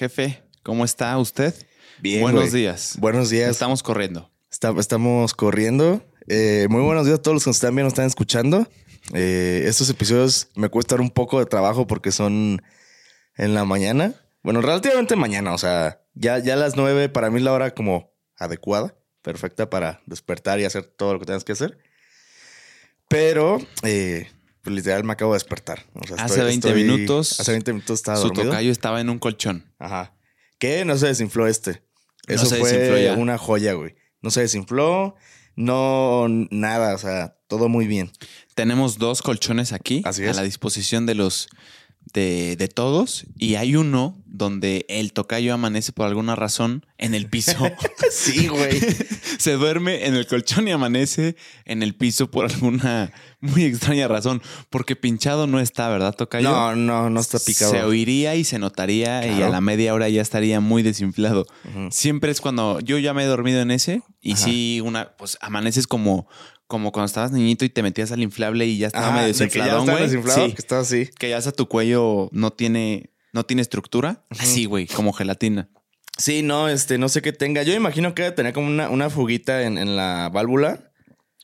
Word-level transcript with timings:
Jefe, 0.00 0.42
¿cómo 0.62 0.86
está 0.86 1.18
usted? 1.18 1.54
Bien. 1.98 2.22
Buenos 2.22 2.52
días. 2.52 2.94
Buenos 2.98 3.28
días. 3.28 3.50
Estamos 3.50 3.82
corriendo. 3.82 4.30
Está- 4.50 4.72
estamos 4.78 5.34
corriendo. 5.34 6.02
Eh, 6.26 6.68
muy 6.70 6.80
buenos 6.80 7.04
días 7.04 7.18
a 7.18 7.22
todos 7.22 7.34
los 7.34 7.44
que 7.44 7.50
nos 7.50 7.56
están 7.58 7.74
viendo, 7.74 7.84
nos 7.88 7.92
están 7.92 8.06
escuchando. 8.06 8.66
Eh, 9.12 9.64
estos 9.66 9.90
episodios 9.90 10.48
me 10.54 10.70
cuestan 10.70 11.00
un 11.00 11.10
poco 11.10 11.38
de 11.38 11.44
trabajo 11.44 11.86
porque 11.86 12.12
son 12.12 12.62
en 13.36 13.52
la 13.52 13.66
mañana. 13.66 14.14
Bueno, 14.42 14.62
relativamente 14.62 15.16
mañana. 15.16 15.52
O 15.52 15.58
sea, 15.58 16.00
ya, 16.14 16.38
ya 16.38 16.54
a 16.54 16.56
las 16.56 16.76
nueve 16.76 17.10
para 17.10 17.28
mí 17.28 17.36
es 17.36 17.42
la 17.42 17.52
hora 17.52 17.74
como 17.74 18.10
adecuada, 18.38 18.94
perfecta 19.20 19.68
para 19.68 20.00
despertar 20.06 20.60
y 20.60 20.64
hacer 20.64 20.84
todo 20.84 21.12
lo 21.12 21.20
que 21.20 21.26
tengas 21.26 21.44
que 21.44 21.52
hacer. 21.52 21.76
Pero, 23.06 23.58
eh, 23.82 24.30
pues, 24.62 24.74
literal, 24.76 25.04
me 25.04 25.12
acabo 25.12 25.32
de 25.32 25.36
despertar. 25.36 25.86
O 25.94 26.06
sea, 26.06 26.16
Hace 26.24 26.42
20 26.42 26.74
minutos, 26.74 27.40
Hace 27.40 27.52
20 27.52 27.72
minutos 27.72 27.98
estaba 28.00 28.18
Su 28.18 28.28
dormido. 28.28 28.50
tocayo 28.50 28.70
estaba 28.70 29.00
en 29.00 29.10
un 29.10 29.18
colchón. 29.18 29.72
Ajá. 29.78 30.14
Que 30.58 30.84
no 30.84 30.96
se 30.96 31.06
desinfló 31.06 31.46
este. 31.46 31.82
Eso 32.26 32.46
fue 32.46 32.58
desinfló 32.72 32.98
ya. 32.98 33.14
una 33.14 33.38
joya, 33.38 33.72
güey. 33.72 33.94
No 34.22 34.30
se 34.30 34.42
desinfló, 34.42 35.16
no 35.56 36.26
nada, 36.28 36.94
o 36.94 36.98
sea, 36.98 37.36
todo 37.48 37.68
muy 37.68 37.86
bien. 37.86 38.12
Tenemos 38.54 38.98
dos 38.98 39.22
colchones 39.22 39.72
aquí 39.72 40.02
Así 40.04 40.24
a 40.26 40.32
la 40.34 40.42
disposición 40.42 41.06
de 41.06 41.14
los 41.14 41.48
de, 42.12 42.56
de 42.56 42.68
todos. 42.68 43.26
Y 43.38 43.54
hay 43.54 43.76
uno 43.76 44.16
donde 44.26 44.86
el 44.88 45.12
tocayo 45.12 45.52
amanece 45.52 45.92
por 45.92 46.06
alguna 46.06 46.34
razón 46.34 46.86
en 46.98 47.14
el 47.14 47.28
piso. 47.28 47.52
Sí, 48.10 48.48
güey. 48.48 48.80
Se 49.38 49.52
duerme 49.52 50.06
en 50.06 50.16
el 50.16 50.26
colchón 50.26 50.66
y 50.66 50.72
amanece 50.72 51.36
en 51.64 51.84
el 51.84 51.94
piso 51.94 52.28
por 52.28 52.50
alguna 52.50 53.12
muy 53.40 53.64
extraña 53.64 54.08
razón. 54.08 54.42
Porque 54.68 54.96
pinchado 54.96 55.46
no 55.46 55.60
está, 55.60 55.88
¿verdad, 55.88 56.14
tocayo? 56.14 56.50
No, 56.50 56.74
no, 56.74 57.08
no 57.08 57.20
está 57.20 57.38
picado. 57.38 57.70
Se 57.70 57.84
oiría 57.84 58.34
y 58.34 58.42
se 58.42 58.58
notaría 58.58 59.24
y 59.26 59.42
a 59.42 59.48
la 59.48 59.60
media 59.60 59.94
hora 59.94 60.08
ya 60.08 60.22
estaría 60.22 60.58
muy 60.60 60.82
desinflado. 60.82 61.46
Siempre 61.90 62.32
es 62.32 62.40
cuando 62.40 62.80
yo 62.80 62.98
ya 62.98 63.14
me 63.14 63.22
he 63.22 63.26
dormido 63.26 63.60
en 63.60 63.70
ese 63.70 64.02
y 64.20 64.32
Ajá. 64.32 64.44
sí, 64.44 64.80
una, 64.84 65.16
pues 65.16 65.38
amaneces 65.40 65.86
como, 65.86 66.28
como 66.70 66.92
cuando 66.92 67.06
estabas 67.06 67.32
niñito 67.32 67.64
y 67.64 67.68
te 67.68 67.82
metías 67.82 68.12
al 68.12 68.22
inflable 68.22 68.64
y 68.64 68.78
ya 68.78 68.86
estaba 68.86 69.08
Ajá, 69.08 69.16
medio 69.16 69.34
de 69.34 69.48
que 69.48 69.58
ya 69.58 69.64
desinfladón, 69.64 69.86
güey. 69.86 70.02
desinflado, 70.04 70.46
Sí, 70.46 70.52
que 70.52 70.58
está 70.62 70.78
así. 70.78 71.10
que 71.18 71.28
ya 71.28 71.36
hasta 71.36 71.50
tu 71.50 71.66
cuello 71.66 72.28
no 72.32 72.52
tiene, 72.52 73.10
no 73.32 73.44
tiene 73.44 73.60
estructura. 73.62 74.24
Así, 74.30 74.66
güey, 74.66 74.86
como 74.86 75.12
gelatina. 75.12 75.68
Sí, 76.16 76.42
no, 76.42 76.68
este, 76.68 76.96
no 76.98 77.08
sé 77.08 77.22
qué 77.22 77.32
tenga. 77.32 77.64
Yo 77.64 77.74
imagino 77.74 78.14
que 78.14 78.30
tener 78.30 78.52
como 78.52 78.68
una, 78.68 78.88
una 78.88 79.10
fuguita 79.10 79.62
en, 79.64 79.78
en 79.78 79.96
la 79.96 80.30
válvula. 80.32 80.92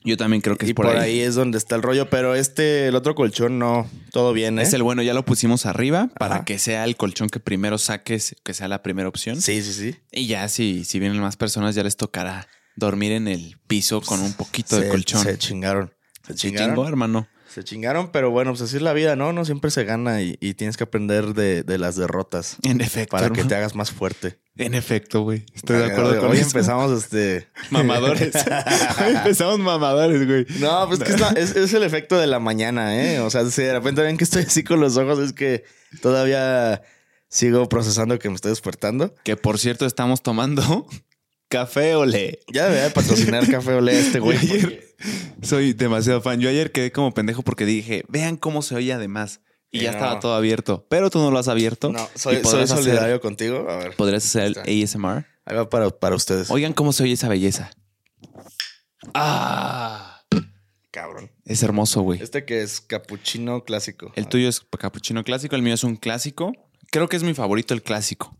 Yo 0.05 0.15
también 0.15 0.41
creo 0.41 0.55
que 0.57 0.65
y 0.65 0.69
es 0.69 0.75
por, 0.75 0.87
ahí. 0.87 1.19
es 1.19 1.35
donde 1.35 1.57
está 1.57 1.75
el 1.75 1.81
rollo, 1.81 2.09
pero 2.09 2.33
este, 2.35 2.87
el 2.87 2.95
otro 2.95 3.13
colchón, 3.13 3.59
no, 3.59 3.89
todo 4.11 4.31
bien, 4.31 4.57
¿eh? 4.57 4.61
Es 4.61 4.71
el 4.73 4.81
bueno, 4.83 5.01
ya 5.01 5.13
lo 5.13 5.25
pusimos 5.25 5.65
arriba 5.65 6.09
para 6.17 6.35
Ajá. 6.35 6.45
que 6.45 6.59
sea 6.59 6.85
el 6.85 6.95
colchón 6.95 7.27
que 7.27 7.41
primero 7.41 7.77
saques, 7.77 8.35
que 8.45 8.53
sea 8.53 8.69
la 8.69 8.81
primera 8.83 9.09
opción. 9.09 9.41
Sí, 9.41 9.61
sí, 9.61 9.73
sí. 9.73 9.95
Y 10.13 10.27
ya 10.27 10.47
si, 10.47 10.85
si 10.85 10.99
vienen 10.99 11.19
más 11.19 11.35
personas, 11.35 11.75
ya 11.75 11.83
les 11.83 11.97
tocará 11.97 12.47
dormir 12.77 13.11
en 13.11 13.27
el 13.27 13.57
piso 13.67 14.01
con 14.01 14.21
un 14.21 14.33
poquito 14.33 14.79
de 14.79 14.87
colchón. 14.87 15.23
Se 15.23 15.37
chingaron. 15.37 15.93
Se 16.25 16.33
chingó, 16.35 16.87
hermano. 16.87 17.27
Se 17.53 17.63
chingaron, 17.63 18.11
pero 18.11 18.29
bueno, 18.29 18.51
pues 18.51 18.61
así 18.61 18.75
es 18.75 18.81
la 18.83 18.93
vida, 18.93 19.15
¿no? 19.15 19.33
No 19.33 19.43
siempre 19.45 19.71
se 19.71 19.83
gana 19.83 20.21
y, 20.21 20.37
y 20.41 20.53
tienes 20.53 20.77
que 20.77 20.83
aprender 20.83 21.33
de, 21.33 21.63
de 21.63 21.77
las 21.79 21.95
derrotas 21.95 22.57
En 22.61 22.81
efecto. 22.81 23.15
para 23.17 23.31
que 23.31 23.43
te 23.45 23.55
hagas 23.55 23.73
más 23.73 23.89
fuerte. 23.89 24.39
En 24.57 24.73
efecto, 24.75 25.21
güey. 25.21 25.45
Estoy 25.55 25.77
de 25.77 25.85
acuerdo 25.85 26.19
con 26.19 26.31
Hoy 26.31 26.37
eso. 26.37 26.47
empezamos 26.47 26.91
este. 27.03 27.47
Mamadores. 27.71 28.35
Hoy 29.05 29.15
empezamos 29.15 29.57
mamadores, 29.59 30.27
güey. 30.27 30.45
No, 30.59 30.87
pues 30.87 30.99
que 30.99 31.13
es, 31.13 31.19
la- 31.19 31.29
es- 31.29 31.55
es 31.55 31.73
el 31.73 31.83
efecto 31.83 32.17
de 32.19 32.27
la 32.27 32.39
mañana, 32.39 33.01
¿eh? 33.01 33.19
O 33.21 33.29
sea, 33.31 33.45
si 33.49 33.61
de 33.63 33.73
repente 33.73 34.01
ven 34.01 34.17
que 34.17 34.23
estoy 34.25 34.43
así 34.43 34.63
con 34.63 34.79
los 34.79 34.97
ojos, 34.97 35.17
es 35.19 35.33
que 35.33 35.63
todavía 36.01 36.81
sigo 37.29 37.67
procesando 37.69 38.19
que 38.19 38.29
me 38.29 38.35
estoy 38.35 38.49
despertando. 38.51 39.15
Que 39.23 39.35
por 39.37 39.57
cierto, 39.57 39.85
estamos 39.85 40.21
tomando 40.21 40.87
café 41.49 41.95
olé. 41.95 42.39
Ya 42.51 42.63
debería 42.65 42.85
de 42.85 42.91
patrocinar 42.91 43.47
café 43.51 43.73
olé 43.73 43.99
este 43.99 44.19
güey. 44.19 44.37
Yo 44.45 44.53
ayer 44.55 44.83
soy 45.41 45.73
demasiado 45.73 46.21
fan. 46.21 46.39
Yo 46.39 46.49
ayer 46.49 46.71
quedé 46.71 46.91
como 46.91 47.13
pendejo 47.13 47.41
porque 47.43 47.65
dije, 47.65 48.03
vean 48.07 48.37
cómo 48.37 48.61
se 48.61 48.75
oye 48.75 48.93
además. 48.93 49.41
Y 49.71 49.81
ya 49.81 49.91
no. 49.91 49.97
estaba 49.97 50.19
todo 50.19 50.33
abierto. 50.33 50.85
Pero 50.89 51.09
tú 51.09 51.19
no 51.19 51.29
lo 51.29 51.37
has 51.39 51.47
abierto. 51.49 51.89
No, 51.91 51.99
soy, 52.15 52.35
soy 52.35 52.43
podrás 52.43 52.71
hacer- 52.71 52.83
solidario 52.85 53.19
contigo. 53.21 53.69
A 53.69 53.77
ver, 53.77 53.95
Podrías 53.95 54.25
hacer 54.25 54.43
el 54.65 54.83
ASMR. 54.83 55.25
ahí 55.45 55.55
va 55.55 55.69
para, 55.69 55.89
para 55.89 56.15
ustedes. 56.15 56.49
Oigan 56.49 56.73
cómo 56.73 56.93
se 56.93 57.03
oye 57.03 57.13
esa 57.13 57.27
belleza. 57.27 57.69
Ah, 59.13 60.21
Cabrón. 60.91 61.31
es 61.45 61.61
hermoso, 61.63 62.01
güey. 62.01 62.21
Este 62.21 62.45
que 62.45 62.61
es 62.61 62.81
capuchino 62.81 63.63
clásico. 63.63 64.11
El 64.15 64.27
tuyo 64.27 64.49
es 64.49 64.61
capuchino 64.61 65.23
clásico, 65.23 65.55
el 65.55 65.61
mío 65.61 65.73
es 65.73 65.83
un 65.83 65.95
clásico. 65.95 66.53
Creo 66.91 67.07
que 67.09 67.17
es 67.17 67.23
mi 67.23 67.33
favorito 67.33 67.73
el 67.73 67.83
clásico. 67.83 68.35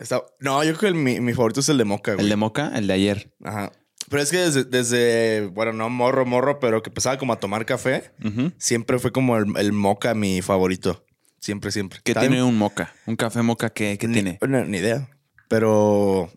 Está- 0.00 0.22
no, 0.40 0.62
yo 0.64 0.70
creo 0.70 0.80
que 0.80 0.86
el- 0.88 0.94
mi, 0.94 1.20
mi 1.20 1.32
favorito 1.34 1.60
es 1.60 1.68
el 1.68 1.78
de 1.78 1.84
moca, 1.84 2.14
güey. 2.14 2.24
El 2.24 2.30
de 2.30 2.36
moca, 2.36 2.72
el 2.74 2.86
de 2.86 2.92
ayer. 2.94 3.32
Ajá. 3.42 3.72
Pero 4.10 4.22
es 4.22 4.30
que 4.30 4.36
desde, 4.38 4.64
desde, 4.64 5.46
bueno, 5.46 5.72
no 5.72 5.88
morro, 5.88 6.26
morro, 6.26 6.60
pero 6.60 6.82
que 6.82 6.90
empezaba 6.90 7.16
como 7.16 7.32
a 7.32 7.40
tomar 7.40 7.64
café, 7.64 8.12
siempre 8.58 8.98
fue 8.98 9.12
como 9.12 9.36
el, 9.38 9.46
el 9.56 9.72
moca 9.72 10.14
mi 10.14 10.42
favorito. 10.42 11.04
Siempre, 11.40 11.70
siempre. 11.72 12.00
¿Qué 12.04 12.14
tiene 12.14 12.42
un 12.42 12.56
moca? 12.58 12.94
Un 13.06 13.16
café 13.16 13.40
moca, 13.42 13.70
¿qué, 13.70 13.96
qué 13.98 14.06
ni, 14.06 14.14
tiene? 14.14 14.38
no, 14.46 14.64
ni 14.64 14.78
idea. 14.78 15.08
Pero 15.48 16.30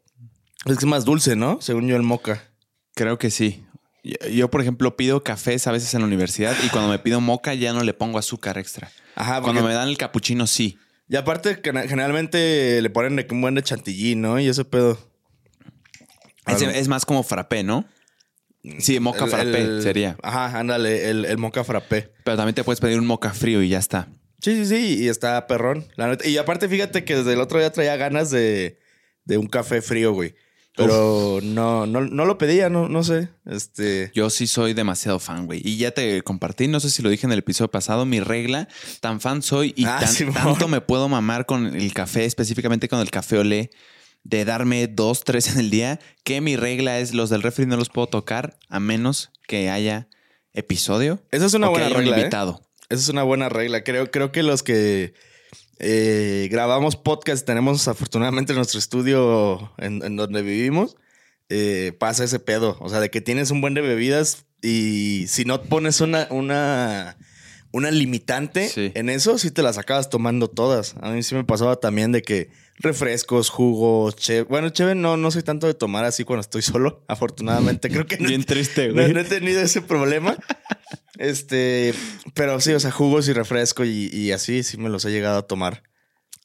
es 0.66 0.78
que 0.78 0.84
es 0.84 0.86
más 0.86 1.04
dulce, 1.06 1.36
¿no? 1.36 1.60
Según 1.62 1.88
yo, 1.88 1.96
el 1.96 2.04
moca. 2.04 2.44
Creo 2.96 3.18
que 3.18 3.32
sí. 3.32 3.64
Yo, 4.32 4.50
por 4.50 4.62
ejemplo, 4.62 4.96
pido 4.96 5.24
cafés 5.24 5.68
a 5.68 5.72
veces 5.72 5.94
en 5.94 6.02
la 6.02 6.08
universidad 6.08 6.56
y 6.66 6.70
cuando 6.70 6.90
me 6.90 7.00
pido 7.00 7.20
moca 7.20 7.54
ya 7.54 7.74
no 7.74 7.84
le 7.84 7.94
pongo 7.94 8.18
azúcar 8.20 8.58
extra. 8.58 8.90
Ajá, 9.16 9.42
Cuando 9.42 9.62
porque- 9.62 9.68
me 9.68 9.74
dan 9.74 9.90
el 9.90 9.98
capuchino, 9.98 10.48
sí. 10.48 10.78
Y 11.10 11.16
aparte, 11.16 11.62
generalmente 11.64 12.82
le 12.82 12.90
ponen 12.90 13.26
un 13.32 13.42
buen 13.42 13.56
de 13.56 13.64
chantilly, 13.64 14.16
¿no? 14.16 14.40
Y 14.40 14.48
ese 14.48 14.66
pedo. 14.66 14.98
Es, 16.48 16.88
más 16.88 17.06
como 17.06 17.24
frappé, 17.24 17.64
¿no? 17.64 17.86
Sí, 18.80 19.00
moca 19.00 19.26
El- 19.26 19.30
frappé 19.30 19.62
el- 19.62 19.82
sería. 19.82 20.18
Ajá, 20.24 20.60
ándale, 20.60 21.10
el, 21.10 21.26
el 21.26 21.38
moca 21.38 21.64
frappé. 21.64 22.12
Pero 22.24 22.38
también 22.38 22.56
te 22.56 22.64
puedes 22.64 22.80
pedir 22.80 23.00
un 23.00 23.06
moca 23.06 23.34
frío 23.34 23.62
y 23.62 23.70
ya 23.70 23.80
está. 23.80 24.08
Sí, 24.42 24.56
sí, 24.56 24.66
sí, 24.66 25.04
y 25.04 25.08
está 25.08 25.48
perrón. 25.48 25.88
La 25.96 26.08
neta. 26.08 26.28
Y 26.28 26.38
aparte, 26.38 26.68
fíjate 26.70 27.04
que 27.04 27.16
desde 27.16 27.34
el 27.34 27.40
otro 27.40 27.60
día 27.60 27.72
traía 27.72 27.96
ganas 27.96 28.30
de, 28.30 28.80
de 29.26 29.38
un 29.38 29.48
café 29.48 29.82
frío, 29.82 30.14
güey. 30.14 30.36
Pero 30.78 31.40
no, 31.44 31.86
no, 31.88 32.02
no 32.02 32.26
lo 32.26 32.38
pedía, 32.38 32.70
no, 32.70 32.88
no 32.88 33.04
sé. 33.04 33.30
Este. 33.46 34.12
Yo 34.14 34.30
sí 34.30 34.48
soy 34.48 34.74
demasiado 34.74 35.20
fan, 35.20 35.46
güey. 35.48 35.62
Y 35.64 35.78
ya 35.78 35.92
te 35.92 36.22
compartí, 36.22 36.68
no 36.68 36.80
sé 36.80 36.90
si 36.90 37.02
lo 37.02 37.10
dije 37.10 37.26
en 37.26 37.32
el 37.34 37.40
episodio 37.40 37.70
pasado, 37.72 38.06
mi 38.06 38.20
regla, 38.20 38.68
tan 39.02 39.20
fan 39.20 39.42
soy 39.42 39.74
y 39.76 39.86
Ah, 39.86 40.00
tan- 40.02 40.34
tanto 40.34 40.68
me 40.68 40.80
puedo 40.82 41.10
mamar 41.10 41.46
con 41.46 41.66
el 41.76 41.94
café, 41.94 42.26
específicamente 42.26 42.88
con 42.88 43.00
el 43.00 43.10
café 43.12 43.40
olé, 43.40 43.72
de 44.24 44.46
darme 44.46 44.88
dos, 44.88 45.24
tres 45.24 45.48
en 45.54 45.60
el 45.60 45.70
día, 45.70 46.00
que 46.24 46.42
mi 46.42 46.56
regla 46.56 47.00
es 47.00 47.14
los 47.14 47.30
del 47.30 47.42
refri 47.44 47.66
no 47.66 47.76
los 47.78 47.90
puedo 47.90 48.08
tocar 48.08 48.58
a 48.70 48.80
menos 48.80 49.32
que 49.48 49.70
haya 49.70 50.08
episodio. 50.54 51.20
Esa 51.32 51.46
es 51.46 51.54
una 51.54 51.68
o 51.70 51.74
que 51.74 51.80
buena 51.80 51.86
haya 51.88 51.96
un 51.98 52.02
regla. 52.02 52.18
¿eh? 52.18 52.20
invitado. 52.22 52.62
Esa 52.90 53.02
es 53.02 53.10
una 53.10 53.24
buena 53.24 53.50
regla. 53.50 53.84
Creo, 53.84 54.12
creo 54.12 54.32
que 54.32 54.44
los 54.44 54.64
que 54.64 55.14
eh, 55.80 56.48
grabamos 56.52 56.96
podcast, 56.96 57.46
tenemos 57.46 57.88
afortunadamente 57.88 58.54
nuestro 58.54 58.80
estudio 58.80 59.72
en, 59.78 60.04
en 60.04 60.16
donde 60.16 60.42
vivimos, 60.42 60.96
eh, 61.50 61.94
pasa 62.00 62.24
ese 62.24 62.40
pedo. 62.40 62.78
O 62.80 62.90
sea, 62.90 63.00
de 63.00 63.10
que 63.10 63.22
tienes 63.22 63.52
un 63.52 63.62
buen 63.62 63.74
de 63.74 63.82
bebidas 63.82 64.46
y 64.62 65.26
si 65.28 65.46
no 65.46 65.62
pones 65.64 66.02
una, 66.02 66.28
una, 66.32 67.18
una 67.72 67.92
limitante 67.92 68.68
Sí. 68.70 68.92
en 68.96 69.10
eso, 69.10 69.38
sí 69.38 69.52
te 69.52 69.62
las 69.62 69.78
acabas 69.78 70.10
tomando 70.10 70.50
todas. 70.50 70.96
A 71.02 71.12
mí 71.12 71.22
sí 71.24 71.36
me 71.36 71.44
pasaba 71.44 71.76
también 71.78 72.12
de 72.12 72.22
que 72.22 72.50
refrescos, 72.80 73.50
jugos. 73.50 74.16
Bueno, 74.50 74.70
cheve 74.70 74.96
no, 74.96 75.16
no 75.18 75.32
soy 75.32 75.44
tanto 75.44 75.68
de 75.68 75.74
tomar 75.74 76.06
así 76.06 76.24
cuando 76.24 76.42
estoy 76.42 76.62
solo. 76.64 77.04
Afortunadamente, 77.08 77.90
creo 77.90 78.06
que 78.08 78.18
no, 78.18 78.28
Bien 78.28 78.44
triste, 78.44 78.88
no, 78.90 78.94
güey. 78.96 79.14
no 79.14 79.20
he 79.20 79.24
tenido 79.26 79.62
ese 79.62 79.82
problema. 79.82 80.36
Este, 81.18 81.94
pero 82.34 82.60
sí, 82.60 82.74
o 82.74 82.80
sea, 82.80 82.92
jugos 82.92 83.28
y 83.28 83.34
refresco 83.34 83.84
y, 83.86 84.10
y 84.14 84.32
así 84.32 84.64
sí 84.64 84.78
me 84.78 84.90
los 84.90 85.06
he 85.06 85.12
llegado 85.12 85.40
a 85.40 85.48
tomar. 85.48 85.84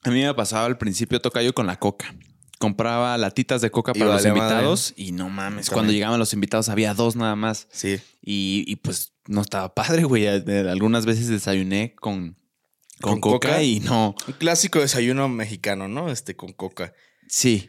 A 0.03 0.11
mí 0.11 0.23
me 0.23 0.35
pasaba 0.35 0.67
al 0.67 0.79
principio 0.79 1.21
tocayo 1.21 1.53
con 1.55 1.67
la 1.67 1.79
coca. 1.79 2.15
Compraba 2.59 3.17
latitas 3.19 3.61
de 3.61 3.71
coca 3.71 3.93
para 3.93 4.07
los 4.07 4.15
madre. 4.25 4.29
invitados 4.29 4.95
y 4.97 5.13
no 5.13 5.29
mames, 5.29 5.67
También. 5.67 5.73
cuando 5.75 5.93
llegaban 5.93 6.19
los 6.19 6.33
invitados 6.33 6.69
había 6.69 6.95
dos 6.95 7.17
nada 7.17 7.35
más. 7.37 7.67
Sí. 7.73 8.01
Y, 8.23 8.65
y, 8.67 8.77
pues 8.77 9.13
no 9.27 9.41
estaba 9.43 9.75
padre, 9.75 10.05
güey. 10.05 10.27
Eh, 10.27 10.67
Algunas 10.71 11.05
veces 11.07 11.29
desayuné 11.29 11.95
con, 11.97 12.37
con, 13.01 13.21
¿Con 13.21 13.21
coca, 13.21 13.49
coca? 13.49 13.63
y 13.63 13.81
no. 13.81 14.15
Un 14.29 14.35
clásico 14.35 14.81
desayuno 14.81 15.29
mexicano, 15.29 15.89
¿no? 15.89 16.11
Este 16.11 16.37
con 16.37 16.53
coca. 16.53 16.93
Sí, 17.29 17.69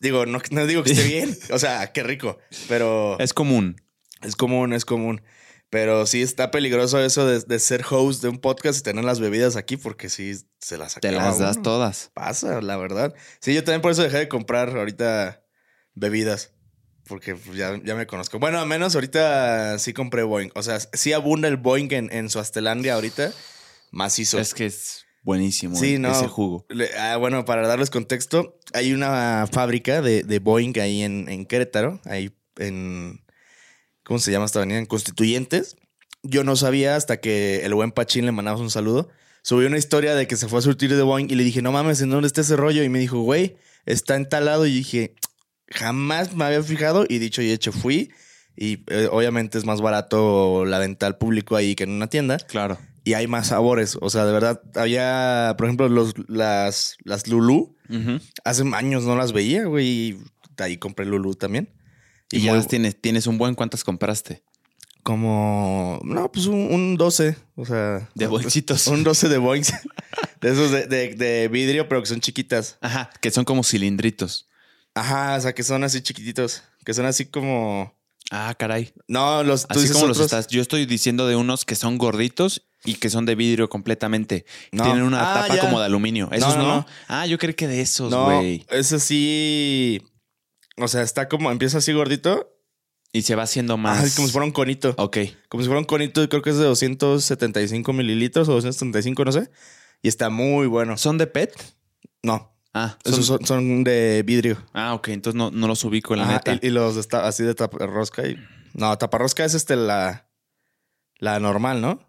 Digo, 0.00 0.26
no, 0.26 0.38
no 0.50 0.66
digo 0.66 0.82
que 0.82 0.92
esté 0.92 1.04
bien. 1.08 1.34
O 1.50 1.58
sea, 1.58 1.90
qué 1.92 2.02
rico. 2.02 2.38
Pero 2.68 3.18
es 3.20 3.32
común. 3.32 3.80
es 4.22 4.36
común, 4.36 4.74
es 4.74 4.84
común. 4.84 5.22
Pero 5.74 6.06
sí 6.06 6.22
está 6.22 6.52
peligroso 6.52 7.00
eso 7.00 7.26
de, 7.26 7.40
de 7.40 7.58
ser 7.58 7.84
host 7.90 8.22
de 8.22 8.28
un 8.28 8.38
podcast 8.38 8.78
y 8.78 8.82
tener 8.84 9.04
las 9.04 9.18
bebidas 9.18 9.56
aquí 9.56 9.76
porque 9.76 10.08
sí 10.08 10.32
se 10.60 10.78
las 10.78 10.94
Te 11.00 11.08
acaba 11.08 11.24
las 11.30 11.40
das 11.40 11.56
uno. 11.56 11.62
todas. 11.64 12.12
Pasa, 12.14 12.60
la 12.62 12.76
verdad. 12.76 13.12
Sí, 13.40 13.52
yo 13.54 13.64
también 13.64 13.82
por 13.82 13.90
eso 13.90 14.02
dejé 14.04 14.18
de 14.18 14.28
comprar 14.28 14.68
ahorita 14.76 15.42
bebidas. 15.94 16.52
Porque 17.08 17.36
ya, 17.54 17.76
ya 17.84 17.96
me 17.96 18.06
conozco. 18.06 18.38
Bueno, 18.38 18.60
al 18.60 18.68
menos 18.68 18.94
ahorita 18.94 19.80
sí 19.80 19.92
compré 19.92 20.22
Boeing. 20.22 20.50
O 20.54 20.62
sea, 20.62 20.78
sí 20.78 21.12
abunda 21.12 21.48
el 21.48 21.56
Boeing 21.56 21.88
en, 21.90 22.12
en 22.12 22.30
su 22.30 22.38
Astelandia 22.38 22.94
ahorita. 22.94 23.32
Macizo. 23.90 24.38
Es 24.38 24.54
que 24.54 24.66
es 24.66 25.04
buenísimo 25.24 25.74
Sí, 25.74 25.98
no. 25.98 26.12
ese 26.12 26.28
jugo. 26.28 26.66
Le- 26.68 26.96
ah, 26.96 27.16
bueno, 27.16 27.44
para 27.44 27.66
darles 27.66 27.90
contexto, 27.90 28.60
hay 28.74 28.92
una 28.92 29.48
fábrica 29.50 30.02
de, 30.02 30.22
de 30.22 30.38
Boeing 30.38 30.78
ahí 30.78 31.02
en, 31.02 31.28
en 31.28 31.46
Querétaro, 31.46 32.00
ahí 32.04 32.30
en. 32.58 33.23
¿Cómo 34.04 34.18
se 34.18 34.30
llama 34.30 34.44
esta 34.46 34.58
avenida? 34.60 34.78
En 34.78 34.86
Constituyentes. 34.86 35.76
Yo 36.22 36.44
no 36.44 36.56
sabía 36.56 36.96
hasta 36.96 37.18
que 37.20 37.64
el 37.64 37.74
buen 37.74 37.92
Pachín 37.92 38.24
le 38.26 38.32
mandamos 38.32 38.60
un 38.60 38.70
saludo. 38.70 39.08
Subió 39.42 39.66
una 39.68 39.76
historia 39.78 40.14
de 40.14 40.26
que 40.26 40.36
se 40.36 40.48
fue 40.48 40.58
a 40.60 40.62
surtir 40.62 40.94
de 40.94 41.02
Boeing 41.02 41.26
y 41.30 41.34
le 41.34 41.44
dije, 41.44 41.60
no 41.60 41.70
mames, 41.72 42.00
¿en 42.00 42.10
dónde 42.10 42.26
está 42.28 42.40
ese 42.40 42.56
rollo? 42.56 42.82
Y 42.82 42.88
me 42.88 42.98
dijo, 42.98 43.20
güey, 43.20 43.56
está 43.84 44.16
entalado. 44.16 44.66
Y 44.66 44.72
dije, 44.72 45.14
jamás 45.68 46.34
me 46.34 46.44
había 46.44 46.62
fijado. 46.62 47.04
Y 47.08 47.18
dicho 47.18 47.42
y 47.42 47.50
hecho, 47.50 47.72
fui. 47.72 48.10
Y 48.56 48.84
eh, 48.86 49.08
obviamente 49.10 49.58
es 49.58 49.64
más 49.66 49.80
barato 49.80 50.64
la 50.64 50.78
venta 50.78 51.06
al 51.06 51.18
público 51.18 51.56
ahí 51.56 51.74
que 51.74 51.84
en 51.84 51.90
una 51.90 52.06
tienda 52.06 52.38
Claro. 52.38 52.78
y 53.02 53.14
hay 53.14 53.26
más 53.26 53.48
sabores. 53.48 53.98
O 54.00 54.08
sea, 54.10 54.24
de 54.24 54.32
verdad, 54.32 54.62
había, 54.76 55.54
por 55.58 55.66
ejemplo, 55.66 55.88
los, 55.88 56.14
las, 56.28 56.96
las 57.04 57.26
Lulu. 57.28 57.76
Hace 58.44 58.62
años 58.74 59.04
no 59.04 59.14
las 59.16 59.32
veía, 59.32 59.64
güey. 59.64 59.86
Y 59.86 60.18
ahí 60.58 60.78
compré 60.78 61.04
Lulu 61.04 61.34
también. 61.34 61.68
Y 62.36 62.40
ya 62.42 62.50
muy- 62.50 62.58
las 62.58 62.68
tienes, 62.68 63.00
tienes 63.00 63.26
un 63.26 63.38
buen. 63.38 63.54
¿Cuántas 63.54 63.84
compraste? 63.84 64.42
Como, 65.02 66.00
no, 66.02 66.32
pues 66.32 66.46
un, 66.46 66.72
un 66.72 66.96
12. 66.96 67.36
O 67.56 67.66
sea, 67.66 68.08
De 68.14 68.26
bolsitos. 68.26 68.86
un 68.86 69.04
12 69.04 69.28
de 69.28 69.36
Boeing. 69.38 69.62
de 70.40 70.50
esos 70.52 70.70
de, 70.70 70.86
de- 70.86 71.14
de 71.14 71.48
vidrio, 71.48 71.88
pero 71.88 72.00
que 72.00 72.08
son 72.08 72.20
chiquitas. 72.20 72.78
Ajá, 72.80 73.10
que 73.20 73.30
son 73.30 73.44
como 73.44 73.62
cilindritos. 73.64 74.48
Ajá, 74.94 75.36
o 75.36 75.40
sea, 75.40 75.54
que 75.54 75.62
son 75.62 75.84
así 75.84 76.00
chiquititos. 76.00 76.62
Que 76.84 76.94
son 76.94 77.04
así 77.06 77.26
como. 77.26 77.92
Ah, 78.30 78.54
caray. 78.58 78.92
No, 79.06 79.42
los. 79.42 79.66
Así 79.68 79.90
como 79.92 80.06
los 80.06 80.18
estás. 80.20 80.46
Yo 80.46 80.62
estoy 80.62 80.86
diciendo 80.86 81.26
de 81.26 81.36
unos 81.36 81.64
que 81.66 81.74
son 81.74 81.98
gorditos 81.98 82.62
y 82.84 82.94
que 82.94 83.10
son 83.10 83.26
de 83.26 83.34
vidrio 83.34 83.68
completamente. 83.68 84.46
No. 84.72 84.84
Tienen 84.84 85.02
una 85.02 85.20
Ah, 85.32 85.42
tapa 85.42 85.54
ya. 85.56 85.60
como 85.60 85.80
de 85.80 85.86
aluminio. 85.86 86.30
¿Esos 86.32 86.56
No, 86.56 86.62
no? 86.62 86.68
no, 86.68 86.74
no. 86.76 86.86
Ah, 87.08 87.26
yo 87.26 87.36
creí 87.38 87.52
que 87.54 87.66
de 87.68 87.82
esos, 87.82 88.10
No, 88.10 88.24
güey. 88.24 88.64
es 88.70 88.92
así. 88.92 90.00
O 90.78 90.88
sea, 90.88 91.02
está 91.02 91.28
como. 91.28 91.50
Empieza 91.50 91.78
así 91.78 91.92
gordito. 91.92 92.50
Y 93.12 93.22
se 93.22 93.36
va 93.36 93.44
haciendo 93.44 93.76
más. 93.76 93.98
Ajá, 93.98 94.16
como 94.16 94.26
si 94.26 94.32
fuera 94.32 94.44
un 94.44 94.50
conito. 94.50 94.92
Ok. 94.98 95.18
Como 95.48 95.62
si 95.62 95.68
fuera 95.68 95.78
un 95.78 95.84
conito, 95.84 96.28
creo 96.28 96.42
que 96.42 96.50
es 96.50 96.56
de 96.58 96.64
275 96.64 97.92
mililitros 97.92 98.48
o 98.48 98.54
275, 98.54 99.24
no 99.24 99.30
sé. 99.30 99.50
Y 100.02 100.08
está 100.08 100.30
muy 100.30 100.66
bueno. 100.66 100.96
¿Son 100.96 101.16
de 101.16 101.28
PET? 101.28 101.54
No, 102.24 102.50
Ah, 102.76 102.98
son- 103.04 103.22
son, 103.22 103.46
son 103.46 103.84
de 103.84 104.24
vidrio. 104.26 104.60
ah, 104.72 104.94
ok. 104.94 105.08
Entonces 105.08 105.38
no, 105.38 105.52
no 105.52 105.68
los 105.68 105.84
ubico 105.84 106.14
en 106.14 106.20
la 106.20 106.24
Ajá, 106.26 106.42
neta. 106.44 106.58
y, 106.60 106.66
y 106.66 106.70
los 106.70 106.96
de 106.96 107.02
esta- 107.02 107.24
así 107.28 107.44
de 107.44 107.54
taparrosca. 107.54 108.26
Y... 108.26 108.36
No, 108.72 108.98
taparrosca 108.98 109.44
es 109.44 109.54
este 109.54 109.76
la, 109.76 110.28
la 111.20 111.38
normal, 111.38 111.80
¿no? 111.80 112.00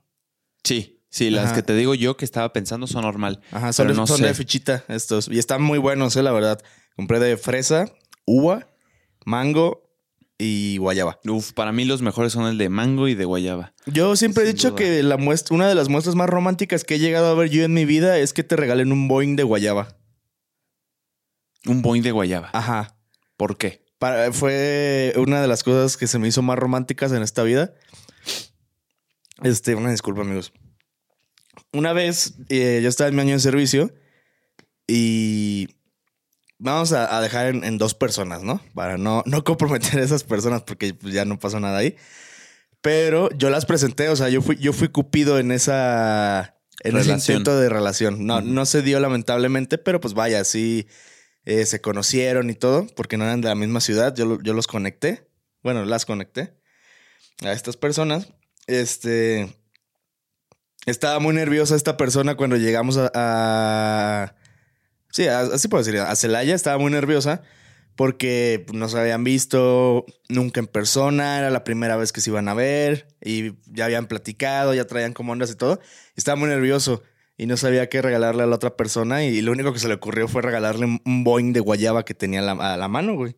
Sí, 0.63 1.03
sí, 1.11 1.29
las 1.29 1.45
Ajá. 1.47 1.55
que 1.57 1.61
te 1.61 1.75
digo 1.75 1.93
yo 1.93 2.17
que 2.17 2.25
estaba 2.25 2.51
pensando 2.51 2.87
son 2.87 3.03
normal. 3.03 3.41
Ajá, 3.51 3.73
son, 3.73 3.89
de, 3.89 3.93
no 3.93 4.07
son 4.07 4.21
de 4.23 4.33
fichita 4.33 4.83
estos. 4.87 5.27
Y 5.27 5.37
están 5.37 5.61
muy 5.61 5.77
buenos, 5.77 6.15
eh, 6.15 6.23
la 6.23 6.31
verdad. 6.31 6.59
Compré 6.95 7.19
de 7.19 7.37
fresa, 7.37 7.85
uva, 8.25 8.67
mango 9.25 9.81
y 10.37 10.77
guayaba. 10.77 11.19
Uf, 11.25 11.53
para 11.53 11.71
mí 11.71 11.85
los 11.85 12.01
mejores 12.01 12.33
son 12.33 12.45
el 12.47 12.57
de 12.57 12.69
mango 12.69 13.07
y 13.07 13.15
de 13.15 13.25
guayaba. 13.25 13.73
Yo 13.85 14.15
siempre 14.15 14.43
he 14.43 14.47
dicho 14.47 14.71
duda. 14.71 14.79
que 14.79 15.03
la 15.03 15.17
muestra, 15.17 15.55
una 15.55 15.67
de 15.69 15.75
las 15.75 15.87
muestras 15.89 16.15
más 16.15 16.29
románticas 16.29 16.83
que 16.83 16.95
he 16.95 16.99
llegado 16.99 17.27
a 17.27 17.33
ver 17.35 17.49
yo 17.49 17.63
en 17.63 17.73
mi 17.73 17.85
vida 17.85 18.17
es 18.19 18.33
que 18.33 18.43
te 18.43 18.55
regalen 18.55 18.91
un 18.91 19.07
Boeing 19.07 19.35
de 19.35 19.43
guayaba. 19.43 19.97
Un 21.67 21.81
boing 21.81 22.03
de 22.03 22.11
guayaba. 22.11 22.49
Ajá. 22.53 22.95
¿Por 23.37 23.57
qué? 23.57 23.83
Para- 23.97 24.31
fue 24.31 25.13
una 25.17 25.41
de 25.41 25.47
las 25.47 25.63
cosas 25.63 25.97
que 25.97 26.05
se 26.05 26.19
me 26.19 26.27
hizo 26.27 26.43
más 26.43 26.59
románticas 26.59 27.11
en 27.11 27.23
esta 27.23 27.41
vida. 27.41 27.73
Este, 29.43 29.73
una 29.73 29.89
disculpa, 29.89 30.21
amigos. 30.21 30.53
Una 31.73 31.91
vez 31.93 32.35
eh, 32.49 32.81
yo 32.83 32.89
estaba 32.89 33.07
en 33.09 33.15
mi 33.15 33.21
año 33.21 33.33
de 33.33 33.39
servicio 33.39 33.93
y 34.87 35.69
vamos 36.57 36.91
a, 36.93 37.17
a 37.17 37.21
dejar 37.21 37.47
en, 37.47 37.63
en 37.63 37.77
dos 37.77 37.93
personas, 37.93 38.43
¿no? 38.43 38.61
Para 38.73 38.97
no, 38.97 39.23
no 39.25 39.43
comprometer 39.43 39.99
a 39.99 40.03
esas 40.03 40.23
personas 40.23 40.63
porque 40.63 40.93
pues, 40.93 41.13
ya 41.13 41.25
no 41.25 41.39
pasó 41.39 41.59
nada 41.59 41.77
ahí. 41.77 41.95
Pero 42.81 43.29
yo 43.37 43.49
las 43.49 43.65
presenté, 43.65 44.09
o 44.09 44.15
sea, 44.15 44.29
yo 44.29 44.41
fui, 44.41 44.57
yo 44.57 44.71
fui 44.73 44.89
cupido 44.89 45.39
en 45.39 45.51
esa 45.51 46.55
en 46.83 46.97
ese 46.97 47.07
Relación. 47.07 47.37
intento 47.37 47.59
de 47.59 47.69
relación. 47.69 48.25
No, 48.27 48.41
no 48.41 48.65
se 48.65 48.81
dio 48.83 48.99
lamentablemente, 48.99 49.77
pero 49.79 49.99
pues 49.99 50.13
vaya, 50.13 50.43
sí 50.43 50.87
eh, 51.45 51.65
se 51.65 51.81
conocieron 51.81 52.49
y 52.49 52.53
todo, 52.53 52.85
porque 52.95 53.17
no 53.17 53.23
eran 53.23 53.41
de 53.41 53.47
la 53.49 53.55
misma 53.55 53.81
ciudad. 53.81 54.13
Yo, 54.15 54.39
yo 54.41 54.53
los 54.53 54.67
conecté. 54.67 55.27
Bueno, 55.63 55.83
las 55.85 56.05
conecté 56.05 56.59
a 57.43 57.53
estas 57.53 57.75
personas. 57.75 58.29
Este. 58.67 59.55
Estaba 60.85 61.17
muy 61.19 61.33
nerviosa 61.33 61.75
esta 61.75 61.97
persona 61.97 62.35
cuando 62.35 62.55
llegamos 62.57 62.97
a. 62.97 63.09
a- 63.15 64.35
sí, 65.15 65.27
así 65.27 65.67
puedo 65.67 65.83
decir. 65.83 65.99
A 65.99 66.15
Celaya 66.15 66.53
estaba 66.53 66.77
muy 66.77 66.91
nerviosa 66.91 67.41
porque 67.95 68.65
no 68.73 68.89
se 68.89 68.99
habían 68.99 69.23
visto 69.23 70.05
nunca 70.27 70.59
en 70.59 70.67
persona. 70.67 71.39
Era 71.39 71.49
la 71.49 71.63
primera 71.63 71.95
vez 71.95 72.11
que 72.11 72.19
se 72.21 72.29
iban 72.29 72.49
a 72.49 72.53
ver 72.53 73.07
y 73.23 73.53
ya 73.67 73.85
habían 73.85 74.07
platicado, 74.07 74.73
ya 74.73 74.85
traían 74.85 75.13
como 75.13 75.31
ondas 75.31 75.49
y 75.51 75.55
todo. 75.55 75.79
Estaba 76.15 76.35
muy 76.35 76.49
nervioso 76.49 77.01
y 77.37 77.45
no 77.45 77.55
sabía 77.57 77.87
qué 77.89 78.01
regalarle 78.01 78.43
a 78.43 78.47
la 78.47 78.55
otra 78.55 78.75
persona. 78.75 79.23
Y 79.23 79.41
lo 79.41 79.53
único 79.53 79.71
que 79.71 79.79
se 79.79 79.87
le 79.87 79.93
ocurrió 79.93 80.27
fue 80.27 80.41
regalarle 80.41 80.85
un- 80.85 81.23
Boeing 81.23 81.53
de 81.53 81.61
guayaba 81.61 82.03
que 82.05 82.13
tenía 82.13 82.41
la, 82.41 82.51
a 82.51 82.75
la 82.77 82.87
mano, 82.89 83.15
güey. 83.15 83.37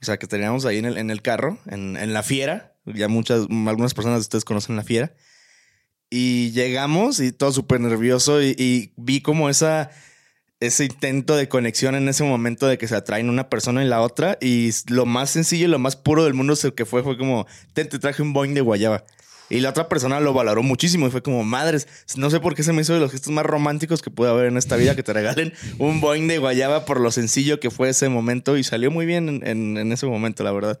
O 0.00 0.04
sea, 0.06 0.18
que 0.18 0.26
teníamos 0.26 0.64
ahí 0.64 0.78
en 0.78 0.86
el, 0.86 0.96
en 0.96 1.10
el 1.10 1.20
carro, 1.20 1.58
en, 1.66 1.98
en 1.98 2.14
la 2.14 2.22
fiera. 2.22 2.74
Ya 2.86 3.08
muchas, 3.08 3.46
algunas 3.66 3.92
personas 3.92 4.16
de 4.18 4.22
ustedes 4.22 4.44
conocen 4.46 4.76
la 4.76 4.82
fiera. 4.82 5.14
Y 6.08 6.50
llegamos 6.52 7.20
y 7.20 7.32
todo 7.32 7.52
súper 7.52 7.80
nervioso 7.80 8.42
y, 8.42 8.54
y 8.58 8.92
vi 8.96 9.20
como 9.20 9.48
esa, 9.48 9.90
ese 10.60 10.84
intento 10.84 11.36
de 11.36 11.48
conexión 11.48 11.94
en 11.94 12.08
ese 12.08 12.22
momento 12.22 12.66
de 12.66 12.76
que 12.78 12.86
se 12.86 12.94
atraen 12.94 13.28
una 13.30 13.48
persona 13.48 13.82
y 13.84 13.88
la 13.88 14.00
otra. 14.02 14.36
Y 14.40 14.70
lo 14.88 15.06
más 15.06 15.30
sencillo 15.30 15.64
y 15.66 15.70
lo 15.70 15.78
más 15.78 15.96
puro 15.96 16.24
del 16.24 16.34
mundo 16.34 16.54
que 16.76 16.84
fue 16.86 17.02
fue 17.02 17.16
como, 17.18 17.46
te, 17.72 17.84
te 17.86 17.98
traje 17.98 18.22
un 18.22 18.32
Boeing 18.32 18.54
de 18.54 18.60
guayaba. 18.60 19.04
Y 19.48 19.58
la 19.60 19.70
otra 19.70 19.88
persona 19.88 20.20
lo 20.20 20.32
valoró 20.32 20.62
muchísimo 20.62 21.08
y 21.08 21.10
fue 21.10 21.22
como, 21.24 21.42
madres, 21.42 21.88
no 22.16 22.30
sé 22.30 22.38
por 22.38 22.54
qué 22.54 22.62
se 22.62 22.72
me 22.72 22.82
hizo 22.82 22.94
de 22.94 23.00
los 23.00 23.10
gestos 23.10 23.32
más 23.32 23.44
románticos 23.44 24.00
que 24.00 24.08
puede 24.10 24.30
haber 24.30 24.46
en 24.46 24.56
esta 24.56 24.76
vida 24.76 24.94
que 24.94 25.02
te 25.02 25.12
regalen 25.12 25.52
un 25.78 26.00
Boeing 26.00 26.28
de 26.28 26.38
guayaba 26.38 26.84
por 26.84 27.00
lo 27.00 27.10
sencillo 27.10 27.58
que 27.58 27.70
fue 27.70 27.88
ese 27.88 28.08
momento 28.08 28.56
y 28.56 28.62
salió 28.62 28.92
muy 28.92 29.06
bien 29.06 29.28
en, 29.28 29.46
en- 29.46 29.76
en 29.76 29.90
ese 29.92 30.06
momento, 30.06 30.44
la 30.44 30.52
verdad. 30.52 30.78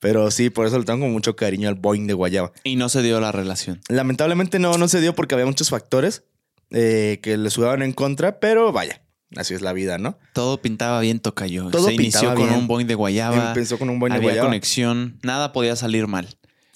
Pero 0.00 0.30
sí, 0.30 0.50
por 0.50 0.66
eso 0.66 0.78
le 0.78 0.84
tengo 0.84 1.06
mucho 1.08 1.34
cariño 1.36 1.68
al 1.70 1.76
Boeing 1.76 2.06
de 2.06 2.12
guayaba. 2.14 2.52
Y 2.64 2.76
no 2.76 2.88
se 2.90 3.00
dio 3.02 3.20
la 3.20 3.32
relación. 3.32 3.80
Lamentablemente 3.88 4.58
no, 4.58 4.76
no 4.76 4.88
se 4.88 5.00
dio 5.00 5.14
porque 5.14 5.34
había 5.34 5.46
muchos 5.46 5.70
factores 5.70 6.24
eh, 6.70 7.20
que 7.22 7.36
le 7.38 7.48
jugaban 7.50 7.80
en 7.82 7.92
contra, 7.92 8.38
pero 8.38 8.70
vaya, 8.72 9.02
así 9.36 9.54
es 9.54 9.62
la 9.62 9.72
vida, 9.72 9.98
¿no? 9.98 10.18
Todo 10.32 10.60
pintaba 10.60 11.00
bien, 11.00 11.20
tocayo. 11.20 11.68
Todo 11.70 11.86
se 11.88 11.94
inició 11.94 12.34
con 12.34 12.46
bien. 12.48 12.58
un 12.58 12.66
boing 12.66 12.86
de 12.86 12.94
guayaba. 12.94 13.48
Empezó 13.48 13.78
con 13.78 13.90
un 13.90 13.98
Boeing 13.98 14.12
de 14.12 14.16
había 14.18 14.28
guayaba. 14.30 14.48
conexión. 14.48 15.18
Nada 15.22 15.52
podía 15.52 15.76
salir 15.76 16.06
mal. 16.06 16.28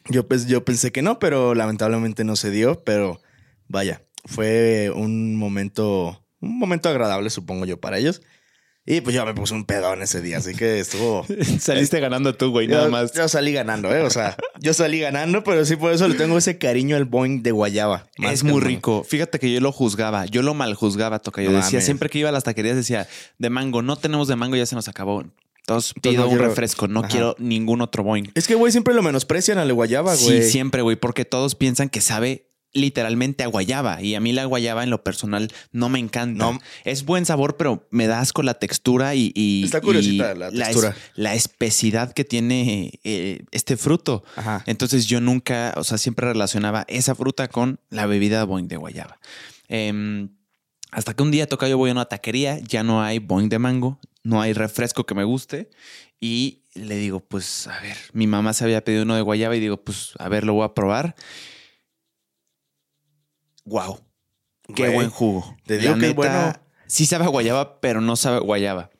Yo, 0.08 0.28
pens- 0.28 0.46
yo 0.46 0.64
pensé 0.64 0.92
que 0.92 1.02
no, 1.02 1.18
pero 1.18 1.54
lamentablemente 1.54 2.24
no 2.24 2.36
se 2.36 2.50
dio, 2.50 2.82
pero 2.84 3.20
vaya, 3.68 4.02
fue 4.26 4.90
un 4.94 5.34
momento, 5.36 6.22
un 6.40 6.58
momento 6.58 6.88
agradable, 6.88 7.30
supongo 7.30 7.64
yo, 7.64 7.80
para 7.80 7.98
ellos. 7.98 8.20
Y 8.86 9.00
pues 9.00 9.16
yo 9.16 9.24
me 9.24 9.32
puse 9.32 9.54
un 9.54 9.64
pedón 9.64 10.02
ese 10.02 10.20
día, 10.20 10.36
así 10.38 10.54
que 10.54 10.78
estuvo... 10.78 11.24
Saliste 11.58 12.00
ganando 12.00 12.34
tú, 12.34 12.50
güey, 12.50 12.68
yo, 12.68 12.86
yo 13.14 13.28
salí 13.28 13.52
ganando, 13.52 13.94
¿eh? 13.94 14.02
O 14.02 14.10
sea, 14.10 14.36
yo 14.60 14.74
salí 14.74 15.00
ganando, 15.00 15.42
pero 15.42 15.64
sí 15.64 15.76
por 15.76 15.90
eso 15.92 16.06
le 16.06 16.16
tengo 16.16 16.36
ese 16.36 16.58
cariño 16.58 16.94
al 16.96 17.06
Boeing 17.06 17.42
de 17.42 17.50
guayaba. 17.50 18.06
más 18.18 18.32
Es 18.34 18.44
muy 18.44 18.60
rico. 18.60 19.02
Fíjate 19.08 19.38
que 19.38 19.50
yo 19.50 19.60
lo 19.60 19.72
juzgaba. 19.72 20.26
Yo 20.26 20.42
lo 20.42 20.52
mal 20.52 20.74
juzgaba, 20.74 21.18
toca. 21.20 21.42
Yo 21.42 21.50
decía, 21.50 21.80
siempre 21.80 22.10
que 22.10 22.18
iba 22.18 22.28
a 22.28 22.32
las 22.32 22.44
taquerías, 22.44 22.76
decía, 22.76 23.08
de 23.38 23.48
mango, 23.50 23.80
no 23.80 23.96
tenemos 23.96 24.28
de 24.28 24.36
mango, 24.36 24.56
ya 24.56 24.66
se 24.66 24.74
nos 24.74 24.86
acabó. 24.88 25.24
Entonces 25.60 25.94
pido 26.02 26.24
no 26.24 26.28
un 26.28 26.34
quiero- 26.34 26.48
refresco, 26.48 26.86
no 26.86 27.00
Ajá. 27.00 27.08
quiero 27.08 27.36
ningún 27.38 27.80
otro 27.80 28.02
boing. 28.02 28.30
Es 28.34 28.46
que, 28.46 28.54
güey, 28.54 28.70
siempre 28.70 28.92
lo 28.92 29.02
menosprecian 29.02 29.56
al 29.56 29.66
de 29.68 29.72
guayaba, 29.72 30.14
güey. 30.14 30.42
Sí, 30.42 30.50
siempre, 30.50 30.82
güey, 30.82 30.96
porque 30.96 31.24
todos 31.24 31.54
piensan 31.54 31.88
que 31.88 32.02
sabe 32.02 32.50
literalmente 32.74 33.44
a 33.44 33.46
guayaba. 33.46 34.02
Y 34.02 34.14
a 34.14 34.20
mí 34.20 34.32
la 34.32 34.44
guayaba 34.44 34.84
en 34.84 34.90
lo 34.90 35.02
personal 35.02 35.50
no 35.72 35.88
me 35.88 35.98
encanta. 35.98 36.52
No. 36.52 36.58
Es 36.84 37.04
buen 37.04 37.24
sabor, 37.24 37.56
pero 37.56 37.86
me 37.90 38.06
da 38.06 38.20
asco 38.20 38.42
la 38.42 38.54
textura 38.54 39.14
y, 39.14 39.32
y- 39.34 39.64
Está 39.64 39.80
curiosita 39.80 40.32
y 40.32 40.38
la 40.38 40.50
textura. 40.50 40.94
La, 41.14 41.34
espesidad 41.34 42.12
que 42.12 42.24
tiene 42.24 43.00
eh, 43.04 43.44
este 43.50 43.76
fruto. 43.76 44.24
Ajá. 44.36 44.62
Entonces 44.66 45.06
yo 45.06 45.20
nunca, 45.20 45.72
o 45.76 45.84
sea, 45.84 45.96
siempre 45.96 46.26
relacionaba 46.26 46.84
esa 46.88 47.14
fruta 47.14 47.48
con 47.48 47.80
la 47.88 48.06
bebida 48.06 48.44
boing 48.44 48.68
de 48.68 48.76
guayaba. 48.76 49.18
Em, 49.68 50.28
hasta 50.90 51.14
que 51.14 51.22
un 51.22 51.30
día 51.30 51.48
toca 51.48 51.68
yo 51.68 51.78
voy 51.78 51.90
a 51.90 51.92
una 51.92 52.04
taquería, 52.04 52.58
ya 52.58 52.82
no 52.82 53.02
hay 53.02 53.18
boing 53.18 53.48
de 53.48 53.58
mango, 53.58 53.98
no 54.22 54.40
hay 54.40 54.52
refresco 54.52 55.04
que 55.04 55.14
me 55.14 55.24
guste 55.24 55.70
y 56.20 56.62
le 56.74 56.96
digo, 56.96 57.20
pues 57.20 57.66
a 57.66 57.80
ver, 57.80 57.96
mi 58.12 58.26
mamá 58.26 58.52
se 58.52 58.64
había 58.64 58.82
pedido 58.84 59.02
uno 59.02 59.14
de 59.14 59.22
guayaba 59.22 59.56
y 59.56 59.60
digo, 59.60 59.76
pues 59.76 60.12
a 60.18 60.28
ver, 60.28 60.44
lo 60.44 60.54
voy 60.54 60.64
a 60.64 60.74
probar. 60.74 61.14
Wow, 63.64 64.00
qué 64.74 64.82
Güey, 64.84 64.94
buen 64.94 65.10
jugo. 65.10 65.56
te 65.66 65.78
digo 65.78 65.94
La 65.94 65.98
que 66.00 66.08
es 66.10 66.14
bueno. 66.14 66.52
Sí 66.86 67.06
sabe 67.06 67.24
a 67.24 67.28
guayaba, 67.28 67.80
pero 67.80 68.00
no 68.00 68.14
sabe 68.16 68.36
a 68.36 68.40
guayaba. 68.40 68.90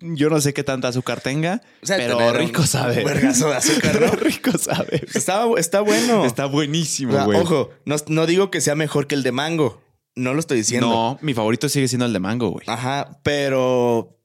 Yo 0.00 0.30
no 0.30 0.40
sé 0.40 0.54
qué 0.54 0.62
tanta 0.62 0.88
azúcar 0.88 1.20
tenga, 1.20 1.60
O 1.82 1.86
sea, 1.86 1.96
pero 1.96 2.16
tener 2.18 2.32
un- 2.34 2.38
rico 2.38 2.64
sabe. 2.66 3.02
vergazo 3.04 3.48
de 3.50 3.56
azúcar, 3.56 4.00
¿no? 4.00 4.10
rico 4.12 4.56
sabe. 4.56 5.02
Está, 5.12 5.44
está 5.56 5.80
bueno. 5.80 6.24
Está 6.24 6.46
buenísimo, 6.46 7.12
sea, 7.12 7.24
güey. 7.24 7.38
ojo, 7.40 7.70
no, 7.84 7.96
no 8.06 8.26
digo 8.26 8.50
que 8.50 8.60
sea 8.60 8.76
mejor 8.76 9.08
que 9.08 9.16
el 9.16 9.24
de 9.24 9.32
mango. 9.32 9.82
No 10.14 10.34
lo 10.34 10.40
estoy 10.40 10.58
diciendo. 10.58 10.88
No, 10.88 11.18
mi 11.20 11.34
favorito 11.34 11.68
sigue 11.68 11.88
siendo 11.88 12.06
el 12.06 12.12
de 12.12 12.20
mango, 12.20 12.50
güey. 12.50 12.64
Ajá, 12.68 13.20
pero 13.24 14.16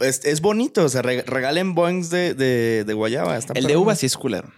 es, 0.00 0.24
es 0.24 0.40
bonito. 0.40 0.84
O 0.84 0.88
sea, 0.88 1.02
re- 1.02 1.22
regalen 1.22 1.74
boings 1.74 2.10
de, 2.10 2.34
de, 2.34 2.84
de 2.84 2.92
guayaba. 2.94 3.36
está 3.36 3.52
El 3.54 3.62
de 3.64 3.68
perrón. 3.68 3.82
uva 3.84 3.96
sí 3.96 4.06
es 4.06 4.16
culero. 4.16 4.52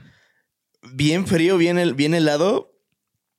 Bien 0.93 1.27
frío, 1.27 1.57
bien, 1.59 1.79
hel- 1.79 1.95
bien 1.95 2.13
helado. 2.15 2.70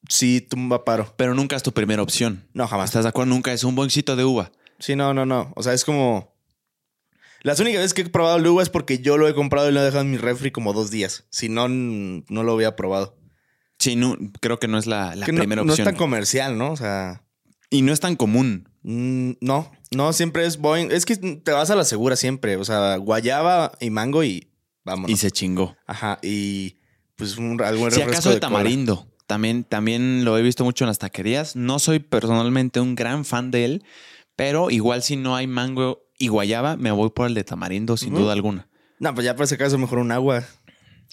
Sí, 0.10 0.42
tumba 0.42 0.84
paro. 0.84 1.14
Pero 1.18 1.34
nunca 1.36 1.56
es 1.56 1.64
tu 1.64 1.72
primera 1.74 2.02
opción. 2.02 2.48
No, 2.54 2.68
jamás. 2.68 2.90
¿Estás 2.90 3.04
de 3.04 3.10
acuerdo? 3.10 3.30
Nunca 3.34 3.54
es 3.54 3.64
un 3.64 3.76
boncito 3.76 4.16
de 4.16 4.26
uva. 4.26 4.52
Sí, 4.80 4.96
no, 4.96 5.14
no, 5.14 5.26
no. 5.26 5.54
O 5.56 5.64
sea, 5.64 5.74
es 5.74 5.86
como. 5.86 6.34
Las 7.44 7.60
únicas 7.60 7.80
veces 7.82 7.94
que 7.94 8.02
he 8.04 8.10
probado 8.10 8.38
el 8.38 8.46
uva 8.48 8.62
es 8.62 8.70
porque 8.70 9.00
yo 9.00 9.18
lo 9.18 9.28
he 9.28 9.34
comprado 9.34 9.70
y 9.70 9.72
lo 9.74 9.80
he 9.82 9.84
dejado 9.84 10.04
en 10.04 10.12
mi 10.12 10.18
refri 10.18 10.52
como 10.52 10.74
dos 10.74 10.92
días. 10.92 11.26
Si 11.32 11.50
no, 11.50 11.68
no 11.70 12.44
lo 12.44 12.54
había 12.54 12.76
probado. 12.76 13.18
Sí, 13.80 13.96
no, 13.96 14.16
creo 14.42 14.60
que 14.60 14.68
no 14.68 14.78
es 14.78 14.86
la, 14.86 15.16
la 15.16 15.26
Que 15.26 15.32
no- 15.32 15.40
primera 15.40 15.64
no, 15.64 15.72
opción. 15.72 15.88
es 15.88 15.92
tan 15.94 15.98
comercial, 15.98 16.58
¿no? 16.58 16.72
O 16.72 16.78
sea. 16.78 17.24
y 17.72 17.82
no 17.82 17.94
es 17.94 18.00
tan 18.00 18.16
común. 18.16 18.70
mm, 18.84 19.32
no, 19.42 19.72
no, 19.92 20.14
siempre 20.14 20.46
es 20.46 20.58
Boeing. 20.58 20.92
Es 20.92 21.06
que 21.06 21.16
te 21.16 21.52
vas 21.52 21.70
a 21.72 21.76
la 21.76 21.84
segura 21.86 22.16
siempre. 22.16 22.58
O 22.58 22.66
sea, 22.66 22.96
guayaba 22.98 23.72
y 23.80 23.90
mango 23.90 24.24
y 24.24 24.52
vámonos. 24.84 25.10
Y 25.12 25.18
se 25.18 25.32
chingó. 25.32 25.76
Ajá. 25.88 26.20
Y 26.22 26.78
pues 27.16 27.38
un, 27.38 27.60
algún 27.62 27.90
Si 27.92 27.98
refresco 27.98 28.12
acaso 28.12 28.30
de 28.32 28.40
tamarindo. 28.40 29.11
También, 29.32 29.64
también 29.64 30.26
lo 30.26 30.38
he 30.38 30.42
visto 30.42 30.66
mucho 30.66 30.84
en 30.84 30.90
las 30.90 31.00
taquerías. 31.00 31.56
No 31.56 31.80
soy 31.80 32.00
personalmente 32.00 32.82
un 32.82 32.96
gran 32.96 33.24
fan 33.24 33.50
de 33.50 33.64
él, 33.64 33.84
pero 34.36 34.70
igual 34.70 35.04
si 35.04 35.16
no 35.16 35.38
hay 35.38 35.48
mango 35.48 36.04
y 36.20 36.28
guayaba, 36.28 36.76
me 36.76 36.92
voy 36.92 37.12
por 37.12 37.28
el 37.28 37.34
de 37.34 37.46
tamarindo 37.46 37.96
sin 37.96 38.14
duda 38.14 38.34
alguna. 38.34 38.68
No, 39.00 39.16
pues 39.16 39.24
ya 39.24 39.34
por 39.38 39.46
ese 39.46 39.58
caso 39.58 39.78
mejor 39.78 40.00
un 40.00 40.12
agua. 40.12 40.44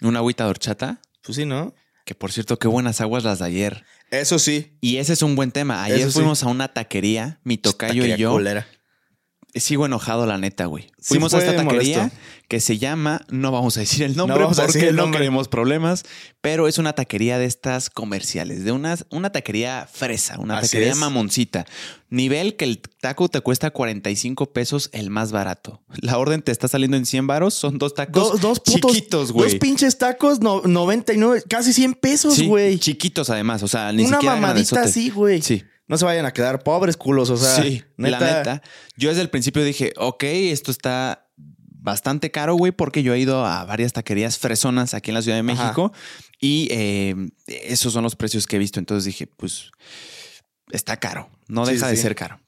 Una 0.03 0.19
agüita 0.19 0.43
de 0.43 0.51
horchata, 0.51 1.01
Pues 1.23 1.37
sí, 1.37 1.45
¿no? 1.45 1.77
que 2.05 2.17
por 2.17 2.33
cierto, 2.33 2.59
qué 2.59 2.67
buenas 2.67 3.01
aguas 3.01 3.23
las 3.23 3.39
de 3.39 3.45
ayer. 3.45 3.85
Eso 4.11 4.41
sí. 4.41 4.77
Y 4.81 4.97
ese 4.97 5.13
es 5.13 5.23
un 5.23 5.37
buen 5.37 5.53
tema. 5.53 5.85
Ayer 5.85 5.99
Eso 6.01 6.09
sí. 6.09 6.15
fuimos 6.15 6.43
a 6.43 6.49
una 6.49 6.67
taquería, 6.67 7.39
mi 7.45 7.57
tocayo 7.57 7.93
Taquería 8.03 8.17
y 8.17 8.19
yo. 8.19 8.33
culera. 8.33 8.67
Sigo 9.55 9.87
enojado, 9.87 10.27
la 10.27 10.37
neta, 10.39 10.67
güey. 10.67 10.85
Sí 10.99 11.15
Fuimos 11.15 11.33
a 11.35 11.39
esta 11.39 11.57
taquería 11.57 11.99
molesto. 11.99 12.19
que 12.49 12.61
se 12.61 12.77
llama, 12.79 13.23
no 13.31 13.51
vamos 13.51 13.77
a 13.79 13.81
decir 13.81 14.03
el 14.05 14.15
nombre 14.15 14.39
vamos 14.39 14.59
a 14.59 14.63
porque 14.63 14.75
decir 14.79 14.89
el 14.91 14.97
no 14.97 15.11
queremos 15.11 15.49
problemas, 15.49 16.05
pero 16.43 16.69
es 16.69 16.77
una 16.79 16.93
taquería 16.93 17.39
de 17.39 17.47
estas 17.47 17.89
comerciales, 17.89 18.63
de 18.65 18.73
una, 18.73 18.97
una 19.11 19.33
taquería 19.33 19.89
fresa, 19.91 20.39
una 20.39 20.59
Así 20.59 20.69
taquería 20.69 20.93
es. 20.93 20.99
mamoncita. 20.99 21.67
Nivel 22.11 22.57
que 22.57 22.67
el 22.67 22.79
taco 23.01 23.29
te 23.31 23.41
cuesta 23.41 23.71
45 23.71 24.53
pesos 24.53 24.91
el 24.93 25.09
más 25.11 25.33
barato. 25.33 25.83
La 26.03 26.19
orden 26.19 26.43
te 26.43 26.53
está 26.53 26.69
saliendo 26.69 26.97
en 26.99 27.07
100 27.07 27.27
varos, 27.27 27.55
son 27.55 27.79
dos 27.79 27.95
tacos 27.95 28.33
Dos, 28.33 28.41
dos 28.41 28.61
putos. 28.61 28.93
chiquitos, 28.93 29.33
güey. 29.33 29.51
Dos 29.51 29.59
pinches 29.59 29.97
tacos, 29.99 30.41
no, 30.41 30.61
99, 30.63 31.43
casi 31.49 31.73
100 31.73 31.95
pesos, 31.95 32.35
Sí, 32.35 32.47
güey. 32.47 32.79
chiquitos 32.79 33.31
además, 33.31 33.63
o 33.63 33.69
sea, 33.69 33.93
ni 33.93 34.05
Una 34.05 34.17
siquiera 34.19 34.37
mamadita 34.37 34.83
así, 34.83 35.09
güey. 35.11 35.41
Sí. 35.43 35.65
No 35.89 35.99
se 35.99 36.05
vayan 36.05 36.27
a 36.27 36.33
quedar 36.33 36.63
pobres 36.63 36.97
culos, 36.97 37.31
o 37.31 37.37
sea. 37.37 37.63
sí, 37.63 37.83
la 37.97 38.21
neta. 38.21 38.63
Yo 38.97 39.09
desde 39.09 39.23
el 39.23 39.31
principio 39.31 39.65
dije, 39.65 39.93
ok, 39.97 40.23
esto 40.25 40.71
está 40.71 41.27
bastante 41.81 42.31
caro, 42.31 42.55
güey, 42.55 42.73
porque 42.73 43.03
yo 43.03 43.15
he 43.15 43.19
ido 43.19 43.47
a 43.47 43.65
varias 43.65 43.93
taquerías 43.95 44.39
fresonas 44.39 44.93
aquí 44.95 45.11
en 45.11 45.15
la 45.15 45.23
Ciudad 45.23 45.43
de 45.43 45.51
Ajá. 45.53 45.63
México 45.65 45.93
y 46.41 46.69
eh, 46.71 47.15
esos 47.47 47.93
son 47.93 48.03
los 48.03 48.17
precios 48.17 48.47
que 48.47 48.57
he 48.57 48.59
visto. 48.59 48.79
Entonces 48.79 49.05
dije, 49.07 49.27
pues 49.27 49.71
está 50.71 50.99
caro, 50.99 51.31
no 51.47 51.65
deja 51.65 51.87
sí, 51.87 51.91
de 51.93 51.97
sí. 51.97 52.03
ser 52.03 52.15
caro. 52.15 52.41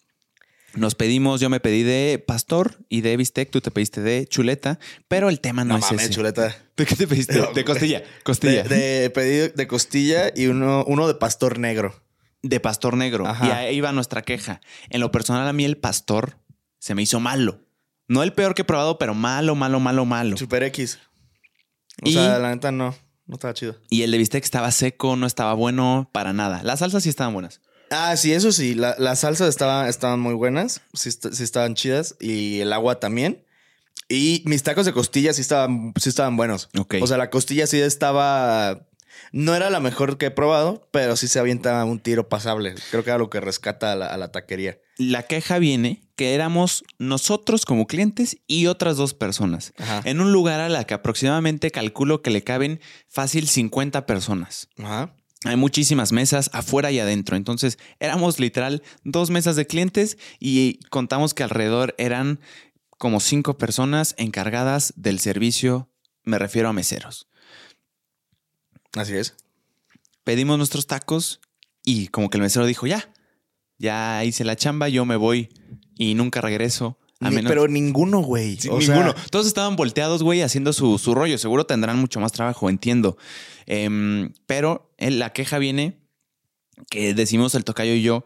Nos 0.75 0.95
pedimos, 0.95 1.41
yo 1.41 1.49
me 1.51 1.59
pedí 1.59 1.83
de 1.83 2.23
pastor 2.25 2.79
y 2.89 3.01
de 3.01 3.17
bistec, 3.17 3.51
tú 3.51 3.61
te 3.61 3.73
pediste 3.73 4.03
de 4.03 4.27
chuleta, 4.27 4.79
pero 5.09 5.29
el 5.29 5.41
tema 5.41 5.65
no, 5.65 5.75
No 5.75 5.79
es 5.79 5.85
mames, 5.91 6.05
ese. 6.05 6.15
chuleta. 6.15 6.55
¿De 6.77 6.87
qué 6.87 6.95
te 6.95 7.09
pediste? 7.09 7.39
No, 7.39 7.53
de 7.53 7.65
costilla, 7.65 8.01
De, 8.01 8.07
costilla. 8.23 8.63
de 8.65 9.11
pedido 9.11 9.49
de 9.49 9.67
costilla 9.67 10.31
y 10.37 10.47
uno, 10.47 10.85
uno 10.87 11.09
de 11.09 11.15
pastor 11.15 11.59
negro. 11.59 11.95
De 12.43 12.61
pastor 12.61 12.97
negro. 12.97 13.27
Ajá. 13.27 13.47
Y 13.47 13.51
ahí 13.51 13.81
va 13.81 13.93
nuestra 13.93 14.23
queja. 14.23 14.61
En 14.89 15.01
lo 15.01 15.11
personal, 15.13 15.47
a 15.47 15.53
mí 15.53 15.65
el 15.65 15.77
pastor 15.77 16.39
se 16.79 16.95
me 16.95 17.03
hizo 17.03 17.21
malo. 17.21 17.61
No 18.09 18.23
el 18.23 18.33
peor 18.33 18.55
que 18.55 18.63
he 18.63 18.65
probado, 18.65 18.99
pero 18.99 19.15
malo, 19.15 19.55
malo, 19.55 19.79
malo, 19.81 20.05
malo. 20.05 20.37
Super 20.37 20.63
X. 20.65 20.99
O 22.03 22.09
Y- 22.09 22.15
sea, 22.15 22.39
la 22.39 22.51
neta 22.51 22.73
no. 22.73 22.95
No 23.27 23.35
estaba 23.35 23.55
chido. 23.55 23.77
Y 23.91 24.03
el 24.03 24.11
de 24.11 24.19
bistec 24.19 24.43
estaba 24.43 24.71
seco, 24.73 25.15
no 25.15 25.27
estaba 25.27 25.55
bueno 25.55 26.09
para 26.13 26.33
nada. 26.33 26.63
Las 26.65 26.81
salsas 26.81 27.05
sí 27.05 27.09
estaban 27.09 27.33
buenas. 27.33 27.61
Ah, 27.91 28.17
sí, 28.17 28.33
eso 28.33 28.51
sí. 28.51 28.75
La- 28.75 28.97
las 28.99 29.21
salsas 29.21 29.49
estaban, 29.49 29.87
estaban 29.89 30.19
muy 30.19 30.35
buenas. 30.35 30.81
Sí, 30.95 31.11
sí 31.13 31.43
estaban 31.45 31.75
chidas. 31.75 32.17
Y 32.21 32.61
el 32.61 32.73
agua 32.73 32.99
también. 32.99 33.45
Y 34.09 34.43
mis 34.47 34.65
tacos 34.65 34.87
de 34.87 34.93
costilla 34.93 35.33
sí 35.33 35.41
estaban, 35.43 35.93
sí 36.01 36.09
estaban 36.09 36.37
buenos. 36.37 36.69
Ok. 36.77 36.97
O 37.01 37.07
sea, 37.07 37.17
la 37.19 37.31
costilla 37.31 37.69
sí 37.69 37.81
estaba. 37.81 38.89
No 39.33 39.55
era 39.55 39.71
la 39.71 39.81
mejor 39.81 40.19
que 40.19 40.27
he 40.27 40.31
probado, 40.31 40.89
pero 40.91 41.17
sí 41.17 41.29
se 41.29 41.39
avienta 41.39 41.85
un 41.85 42.01
tiro 42.01 42.29
pasable. 42.29 42.75
Creo 42.91 43.05
que 43.05 43.11
era 43.11 43.19
lo 43.19 43.31
que 43.31 43.41
rescata 43.41 43.93
a 43.93 43.97
la, 43.97 44.07
a 44.07 44.17
la 44.17 44.33
taquería. 44.33 44.79
La 44.97 45.23
queja 45.23 45.59
viene 45.59 46.03
que 46.17 46.35
éramos 46.35 46.85
nosotros 46.99 47.65
como 47.65 47.87
clientes 47.87 48.39
y 48.47 48.67
otras 48.67 48.97
dos 48.97 49.15
personas. 49.15 49.73
Ajá. 49.79 50.03
En 50.05 50.21
un 50.21 50.33
lugar 50.33 50.61
a 50.61 50.69
la 50.69 50.85
que 50.85 50.95
aproximadamente 50.95 51.71
calculo 51.71 52.23
que 52.23 52.31
le 52.31 52.43
caben 52.43 52.81
fácil 53.09 53.49
50 53.49 54.05
personas. 54.07 54.69
Ajá. 54.79 55.15
Hay 55.45 55.57
muchísimas 55.57 56.13
mesas 56.13 56.51
afuera 56.53 56.91
y 56.91 56.99
adentro. 56.99 57.37
Entonces 57.37 57.79
éramos 57.99 58.39
literal 58.39 58.83
dos 59.05 59.31
mesas 59.31 59.57
de 59.57 59.67
clientes 59.67 60.19
y 60.39 60.81
contamos 60.91 61.33
que 61.33 61.43
alrededor 61.43 61.95
eran 61.97 62.41
como 62.99 63.21
cinco 63.21 63.57
personas 63.57 64.15
encargadas 64.19 64.93
del 64.97 65.19
servicio. 65.19 65.89
Me 66.25 66.39
refiero 66.39 66.69
a 66.69 66.75
meseros. 66.75 67.30
Así 68.95 69.17
es. 69.17 69.37
Pedimos 70.25 70.59
nuestros 70.59 70.87
tacos 70.87 71.41
y 71.85 72.09
como 72.09 72.29
que 72.31 72.37
el 72.39 72.43
mesero 72.43 72.67
dijo, 72.67 72.87
ya, 72.87 73.13
ya 73.79 74.25
hice 74.25 74.45
la 74.45 74.57
chamba, 74.57 74.89
yo 74.89 75.05
me 75.05 75.17
voy 75.17 75.49
y 75.97 76.15
nunca 76.15 76.41
regreso. 76.41 76.99
A 77.21 77.29
Ni- 77.29 77.37
menos- 77.37 77.51
pero 77.51 77.69
ninguno, 77.69 78.21
güey. 78.21 78.57
Sí, 78.57 78.69
O 78.71 78.81
sea, 78.81 78.95
ninguno. 78.95 79.15
Todos 79.31 79.47
estaban 79.47 79.77
volteados, 79.77 80.23
güey, 80.23 80.41
haciendo 80.43 80.73
su, 80.73 80.99
su 80.99 81.15
rollo. 81.15 81.37
Seguro 81.39 81.67
tendrán 81.67 81.99
mucho 81.99 82.19
más 82.21 82.33
trabajo, 82.33 82.71
entiendo. 82.71 83.17
Em, 83.67 84.33
pero 84.47 84.95
la 84.99 85.33
queja 85.33 85.59
viene 85.59 86.01
que 86.91 87.13
decimos 87.15 87.55
el 87.55 87.65
tocayo 87.65 87.93
y 87.93 88.03
yo, 88.03 88.25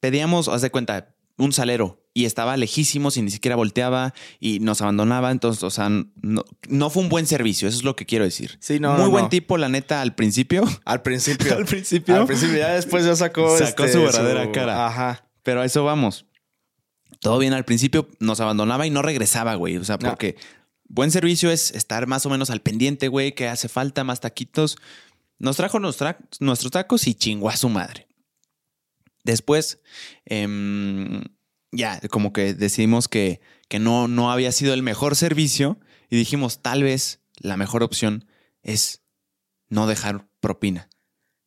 pedíamos, 0.00 0.48
haz 0.48 0.62
de 0.62 0.70
cuenta, 0.70 1.14
un 1.36 1.52
salero 1.52 2.01
y 2.14 2.26
estaba 2.26 2.56
lejísimos 2.56 3.16
y 3.16 3.22
ni 3.22 3.30
siquiera 3.30 3.56
volteaba 3.56 4.12
y 4.38 4.60
nos 4.60 4.82
abandonaba. 4.82 5.30
Entonces, 5.30 5.62
o 5.62 5.70
sea, 5.70 5.88
no, 5.88 6.44
no 6.68 6.90
fue 6.90 7.02
un 7.02 7.08
buen 7.08 7.26
servicio. 7.26 7.68
Eso 7.68 7.78
es 7.78 7.84
lo 7.84 7.96
que 7.96 8.04
quiero 8.06 8.24
decir. 8.24 8.58
Sí, 8.60 8.80
no, 8.80 8.92
Muy 8.92 9.04
no, 9.04 9.10
buen 9.10 9.24
no. 9.24 9.28
tipo, 9.30 9.56
la 9.56 9.68
neta, 9.68 10.02
al 10.02 10.14
principio. 10.14 10.64
Al 10.84 11.02
principio. 11.02 11.54
al 11.56 11.64
principio. 11.64 12.16
Al 12.16 12.26
principio, 12.26 12.58
ya 12.58 12.74
después 12.74 13.04
ya 13.04 13.16
sacó. 13.16 13.56
Sacó 13.56 13.84
este, 13.84 13.98
su 13.98 14.04
verdadera 14.04 14.50
cara. 14.52 14.86
Ajá. 14.86 15.26
Pero 15.42 15.60
a 15.60 15.64
eso 15.64 15.84
vamos. 15.84 16.26
Todo 17.20 17.38
bien 17.38 17.52
al 17.52 17.64
principio, 17.64 18.08
nos 18.18 18.40
abandonaba 18.40 18.86
y 18.86 18.90
no 18.90 19.00
regresaba, 19.00 19.54
güey. 19.54 19.76
O 19.76 19.84
sea, 19.84 19.98
porque 19.98 20.36
buen 20.88 21.10
servicio 21.10 21.50
es 21.50 21.70
estar 21.70 22.06
más 22.06 22.26
o 22.26 22.30
menos 22.30 22.50
al 22.50 22.60
pendiente, 22.60 23.08
güey, 23.08 23.32
que 23.34 23.48
hace 23.48 23.68
falta 23.68 24.02
más 24.02 24.20
taquitos. 24.20 24.76
Nos 25.38 25.56
trajo 25.56 25.78
nuestros 25.78 26.70
tacos 26.72 27.06
y 27.06 27.14
chingó 27.14 27.48
a 27.48 27.56
su 27.56 27.68
madre. 27.68 28.08
Después, 29.24 29.80
em, 30.24 31.22
ya, 31.72 32.00
como 32.10 32.32
que 32.32 32.54
decidimos 32.54 33.08
que, 33.08 33.40
que 33.68 33.78
no, 33.78 34.06
no 34.08 34.30
había 34.30 34.52
sido 34.52 34.74
el 34.74 34.82
mejor 34.82 35.16
servicio 35.16 35.78
y 36.10 36.16
dijimos, 36.16 36.60
tal 36.62 36.82
vez 36.82 37.20
la 37.38 37.56
mejor 37.56 37.82
opción 37.82 38.26
es 38.62 39.02
no 39.68 39.86
dejar 39.86 40.26
propina. 40.40 40.88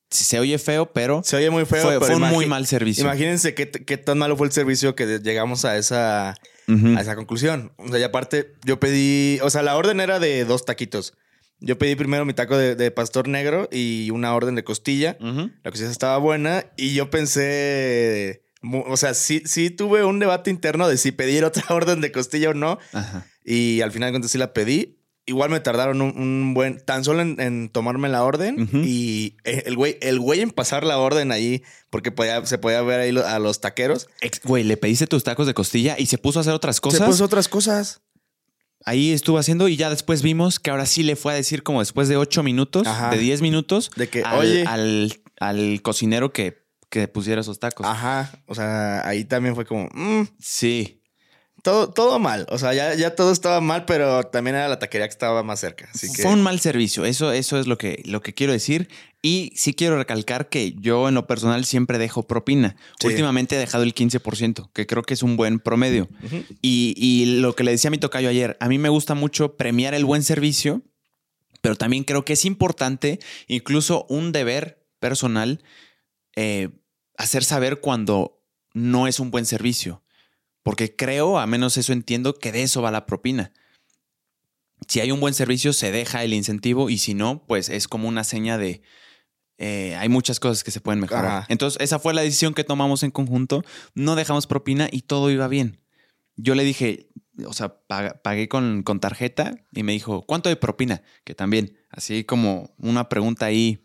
Se 0.10 0.39
oye 0.39 0.58
feo, 0.60 0.94
pero 0.94 1.22
Se 1.24 1.36
oye 1.36 1.50
muy 1.50 1.65
feo. 1.65 1.82
fue, 1.84 1.94
pero 2.00 2.05
fue 2.05 2.15
un 2.15 2.29
muy 2.34 2.46
mal 2.46 2.65
servicio. 2.67 3.03
Imagínense 3.03 3.53
qué, 3.53 3.70
qué 3.70 3.98
tan 3.98 4.17
malo 4.17 4.38
fue 4.38 4.48
el 4.48 4.53
servicio 4.53 4.96
que 4.96 5.20
llegamos 5.20 5.65
a 5.65 5.77
esa, 5.77 6.29
a 6.29 7.01
esa 7.01 7.15
conclusión. 7.15 7.74
O 7.77 7.89
sea, 7.89 8.00
y 8.00 8.03
aparte, 8.03 8.53
yo 8.63 8.79
pedí. 8.79 9.39
O 9.41 9.50
sea, 9.50 9.62
la 9.63 9.75
orden 9.75 10.00
era 10.00 10.20
de 10.20 10.46
dos 10.46 10.63
taquitos. 10.63 11.13
Yo 11.60 11.77
pedí 11.77 11.96
primero 11.96 12.24
mi 12.24 12.34
taco 12.34 12.55
de, 12.58 12.75
de 12.75 12.91
pastor 12.91 13.27
negro 13.27 13.67
y 13.72 14.10
una 14.12 14.34
orden 14.36 14.55
de 14.55 14.63
costilla. 14.63 15.17
Ujú. 15.20 15.51
La 15.63 15.72
costilla 15.72 15.91
estaba 15.91 16.17
buena 16.17 16.65
y 16.77 16.94
yo 16.94 17.10
pensé. 17.10 18.45
O 18.88 18.98
sea, 18.98 19.13
sí, 19.13 19.41
sí 19.45 19.69
tuve 19.69 20.03
un 20.03 20.19
debate 20.19 20.50
interno 20.50 20.88
de 20.88 20.98
si 20.98 21.12
pedir 21.12 21.43
otra 21.45 21.63
orden 21.69 22.01
de 22.01 22.12
costilla 22.12 22.50
o 22.50 22.53
no. 22.53 22.77
Ajá. 22.93 23.25
Y 23.43 23.81
al 23.81 23.91
final 23.91 24.12
cuentas 24.12 24.31
sí 24.31 24.38
la 24.38 24.53
pedí. 24.53 25.00
Igual 25.27 25.50
me 25.50 25.60
tardaron 25.60 26.01
un, 26.03 26.15
un 26.19 26.53
buen, 26.53 26.79
tan 26.86 27.03
solo 27.03 27.22
en, 27.24 27.39
en 27.41 27.69
tomarme 27.69 28.10
la 28.10 28.24
orden 28.24 28.69
y 28.86 29.38
eh, 29.43 29.63
el 29.65 29.75
güey, 29.75 29.98
el 30.01 30.19
güey 30.19 30.41
en 30.41 30.51
pasar 30.51 30.84
la 30.84 31.00
orden 31.00 31.31
ahí, 31.31 31.63
porque 31.89 32.12
podía- 32.12 32.45
se 32.45 32.60
podía 32.60 32.84
ver 32.84 33.00
ahí 33.00 33.12
lo- 33.12 33.25
a 33.25 33.39
los 33.39 33.60
taqueros. 33.60 34.07
Ex- 34.22 34.41
Güey, 34.43 34.63
le 34.63 34.77
pediste 34.77 35.07
tus 35.07 35.24
tacos 35.24 35.48
de 35.48 35.55
costilla 35.55 35.95
y 35.98 36.05
se 36.05 36.19
puso 36.19 36.38
a 36.38 36.41
hacer 36.41 36.53
otras 36.53 36.79
cosas. 36.79 37.00
Se 37.00 37.05
puso 37.07 37.25
otras 37.25 37.48
cosas. 37.48 38.01
Ahí 38.86 39.13
estuvo 39.13 39.39
haciendo 39.39 39.67
y 39.67 39.77
ya 39.77 39.89
después 39.89 40.22
vimos 40.22 40.60
que 40.60 40.69
ahora 40.69 40.86
sí 40.86 41.01
le 41.01 41.15
fue 41.15 41.34
a 41.34 41.36
decir 41.36 41.63
como 41.63 41.79
después 41.79 42.07
de 42.07 42.17
ocho 42.17 42.43
minutos, 42.43 42.86
Ajá. 42.86 43.10
de 43.10 43.17
10 43.17 43.41
minutos, 43.41 43.89
De 43.95 44.07
que, 44.10 44.22
al, 44.22 44.38
oye. 44.39 44.63
al, 44.67 45.12
al 45.39 45.81
cocinero 45.81 46.31
que, 46.31 46.64
que 46.96 47.10
pusiera 47.10 47.42
esos 47.42 47.60
tacos. 47.60 47.86
Ajá. 47.86 48.32
O 48.46 48.56
sea, 48.56 49.06
ahí 49.06 49.25
también 49.25 49.54
fue 49.54 49.66
como, 49.66 49.90
mm, 49.94 50.30
Sí. 50.40 51.02
todo, 51.62 51.92
todo 51.92 52.20
mal. 52.20 52.48
O 52.50 52.58
sea, 52.58 52.74
ya, 52.74 52.94
ya 52.94 53.16
todo 53.16 53.34
estaba 53.34 53.60
mal, 53.60 53.84
pero 53.84 54.24
también 54.24 54.56
era 54.56 54.70
la 54.70 54.80
taquería 54.80 55.06
que 55.06 55.12
estaba 55.12 55.44
más 55.44 55.60
cerca. 55.60 55.90
Así 55.94 56.10
que. 56.10 56.22
Fue 56.22 56.32
un 56.32 56.42
mal 56.42 56.62
servicio, 56.62 57.04
eso, 57.04 57.34
eso 57.34 57.60
es 57.60 57.68
lo 57.68 57.78
que, 57.78 58.02
lo 58.06 58.22
que 58.22 58.34
quiero 58.34 58.54
decir. 58.54 58.88
Y 59.22 59.52
sí 59.58 59.74
quiero 59.74 59.98
recalcar 59.98 60.48
que 60.48 60.72
yo 60.80 61.10
en 61.10 61.16
lo 61.16 61.28
personal 61.28 61.66
siempre 61.66 61.98
dejo 61.98 62.24
propina. 62.24 62.78
Sí. 63.02 63.08
Últimamente 63.08 63.56
he 63.58 63.60
dejado 63.60 63.84
el 63.84 63.94
15%, 63.94 64.70
que 64.72 64.88
creo 64.88 65.04
que 65.04 65.16
es 65.16 65.22
un 65.24 65.36
buen 65.36 65.60
promedio. 65.60 66.08
Y, 66.62 66.94
y 66.96 67.42
lo 67.42 67.56
que 67.56 67.66
le 67.66 67.72
decía 67.72 67.90
a 67.90 67.92
mi 67.92 67.98
tocayo 67.98 68.30
ayer, 68.30 68.56
a 68.62 68.70
mí 68.70 68.78
me 68.78 68.88
gusta 68.88 69.16
mucho 69.16 69.58
premiar 69.58 69.94
el 69.96 70.06
buen 70.06 70.24
servicio, 70.24 70.82
pero 71.60 71.75
también 71.75 72.06
creo 72.06 72.24
que 72.24 72.34
es 72.34 72.46
importante, 72.46 73.20
incluso 73.48 74.06
un 74.08 74.32
deber 74.32 74.86
personal, 75.00 75.62
eh, 76.38 76.70
hacer 77.17 77.43
saber 77.43 77.79
cuando 77.79 78.41
no 78.74 79.07
es 79.07 79.19
un 79.19 79.31
buen 79.31 79.45
servicio. 79.45 80.03
Porque 80.63 80.95
creo, 80.95 81.38
a 81.38 81.45
menos 81.45 81.77
eso 81.77 81.93
entiendo, 81.93 82.34
que 82.34 82.51
de 82.51 82.63
eso 82.63 82.81
va 82.81 82.91
la 82.91 83.05
propina. 83.05 83.53
Si 84.88 85.00
hay 85.00 85.12
un 85.12 85.19
buen 85.19 85.34
servicio, 85.34 85.74
se 85.74 85.91
deja 85.91 86.24
el 86.24 86.34
incentivo 86.34 86.89
y 86.89 86.98
si 86.98 87.13
no, 87.13 87.45
pues 87.45 87.69
es 87.69 87.88
como 87.88 88.07
una 88.07 88.24
seña 88.24 88.57
de... 88.57 88.81
eh, 89.57 89.95
hay 89.95 90.10
muchas 90.10 90.39
cosas 90.39 90.63
que 90.63 90.72
se 90.72 90.81
pueden 90.81 91.00
mejorar. 91.00 91.25
Ajá. 91.25 91.45
Entonces, 91.50 91.81
esa 91.81 92.00
fue 92.00 92.13
la 92.13 92.22
decisión 92.22 92.53
que 92.53 92.63
tomamos 92.63 93.03
en 93.03 93.12
conjunto. 93.12 93.63
No 93.93 94.15
dejamos 94.15 94.48
propina 94.48 94.89
y 94.91 95.03
todo 95.03 95.29
iba 95.31 95.48
bien. 95.48 95.79
Yo 96.36 96.55
le 96.55 96.63
dije, 96.63 97.10
o 97.45 97.53
sea, 97.53 97.79
pag- 97.88 98.22
pagué 98.22 98.50
con, 98.50 98.84
con 98.84 99.00
tarjeta 99.00 99.55
y 99.72 99.84
me 99.84 99.93
dijo, 99.93 100.24
¿cuánto 100.24 100.50
de 100.50 100.55
propina? 100.55 101.01
Que 101.24 101.36
también, 101.36 101.77
así 101.89 102.24
como 102.24 102.74
una 102.77 103.07
pregunta 103.07 103.45
ahí 103.45 103.84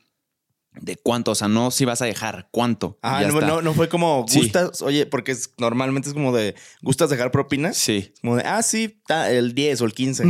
de 0.80 0.96
cuánto, 0.96 1.32
o 1.32 1.34
sea, 1.34 1.48
no 1.48 1.70
si 1.70 1.84
vas 1.84 2.00
a 2.02 2.04
dejar, 2.06 2.48
cuánto. 2.52 2.98
Ah, 3.02 3.22
ya 3.22 3.28
no, 3.28 3.34
está. 3.34 3.46
no, 3.46 3.62
no 3.62 3.74
fue 3.74 3.88
como 3.88 4.24
Sí. 4.28 4.38
gustas, 4.40 4.82
oye, 4.82 5.06
porque 5.06 5.32
es- 5.32 5.52
normalmente 5.58 6.08
es 6.08 6.14
como 6.14 6.32
de, 6.34 6.54
¿gustas 6.82 7.10
dejar 7.10 7.30
propinas? 7.30 7.76
Sí. 7.76 8.12
Como 8.22 8.36
de, 8.36 8.44
ah, 8.44 8.62
sí, 8.62 9.00
ta- 9.06 9.30
el 9.30 9.54
10 9.54 9.80
o 9.80 9.84
el 9.84 9.94
15. 9.94 10.24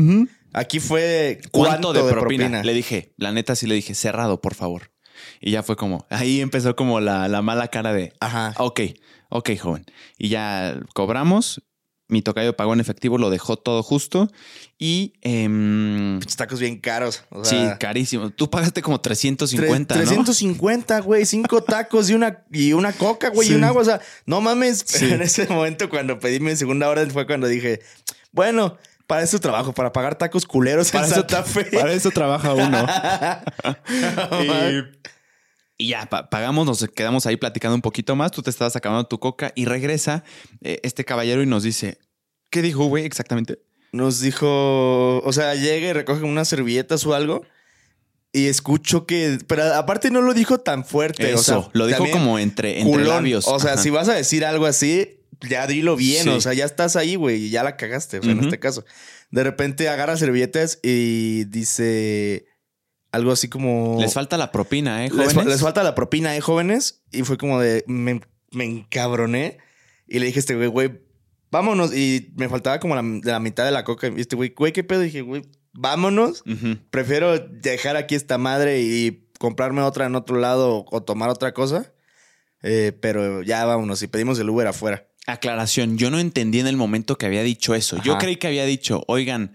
Aquí 0.53 0.81
fue, 0.81 1.41
¿Cuánto, 1.53 1.93
de, 1.93 2.03
propina? 2.11 2.63
Le 2.65 2.73
dije, 2.75 3.15
la 3.17 3.33
neta 3.33 3.55
sí 3.55 3.67
le 3.67 3.75
dije, 3.77 3.95
cerrado, 3.95 4.41
por 4.41 4.55
favor. 4.55 4.91
Y 5.41 5.51
ya 5.53 5.63
fue 5.63 5.77
como, 5.77 6.07
ahí 6.11 6.41
empezó 6.41 6.75
como 6.75 6.99
la, 7.01 7.29
la 7.29 7.43
mala 7.43 7.69
cara 7.69 7.93
de, 7.93 8.13
Ajá. 8.21 8.55
ok, 8.59 8.81
ok, 9.29 9.51
joven. 9.59 9.85
Y 10.19 10.29
ya 10.31 10.81
cobramos, 10.95 11.63
mi 12.11 12.23
tocayo 12.23 12.55
pagó 12.57 12.73
en 12.75 12.81
efectivo, 12.81 13.17
lo 13.19 13.31
dejó 13.31 13.57
todo 13.57 13.83
justo 13.83 14.31
y... 14.79 15.13
Pinches 15.23 16.37
tacos 16.37 16.61
bien 16.61 16.79
caros. 16.79 17.25
O 17.31 17.45
sí, 17.45 17.57
carísimo. 17.79 18.31
Tú 18.31 18.51
pagaste 18.51 18.83
como 18.83 18.99
tre- 18.99 19.11
350, 19.11 19.95
¿no? 19.95 20.01
350, 20.01 21.01
güey. 21.01 21.25
Cinco 21.27 21.63
tacos 21.63 22.11
y 22.11 22.15
una, 22.15 22.43
y 22.53 22.73
una 22.73 22.93
coca, 22.93 23.31
güey, 23.31 23.49
Sí. 23.49 23.55
y 23.55 23.57
un 23.57 23.65
agua. 23.65 23.83
O 23.83 23.85
sea, 23.85 24.01
no 24.27 24.41
mames. 24.41 24.85
Sí. 24.87 25.11
En 25.13 25.23
ese 25.23 25.47
momento, 25.47 25.89
cuando 25.89 26.19
pedí 26.19 26.41
mi 26.41 26.55
segunda 26.57 26.89
orden, 26.89 27.11
fue 27.11 27.27
cuando 27.27 27.47
dije, 27.47 27.81
bueno, 28.33 28.77
para 29.07 29.23
eso 29.23 29.39
trabajo, 29.41 29.73
para 29.73 29.93
pagar 29.93 30.17
tacos 30.17 30.47
culeros 30.47 30.91
Para 30.91 31.07
en 31.07 31.13
eso, 31.13 31.21
Santa 31.21 31.43
Fe. 31.43 31.65
para 31.65 31.93
eso 31.93 32.11
trabaja 32.11 32.55
uno. 32.55 32.87
No 34.31 34.71
y, 34.71 34.85
y 35.81 35.89
ya 35.89 36.07
pa- 36.07 36.29
pagamos, 36.31 36.67
nos 36.67 36.87
quedamos 36.95 37.27
ahí 37.27 37.37
platicando 37.37 37.75
un 37.75 37.83
poquito 37.83 38.15
más. 38.17 38.31
Tú 38.33 38.43
te 38.43 38.51
estabas 38.51 38.77
acabando 38.77 39.05
tu 39.09 39.19
coca 39.19 39.53
y 39.55 39.65
regresa 39.65 40.25
eh, 40.63 40.81
este 40.83 41.05
caballero 41.05 41.43
y 41.43 41.47
nos 41.47 41.63
dice: 41.63 41.99
¿Qué 42.51 42.63
dijo, 42.63 42.85
güey, 42.85 43.05
exactamente? 43.05 43.59
Nos 43.93 44.21
dijo, 44.21 45.19
o 45.19 45.33
sea, 45.33 45.55
llega 45.55 45.89
y 45.89 45.93
recoge 45.93 46.23
unas 46.23 46.47
servilletas 46.49 47.05
o 47.07 47.15
algo. 47.15 47.45
Y 48.33 48.47
escucho 48.47 49.07
que, 49.07 49.39
pero 49.49 49.75
aparte 49.75 50.13
no 50.13 50.23
lo 50.23 50.35
dijo 50.35 50.59
tan 50.59 50.85
fuerte. 50.85 51.33
Eso, 51.33 51.59
o 51.59 51.63
sea, 51.63 51.71
lo 51.73 51.87
dijo 51.89 52.09
como 52.13 52.39
entre, 52.39 52.81
entre 52.81 53.05
labios. 53.05 53.49
O 53.49 53.59
sea, 53.59 53.73
Ajá. 53.73 53.83
si 53.83 53.91
vas 53.91 54.09
a 54.09 54.15
decir 54.15 54.45
algo 54.45 54.67
así, 54.67 55.19
ya 55.49 55.67
dilo 55.67 55.97
bien. 55.97 56.23
Sí. 56.23 56.29
O 56.29 56.41
sea, 56.41 56.55
ya 56.55 56.65
estás 56.65 56.95
ahí, 56.95 57.17
güey, 57.17 57.47
y 57.47 57.51
ya 57.51 57.65
la 57.65 57.77
cagaste. 57.77 58.21
O 58.21 58.23
sea, 58.23 58.31
en 58.31 58.41
este 58.45 58.61
caso. 58.61 58.85
De 59.33 59.43
repente 59.43 59.89
agarra 59.89 60.17
servilletas 60.17 60.79
y 60.85 61.45
dice 61.47 62.47
algo 63.13 63.33
así 63.33 63.49
como. 63.49 63.99
Les 64.01 64.15
falta 64.15 64.37
la 64.37 64.53
propina, 64.53 65.05
¿eh, 65.05 65.11
Les, 65.11 65.33
jóvenes? 65.33 65.47
les 65.47 65.61
falta 65.61 65.83
la 65.83 65.95
propina, 65.95 66.37
¿eh, 66.37 66.41
jóvenes? 66.41 67.03
Y 67.11 67.23
fue 67.23 67.37
como 67.37 67.61
de. 67.61 67.85
Me, 67.87 68.21
me 68.53 68.65
encabroné. 68.65 69.59
Y 70.07 70.19
le 70.19 70.27
dije 70.27 70.39
a 70.39 70.41
este 70.41 70.57
güey, 70.57 70.69
güey, 70.69 71.01
vámonos. 71.51 71.95
Y 71.95 72.33
me 72.37 72.49
faltaba 72.49 72.81
como 72.81 72.95
la, 72.95 73.03
mitad 73.41 73.65
de 73.65 73.71
la 73.71 73.85
coca. 73.85 74.09
Y 74.09 74.21
este 74.21 74.37
güey, 74.37 74.55
güey, 74.57 74.73
¿qué 74.73 74.85
pedo? 74.85 75.03
Y 75.03 75.07
dije, 75.07 75.23
güey, 75.23 75.43
vámonos. 75.73 76.43
Prefiero 76.91 77.39
dejar 77.39 77.97
aquí 77.97 78.15
esta 78.15 78.39
madre 78.39 78.81
y 78.83 79.29
comprarme 79.39 79.83
otra 79.83 80.07
en 80.07 80.15
otro 80.15 80.39
lado 80.39 80.85
o 80.91 81.03
tomar 81.03 81.31
otra 81.31 81.55
cosa. 81.55 81.93
Eh, 82.63 82.93
pero 83.01 83.43
ya 83.43 83.65
vámonos. 83.65 84.03
Y 84.03 84.09
pedimos 84.09 84.39
el 84.39 84.51
Uber 84.51 84.67
afuera. 84.67 85.07
Aclaración, 85.27 85.97
yo 85.97 86.11
no 86.11 86.19
entendí 86.19 86.61
en 86.61 86.67
el 86.67 86.77
momento 86.77 87.17
que 87.17 87.27
había 87.27 87.43
dicho 87.43 87.75
eso. 87.75 88.03
Yo 88.03 88.19
creí 88.19 88.37
que 88.37 88.49
había 88.49 88.65
dicho, 88.65 89.05
oigan, 89.07 89.55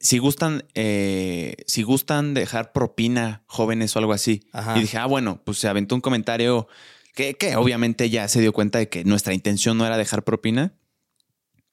si 0.00 0.18
gustan, 0.18 0.64
eh, 0.74 1.56
si 1.66 1.82
gustan 1.82 2.34
dejar 2.34 2.72
propina, 2.72 3.42
jóvenes 3.46 3.94
o 3.96 3.98
algo 3.98 4.12
así. 4.12 4.42
Ajá. 4.52 4.76
Y 4.76 4.82
dije, 4.82 4.98
ah, 4.98 5.06
bueno, 5.06 5.42
pues 5.44 5.58
se 5.58 5.68
aventó 5.68 5.94
un 5.94 6.00
comentario 6.00 6.68
que, 7.14 7.34
que 7.34 7.56
obviamente 7.56 8.10
ya 8.10 8.28
se 8.28 8.40
dio 8.40 8.52
cuenta 8.52 8.78
de 8.78 8.88
que 8.88 9.04
nuestra 9.04 9.34
intención 9.34 9.76
no 9.78 9.86
era 9.86 9.96
dejar 9.96 10.24
propina. 10.24 10.74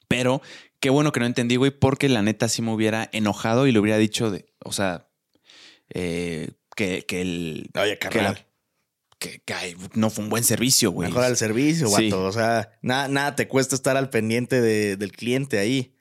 Pero 0.08 0.41
qué 0.80 0.89
bueno 0.89 1.12
que 1.12 1.19
no 1.19 1.25
entendí, 1.25 1.56
güey, 1.56 1.71
porque 1.71 2.10
la 2.10 2.21
neta 2.21 2.47
sí 2.47 2.62
me 2.62 2.71
hubiera 2.71 3.10
enojado 3.12 3.67
y 3.67 3.71
le 3.71 3.80
hubiera 3.80 3.97
dicho, 3.97 4.30
de, 4.32 4.45
o 4.63 4.71
sea, 4.71 5.08
eh, 5.89 6.51
que, 6.75 7.06
que 7.08 7.21
el... 7.21 7.69
Oye, 7.75 7.93
que, 7.97 8.10
carnal. 8.10 8.36
que- 8.36 8.45
que, 9.43 9.75
no 9.95 10.10
fue 10.12 10.23
un 10.23 10.30
buen 10.30 10.43
servicio, 10.43 10.91
güey. 10.91 11.10
Mejora 11.10 11.28
el 11.28 11.38
servicio, 11.38 11.88
Sí. 11.88 12.10
vato. 12.10 12.23
O 12.25 12.32
sea, 12.32 12.69
nada, 12.84 13.08
nada 13.08 13.36
te 13.36 13.47
cuesta 13.47 13.73
estar 13.75 13.97
al 13.97 14.10
pendiente 14.12 14.62
de- 14.62 14.95
del 14.97 15.12
cliente 15.12 15.58
ahí. 15.58 15.94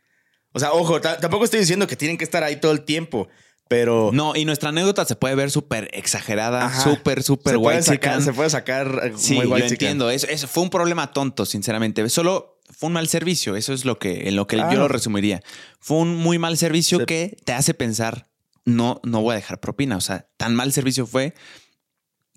O 0.55 0.59
sea, 0.61 0.73
ojo, 0.73 1.01
ta- 1.01 1.19
tampoco 1.19 1.45
estoy 1.45 1.61
diciendo 1.61 1.87
que 1.87 1.97
tienen 1.97 2.17
que 2.17 2.25
estar 2.25 2.43
ahí 2.43 2.57
todo 2.57 2.73
el 2.73 2.83
tiempo, 2.87 3.29
pero 3.69 4.11
No, 4.13 4.35
y 4.37 4.45
nuestra 4.45 4.71
anécdota 4.71 5.05
se 5.05 5.17
puede 5.17 5.35
ver 5.35 5.51
súper 5.51 5.91
exagerada, 5.93 6.65
súper, 6.83 7.23
súper 7.23 7.55
sacar, 7.83 8.23
se 8.23 8.33
puede 8.33 8.51
sacar 8.51 9.01
eh, 9.05 9.13
Sí, 9.17 9.35
muy 9.35 9.47
yo 9.47 9.53
white 9.55 9.67
entiendo. 9.69 10.11
Eso, 10.11 10.27
eso 10.29 10.47
fue 10.49 10.63
un 10.63 10.71
problema 10.71 11.13
tonto, 11.13 11.45
sinceramente. 11.45 12.09
Solo 12.09 12.61
fue 12.71 12.87
un 12.87 12.93
mal 12.95 13.09
servicio. 13.09 13.57
Eso 13.57 13.73
es 13.73 13.85
lo 13.85 13.99
que, 13.99 14.29
en 14.29 14.37
lo 14.37 14.47
que 14.47 14.57
yo 14.57 14.75
lo 14.79 14.89
resumiría. 14.89 15.43
Fue 15.81 15.99
un 15.99 16.15
muy 16.17 16.39
mal 16.39 16.57
servicio 16.57 16.99
Se- 16.99 17.07
que 17.07 17.37
te 17.45 17.53
hace 17.53 17.75
pensar, 17.75 18.29
no, 18.65 19.01
no 19.03 19.21
voy 19.23 19.33
a 19.33 19.37
dejar 19.37 19.61
propina. 19.61 19.97
O 19.97 20.01
sea, 20.01 20.29
tan 20.37 20.55
mal 20.55 20.73
servicio 20.73 21.07
fue 21.07 21.35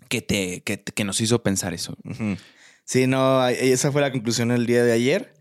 que, 0.10 0.22
te, 0.22 0.64
que, 0.64 0.82
que 0.82 1.04
nos 1.04 1.20
hizo 1.22 1.44
pensar 1.44 1.74
eso. 1.74 1.96
Sí, 2.86 3.06
no, 3.08 3.46
esa 3.48 3.92
fue 3.92 4.02
la 4.02 4.12
conclusión 4.12 4.52
el 4.52 4.66
día 4.66 4.84
de 4.84 4.94
ayer. 4.94 5.34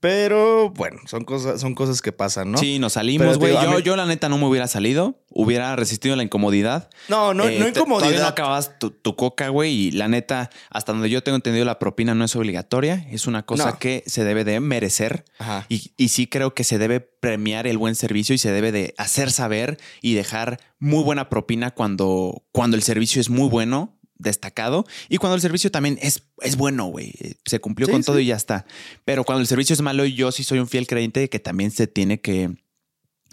Pero 0.00 0.70
bueno, 0.70 1.00
son 1.06 1.24
cosas, 1.24 1.60
son 1.60 1.74
cosas 1.74 2.00
que 2.02 2.12
pasan, 2.12 2.52
¿no? 2.52 2.58
Sí, 2.58 2.78
nos 2.78 2.92
salimos, 2.92 3.36
güey. 3.38 3.52
Yo, 3.54 3.70
mí- 3.72 3.82
yo, 3.82 3.96
la 3.96 4.06
neta, 4.06 4.28
no 4.28 4.38
me 4.38 4.46
hubiera 4.46 4.68
salido. 4.68 5.18
Hubiera 5.30 5.74
resistido 5.76 6.14
la 6.14 6.22
incomodidad. 6.22 6.88
No, 7.08 7.34
no, 7.34 7.44
Eh, 7.48 7.58
no 7.58 7.64
te- 7.66 7.72
Todavía 7.72 7.86
no 7.88 7.96
incomodidad. 7.96 8.26
acabas 8.28 8.78
tu, 8.78 8.90
tu 8.90 9.16
coca, 9.16 9.48
güey. 9.48 9.72
Y 9.72 9.90
la 9.90 10.06
neta, 10.08 10.50
hasta 10.70 10.92
donde 10.92 11.10
yo 11.10 11.22
tengo 11.24 11.36
entendido, 11.36 11.64
la 11.64 11.78
propina 11.80 12.14
no 12.14 12.24
es 12.24 12.34
obligatoria. 12.36 13.06
Es 13.10 13.26
una 13.26 13.44
cosa 13.44 13.72
No. 13.72 13.78
que 13.78 14.04
se 14.06 14.22
debe 14.24 14.44
de 14.44 14.60
merecer. 14.60 15.24
Ajá. 15.38 15.66
Y, 15.68 15.92
y 15.96 16.08
sí 16.08 16.28
creo 16.28 16.54
que 16.54 16.62
se 16.64 16.78
debe 16.78 17.00
premiar 17.00 17.66
el 17.66 17.76
buen 17.78 17.96
servicio 17.96 18.34
y 18.34 18.38
se 18.38 18.52
debe 18.52 18.70
de 18.70 18.94
hacer 18.98 19.32
saber 19.32 19.78
y 20.00 20.14
dejar 20.14 20.60
muy 20.78 21.02
buena 21.02 21.28
propina 21.28 21.72
cuando, 21.72 22.44
cuando 22.52 22.76
el 22.76 22.82
servicio 22.84 23.20
es 23.20 23.30
muy 23.30 23.48
bueno, 23.48 23.97
destacado, 24.18 24.84
y 25.08 25.16
cuando 25.18 25.36
el 25.36 25.40
servicio 25.40 25.70
también 25.70 25.98
es, 26.02 26.22
es 26.42 26.56
bueno, 26.56 26.86
güey. 26.86 27.14
Eh, 27.20 27.34
Se 27.46 27.60
cumplió 27.60 27.86
Sí, 27.86 27.92
con 27.92 28.02
todo 28.02 28.18
y 28.18 28.26
ya 28.26 28.36
está. 28.36 28.66
Pero 29.04 29.24
cuando 29.24 29.40
el 29.40 29.46
servicio 29.46 29.74
es 29.74 29.80
malo, 29.80 30.04
yo 30.04 30.32
sí 30.32 30.42
soy 30.44 30.58
un 30.58 30.68
fiel 30.68 30.86
creyente 30.86 31.20
de 31.20 31.28
que 31.28 31.38
también 31.38 31.70
se 31.70 31.86
tiene 31.86 32.20
que 32.20 32.50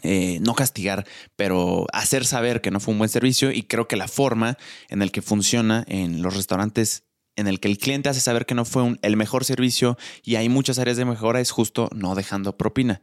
eh, 0.04 0.38
no 0.42 0.54
castigar, 0.54 1.08
pero 1.36 1.88
hacer 1.92 2.26
saber 2.26 2.62
que 2.62 2.70
no 2.70 2.80
fue 2.80 2.92
un 2.94 3.00
buen 3.00 3.10
servicio 3.10 3.52
y 3.52 3.64
creo 3.64 3.88
que 3.88 3.96
la 3.96 4.08
forma 4.08 4.58
en 4.90 5.02
el 5.02 5.12
que 5.12 5.24
funciona 5.24 5.84
en 5.88 6.22
los 6.22 6.36
restaurantes 6.36 7.04
en 7.38 7.48
el 7.48 7.60
que 7.60 7.68
el 7.68 7.78
cliente 7.80 8.08
hace 8.10 8.22
saber 8.22 8.46
que 8.46 8.54
no 8.56 8.64
fue 8.66 8.84
un- 8.84 9.00
el 9.02 9.18
mejor 9.18 9.44
servicio 9.44 9.98
y 10.24 10.36
hay 10.36 10.48
muchas 10.48 10.78
áreas 10.80 10.96
de 10.98 11.06
mejora 11.06 11.42
es 11.42 11.50
justo 11.52 11.90
no 11.96 12.14
dejando 12.16 12.56
propina. 12.56 13.02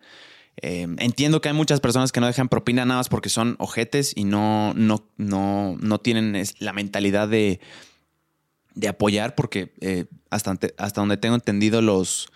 Eh, 0.61 0.87
entiendo 0.99 1.41
que 1.41 1.49
hay 1.49 1.55
muchas 1.55 1.81
personas 1.81 2.13
que 2.13 2.21
no 2.21 2.27
dejan 2.27 2.49
propina 2.49 2.85
nada 2.85 3.01
más 3.01 3.09
porque 3.09 3.31
son 3.31 3.57
ojetes 3.59 4.13
y 4.15 4.25
no, 4.25 4.75
no, 4.75 5.09
no, 5.17 5.77
no 5.81 5.99
tienen 5.99 6.41
la 6.59 6.73
mentalidad 6.75 7.27
de, 7.29 7.59
de 8.75 8.89
apoyar 8.89 9.35
porque 9.35 9.73
eh, 9.81 10.05
hasta, 10.31 10.51
ante- 10.51 10.75
hasta 10.79 11.01
donde 11.01 11.17
tengo 11.17 11.35
entendido 11.37 11.81
los, 11.81 12.29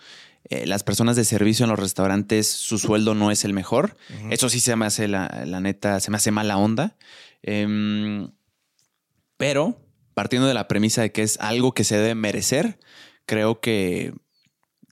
eh, 0.49 0.65
las 0.65 0.83
personas 0.83 1.15
de 1.15 1.25
servicio 1.25 1.63
en 1.65 1.69
los 1.69 1.79
restaurantes 1.79 2.47
su 2.47 2.79
sueldo 2.79 3.13
no 3.13 3.29
es 3.31 3.45
el 3.45 3.53
mejor. 3.53 3.95
Eso 4.31 4.49
sí 4.49 4.59
se 4.59 4.75
me 4.75 4.85
hace 4.87 5.07
la, 5.07 5.43
la 5.45 5.59
neta, 5.59 5.99
se 5.99 6.09
me 6.11 6.17
hace 6.17 6.31
mala 6.31 6.57
onda. 6.57 6.97
Em, 7.43 8.31
pero 9.37 9.79
partiendo 10.13 10.47
de 10.47 10.53
la 10.53 10.67
premisa 10.67 11.01
de 11.01 11.11
que 11.11 11.21
es 11.21 11.37
algo 11.39 11.73
que 11.73 11.83
se 11.83 11.95
debe 11.97 12.15
merecer, 12.15 12.79
creo 13.25 13.59
que, 13.61 14.13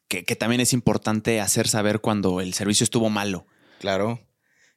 que, 0.08 0.24
que 0.24 0.36
también 0.36 0.62
es 0.62 0.74
importante 0.74 1.42
hacer 1.42 1.68
saber 1.68 2.00
cuando 2.00 2.42
el 2.42 2.54
servicio 2.54 2.84
estuvo 2.84 3.10
malo. 3.10 3.46
Claro. 3.80 4.20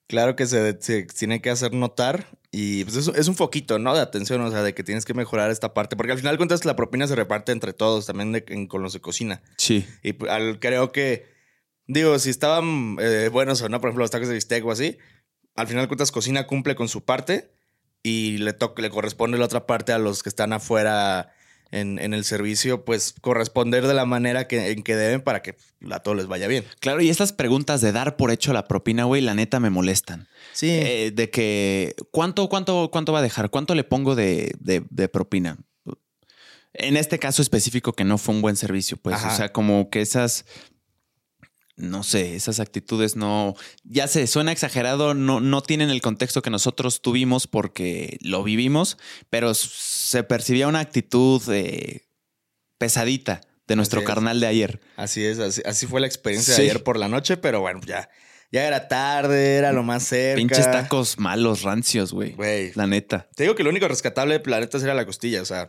Claro 0.07 0.37
que 0.37 0.47
se, 0.47 0.81
se 0.81 1.03
tiene 1.05 1.43
que 1.43 1.51
hacer 1.51 1.75
notar 1.75 2.29
y 2.51 2.83
pues 2.85 2.97
es, 2.97 3.09
es 3.09 3.29
un 3.29 3.35
foquito, 3.37 3.79
¿no? 3.79 3.95
De 3.95 4.01
atención, 4.01 4.41
o 4.41 4.51
sea, 4.51 4.63
de 4.63 4.73
que 4.75 4.83
tienes 4.83 5.05
que 5.05 5.13
mejorar 5.13 5.51
esta 5.51 5.75
parte, 5.75 5.97
porque 5.97 6.13
al 6.13 6.19
final 6.19 6.33
de 6.35 6.39
cuentas 6.39 6.65
la 6.65 6.77
propina 6.77 7.07
se 7.07 7.15
reparte 7.15 7.53
entre 7.53 7.75
todos, 7.75 8.07
también 8.07 8.33
de- 8.33 8.45
en- 8.49 8.67
con 8.67 8.83
los 8.83 8.95
de 8.95 9.01
cocina. 9.01 9.43
Sí. 9.59 9.87
Y 10.03 10.15
pues, 10.15 10.31
al- 10.33 10.59
creo 10.61 10.93
que 10.93 11.37
Digo, 11.91 12.19
si 12.19 12.29
estaban 12.29 12.99
eh, 13.01 13.31
buenos 13.33 13.63
o 13.63 13.69
no, 13.71 13.81
por 13.81 13.89
ejemplo, 13.89 14.03
los 14.05 14.11
tacos 14.11 14.29
de 14.29 14.35
bistec 14.35 14.63
o 14.67 14.71
así, 14.71 14.99
al 15.57 15.69
final 15.69 15.85
de 15.85 15.89
cuentas 15.89 16.13
cocina 16.13 16.47
cumple 16.47 16.75
con 16.75 16.87
su 16.87 17.03
parte 17.03 17.51
y 18.03 18.37
le, 18.37 18.53
toca, 18.53 18.83
le 18.83 18.91
corresponde 18.91 19.39
la 19.39 19.47
otra 19.47 19.67
parte 19.67 19.93
a 19.93 19.99
los 19.99 20.23
que 20.23 20.29
están 20.29 20.53
afuera 20.53 21.33
en, 21.71 21.99
en 21.99 22.15
el 22.15 22.25
servicio, 22.25 22.85
pues 22.85 23.15
corresponder 23.21 23.87
de 23.87 23.95
la 23.95 24.05
manera 24.07 24.47
que, 24.49 24.71
en 24.71 24.83
que 24.83 24.97
deben 24.97 25.21
para 25.21 25.43
que 25.43 25.57
a 25.91 26.01
todos 26.01 26.17
les 26.17 26.27
vaya 26.27 26.47
bien. 26.49 26.65
Claro, 26.81 27.01
y 27.01 27.09
estas 27.11 27.33
preguntas 27.33 27.81
de 27.81 27.93
dar 27.93 28.17
por 28.17 28.31
hecho 28.31 28.53
la 28.53 28.67
propina, 28.69 29.05
güey, 29.05 29.21
la 29.23 29.35
neta 29.35 29.61
me 29.61 29.71
molestan. 29.71 30.29
Sí. 30.53 30.71
Eh, 30.71 31.13
de 31.15 31.31
que, 31.31 31.95
¿cuánto, 32.11 32.49
cuánto, 32.49 32.91
¿cuánto 32.91 33.13
va 33.13 33.19
a 33.21 33.23
dejar? 33.23 33.51
¿Cuánto 33.51 33.75
le 33.75 33.85
pongo 33.85 34.15
de, 34.15 34.53
de- 34.59 34.85
de 34.89 35.09
propina? 35.09 35.59
En 36.75 36.97
este 36.97 37.19
caso 37.19 37.43
específico 37.43 37.93
que 37.95 38.05
no 38.05 38.19
fue 38.19 38.35
un 38.35 38.43
buen 38.43 38.55
servicio, 38.55 38.97
pues, 38.99 39.17
Ajá. 39.17 39.33
o 39.33 39.37
sea, 39.37 39.53
como 39.53 39.89
que 39.91 40.01
esas, 40.01 40.45
no 41.79 42.03
sé, 42.03 42.35
esas 42.35 42.61
actitudes 42.61 43.17
no, 43.17 43.55
ya 43.85 44.07
se 44.09 44.27
suena 44.27 44.53
exagerado, 44.53 45.15
no, 45.15 45.41
no 45.41 45.63
tienen 45.63 45.91
el 45.91 46.03
contexto 46.03 46.43
que 46.43 46.51
nosotros 46.51 47.01
tuvimos 47.01 47.47
porque 47.47 48.19
lo 48.21 48.43
vivimos, 48.45 48.99
pero 49.31 49.55
se 49.55 50.23
percibía 50.25 50.69
una 50.69 50.81
actitud 50.81 51.41
eh, 51.51 52.03
pesadita 52.79 53.41
de 53.67 53.77
nuestro 53.77 54.01
Así 54.01 54.05
es. 54.05 54.09
carnal 54.15 54.41
de 54.41 54.47
ayer. 54.47 54.81
Así 54.97 55.25
es, 55.25 55.39
así, 55.39 55.63
así 55.65 55.87
fue 55.87 56.01
la 56.01 56.07
experiencia 56.07 56.55
Sí. 56.55 56.63
de 56.63 56.71
ayer 56.71 56.83
por 56.83 56.99
la 56.99 57.09
noche, 57.09 57.37
pero 57.37 57.61
bueno, 57.61 57.81
ya, 57.87 58.09
ya 58.51 58.67
era 58.67 58.89
tarde, 58.89 59.57
era 59.57 59.73
lo 59.73 59.83
más 59.83 60.05
cerca. 60.05 60.37
Pinches 60.37 60.71
tacos 60.71 61.19
malos, 61.19 61.63
rancios, 61.63 62.13
güey. 62.13 62.33
Güey. 62.33 62.73
La 62.75 62.87
neta. 62.87 63.29
Te 63.37 63.45
digo 63.45 63.55
que 63.55 63.63
lo 63.63 63.71
único 63.71 63.87
rescatable 63.89 64.35
de 64.35 64.41
Planetas 64.41 64.83
era 64.83 64.95
la 64.95 65.05
costilla, 65.07 65.43
o 65.43 65.45
sea, 65.45 65.69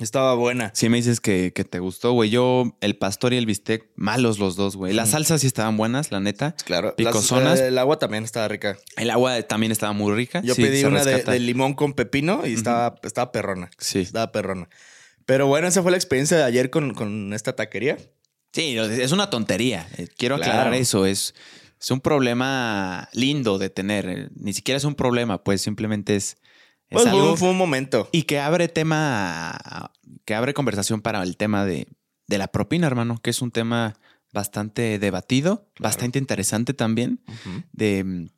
estaba 0.00 0.34
buena. 0.34 0.70
Sí 0.74 0.88
me 0.88 0.96
dices 0.96 1.20
que, 1.20 1.52
que 1.54 1.64
te 1.64 1.78
gustó, 1.78 2.12
güey. 2.12 2.28
Yo, 2.30 2.76
el 2.80 2.96
pastor 2.96 3.32
y 3.32 3.36
el 3.36 3.46
bistec, 3.46 3.88
malos 3.96 4.38
los 4.38 4.56
dos, 4.56 4.74
güey. 4.76 4.92
Las 4.92 5.10
salsas 5.10 5.40
sí 5.42 5.46
estaban 5.46 5.76
buenas, 5.76 6.10
la 6.10 6.20
neta. 6.20 6.54
Claro. 6.64 6.88
Las- 6.98 7.12
Picosonas. 7.14 7.60
eh, 7.60 7.68
el 7.68 7.78
agua 7.78 7.98
también 7.98 8.24
estaba 8.24 8.48
rica. 8.48 8.76
El 8.96 9.10
agua 9.10 9.40
también 9.42 9.70
estaba 9.72 9.92
muy 9.92 10.12
rica. 10.14 10.40
Yo 10.42 10.54
Sí, 10.54 10.62
pedí 10.62 10.84
una 10.84 11.04
de, 11.04 11.38
limón 11.38 11.74
con 11.74 11.92
pepino 11.92 12.46
y 12.46 12.54
estaba, 12.54 12.96
estaba 13.04 13.30
perrona. 13.32 13.70
Sí. 13.78 14.00
Estaba 14.00 14.32
perrona. 14.32 14.68
Pero 15.26 15.46
bueno, 15.46 15.68
esa 15.68 15.82
fue 15.82 15.90
la 15.92 15.96
experiencia 15.96 16.36
de 16.36 16.42
ayer 16.44 16.70
con, 16.70 16.92
con 16.94 17.32
esta 17.32 17.54
taquería. 17.54 17.96
Sí, 18.52 18.76
es 18.78 19.12
una 19.12 19.30
tontería. 19.30 19.88
Eh, 19.96 20.08
Quiero 20.16 20.36
Claro. 20.36 20.52
aclarar 20.52 20.74
eso. 20.74 21.06
Es, 21.06 21.34
es 21.80 21.90
un 21.90 22.00
problema 22.00 23.08
lindo 23.12 23.58
de 23.58 23.70
tener. 23.70 24.08
Eh, 24.08 24.28
Ni 24.36 24.52
siquiera 24.52 24.76
es 24.76 24.84
un 24.84 24.94
problema, 24.96 25.42
pues 25.42 25.62
simplemente 25.62 26.14
es, 26.16 26.36
es 26.90 26.96
Pues 26.96 27.04
fue, 27.04 27.12
algo. 27.12 27.30
un- 27.32 27.38
fue 27.38 27.50
un 27.50 27.56
momento. 27.58 28.08
Y 28.12 28.22
que 28.24 28.38
abre 28.40 28.68
tema, 28.68 29.90
que 30.24 30.34
abre 30.34 30.54
conversación 30.54 31.00
para 31.02 31.22
el 31.22 31.36
tema 31.36 31.64
de, 31.64 31.88
de 32.26 32.38
la 32.38 32.48
propina, 32.48 32.86
hermano, 32.86 33.18
que 33.22 33.30
es 33.30 33.42
un 33.42 33.50
tema 33.50 33.94
bastante 34.32 34.98
debatido, 34.98 35.68
bastante 35.78 36.18
interesante 36.18 36.74
también. 36.74 37.20
De, 37.72 38.28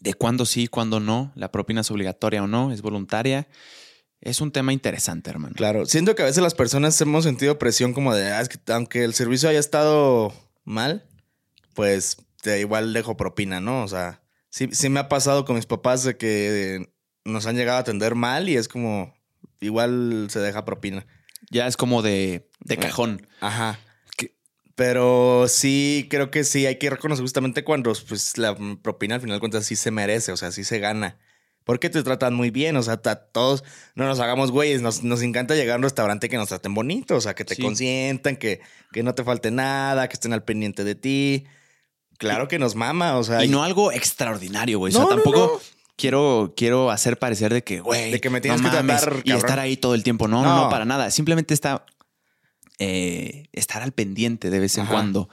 de 0.00 0.14
cuándo 0.14 0.46
sí, 0.46 0.68
cuándo 0.68 1.00
no, 1.00 1.32
la 1.34 1.50
propina 1.50 1.80
es 1.80 1.90
obligatoria 1.90 2.42
o 2.42 2.46
no, 2.46 2.70
es 2.72 2.82
voluntaria. 2.82 3.48
Es 4.20 4.40
un 4.40 4.50
tema 4.50 4.72
interesante, 4.72 5.30
hermano. 5.30 5.54
Claro, 5.56 5.86
siento 5.86 6.14
que 6.16 6.22
a 6.22 6.26
veces 6.26 6.42
las 6.42 6.54
personas 6.54 7.00
hemos 7.00 7.22
sentido 7.24 7.58
presión 7.58 7.92
como 7.92 8.14
de, 8.14 8.32
ah, 8.32 8.40
es 8.40 8.48
que 8.48 8.58
aunque 8.72 9.04
el 9.04 9.14
servicio 9.14 9.48
haya 9.48 9.60
estado 9.60 10.32
mal, 10.64 11.06
pues 11.74 12.16
te 12.42 12.58
igual 12.60 12.92
dejo 12.92 13.16
propina, 13.16 13.60
¿no? 13.60 13.84
O 13.84 13.88
sea, 13.88 14.20
sí, 14.50 14.68
sí 14.72 14.88
me 14.88 14.98
ha 15.00 15.08
pasado 15.08 15.44
con 15.44 15.54
mis 15.56 15.66
papás 15.66 16.02
de 16.02 16.16
que 16.16 16.92
nos 17.24 17.46
han 17.46 17.56
llegado 17.56 17.78
a 17.78 17.80
atender 17.82 18.14
mal 18.14 18.48
y 18.48 18.56
es 18.56 18.68
como, 18.68 19.14
igual 19.60 20.28
se 20.30 20.40
deja 20.40 20.64
propina. 20.64 21.06
Ya 21.50 21.66
es 21.66 21.76
como 21.76 22.02
de, 22.02 22.48
de 22.60 22.76
cajón. 22.76 23.26
Ajá. 23.40 23.78
Pero 24.74 25.46
sí, 25.48 26.06
creo 26.08 26.30
que 26.30 26.44
sí, 26.44 26.64
hay 26.66 26.76
que 26.78 26.88
reconocer 26.88 27.22
justamente 27.22 27.64
cuando 27.64 27.92
pues, 28.08 28.38
la 28.38 28.56
propina 28.80 29.16
al 29.16 29.20
final 29.20 29.36
de 29.36 29.40
cuentas 29.40 29.66
sí 29.66 29.74
se 29.74 29.90
merece, 29.90 30.30
o 30.30 30.36
sea, 30.36 30.52
sí 30.52 30.62
se 30.62 30.78
gana. 30.78 31.18
Porque 31.64 31.90
te 31.90 32.02
tratan 32.02 32.32
muy 32.34 32.50
bien, 32.50 32.76
o 32.76 32.82
sea, 32.82 32.94
a 32.94 33.16
todos 33.16 33.64
no 33.96 34.06
nos 34.06 34.20
hagamos 34.20 34.52
güeyes, 34.52 34.80
nos, 34.80 35.02
nos 35.02 35.20
encanta 35.22 35.54
llegar 35.56 35.74
a 35.74 35.76
un 35.78 35.82
restaurante 35.82 36.28
que 36.28 36.36
nos 36.36 36.48
traten 36.48 36.74
bonito, 36.74 37.16
o 37.16 37.20
sea, 37.20 37.34
que 37.34 37.44
te 37.44 37.56
Sí. 37.56 37.62
consientan, 37.62 38.36
que, 38.36 38.60
que 38.92 39.02
no 39.02 39.14
te 39.14 39.24
falte 39.24 39.50
nada, 39.50 40.08
que 40.08 40.14
estén 40.14 40.32
al 40.32 40.44
pendiente 40.44 40.84
de 40.84 40.94
ti. 40.94 41.44
Claro 42.16 42.46
que 42.48 42.58
nos 42.60 42.74
mama, 42.76 43.18
o 43.18 43.24
sea, 43.24 43.44
Y 43.44 43.48
no 43.48 43.64
algo 43.64 43.90
extraordinario, 43.92 44.78
güey. 44.78 44.94
O 44.94 44.98
No, 44.98 45.06
sea, 45.08 45.16
no, 45.16 45.22
tampoco 45.22 45.60
no. 45.62 45.77
Quiero, 45.98 46.54
quiero 46.56 46.90
hacer 46.90 47.18
parecer 47.18 47.52
de 47.52 47.62
que, 47.62 47.80
güey, 47.80 48.10
De 48.12 48.20
que 48.20 48.30
me 48.30 48.40
tienes 48.40 48.62
no 48.62 48.70
que 48.70 48.76
mames, 48.76 49.02
tratar, 49.02 49.22
y 49.24 49.32
estar 49.32 49.58
ahí 49.58 49.76
todo 49.76 49.94
el 49.94 50.02
tiempo. 50.02 50.28
No, 50.28 50.42
no, 50.42 50.48
no, 50.56 50.64
No. 50.64 50.70
para 50.70 50.86
nada. 50.86 51.10
Simplemente 51.10 51.52
está 51.52 51.84
eh, 52.78 53.48
estar 53.52 53.82
al 53.82 53.92
pendiente 53.92 54.50
de 54.50 54.60
vez 54.60 54.76
en 54.78 54.84
Ajá. 54.84 54.92
cuando. 54.92 55.28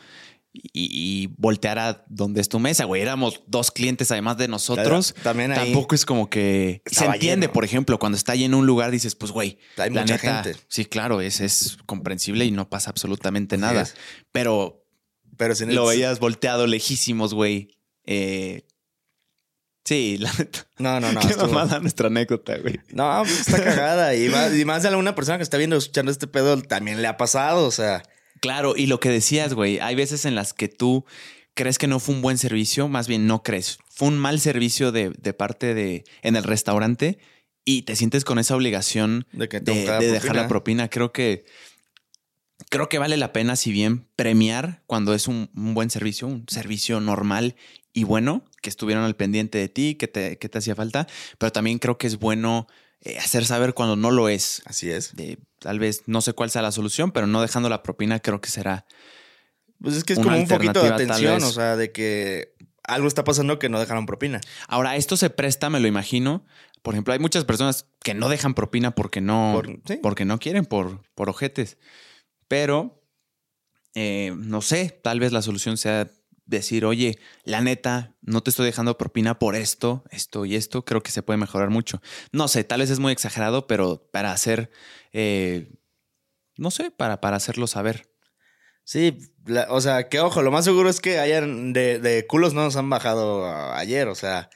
Y, 0.52 0.70
y 0.74 1.28
voltear 1.38 1.78
a 1.80 2.06
donde 2.08 2.40
es 2.40 2.48
tu 2.48 2.60
mesa, 2.60 2.86
güey. 2.86 3.02
Éramos 3.02 3.42
dos 3.46 3.72
clientes 3.72 4.10
además 4.12 4.38
de 4.38 4.48
nosotros. 4.48 5.14
También 5.22 5.52
ahí 5.52 5.58
Tampoco 5.74 5.96
es 5.96 6.06
como 6.06 6.30
que 6.30 6.82
se 6.86 7.04
entiende, 7.06 7.48
lleno. 7.48 7.54
por 7.54 7.66
ejemplo, 7.66 8.00
cuando 8.00 8.18
está 8.18 8.36
lleno 8.36 8.58
un 8.60 8.66
lugar, 8.66 8.90
dices, 8.90 9.16
pues, 9.16 9.34
güey, 9.34 9.60
hay 9.78 9.90
la 9.92 10.02
mucha 10.02 10.16
neta, 10.16 10.44
gente. 10.44 10.60
Sí, 10.70 10.86
claro, 10.86 11.20
es, 11.20 11.42
es 11.42 11.78
comprensible 11.86 12.46
y 12.46 12.52
no 12.52 12.70
pasa 12.70 12.90
absolutamente 12.90 13.56
Así 13.56 13.62
nada. 13.62 13.82
es. 13.82 13.96
Pero 14.32 14.86
Pero 15.36 15.54
lo 15.68 15.88
veías 15.88 16.20
volteado 16.20 16.68
lejísimos, 16.68 17.34
güey. 17.34 17.78
Eh, 18.06 18.65
sí, 19.86 20.18
la 20.20 20.32
neta. 20.38 20.68
No, 20.80 21.00
no, 21.00 21.14
no. 21.14 21.22
Qué 21.22 21.28
estuvo- 21.28 21.48
mamada 21.48 21.80
nuestra 21.80 22.08
anécdota, 22.08 22.58
güey. 22.58 22.80
No, 22.90 23.22
pues 23.24 23.40
está 23.42 23.64
cagada. 23.64 24.14
Y 24.16 24.28
más, 24.28 24.54
y 24.54 24.66
más 24.66 24.82
de 24.84 24.90
alguna 24.90 25.16
persona 25.16 25.38
que 25.38 25.44
está 25.44 25.56
viendo, 25.58 25.78
escuchando 25.78 26.12
este 26.12 26.28
pedo, 26.28 26.62
también 26.62 27.02
le 27.02 27.08
ha 27.08 27.16
pasado. 27.18 27.66
O 27.66 27.72
sea, 27.72 28.04
Claro, 28.42 28.74
y 28.76 28.88
lo 28.88 29.00
que 29.00 29.10
decías, 29.10 29.54
güey, 29.54 29.80
hay 29.80 29.96
veces 29.96 30.26
en 30.26 30.36
las 30.36 30.54
que 30.54 30.68
tú 30.68 31.06
crees 31.54 31.78
que 31.78 31.88
no 31.88 32.00
fue 32.02 32.14
un 32.14 32.22
buen 32.22 32.38
servicio, 32.38 32.90
más 32.90 33.08
bien 33.08 33.26
no 33.28 33.42
crees. 33.44 33.80
Fue 33.90 34.10
un 34.10 34.18
mal 34.20 34.40
servicio 34.42 34.92
de, 34.92 35.12
de 35.18 35.34
parte 35.34 35.74
de 35.74 36.04
en 36.22 36.36
el 36.36 36.44
restaurante 36.44 37.18
y 37.64 37.84
te 37.84 37.96
sientes 37.96 38.26
con 38.26 38.38
esa 38.38 38.56
obligación 38.56 39.26
de 39.32 39.48
que 39.48 39.62
de, 39.62 40.12
dejar 40.12 40.36
la 40.36 40.48
propina. 40.50 40.90
Creo 40.90 41.14
que 41.14 41.46
creo 42.70 42.90
que 42.90 43.00
vale 43.00 43.18
la 43.18 43.32
pena, 43.34 43.56
si 43.56 43.72
bien 43.72 44.08
premiar 44.16 44.84
cuando 44.86 45.14
es 45.14 45.28
un, 45.28 45.50
un 45.56 45.74
buen 45.74 45.90
servicio, 45.90 46.28
un 46.28 46.46
servicio 46.48 47.00
normal 47.00 47.56
y 47.94 48.04
bueno, 48.04 48.44
que 48.66 48.72
estuvieron 48.72 49.04
al 49.04 49.16
pendiente 49.16 49.60
de 49.60 49.70
ti, 49.70 49.94
que 49.94 50.08
te, 50.08 50.40
que 50.40 50.50
te 50.50 50.58
hacía 50.58 50.74
falta, 50.74 51.06
pero 51.38 51.52
también 51.52 51.78
creo 51.78 52.00
que 52.00 52.08
es 52.08 52.18
bueno 52.18 52.66
eh, 53.02 53.20
hacer 53.20 53.46
saber 53.46 53.76
cuando 53.76 53.96
no 53.96 54.10
lo 54.10 54.28
es. 54.28 54.64
Así 54.66 54.90
es. 54.90 55.16
De, 55.16 55.38
tal 55.60 55.78
vez 55.78 56.02
no 56.08 56.20
sé 56.22 56.34
cuál 56.34 56.50
sea 56.50 56.64
la 56.64 56.72
solución, 56.72 57.12
pero 57.12 57.28
no 57.28 57.44
dejando 57.44 57.70
la 57.70 57.84
propina 57.84 58.20
creo 58.20 58.42
que 58.42 58.50
será 58.50 58.88
Pues 59.80 59.96
es 59.96 60.04
que 60.04 60.14
es 60.14 60.20
como 60.20 60.36
un 60.36 60.48
poquito 60.48 60.82
de 60.82 60.90
atención, 60.90 61.44
o 61.44 61.52
sea, 61.52 61.76
de 61.76 61.92
que 61.92 62.56
algo 62.82 63.08
está 63.08 63.24
pasando 63.24 63.60
que 63.60 63.70
no 63.70 63.80
dejaron 63.80 64.08
propina. 64.08 64.42
Ahora, 64.68 64.96
esto 64.96 65.16
se 65.16 65.30
presta, 65.30 65.70
me 65.70 65.80
lo 65.80 65.88
imagino. 65.88 66.44
Por 66.82 66.96
ejemplo, 66.96 67.14
hay 67.14 67.20
muchas 67.20 67.46
personas 67.46 67.86
que 68.04 68.16
no 68.16 68.30
dejan 68.30 68.56
propina 68.56 68.96
porque 68.96 69.22
no, 69.22 69.52
Por- 69.54 69.80
sí. 69.86 70.00
porque 70.02 70.26
no 70.26 70.40
quieren, 70.40 70.66
por, 70.66 71.02
por 71.14 71.30
ojetes. 71.30 71.78
Pero, 72.48 73.04
eh, 73.94 74.34
no 74.36 74.62
sé, 74.62 75.00
tal 75.04 75.20
vez 75.20 75.32
la 75.32 75.44
solución 75.44 75.78
sea 75.78 76.10
decir, 76.46 76.86
oye, 76.86 77.20
la 77.44 77.62
neta, 77.62 78.16
no 78.22 78.42
te 78.42 78.50
estoy 78.52 78.66
dejando 78.68 78.98
propina 78.98 79.40
por 79.40 79.56
esto, 79.56 80.04
esto 80.12 80.46
y 80.46 80.56
esto. 80.56 80.86
Creo 80.86 81.02
que 81.04 81.12
se 81.12 81.24
puede 81.24 81.38
mejorar 81.38 81.70
mucho. 81.70 82.02
No 82.32 82.48
sé, 82.48 82.64
tal 82.64 82.82
vez 82.82 82.90
es 82.90 83.00
muy 83.00 83.12
exagerado, 83.12 83.68
pero 83.68 84.08
para 84.12 84.32
hacer, 84.32 84.70
eh, 85.14 85.72
no 86.58 86.72
sé, 86.72 86.92
para, 86.92 87.20
para 87.22 87.38
hacerlo 87.38 87.68
saber. 87.68 88.10
Sí, 88.84 89.18
la- 89.46 89.68
o 89.72 89.82
sea, 89.82 90.10
que 90.10 90.20
ojo, 90.20 90.44
lo 90.44 90.52
más 90.52 90.64
seguro 90.66 90.90
es 90.90 91.02
que 91.02 91.20
hayan 91.20 91.74
de, 91.74 92.00
de 92.00 92.28
culos 92.28 92.54
no 92.54 92.64
nos 92.64 92.76
han 92.76 92.90
bajado 92.90 93.46
ayer, 93.74 94.08
o 94.08 94.16
sea, 94.16 94.50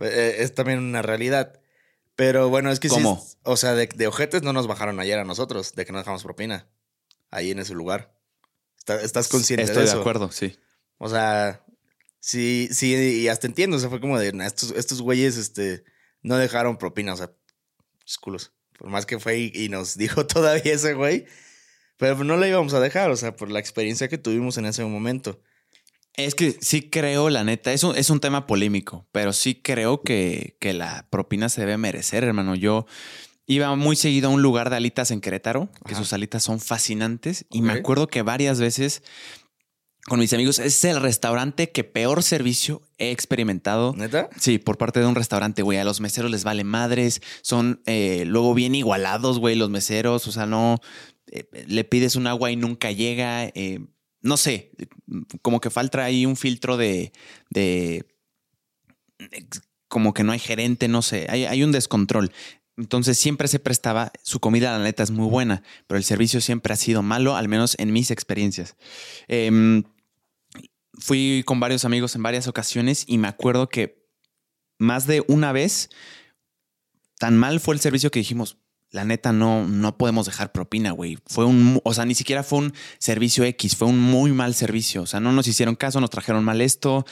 eh, 0.00 0.36
es 0.38 0.54
también 0.54 0.78
una 0.78 1.02
realidad. 1.02 1.60
Pero 2.14 2.48
bueno, 2.48 2.70
es 2.70 2.78
que 2.80 2.88
¿Cómo? 2.88 3.26
o 3.42 3.56
sea, 3.56 3.74
de, 3.74 3.88
de 3.88 4.06
ojetes 4.06 4.42
no 4.42 4.52
nos 4.52 4.66
bajaron 4.68 5.00
ayer 5.00 5.18
a 5.18 5.24
nosotros, 5.24 5.74
de 5.74 5.84
que 5.84 5.92
no 5.92 5.98
dejamos 5.98 6.22
propina 6.22 6.68
ahí 7.30 7.50
en 7.50 7.58
ese 7.58 7.74
lugar. 7.74 8.14
Está- 8.78 9.02
¿Estás 9.02 9.28
consciente 9.28 9.64
Estoy 9.64 9.78
de 9.78 9.82
de 9.82 9.88
eso? 9.90 10.00
acuerdo, 10.00 10.30
sí. 10.30 10.56
O 10.98 11.08
sea, 11.08 11.64
sí, 12.20 12.68
sí, 12.72 12.94
y 12.94 13.28
hasta 13.28 13.46
entiendo. 13.46 13.76
O 13.76 13.80
sea, 13.80 13.90
fue 13.90 14.00
como 14.00 14.18
de 14.18 14.32
"Nah, 14.32 14.46
estos, 14.46 14.72
estos 14.72 15.02
güeyes 15.02 15.36
este, 15.36 15.84
no 16.22 16.36
dejaron 16.36 16.78
propina, 16.78 17.14
o 17.14 17.16
sea, 17.16 17.32
pinches 17.98 18.18
culos. 18.18 18.52
Por 18.78 18.88
más 18.88 19.06
que 19.06 19.18
fue 19.18 19.38
y, 19.38 19.52
y 19.54 19.68
nos 19.68 19.96
dijo 19.98 20.26
todavía 20.26 20.74
ese 20.74 20.94
güey, 20.94 21.26
pero 21.96 22.22
no 22.24 22.36
le 22.36 22.48
íbamos 22.48 22.74
a 22.74 22.80
dejar, 22.80 23.10
o 23.10 23.16
sea, 23.16 23.36
por 23.36 23.50
la 23.50 23.58
experiencia 23.58 24.08
que 24.08 24.18
tuvimos 24.18 24.58
en 24.58 24.66
ese 24.66 24.84
momento. 24.84 25.40
Es 26.14 26.34
que 26.34 26.56
sí 26.60 26.88
creo, 26.88 27.28
la 27.28 27.44
neta, 27.44 27.74
es 27.74 27.84
un, 27.84 27.94
es 27.94 28.08
un 28.08 28.20
tema 28.20 28.46
polémico, 28.46 29.06
pero 29.12 29.34
sí 29.34 29.54
creo 29.54 30.00
que, 30.00 30.56
que 30.60 30.72
la 30.72 31.06
propina 31.10 31.50
se 31.50 31.60
debe 31.60 31.76
merecer, 31.76 32.24
hermano. 32.24 32.54
Yo 32.54 32.86
iba 33.46 33.74
muy 33.76 33.96
seguido 33.96 34.28
a 34.28 34.32
un 34.32 34.40
lugar 34.40 34.70
de 34.70 34.76
alitas 34.76 35.10
en 35.10 35.20
Querétaro, 35.20 35.68
que 35.86 35.92
Ajá. 35.92 36.02
sus 36.02 36.14
alitas 36.14 36.42
son 36.42 36.58
fascinantes, 36.58 37.44
y 37.50 37.60
me 37.60 37.74
acuerdo 37.74 38.08
que 38.08 38.22
varias 38.22 38.60
veces 38.60 39.02
con 40.08 40.20
mis 40.20 40.32
amigos 40.32 40.58
es 40.58 40.84
el 40.84 41.00
restaurante 41.00 41.70
que 41.70 41.84
peor 41.84 42.22
servicio 42.22 42.82
he 42.98 43.10
experimentado. 43.10 43.94
¿Neta? 43.96 44.28
Sí, 44.38 44.58
por 44.58 44.78
parte 44.78 45.00
de 45.00 45.06
un 45.06 45.14
restaurante, 45.14 45.62
güey. 45.62 45.78
A 45.78 45.84
los 45.84 46.00
meseros 46.00 46.30
les 46.30 46.44
vale 46.44 46.64
madres. 46.64 47.20
Son 47.42 47.82
eh, 47.86 48.24
luego 48.26 48.54
bien 48.54 48.74
igualados, 48.74 49.38
güey, 49.38 49.56
los 49.56 49.70
meseros. 49.70 50.26
O 50.28 50.32
sea, 50.32 50.46
no. 50.46 50.80
eh, 51.30 51.48
le 51.66 51.84
pides 51.84 52.16
un 52.16 52.26
agua 52.26 52.50
y 52.50 52.56
nunca 52.56 52.92
llega. 52.92 53.46
eh, 53.46 53.80
no 54.22 54.36
sé, 54.36 54.72
como 55.42 55.60
que 55.60 55.70
falta 55.70 56.04
ahí 56.04 56.26
un 56.26 56.36
filtro 56.36 56.76
de, 56.76 57.12
de 57.50 58.04
como 59.88 60.12
que 60.12 60.24
no 60.24 60.32
hay 60.32 60.38
gerente, 60.38 60.88
no 60.88 61.00
sé, 61.02 61.26
hay, 61.28 61.44
hay 61.44 61.62
un 61.62 61.72
descontrol. 61.72 62.32
Entonces 62.76 63.16
siempre 63.18 63.48
se 63.48 63.58
prestaba, 63.58 64.12
su 64.22 64.40
comida 64.40 64.76
la 64.76 64.84
neta 64.84 65.02
es 65.02 65.10
muy 65.10 65.28
buena, 65.28 65.62
pero 65.86 65.96
el 65.96 66.04
servicio 66.04 66.40
siempre 66.40 66.74
ha 66.74 66.76
sido 66.76 67.02
malo, 67.02 67.36
al 67.36 67.48
menos 67.48 67.74
en 67.78 67.92
mis 67.92 68.10
experiencias. 68.10 68.76
Em, 69.28 69.84
fui 70.98 71.42
con 71.46 71.60
varios 71.60 71.84
amigos 71.84 72.14
en 72.14 72.22
varias 72.22 72.48
ocasiones 72.48 73.04
y 73.06 73.18
me 73.18 73.28
acuerdo 73.28 73.68
que 73.68 74.06
más 74.78 75.06
de 75.06 75.24
una 75.28 75.52
vez, 75.52 75.90
tan 77.18 77.36
mal 77.36 77.60
fue 77.60 77.74
el 77.74 77.80
servicio 77.80 78.10
que 78.10 78.18
dijimos, 78.18 78.58
la 78.90 79.04
neta 79.04 79.32
no, 79.32 79.66
no 79.66 79.98
podemos 79.98 80.26
dejar 80.26 80.52
propina, 80.52 80.92
güey. 80.92 81.18
Fue 81.26 81.44
un, 81.44 81.80
o 81.84 81.92
sea, 81.92 82.04
ni 82.04 82.14
siquiera 82.14 82.42
fue 82.42 82.60
un 82.60 82.74
servicio 82.98 83.44
X, 83.44 83.76
fue 83.76 83.88
un 83.88 83.98
muy 83.98 84.32
mal 84.32 84.54
servicio. 84.54 85.02
O 85.02 85.06
sea, 85.06 85.20
no 85.20 85.32
nos 85.32 85.48
hicieron 85.48 85.74
caso, 85.74 86.00
nos 86.00 86.10
trajeron 86.10 86.44
mal 86.44 86.60
esto, 86.60 87.04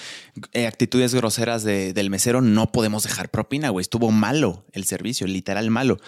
eh, 0.53 0.67
actitudes 0.67 1.15
groseras 1.15 1.65
del 1.65 2.11
mesero, 2.11 2.41
no 2.41 2.73
podemos 2.73 3.03
dejar 3.03 3.31
propina, 3.31 3.71
güey. 3.71 3.83
Estuvo 3.83 4.11
malo 4.11 4.65
el 4.73 4.85
servicio, 4.85 5.27
literal 5.27 5.71
malo. 5.71 5.99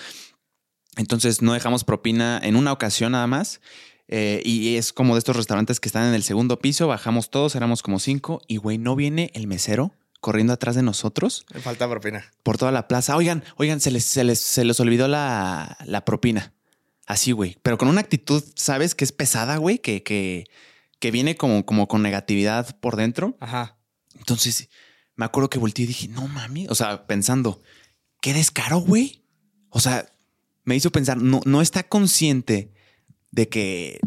Entonces 0.97 1.43
no 1.43 1.53
dejamos 1.53 1.85
propina 1.85 2.41
en 2.43 2.57
una 2.57 2.73
ocasión 2.73 3.13
nada 3.13 3.27
más. 3.27 3.61
Eh, 4.09 4.41
y 4.45 4.77
es 4.77 4.93
como 4.93 5.15
de 5.15 5.19
estos 5.19 5.37
restaurantes 5.37 5.81
que 5.81 5.89
están 5.89 6.07
en 6.07 6.15
el 6.15 6.23
segundo 6.23 6.59
piso, 6.59 6.87
bajamos 6.87 7.31
todos, 7.31 7.57
éramos 7.57 7.83
como 7.83 7.99
cinco, 7.99 8.41
y 8.47 8.59
güey, 8.59 8.79
no 8.79 8.95
viene 8.95 9.31
el 9.35 9.47
mesero 9.47 9.93
corriendo 10.21 10.53
atrás 10.53 10.75
de 10.75 10.83
nosotros. 10.83 11.47
Me 11.55 11.61
falta 11.61 11.89
propina. 11.89 12.33
Por 12.43 12.59
toda 12.59 12.73
la 12.73 12.89
plaza. 12.89 13.17
Oigan, 13.17 13.45
oigan, 13.57 13.81
se 13.81 13.91
les, 13.91 14.05
se 14.05 14.25
les, 14.25 14.41
se 14.41 14.65
les 14.65 14.81
olvidó 14.81 15.09
la, 15.09 15.77
la 15.85 16.05
propina. 16.05 16.53
Así, 17.07 17.33
güey. 17.33 17.59
Pero 17.63 17.79
con 17.79 17.89
una 17.89 18.01
actitud, 18.01 18.43
¿sabes? 18.57 18.95
Que 18.95 19.05
es 19.05 19.13
pesada, 19.13 19.57
güey. 19.59 19.79
Que, 19.79 20.03
que, 20.03 20.47
que 20.99 21.11
viene 21.11 21.37
como, 21.37 21.65
como 21.65 21.87
con 21.87 22.03
negatividad 22.03 22.77
por 22.81 22.97
dentro. 22.97 23.37
Ajá. 23.39 23.77
Entonces, 24.19 24.69
me 25.15 25.25
acuerdo 25.25 25.51
que 25.51 25.59
volteé 25.59 25.85
y 25.85 25.89
dije, 25.89 26.09
no 26.09 26.27
mami. 26.27 26.67
O 26.69 26.75
sea, 26.75 27.07
pensando, 27.07 27.63
qué 28.21 28.35
descaro, 28.35 28.79
güey. 28.79 29.23
O 29.71 29.79
sea, 29.79 30.09
me 30.65 30.75
hizo 30.75 30.91
pensar, 30.91 31.19
no, 31.19 31.41
no 31.45 31.63
está 31.63 31.85
consciente 31.85 32.73
de 33.37 33.49
que 33.49 34.01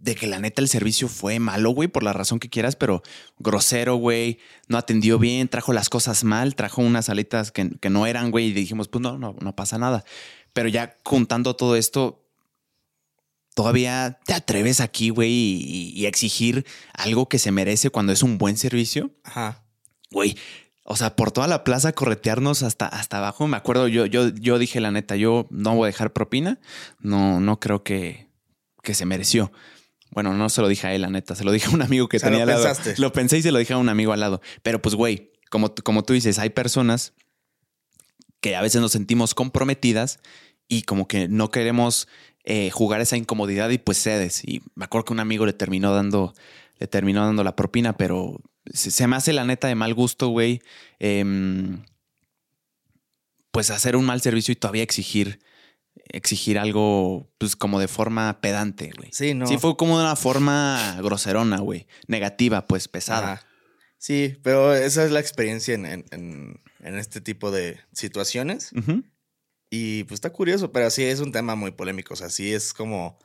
de 0.00 0.14
que 0.14 0.26
la 0.26 0.38
neta 0.38 0.62
el 0.62 0.68
servicio 0.68 1.08
fue 1.08 1.38
malo, 1.38 1.70
güey, 1.70 1.86
por 1.86 2.02
la 2.02 2.14
razón 2.14 2.38
que 2.38 2.48
quieras, 2.48 2.74
pero 2.74 3.02
grosero, 3.38 3.96
güey, 3.96 4.38
no 4.66 4.78
atendió 4.78 5.18
bien, 5.18 5.48
trajo 5.48 5.74
las 5.74 5.90
cosas 5.90 6.24
mal, 6.24 6.54
trajo 6.54 6.80
unas 6.80 7.10
alitas 7.10 7.52
que, 7.52 7.90
no 7.90 8.06
eran, 8.06 8.30
güey, 8.30 8.46
y 8.46 8.52
dijimos, 8.54 8.88
pues 8.88 9.02
no, 9.02 9.18
no, 9.18 9.36
no 9.40 9.54
pasa 9.54 9.76
nada. 9.76 10.04
Pero 10.54 10.68
ya 10.68 10.96
contando 11.02 11.54
todo 11.54 11.76
esto, 11.76 12.24
todavía 13.54 14.18
te 14.24 14.32
atreves 14.32 14.80
aquí, 14.80 15.10
güey, 15.10 15.30
y, 15.30 16.06
exigir 16.06 16.64
algo 16.94 17.28
que 17.28 17.38
se 17.38 17.52
merece 17.52 17.90
cuando 17.90 18.12
es 18.12 18.22
un 18.22 18.38
buen 18.38 18.56
servicio. 18.56 19.10
Ajá. 19.22 19.64
Güey, 20.10 20.34
o 20.84 20.96
sea, 20.96 21.14
por 21.14 21.30
toda 21.30 21.46
la 21.46 21.62
plaza 21.64 21.92
corretearnos 21.92 22.62
hasta, 22.62 22.86
hasta 22.86 23.18
abajo. 23.18 23.46
Me 23.46 23.56
acuerdo, 23.56 23.88
yo, 23.88 24.06
yo, 24.06 24.28
yo 24.28 24.58
dije 24.58 24.80
la 24.80 24.90
neta, 24.90 25.16
yo 25.16 25.46
no 25.50 25.74
voy 25.76 25.84
a 25.84 25.86
dejar 25.86 26.12
propina. 26.12 26.58
No, 26.98 27.40
no 27.40 27.60
creo 27.60 27.82
que, 27.82 28.28
que 28.82 28.94
se 28.94 29.06
mereció. 29.06 29.52
Bueno, 30.10 30.34
no 30.34 30.48
se 30.48 30.60
lo 30.60 30.68
dije 30.68 30.86
a 30.86 30.94
él, 30.94 31.02
la 31.02 31.10
neta. 31.10 31.34
Se 31.34 31.44
lo 31.44 31.52
dije 31.52 31.66
a 31.66 31.70
un 31.70 31.82
amigo 31.82 32.08
que 32.08 32.18
tenía 32.18 32.42
al 32.42 32.48
lado. 32.48 32.66
Lo 32.96 33.12
pensé 33.12 33.38
y 33.38 33.42
se 33.42 33.52
lo 33.52 33.58
dije 33.58 33.74
a 33.74 33.78
un 33.78 33.88
amigo 33.88 34.12
al 34.12 34.20
lado. 34.20 34.40
Pero 34.62 34.82
pues, 34.82 34.94
güey, 34.94 35.32
como, 35.50 35.74
como 35.74 36.02
tú 36.02 36.12
dices, 36.12 36.38
hay 36.38 36.50
personas 36.50 37.12
que 38.40 38.56
a 38.56 38.62
veces 38.62 38.80
nos 38.80 38.92
sentimos 38.92 39.34
comprometidas 39.34 40.18
y 40.66 40.82
como 40.82 41.06
que 41.06 41.28
no 41.28 41.50
queremos 41.50 42.08
eh, 42.44 42.70
jugar 42.70 43.00
esa 43.00 43.16
incomodidad 43.16 43.70
y 43.70 43.78
pues 43.78 44.02
cedes. 44.02 44.42
Y 44.44 44.62
me 44.74 44.86
acuerdo 44.86 45.04
que 45.06 45.12
un 45.12 45.20
amigo 45.20 45.46
le 45.46 45.52
terminó 45.52 45.94
dando, 45.94 46.34
le 46.78 46.86
terminó 46.86 47.24
dando 47.24 47.44
la 47.44 47.54
propina, 47.54 47.96
pero 47.96 48.40
se, 48.72 49.06
me 49.06 49.16
hace 49.16 49.32
la 49.32 49.44
neta 49.44 49.68
de 49.68 49.74
mal 49.74 49.94
gusto, 49.94 50.28
güey. 50.28 50.62
Em, 50.98 51.84
pues 53.50 53.70
hacer 53.70 53.96
un 53.96 54.06
mal 54.06 54.20
servicio 54.20 54.52
y 54.52 54.56
todavía 54.56 54.82
exigir 54.82 55.40
exigir 56.12 56.58
algo, 56.58 57.28
pues 57.38 57.56
como 57.56 57.80
de 57.80 57.88
forma 57.88 58.40
pedante, 58.40 58.90
güey. 58.96 59.10
Sí, 59.12 59.34
no. 59.34 59.46
Sí, 59.46 59.58
fue 59.58 59.76
como 59.76 59.98
de 59.98 60.04
una 60.04 60.16
forma 60.16 60.98
groserona, 61.02 61.58
güey. 61.58 61.86
Negativa, 62.06 62.66
pues 62.66 62.88
pesada. 62.88 63.44
Sí, 63.98 64.36
pero 64.42 64.74
esa 64.74 65.04
es 65.04 65.10
la 65.10 65.20
experiencia 65.20 65.74
en, 65.74 66.60
este 66.80 67.20
tipo 67.20 67.50
de 67.50 67.80
situaciones. 67.92 68.72
Y 69.70 70.04
pues 70.04 70.16
está 70.16 70.30
curioso, 70.30 70.72
pero 70.72 70.90
sí 70.90 71.04
es 71.04 71.20
un 71.20 71.32
tema 71.32 71.54
muy 71.54 71.70
polémico. 71.70 72.14
O 72.14 72.16
sea, 72.16 72.30
sí 72.30 72.52
es 72.52 72.72
como 72.72 73.18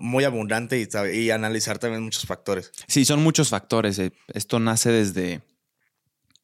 muy 0.00 0.24
abundante 0.24 0.80
y, 0.80 1.16
y 1.16 1.30
analizar 1.30 1.78
también 1.78 2.02
muchos 2.02 2.26
factores. 2.26 2.72
Sí, 2.86 3.04
son 3.04 3.22
muchos 3.22 3.48
factores. 3.48 3.98
Eh. 3.98 4.12
Esto 4.32 4.58
nace 4.60 4.90
desde 4.90 5.42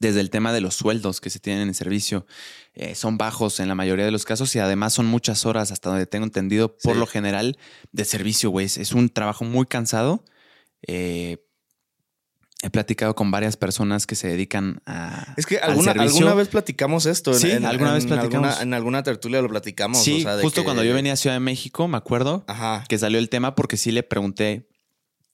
desde 0.00 0.20
el 0.20 0.30
tema 0.30 0.52
de 0.52 0.62
los 0.62 0.74
sueldos 0.74 1.20
que 1.20 1.30
se 1.30 1.38
tienen 1.38 1.62
en 1.62 1.68
el 1.68 1.74
servicio. 1.74 2.26
Eh, 2.74 2.94
son 2.94 3.18
bajos 3.18 3.60
en 3.60 3.68
la 3.68 3.74
mayoría 3.74 4.06
de 4.06 4.10
los 4.10 4.24
casos 4.24 4.56
y 4.56 4.58
además 4.58 4.94
son 4.94 5.06
muchas 5.06 5.44
horas, 5.44 5.70
hasta 5.70 5.90
donde 5.90 6.06
tengo 6.06 6.24
entendido, 6.24 6.76
por 6.78 6.96
lo 6.96 7.06
general, 7.06 7.58
de 7.92 8.04
servicio, 8.06 8.50
güey. 8.50 8.64
Es 8.64 8.92
un 8.92 9.10
trabajo 9.10 9.44
muy 9.44 9.66
cansado. 9.66 10.24
Eh, 10.86 11.36
he 12.62 12.70
platicado 12.70 13.14
con 13.14 13.30
varias 13.30 13.56
personas 13.56 14.06
que 14.06 14.14
se 14.14 14.28
dedican 14.28 14.82
a. 14.86 15.34
Es 15.36 15.46
que 15.46 15.58
alguna, 15.58 15.92
alguna 15.92 16.34
vez 16.34 16.48
platicamos 16.48 17.06
esto. 17.06 17.34
Sí, 17.34 17.50
alguna 17.52 17.94
vez 17.94 18.06
platicamos. 18.06 18.60
en 18.60 18.74
alguna 18.74 19.02
tertulia 19.02 19.40
lo 19.40 19.48
platicamos. 19.48 20.02
Sí, 20.02 20.24
justo 20.42 20.64
cuando 20.64 20.84
yo 20.84 20.94
venía 20.94 21.14
a 21.14 21.16
Ciudad 21.16 21.36
de 21.36 21.40
México, 21.40 21.88
me 21.88 21.96
acuerdo 21.96 22.44
que 22.88 22.98
salió 22.98 23.18
el 23.18 23.28
tema 23.28 23.54
porque 23.54 23.76
sí 23.76 23.92
le 23.92 24.02
pregunté 24.02 24.68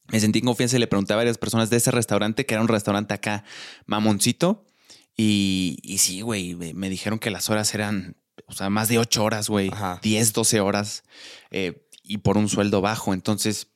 me 0.08 0.20
sentí 0.20 0.38
en 0.38 0.44
confianza 0.44 0.76
y 0.76 0.80
le 0.80 0.86
pregunté 0.86 1.12
a 1.12 1.16
varias 1.16 1.38
personas 1.38 1.70
de 1.70 1.78
ese 1.78 1.90
restaurante, 1.90 2.46
que 2.46 2.54
era 2.54 2.62
un 2.62 2.68
restaurante 2.68 3.14
acá, 3.14 3.44
mamoncito. 3.86 4.64
Y, 5.16 5.78
y 5.82 5.98
sí, 5.98 6.20
güey, 6.20 6.54
me 6.54 6.88
dijeron 6.88 7.18
que 7.18 7.30
las 7.30 7.50
horas 7.50 7.74
eran, 7.74 8.16
o 8.46 8.52
sea, 8.52 8.70
más 8.70 8.88
de 8.88 8.98
ocho 8.98 9.24
horas, 9.24 9.48
güey, 9.48 9.70
10, 10.02 10.32
12 10.32 10.60
horas 10.60 11.04
eh, 11.50 11.88
y 12.02 12.18
por 12.18 12.36
un 12.36 12.48
sueldo 12.48 12.80
bajo. 12.80 13.14
Entonces, 13.14 13.68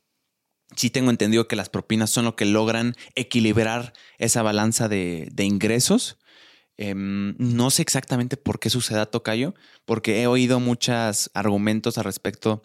sí 0.77 0.91
tengo 0.91 1.11
entendido 1.11 1.49
que 1.49 1.57
las 1.57 1.69
propinas 1.69 2.11
son 2.11 2.25
lo 2.25 2.37
que 2.37 2.45
logran 2.45 2.95
equilibrar 3.15 3.93
esa 4.19 4.43
balanza 4.43 4.89
de, 4.89 5.33
ingresos. 5.39 6.19
Em, 6.77 7.35
no 7.39 7.71
sé 7.71 7.83
exactamente 7.83 8.37
por 8.37 8.59
qué 8.59 8.71
suceda 8.71 9.07
Tocayo, 9.07 9.55
porque 9.85 10.23
he 10.23 10.27
oído 10.27 10.61
muchos 10.61 11.31
argumentos 11.35 11.99
al 11.99 12.05
respecto 12.05 12.63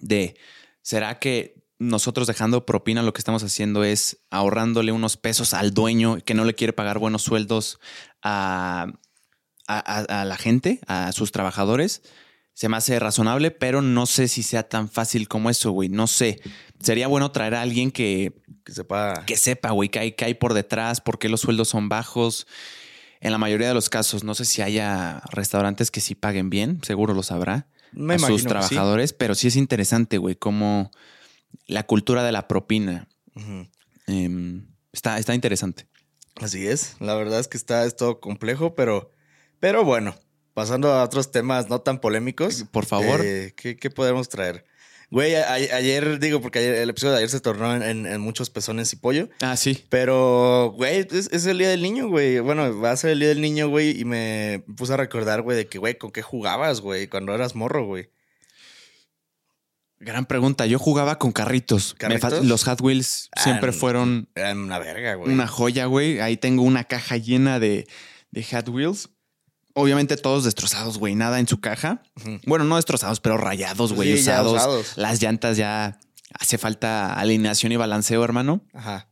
de, 0.00 0.36
¿será 0.82 1.18
que 1.18 1.64
nosotros 1.78 2.26
dejando 2.26 2.66
propina 2.66 3.02
lo 3.02 3.12
que 3.12 3.18
estamos 3.18 3.42
haciendo 3.42 3.84
es 3.84 4.18
ahorrándole 4.30 4.92
unos 4.92 5.16
pesos 5.16 5.54
al 5.54 5.74
dueño 5.74 6.18
que 6.24 6.34
no 6.34 6.44
le 6.44 6.54
quiere 6.54 6.72
pagar 6.72 6.98
buenos 6.98 7.22
sueldos 7.22 7.80
a, 8.22 8.92
la 9.66 10.36
gente, 10.38 10.80
a 10.86 11.12
sus 11.12 11.32
trabajadores. 11.32 12.02
Se 12.54 12.68
me 12.68 12.76
hace 12.76 12.98
razonable, 12.98 13.50
pero 13.50 13.82
no 13.82 14.06
sé 14.06 14.28
si 14.28 14.42
sea 14.42 14.68
tan 14.68 14.88
fácil 14.88 15.28
como 15.28 15.50
eso, 15.50 15.72
güey. 15.72 15.88
No 15.88 16.06
sé. 16.06 16.40
Sería 16.80 17.08
bueno 17.08 17.30
traer 17.32 17.56
a 17.56 17.62
alguien 17.62 17.90
que, 17.90 18.32
que 18.64 18.72
sepa, 18.72 19.24
que 19.26 19.36
sepa, 19.36 19.70
güey, 19.72 19.88
que 19.88 19.98
hay, 19.98 20.12
que 20.12 20.24
hay 20.24 20.34
por 20.34 20.54
detrás, 20.54 21.00
por 21.00 21.18
qué 21.18 21.28
los 21.28 21.40
sueldos 21.40 21.68
son 21.68 21.88
bajos. 21.88 22.46
En 23.20 23.32
la 23.32 23.38
mayoría 23.38 23.68
de 23.68 23.74
los 23.74 23.90
casos, 23.90 24.22
no 24.22 24.34
sé 24.34 24.44
si 24.44 24.62
haya 24.62 25.20
restaurantes 25.30 25.90
que 25.90 26.00
sí 26.00 26.14
paguen 26.14 26.48
bien, 26.48 26.80
seguro 26.82 27.12
lo 27.12 27.22
sabrá 27.22 27.66
a 28.08 28.18
sus 28.18 28.44
trabajadores, 28.44 29.12
pero 29.12 29.34
sí 29.34 29.48
es 29.48 29.56
interesante, 29.56 30.18
güey, 30.18 30.36
cómo 30.36 30.90
la 31.66 31.84
cultura 31.86 32.24
de 32.24 32.32
la 32.32 32.48
propina. 32.48 33.08
Em, 34.06 34.66
está, 34.92 35.18
está 35.18 35.34
interesante. 35.34 35.86
Así 36.36 36.66
es. 36.66 36.96
La 37.00 37.14
verdad 37.14 37.40
es 37.40 37.48
que 37.48 37.56
está 37.56 37.84
es 37.84 37.96
todo 37.96 38.20
complejo, 38.20 38.74
pero, 38.74 39.10
pero 39.60 39.84
bueno, 39.84 40.14
pasando 40.54 40.92
a 40.92 41.02
otros 41.02 41.30
temas 41.30 41.68
no 41.68 41.80
tan 41.80 42.00
polémicos. 42.00 42.64
Por 42.70 42.86
favor. 42.86 43.20
Eh, 43.22 43.52
¿qué, 43.56 43.90
podemos 43.90 44.28
traer? 44.28 44.64
Güey, 45.10 45.34
ayer, 45.36 46.18
digo, 46.18 46.40
porque 46.40 46.82
el 46.82 46.88
episodio 46.88 47.12
de 47.12 47.18
ayer 47.18 47.30
se 47.30 47.40
tornó 47.40 47.74
en, 47.74 48.20
muchos 48.20 48.50
pezones 48.50 48.92
y 48.92 48.96
pollo. 48.96 49.28
Ah, 49.40 49.56
sí. 49.56 49.84
Pero, 49.90 50.72
güey, 50.76 51.06
es, 51.10 51.28
es, 51.30 51.46
el 51.46 51.58
día 51.58 51.68
del 51.68 51.82
niño, 51.82 52.08
güey. 52.08 52.40
Bueno, 52.40 52.80
va 52.80 52.92
a 52.92 52.96
ser 52.96 53.10
el 53.10 53.20
día 53.20 53.28
del 53.28 53.40
niño, 53.40 53.68
güey. 53.68 54.00
Y 54.00 54.04
me 54.04 54.64
puse 54.76 54.94
a 54.94 54.96
recordar, 54.96 55.42
güey, 55.42 55.56
de 55.56 55.66
que, 55.66 55.78
güey, 55.78 55.98
¿con 55.98 56.10
qué 56.10 56.22
jugabas, 56.22 56.80
güey? 56.80 57.06
Cuando 57.06 57.34
eras 57.34 57.54
morro, 57.54 57.84
güey. 57.84 58.08
Gran 60.00 60.26
pregunta. 60.26 60.66
Yo 60.66 60.78
jugaba 60.78 61.18
con 61.18 61.32
carritos. 61.32 61.96
los 62.42 62.64
Hot 62.64 62.80
Wheels 62.80 63.30
siempre 63.36 63.70
ah, 63.70 63.72
fueron. 63.72 64.28
una 64.36 64.78
verga, 64.78 65.14
güey. 65.14 65.32
Una 65.32 65.46
joya, 65.46 65.86
güey. 65.86 66.20
Ahí 66.20 66.36
tengo 66.36 66.62
una 66.62 66.84
caja 66.84 67.16
llena 67.16 67.58
de, 67.58 67.86
de 68.30 68.44
Hot 68.44 68.68
Wheels. 68.68 69.10
Obviamente 69.74 70.16
todos 70.16 70.44
destrozados, 70.44 70.98
güey. 70.98 71.14
Nada 71.14 71.40
en 71.40 71.48
su 71.48 71.60
caja. 71.60 72.02
Bueno, 72.46 72.64
no 72.64 72.76
destrozados, 72.76 73.20
pero 73.20 73.36
rayados, 73.36 73.92
güey. 73.92 74.14
usados. 74.14 74.96
Las 74.96 75.20
llantas 75.20 75.56
ya 75.56 75.98
hace 76.32 76.58
falta 76.58 77.12
alineación 77.14 77.72
y 77.72 77.76
balanceo, 77.76 78.24
hermano. 78.24 78.64
Ajá. 78.72 79.08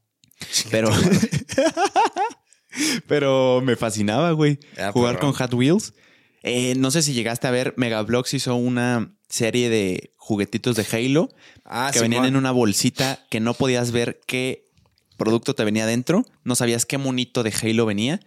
Pero. 0.70 0.90
pero 3.06 3.60
me 3.62 3.76
fascinaba, 3.76 4.32
güey. 4.32 4.58
jugar 4.92 5.18
con 5.18 5.32
Hot 5.32 5.52
Wheels. 5.52 5.94
Eh, 6.42 6.74
no 6.76 6.90
sé 6.90 7.02
si 7.02 7.12
llegaste 7.12 7.46
a 7.46 7.50
ver, 7.52 7.74
Megablox 7.76 8.34
hizo 8.34 8.54
una 8.56 9.14
serie 9.28 9.70
de 9.70 10.12
juguetitos 10.16 10.76
de 10.76 10.86
Halo 10.90 11.28
Ah, 11.64 11.90
que 11.92 12.00
venían 12.00 12.24
en 12.24 12.36
una 12.36 12.50
bolsita 12.50 13.24
que 13.30 13.40
no 13.40 13.54
podías 13.54 13.92
ver 13.92 14.20
qué 14.26 14.68
producto 15.16 15.54
te 15.54 15.64
venía 15.64 15.86
dentro. 15.86 16.26
No 16.44 16.54
sabías 16.56 16.84
qué 16.84 16.98
monito 16.98 17.42
de 17.42 17.52
Halo 17.52 17.86
venía. 17.86 18.20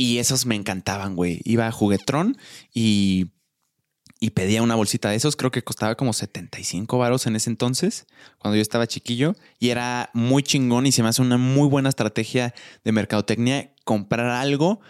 Y 0.00 0.16
esos 0.16 0.46
me 0.46 0.54
encantaban, 0.54 1.14
güey. 1.14 1.42
Iba 1.44 1.66
a 1.66 1.72
Juguetrón 1.72 2.38
y, 2.72 3.32
y 4.18 4.30
pedía 4.30 4.62
una 4.62 4.74
bolsita 4.74 5.10
de 5.10 5.16
esos. 5.16 5.36
Creo 5.36 5.50
que 5.50 5.62
costaba 5.62 5.94
como 5.94 6.14
75 6.14 6.96
varos 6.96 7.26
en 7.26 7.36
ese 7.36 7.50
entonces, 7.50 8.06
cuando 8.38 8.56
yo 8.56 8.62
estaba 8.62 8.86
chiquillo. 8.86 9.34
Y 9.58 9.68
era 9.68 10.08
muy 10.14 10.42
chingón 10.42 10.86
y 10.86 10.92
se 10.92 11.02
me 11.02 11.10
hace 11.10 11.20
una 11.20 11.36
muy 11.36 11.68
buena 11.68 11.90
estrategia 11.90 12.54
de 12.82 12.92
mercadotecnia 12.92 13.74
comprar 13.84 14.24
algo 14.30 14.80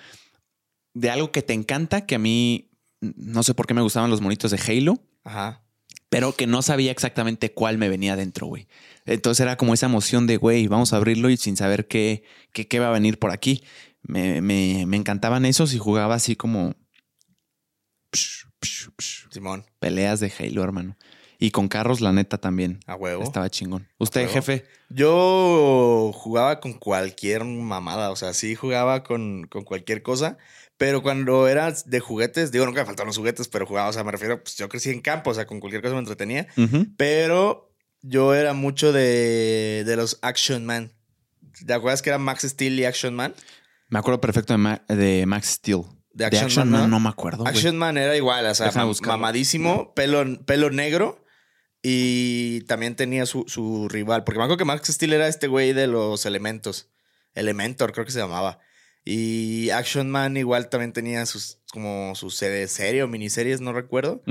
de 0.95 1.11
algo 1.11 1.33
que 1.33 1.43
te 1.43 1.55
encanta, 1.55 2.07
que 2.07 2.15
a 2.15 2.21
mí 2.21 2.71
no 3.01 3.43
sé 3.43 3.53
por 3.53 3.67
qué 3.67 3.75
me 3.75 3.83
gustaban 3.83 4.11
los 4.11 4.21
monitos 4.21 4.53
de 4.53 4.61
Halo 4.65 5.01
Ajá. 5.25 5.65
pero 6.09 6.37
que 6.37 6.47
no 6.47 6.63
sabía 6.63 6.93
exactamente 6.93 7.53
cuál 7.53 7.79
me 7.79 7.89
venía 7.89 8.15
dentro, 8.15 8.47
güey. 8.47 8.69
Entonces 9.07 9.41
era 9.41 9.57
como 9.57 9.75
esa 9.75 9.87
emoción 9.87 10.29
de, 10.29 10.37
güey, 10.37 10.69
vamos 10.69 10.93
a 10.93 10.99
abrirlo 10.99 11.31
y 11.31 11.37
sin 11.37 11.57
saber 11.57 11.89
qué, 11.89 12.23
qué, 12.53 12.69
qué 12.69 12.79
va 12.79 12.89
a 12.89 12.93
venir 12.93 13.19
por 13.19 13.33
aquí. 13.33 13.65
Me, 14.03 14.41
me- 14.41 14.85
me 14.87 14.97
encantaban 14.97 15.45
esos 15.45 15.75
y 15.75 15.79
jugaba 15.79 16.15
así 16.15 16.37
como 16.37 16.75
psh, 18.13 18.45
psh, 18.61 18.89
psh, 18.99 19.27
Simón. 19.31 19.65
peleas 19.79 20.21
de 20.21 20.33
Halo, 20.39 20.63
hermano. 20.65 20.97
Y 21.39 21.53
con 21.53 21.69
carros, 21.69 22.03
la 22.03 22.13
neta, 22.13 22.37
también. 22.39 22.81
A 22.87 22.97
huevo. 22.97 23.23
Estaba 23.23 23.49
chingón. 23.49 23.89
¿Usted, 23.99 24.29
jefe? 24.29 24.65
Yo 24.91 26.11
jugaba 26.15 26.61
con 26.61 26.75
cualquier 26.75 27.45
mamada, 27.45 28.11
o 28.11 28.17
sea, 28.17 28.35
sí 28.35 28.55
jugaba 28.55 29.03
con, 29.05 29.47
con 29.49 29.65
cualquier 29.65 30.03
cosa, 30.03 30.37
pero 30.77 31.03
cuando 31.03 31.49
era 31.49 31.73
de 31.73 32.01
juguetes, 32.01 32.53
digo, 32.53 32.67
nunca 32.67 32.81
me 32.81 32.87
faltaron 32.87 33.07
los 33.09 33.17
juguetes, 33.17 33.49
pero 33.49 33.67
jugaba, 33.67 33.89
o 33.89 33.93
sea, 33.95 34.05
me 34.05 34.13
refiero, 34.13 34.43
pues 34.43 34.57
yo 34.57 34.69
crecí 34.69 34.91
en 34.91 35.01
campo, 35.01 35.31
o 35.31 35.35
sea, 35.35 35.47
con 35.47 35.61
cualquier 35.61 35.81
cosa 35.81 35.95
me 35.95 36.01
entretenía, 36.01 36.47
pero 36.99 37.73
yo 38.03 38.35
era 38.35 38.53
mucho 38.53 38.93
de, 38.93 39.85
de 39.87 39.97
los 39.97 40.19
Action 40.21 40.67
Man. 40.67 40.93
¿Te 41.67 41.73
acuerdas 41.73 42.03
que 42.03 42.11
era 42.11 42.19
Max 42.19 42.43
Steel 42.43 42.79
y 42.79 42.85
Action 42.85 43.15
Man? 43.15 43.35
Me 43.91 43.99
acuerdo 43.99 44.21
perfecto 44.21 44.53
de, 44.55 44.59
Ma- 44.59 44.83
de 44.89 45.27
Max 45.27 45.49
Steel. 45.55 45.83
De 46.13 46.27
Action 46.27 46.71
Man, 46.71 46.81
Man, 46.83 46.91
¿no? 46.91 47.01
me 47.01 47.09
acuerdo. 47.09 47.47
Action 47.47 47.77
Man 47.77 47.97
era 47.97 48.17
igual, 48.17 48.45
o 48.47 48.55
sea, 48.55 48.73
mamadísimo, 49.07 49.95
pelo, 49.95 50.25
pelo 50.45 50.71
negro. 50.71 51.25
Y 51.83 52.61
también 52.63 52.95
tenía 52.95 53.25
su, 53.27 53.45
su 53.49 53.89
rival. 53.89 54.25
Porque 54.25 54.39
me 54.39 54.45
acuerdo 54.45 54.59
que 54.59 54.65
Max 54.65 54.89
Steel 54.89 55.13
era 55.15 55.29
este 55.29 55.47
güey 55.47 55.73
de 55.73 55.87
los 55.87 56.27
elementos. 56.27 56.91
Elementor, 57.35 57.93
creo 57.93 58.05
que 58.05 58.13
se 58.13 58.19
llamaba. 58.19 58.59
Y 59.05 59.71
Action 59.71 60.11
Man 60.11 60.37
igual 60.37 60.69
también 60.69 60.93
tenía 60.93 61.25
sus 61.25 61.59
como 61.73 62.15
sus 62.17 62.35
serie, 62.37 63.03
o 63.03 63.09
miniseries, 63.09 63.61
no 63.61 63.73
recuerdo. 63.73 64.23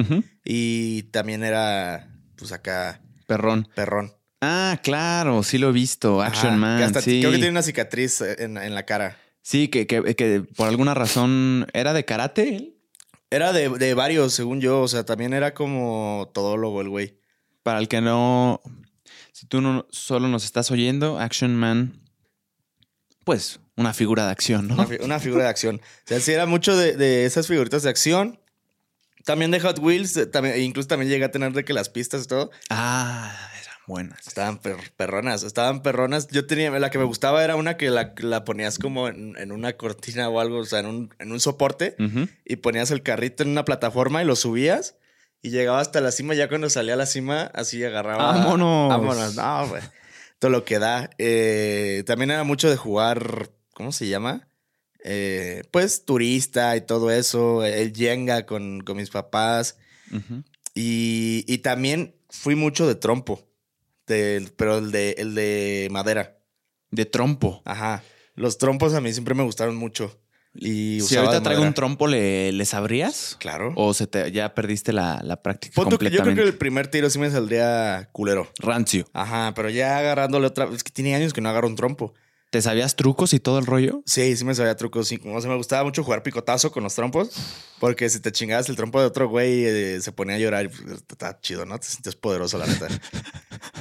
Y 0.43 1.03
también 1.11 1.43
era, 1.43 2.13
pues 2.35 2.51
acá, 2.51 3.01
Perrón. 3.25 3.67
perrón. 3.75 4.13
Ah, 4.41 4.79
claro, 4.83 5.41
sí 5.43 5.57
lo 5.57 5.69
he 5.69 5.73
visto. 5.73 6.21
Action 6.21 6.47
Ajá, 6.53 6.57
Man. 6.57 6.83
hasta- 6.83 7.01
sí. 7.01 7.19
Creo 7.19 7.31
que 7.31 7.37
tiene 7.37 7.51
una 7.51 7.61
cicatriz 7.63 8.21
en, 8.21 8.57
en 8.57 8.75
la 8.75 8.85
cara. 8.85 9.17
Sí, 9.49 9.67
que, 9.67 9.87
que, 9.87 10.15
que 10.15 10.41
por 10.55 10.67
alguna 10.67 10.93
razón 10.93 11.65
era 11.73 11.91
de 11.93 12.05
karate. 12.05 12.55
él. 12.55 12.75
Era 13.31 13.51
de, 13.51 13.67
de 13.69 13.95
varios, 13.95 14.31
según 14.31 14.61
yo. 14.61 14.81
O 14.81 14.87
sea, 14.87 15.05
también 15.05 15.33
era 15.33 15.55
como 15.55 16.29
todólogo 16.35 16.81
el 16.81 16.89
güey. 16.89 17.17
Para 17.63 17.79
el 17.79 17.87
que 17.87 17.99
no. 17.99 18.61
Si 19.31 19.47
tú 19.47 19.59
no 19.61 19.87
solo 19.89 20.27
nos 20.27 20.45
estás 20.45 20.69
oyendo, 20.69 21.17
Action 21.19 21.55
Man. 21.55 21.99
Pues 23.23 23.59
una 23.75 23.91
figura 23.95 24.25
de 24.27 24.31
acción, 24.33 24.67
¿no? 24.67 24.75
Una, 24.75 24.85
fi- 24.85 24.97
una 25.01 25.19
figura 25.19 25.45
de 25.45 25.49
acción. 25.49 25.77
O 25.77 26.07
sea, 26.07 26.19
sí 26.19 26.31
era 26.31 26.45
mucho 26.45 26.77
de, 26.77 26.95
de 26.95 27.25
esas 27.25 27.47
figuritas 27.47 27.81
de 27.81 27.89
acción. 27.89 28.39
También 29.25 29.49
de 29.49 29.59
Hot 29.61 29.79
Wheels. 29.79 30.15
eh, 30.17 30.25
También, 30.27 30.61
incluso 30.61 30.87
también 30.87 31.09
llegué 31.09 31.25
a 31.25 31.31
tener 31.31 31.53
de 31.53 31.65
que 31.65 31.73
las 31.73 31.89
pistas 31.89 32.25
y 32.25 32.27
todo 32.27 32.51
Ah, 32.69 33.35
buenas. 33.89 34.25
estaban 34.25 34.59
per- 34.59 34.93
perronas. 34.95 35.43
Estaban 35.43 35.81
perronas. 35.83 36.29
Yo 36.29 36.47
tenía, 36.47 36.71
la 36.71 36.89
que 36.89 36.97
me 36.97 37.03
gustaba 37.03 37.43
era 37.43 37.57
una 37.57 37.75
que 37.75 37.89
la, 37.89 38.13
la 38.19 38.45
ponías 38.45 38.79
como 38.79 39.09
en, 39.09 39.35
en 39.37 39.51
una 39.51 39.73
cortina 39.73 40.29
o 40.29 40.39
algo, 40.39 40.59
o 40.59 40.65
sea, 40.65 40.79
en 40.79 40.85
un, 40.85 41.13
en 41.19 41.33
un 41.33 41.41
soporte. 41.41 41.97
Y 42.45 42.55
ponías 42.55 42.91
el 42.91 43.03
carrito 43.03 43.43
en 43.43 43.49
una 43.49 43.65
plataforma 43.65 44.21
y 44.23 44.25
lo 44.25 44.37
subías. 44.37 44.95
Y 45.41 45.49
llegaba 45.49 45.81
hasta 45.81 45.99
la 45.99 46.11
cima. 46.11 46.33
Ya 46.35 46.47
cuando 46.47 46.69
salía 46.69 46.93
a 46.93 46.97
la 46.97 47.05
cima, 47.05 47.51
así 47.53 47.83
agarraba. 47.83 48.31
¡Vámonos! 48.33 48.89
Vámonos. 48.89 49.35
No, 49.35 49.67
güey. 49.67 49.81
Todo 50.39 50.51
lo 50.51 50.63
que 50.63 50.79
da. 50.79 51.09
Eh, 51.17 52.03
también 52.05 52.31
era 52.31 52.43
mucho 52.45 52.69
de 52.69 52.77
jugar. 52.77 53.49
¿Cómo 53.73 53.91
se 53.91 54.07
llama? 54.07 54.47
Eh, 55.03 55.63
pues 55.71 56.05
turista 56.05 56.75
y 56.75 56.81
todo 56.81 57.09
eso. 57.11 57.65
El 57.65 57.93
Jenga 57.95 58.45
con, 58.45 58.81
con 58.81 58.97
mis 58.97 59.09
papás. 59.09 59.77
Y, 60.73 61.43
y 61.47 61.57
también 61.59 62.15
fui 62.29 62.55
mucho 62.55 62.87
de 62.87 62.95
trompo. 62.95 63.47
Del- 64.09 64.51
pero 64.57 64.79
el 64.79 64.91
de, 64.91 65.11
el 65.17 65.35
de 65.35 65.87
madera. 65.91 66.37
De 66.91 67.05
trompo. 67.05 67.61
Ajá. 67.65 68.03
Los 68.35 68.57
trompos 68.57 68.93
a 68.93 69.01
mí 69.01 69.13
siempre 69.13 69.35
me 69.35 69.43
gustaron 69.43 69.75
mucho. 69.75 70.19
Y 70.55 70.99
Si 71.01 71.15
ahorita 71.15 71.43
traigo 71.43 71.61
un 71.61 71.75
trompo, 71.75 72.07
¿le, 72.07 72.51
¿le 72.51 72.65
sabrías? 72.65 73.37
Claro. 73.39 73.71
¿O 73.75 73.93
se 73.93 74.07
te, 74.07 74.31
ya 74.31 74.55
perdiste 74.55 74.91
la, 74.91 75.21
la 75.23 75.43
práctica 75.43 75.75
Pon 75.75 75.89
tú 75.89 75.99
que 75.99 76.09
yo 76.09 76.23
creo 76.23 76.33
que 76.33 76.41
el 76.41 76.55
primer 76.57 76.87
tiro 76.87 77.07
sí 77.11 77.19
me 77.19 77.29
saldría 77.29 78.09
culero. 78.11 78.47
Rancio. 78.57 79.05
Ajá, 79.13 79.53
pero 79.55 79.69
ya 79.69 79.99
agarrándole 79.99 80.47
otra 80.47 80.67
Es 80.73 80.83
que 80.83 80.91
tiene 80.91 81.13
años 81.13 81.33
que 81.33 81.41
no 81.41 81.49
agarro 81.49 81.67
un 81.67 81.75
trompo. 81.75 82.15
¿Te 82.49 82.63
sabías 82.63 82.95
trucos 82.95 83.33
y 83.35 83.39
todo 83.39 83.59
el 83.59 83.67
rollo? 83.67 84.01
Sí, 84.07 84.35
sí 84.35 84.43
me 84.43 84.55
sabía 84.55 84.75
trucos. 84.75 85.07
Sí, 85.07 85.17
como 85.17 85.39
se 85.39 85.47
me 85.47 85.55
gustaba 85.55 85.83
mucho 85.83 86.03
jugar 86.03 86.23
picotazo 86.23 86.71
con 86.71 86.81
los 86.81 86.95
trompos. 86.95 87.29
Porque 87.79 88.09
si 88.09 88.19
te 88.19 88.31
chingabas 88.31 88.67
el 88.69 88.75
trompo 88.75 88.99
de 88.99 89.05
otro 89.05 89.29
güey, 89.29 89.65
eh, 89.65 90.01
se 90.01 90.11
ponía 90.11 90.35
a 90.35 90.39
llorar. 90.39 90.67
pues, 90.71 91.03
Está 91.07 91.39
chido, 91.41 91.63
¿no? 91.67 91.77
Te 91.79 91.85
sientes 91.85 92.15
poderoso, 92.15 92.57
la 92.57 92.65
neta. 92.65 92.87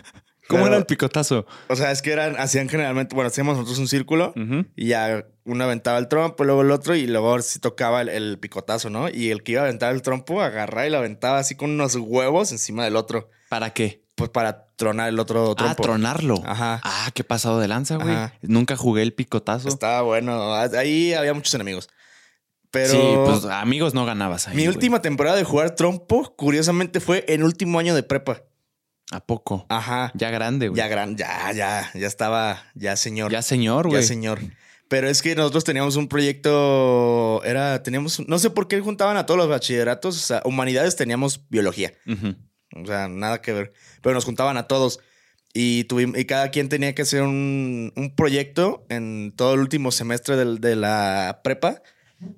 ¿Cómo 0.48 0.62
Pero- 0.62 0.74
era 0.74 0.76
el 0.78 0.86
picotazo? 0.86 1.46
O 1.68 1.76
sea, 1.76 1.90
es 1.92 2.02
que 2.02 2.10
eran, 2.10 2.36
hacían 2.38 2.68
generalmente, 2.68 3.14
bueno, 3.14 3.28
hacíamos 3.28 3.56
nosotros 3.56 3.78
un 3.78 3.86
círculo 3.88 4.32
y 4.76 4.88
ya 4.88 5.26
uno 5.44 5.64
aventaba 5.64 5.98
el 5.98 6.08
trompo, 6.08 6.42
luego 6.44 6.62
el 6.62 6.70
otro 6.70 6.94
y 6.96 7.06
luego 7.06 7.40
sí 7.42 7.58
tocaba 7.58 8.00
el, 8.02 8.08
el 8.08 8.38
picotazo, 8.38 8.88
¿no? 8.90 9.08
Y 9.08 9.30
el 9.30 9.42
que 9.42 9.52
iba 9.52 9.60
a 9.60 9.64
aventar 9.64 9.94
el 9.94 10.02
trompo 10.02 10.40
agarraba 10.42 10.86
y 10.86 10.90
lo 10.90 10.98
aventaba 10.98 11.38
así 11.38 11.54
con 11.54 11.70
unos 11.70 11.94
huevos 11.96 12.50
encima 12.52 12.84
del 12.84 12.96
otro. 12.96 13.28
¿Para 13.48 13.72
qué? 13.74 14.02
Pues 14.14 14.30
para 14.30 14.66
tronar 14.76 15.08
el 15.10 15.18
otro 15.20 15.52
Ah, 15.52 15.54
trompo. 15.54 15.82
tronarlo. 15.84 16.42
Ajá. 16.44 16.80
Ah, 16.82 17.10
qué 17.14 17.22
pasado 17.24 17.60
de 17.60 17.68
lanza, 17.68 17.96
güey. 17.96 18.16
Nunca 18.42 18.76
jugué 18.76 19.02
el 19.02 19.12
picotazo. 19.14 19.68
Estaba 19.68 20.02
bueno. 20.02 20.54
Ahí 20.54 21.14
había 21.14 21.34
muchos 21.34 21.54
enemigos. 21.54 21.88
Pero 22.70 22.92
Sí, 22.92 23.00
pues 23.24 23.44
amigos 23.46 23.94
no 23.94 24.04
ganabas 24.04 24.48
ahí. 24.48 24.56
mi 24.56 24.64
güey. 24.64 24.74
última 24.74 25.00
temporada 25.02 25.36
de 25.36 25.44
jugar 25.44 25.74
trompo, 25.74 26.34
curiosamente, 26.36 27.00
fue 27.00 27.24
en 27.28 27.42
último 27.42 27.78
año 27.78 27.94
de 27.94 28.02
prepa. 28.02 28.42
¿A 29.10 29.20
poco? 29.20 29.64
Ajá. 29.68 30.12
Ya 30.14 30.30
grande, 30.30 30.68
güey. 30.68 30.76
Ya 30.78 30.88
gran, 30.88 31.16
ya, 31.16 31.50
ya, 31.52 31.90
ya 31.94 32.06
estaba, 32.06 32.62
ya 32.74 32.94
señor. 32.96 33.30
Ya 33.32 33.42
señor, 33.42 33.86
Ya 33.86 33.90
güey. 33.90 34.02
señor. 34.02 34.38
Pero 34.88 35.08
es 35.08 35.20
que 35.22 35.34
nosotros 35.34 35.64
teníamos 35.64 35.96
un 35.96 36.08
proyecto, 36.08 37.42
era, 37.44 37.82
teníamos, 37.82 38.26
no 38.26 38.38
sé 38.38 38.50
por 38.50 38.68
qué 38.68 38.80
juntaban 38.80 39.16
a 39.16 39.26
todos 39.26 39.36
los 39.38 39.48
bachilleratos, 39.48 40.16
o 40.16 40.20
sea, 40.20 40.42
humanidades 40.46 40.96
teníamos 40.96 41.42
biología, 41.50 41.92
Ujú. 42.06 42.34
o 42.82 42.86
sea, 42.86 43.06
nada 43.08 43.42
que 43.42 43.52
ver, 43.52 43.72
pero 44.02 44.14
nos 44.14 44.24
juntaban 44.24 44.56
a 44.56 44.66
todos 44.66 45.00
y, 45.52 45.84
tuvimos, 45.84 46.18
y 46.18 46.24
cada 46.24 46.50
quien 46.50 46.70
tenía 46.70 46.94
que 46.94 47.02
hacer 47.02 47.22
un, 47.22 47.92
un 47.96 48.14
proyecto 48.14 48.86
en 48.88 49.34
todo 49.36 49.54
el 49.54 49.60
último 49.60 49.90
semestre 49.92 50.36
del- 50.36 50.58
de 50.58 50.74
la 50.76 51.40
prepa 51.44 51.82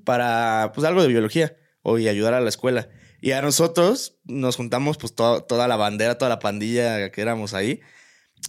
para, 0.04 0.72
pues, 0.74 0.85
algo 0.87 1.02
de 1.02 1.09
biología 1.09 1.56
o 1.83 1.98
y 1.98 2.09
ayudar 2.09 2.35
a 2.35 2.40
la 2.40 2.48
escuela. 2.48 2.88
Y 3.20 3.33
a 3.33 3.42
nosotros 3.42 4.18
nos 4.24 4.56
juntamos, 4.56 4.96
pues, 4.98 5.14
to- 5.14 5.42
toda 5.42 5.68
la 5.68 5.76
bandera, 5.76 6.16
toda 6.18 6.28
la 6.28 6.38
pandilla 6.38 7.11
que 7.11 7.20
éramos 7.20 7.54
ahí. 7.54 7.80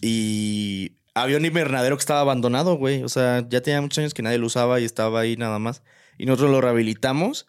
Y 0.01 0.97
había 1.13 1.38
un 1.38 1.45
invernadero 1.45 1.97
que 1.97 2.01
estaba 2.01 2.21
abandonado, 2.21 2.75
güey. 2.77 3.03
O 3.03 3.10
sea, 3.10 3.45
ya 3.49 3.62
tenía 3.62 3.81
muchos 3.81 3.97
años 3.99 4.13
que 4.13 4.21
nadie 4.23 4.38
lo 4.38 4.47
usaba 4.47 4.79
y 4.79 4.86
estaba 4.86 5.19
ahí 5.21 5.36
nada 5.36 5.60
más. 5.60 5.84
Y 6.17 6.25
nosotros 6.25 6.51
lo 6.51 6.62
rehabilitamos, 6.62 7.47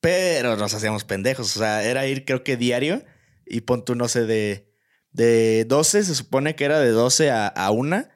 pero 0.00 0.56
nos 0.56 0.72
hacíamos 0.74 1.04
pendejos. 1.04 1.54
O 1.56 1.58
sea, 1.58 1.82
era 1.84 2.06
ir 2.06 2.24
creo 2.24 2.42
que 2.44 2.56
diario 2.56 3.04
y 3.44 3.62
pon 3.62 3.84
tú, 3.84 3.94
no 3.94 4.08
sé, 4.08 4.24
de, 4.26 4.72
de 5.10 5.64
12, 5.66 6.04
se 6.04 6.14
supone 6.14 6.54
que 6.56 6.64
era 6.64 6.78
de 6.80 6.90
12 6.90 7.30
a, 7.30 7.46
a 7.48 7.70
1. 7.70 8.06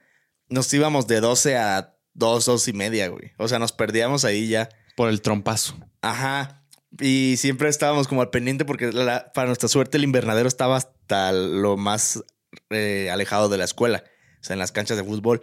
Nos 0.49 0.73
íbamos 0.73 1.07
de 1.07 1.21
12 1.21 1.57
a 1.57 1.97
2, 2.15 2.45
2 2.47 2.69
y 2.69 2.73
media, 2.73 3.09
güey. 3.09 3.33
O 3.39 3.49
sea, 3.49 3.59
nos 3.59 3.73
perdíamos 3.73 4.25
ahí 4.25 4.49
ya. 4.49 4.69
Por 4.97 5.09
el 5.09 5.23
trompazo. 5.23 5.77
Ajá. 6.03 6.60
Y 6.99 7.37
siempre 7.37 7.69
estábamos 7.69 8.09
como 8.09 8.23
al 8.23 8.31
pendiente 8.31 8.65
porque 8.65 8.91
la- 8.93 9.33
para 9.33 9.47
nuestra 9.47 9.69
suerte 9.69 9.97
el 9.97 10.05
invernadero 10.05 10.49
estaba 10.49 10.77
hasta 10.77 11.33
lo 11.33 11.77
más 11.77 12.25
eh, 12.71 13.09
alejado 13.13 13.49
de 13.49 13.59
la 13.59 13.65
escuela, 13.65 14.03
o 14.41 14.45
sea, 14.45 14.55
en 14.55 14.59
las 14.59 14.73
canchas 14.73 14.97
de 14.97 15.05
fútbol. 15.05 15.41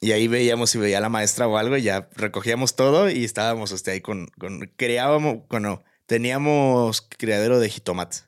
Y 0.00 0.12
ahí 0.12 0.28
veíamos 0.28 0.70
si 0.70 0.78
veía 0.78 0.98
a 0.98 1.00
la 1.00 1.08
maestra 1.08 1.46
o 1.46 1.58
algo 1.58 1.76
y 1.76 1.82
ya 1.82 2.08
recogíamos 2.14 2.76
todo 2.76 3.10
y 3.10 3.24
estábamos 3.24 3.72
este, 3.72 3.90
ahí 3.90 4.00
con, 4.00 4.28
con 4.38 4.60
creábamos, 4.76 5.46
bueno, 5.50 5.82
teníamos 6.06 7.02
criadero 7.02 7.58
de 7.58 7.68
jitomates. 7.68 8.26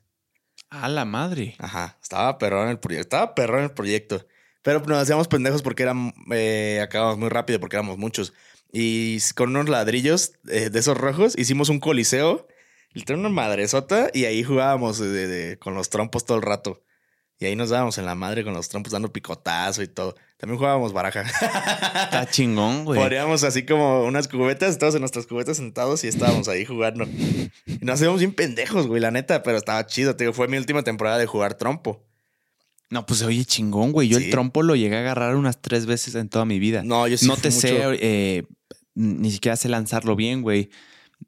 A 0.69 0.89
la 0.89 1.05
madre. 1.05 1.55
Ajá, 1.59 1.97
estaba 2.01 2.37
perrón 2.37 2.69
el 2.69 2.79
proyecto, 2.79 3.03
estaba 3.17 3.35
perrón 3.35 3.63
el 3.63 3.71
proyecto. 3.71 4.25
Pero 4.63 4.79
nos 4.81 4.97
hacíamos 4.97 5.27
pendejos 5.27 5.61
porque 5.61 5.83
eran, 5.83 6.13
eh, 6.31 6.79
acabamos 6.81 7.17
muy 7.17 7.29
rápido 7.29 7.59
porque 7.59 7.75
éramos 7.75 7.97
muchos. 7.97 8.33
Y 8.73 9.19
con 9.35 9.51
unos 9.51 9.69
ladrillos 9.69 10.33
eh, 10.49 10.69
de 10.71 10.79
esos 10.79 10.97
rojos 10.97 11.35
hicimos 11.37 11.69
un 11.69 11.79
coliseo 11.79 12.47
tenía 13.05 13.19
una 13.21 13.29
madresota 13.29 14.09
y 14.13 14.25
ahí 14.25 14.43
jugábamos 14.43 14.99
de- 14.99 15.27
de- 15.27 15.57
con 15.57 15.73
los 15.73 15.89
trompos 15.89 16.25
todo 16.25 16.37
el 16.37 16.43
rato. 16.43 16.83
Y 17.39 17.45
ahí 17.45 17.55
nos 17.55 17.69
dábamos 17.69 17.97
en 17.97 18.05
la 18.05 18.13
madre 18.15 18.43
con 18.43 18.53
los 18.53 18.69
trompos 18.69 18.91
dando 18.93 19.11
picotazo 19.11 19.81
y 19.81 19.87
todo. 19.87 20.15
También 20.37 20.57
jugábamos 20.59 20.93
baraja. 20.93 21.21
Está 21.23 22.27
chingón, 22.31 22.85
güey. 22.85 22.99
Poníamos 23.01 23.43
así 23.43 23.65
como 23.65 24.03
unas 24.05 24.27
cubetas, 24.27 24.77
todos 24.77 24.93
en 24.95 25.01
nuestras 25.01 25.25
cubetas 25.25 25.57
sentados 25.57 26.03
y 26.03 26.07
estábamos 26.07 26.47
ahí 26.47 26.65
jugando. 26.65 27.05
Y 27.65 27.79
nos 27.81 27.95
hacíamos 27.95 28.19
bien 28.19 28.33
pendejos, 28.33 28.85
güey, 28.87 29.01
la 29.01 29.09
neta, 29.11 29.41
pero 29.43 29.57
estaba 29.57 29.85
chido. 29.87 30.15
Te 30.15 30.23
digo, 30.25 30.33
fue 30.33 30.47
mi 30.47 30.57
última 30.57 30.83
temporada 30.83 31.17
de 31.17 31.25
jugar 31.25 31.55
trompo. 31.55 32.03
No, 32.91 33.05
pues 33.07 33.23
oye, 33.23 33.43
chingón, 33.43 33.91
güey. 33.91 34.07
Yo 34.07 34.19
Sí. 34.19 34.25
el 34.25 34.31
trompo 34.31 34.61
lo 34.61 34.75
llegué 34.75 34.97
a 34.97 34.99
agarrar 34.99 35.35
unas 35.35 35.59
tres 35.61 35.87
veces 35.87 36.13
en 36.13 36.29
toda 36.29 36.45
mi 36.45 36.59
vida. 36.59 36.83
No, 36.83 37.07
yo 37.07 37.17
sí 37.17 37.27
no 37.27 37.35
te 37.37 37.49
mucho- 37.49 37.59
sé, 37.59 37.79
eh, 37.99 38.43
ni 38.95 39.31
siquiera 39.31 39.55
sé 39.55 39.69
lanzarlo 39.69 40.15
bien, 40.15 40.41
güey. 40.41 40.69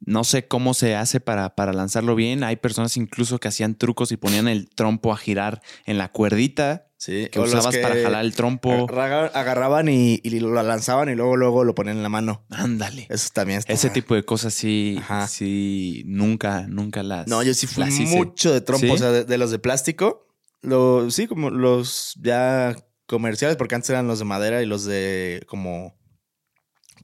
No 0.05 0.23
sé 0.25 0.47
cómo 0.47 0.73
se 0.73 0.95
hace 0.95 1.19
para, 1.21 1.55
para 1.55 1.71
lanzarlo 1.71 2.15
bien. 2.15 2.43
Hay 2.43 2.57
personas 2.57 2.97
incluso 2.97 3.39
que 3.39 3.47
hacían 3.47 3.75
trucos 3.75 4.11
y 4.11 4.17
ponían 4.17 4.47
el 4.49 4.69
trompo 4.69 5.13
a 5.13 5.17
girar 5.17 5.61
en 5.85 5.97
la 5.97 6.11
cuerdita 6.11 6.87
Sí, 6.97 7.27
que 7.31 7.39
usabas 7.39 7.77
para 7.77 8.01
jalar 8.01 8.25
el 8.25 8.33
trompo. 8.33 8.71
agarra- 8.89 9.27
Agarraban 9.27 9.87
y, 9.89 10.19
y 10.23 10.39
lo 10.39 10.51
lanzaban 10.63 11.07
y 11.09 11.15
luego, 11.15 11.37
luego 11.37 11.63
lo 11.63 11.75
ponían 11.75 11.97
en 11.97 12.03
la 12.03 12.09
mano. 12.09 12.43
Ándale. 12.49 13.05
Eso 13.09 13.29
también 13.33 13.59
está. 13.59 13.71
Ese 13.73 13.89
tipo 13.89 14.15
de 14.15 14.23
cosas 14.25 14.53
sí, 14.53 14.97
Ajá. 14.99 15.27
sí, 15.27 16.03
nunca, 16.07 16.65
nunca 16.67 17.03
las. 17.03 17.27
No, 17.27 17.43
yo 17.43 17.53
sí 17.53 17.67
fui 17.67 17.83
mucho 18.07 18.51
de 18.53 18.61
trompo, 18.61 18.87
¿Sí? 18.87 18.91
o 18.91 18.97
sea, 18.97 19.11
de, 19.11 19.23
de 19.23 19.37
los 19.37 19.51
de 19.51 19.59
plástico. 19.59 20.27
Lo, 20.61 21.09
sí, 21.11 21.27
como 21.27 21.51
los 21.51 22.15
ya 22.21 22.75
comerciales, 23.05 23.55
porque 23.55 23.75
antes 23.75 23.89
eran 23.91 24.07
los 24.07 24.17
de 24.19 24.25
madera 24.25 24.63
y 24.63 24.65
los 24.65 24.83
de 24.85 25.43
como, 25.47 25.95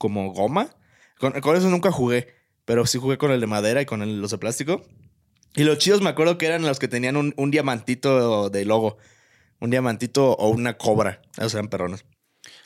como 0.01 0.33
goma. 0.33 0.69
Con, 1.19 1.33
con 1.41 1.55
eso 1.55 1.69
nunca 1.69 1.91
jugué, 1.91 2.27
pero 2.65 2.87
sí 2.87 2.97
jugué 2.97 3.19
con 3.19 3.29
el 3.31 3.39
de 3.39 3.45
madera 3.45 3.81
y 3.81 3.85
con 3.85 4.01
el- 4.01 4.19
los 4.19 4.31
de 4.31 4.39
plástico. 4.39 4.81
Y 5.55 5.63
los 5.63 5.77
chidos 5.77 6.01
me 6.01 6.09
acuerdo 6.09 6.37
que 6.39 6.47
eran 6.47 6.63
los 6.63 6.79
que 6.79 6.87
tenían 6.87 7.17
un, 7.17 7.33
un 7.37 7.51
diamantito 7.51 8.49
de 8.49 8.65
logo. 8.65 8.97
Un 9.59 9.69
diamantito 9.69 10.31
o 10.31 10.49
una 10.49 10.77
cobra. 10.77 11.21
Esos 11.37 11.53
eran 11.53 11.67
perrones. 11.67 12.03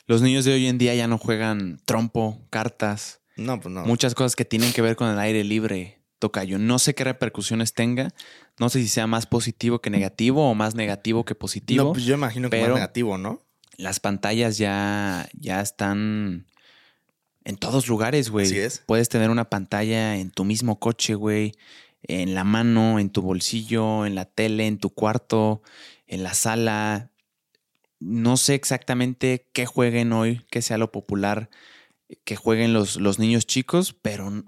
Los 0.08 0.22
niños 0.22 0.46
de 0.46 0.54
hoy 0.54 0.68
en 0.68 0.78
día 0.78 0.96
ya 0.96 1.08
no 1.08 1.18
juegan 1.18 1.82
trompo, 1.84 2.40
cartas, 2.50 3.20
No, 3.36 3.60
pues 3.60 3.74
no. 3.74 3.82
muchas 3.86 4.16
cosas 4.16 4.36
que 4.38 4.46
tienen 4.46 4.72
que 4.72 4.82
ver 4.82 4.96
con 4.96 5.10
el 5.10 5.20
aire 5.20 5.44
libre. 5.44 6.00
Tocayo, 6.20 6.58
no 6.58 6.80
sé 6.80 6.96
qué 6.96 7.04
repercusiones 7.04 7.74
tenga. 7.74 8.14
No 8.58 8.70
sé 8.70 8.80
si 8.82 8.88
sea 8.88 9.06
más 9.08 9.26
positivo 9.26 9.80
que 9.82 9.90
negativo 9.90 10.50
o 10.50 10.56
más 10.56 10.74
negativo 10.76 11.26
que 11.26 11.36
positivo. 11.36 11.84
no, 11.84 11.92
pues 11.94 12.06
yo 12.06 12.14
imagino 12.16 12.50
que 12.50 12.62
más 12.62 12.70
negativo, 12.70 13.18
¿no? 13.18 13.42
las 13.78 14.00
pantallas 14.00 14.58
ya, 14.58 15.28
ya 15.34 15.60
están 15.60 16.46
en 17.46 17.58
todos 17.58 17.88
lugares, 17.88 18.30
güey. 18.30 18.46
Así 18.46 18.60
es. 18.60 18.84
Puedes 18.86 19.10
tener 19.10 19.30
una 19.30 19.50
pantalla 19.50 20.18
en 20.18 20.32
tu 20.32 20.44
mismo 20.44 20.80
coche, 20.80 21.16
güey, 21.16 21.54
en 22.04 22.36
la 22.36 22.44
mano, 22.44 23.00
en 23.00 23.10
tu 23.10 23.22
bolsillo, 23.22 24.06
en 24.06 24.16
la 24.16 24.26
tele, 24.26 24.68
en 24.68 24.78
tu 24.78 24.90
cuarto, 24.90 25.62
en 26.08 26.24
la 26.24 26.34
sala. 26.34 27.12
No 28.00 28.36
sé 28.38 28.56
exactamente 28.56 29.48
qué 29.54 29.66
jueguen 29.66 30.12
hoy, 30.12 30.42
qué 30.50 30.62
sea 30.62 30.78
lo 30.78 30.92
popular 30.92 31.50
que 32.24 32.36
jueguen 32.36 32.74
los, 32.74 32.98
los 32.98 33.20
niños 33.20 33.46
chicos, 33.46 33.96
pero 34.02 34.44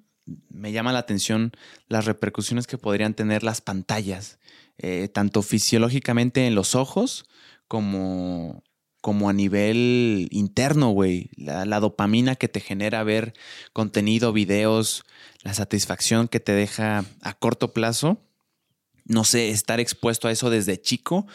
me 0.50 0.72
llama 0.72 0.94
la 0.94 1.00
atención 1.00 1.52
las 1.88 2.06
repercusiones 2.06 2.68
que 2.68 2.78
podrían 2.78 3.14
tener 3.14 3.44
las 3.44 3.62
pantallas, 3.62 4.40
eh, 4.78 5.08
tanto 5.08 5.42
fisiológicamente 5.42 6.46
en 6.46 6.56
los 6.56 6.76
ojos 6.76 7.26
como, 7.68 8.64
como 9.08 9.30
a 9.30 9.34
nivel 9.34 10.28
interno, 10.32 10.90
güey. 10.90 11.30
La, 11.38 11.80
dopamina 11.80 12.36
que 12.36 12.50
te 12.50 12.60
genera 12.60 13.06
ver 13.06 13.32
contenido, 13.72 14.34
videos, 14.34 15.06
la 15.44 15.54
satisfacción 15.54 16.28
que 16.28 16.42
te 16.42 16.52
deja 16.52 17.06
a 17.22 17.34
corto 17.34 17.72
plazo. 17.72 18.22
No 19.06 19.24
sé, 19.24 19.52
estar 19.52 19.80
expuesto 19.80 20.28
a 20.28 20.34
eso 20.34 20.50
desde 20.50 20.82
chico. 20.82 21.26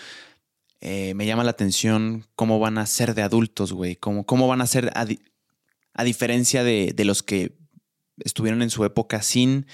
eh, 0.82 1.14
me 1.14 1.24
llama 1.24 1.44
la 1.44 1.52
atención 1.52 2.26
cómo 2.34 2.58
van 2.58 2.76
a 2.76 2.84
ser 2.84 3.14
de 3.14 3.22
adultos, 3.22 3.72
güey. 3.72 3.96
Cómo, 3.96 4.26
cómo 4.26 4.48
van 4.48 4.60
a 4.60 4.66
ser 4.66 4.90
a, 4.94 5.06
a 5.94 6.04
diferencia 6.04 6.64
de, 6.64 6.92
de 6.94 7.04
los 7.06 7.22
que 7.22 7.56
estuvieron 8.18 8.60
en 8.60 8.68
su 8.68 8.84
época 8.84 9.22
sin, 9.22 9.64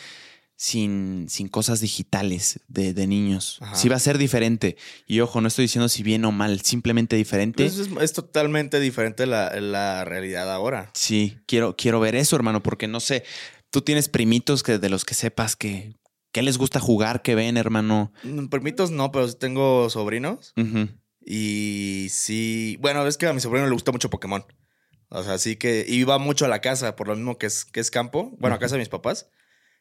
sin, 0.60 1.26
sin 1.28 1.46
cosas 1.46 1.80
digitales 1.80 2.58
de, 2.66 2.92
de 2.92 3.06
niños. 3.06 3.58
Ajá. 3.60 3.76
Sí 3.76 3.88
va 3.88 3.94
a 3.94 4.00
ser 4.00 4.18
diferente. 4.18 4.76
Y 5.06 5.20
ojo, 5.20 5.40
no 5.40 5.46
estoy 5.46 5.66
diciendo 5.66 5.88
si 5.88 6.02
bien 6.02 6.24
o 6.24 6.32
mal, 6.32 6.60
simplemente 6.62 7.14
diferente. 7.14 7.62
Pues 7.62 7.78
es, 7.78 7.88
es 8.00 8.12
totalmente 8.12 8.80
diferente 8.80 9.24
la, 9.26 9.58
la 9.60 10.04
realidad 10.04 10.52
ahora. 10.52 10.90
Sí, 10.94 11.38
quiero, 11.46 11.76
quiero 11.76 12.00
ver 12.00 12.16
eso, 12.16 12.34
hermano, 12.34 12.60
porque 12.60 12.88
no 12.88 12.98
sé, 12.98 13.22
tú 13.70 13.82
tienes 13.82 14.08
primitos 14.08 14.64
que 14.64 14.78
de 14.78 14.88
los 14.88 15.04
que 15.04 15.14
sepas 15.14 15.54
que, 15.54 15.94
que 16.32 16.42
les 16.42 16.58
gusta 16.58 16.80
jugar, 16.80 17.22
que 17.22 17.36
ven, 17.36 17.56
hermano. 17.56 18.12
Mm, 18.24 18.48
Permitos 18.48 18.90
no, 18.90 19.12
pero 19.12 19.28
sí 19.28 19.36
tengo 19.38 19.88
sobrinos. 19.90 20.54
Y 21.24 22.08
sí, 22.10 22.78
bueno, 22.80 23.06
es 23.06 23.16
que 23.16 23.26
a 23.28 23.32
mi 23.32 23.40
sobrino 23.40 23.66
le 23.66 23.72
gusta 23.72 23.92
mucho 23.92 24.10
Pokémon. 24.10 24.44
O 25.08 25.22
sea, 25.22 25.38
sí 25.38 25.54
que 25.54 25.86
iba 25.88 26.18
mucho 26.18 26.46
a 26.46 26.48
la 26.48 26.60
casa, 26.60 26.96
por 26.96 27.06
lo 27.06 27.14
mismo 27.14 27.38
que 27.38 27.46
es, 27.46 27.64
que 27.64 27.78
es 27.78 27.92
campo. 27.92 28.34
Bueno, 28.40 28.56
a 28.56 28.58
casa 28.58 28.74
de 28.74 28.80
mis 28.80 28.88
papás. 28.88 29.28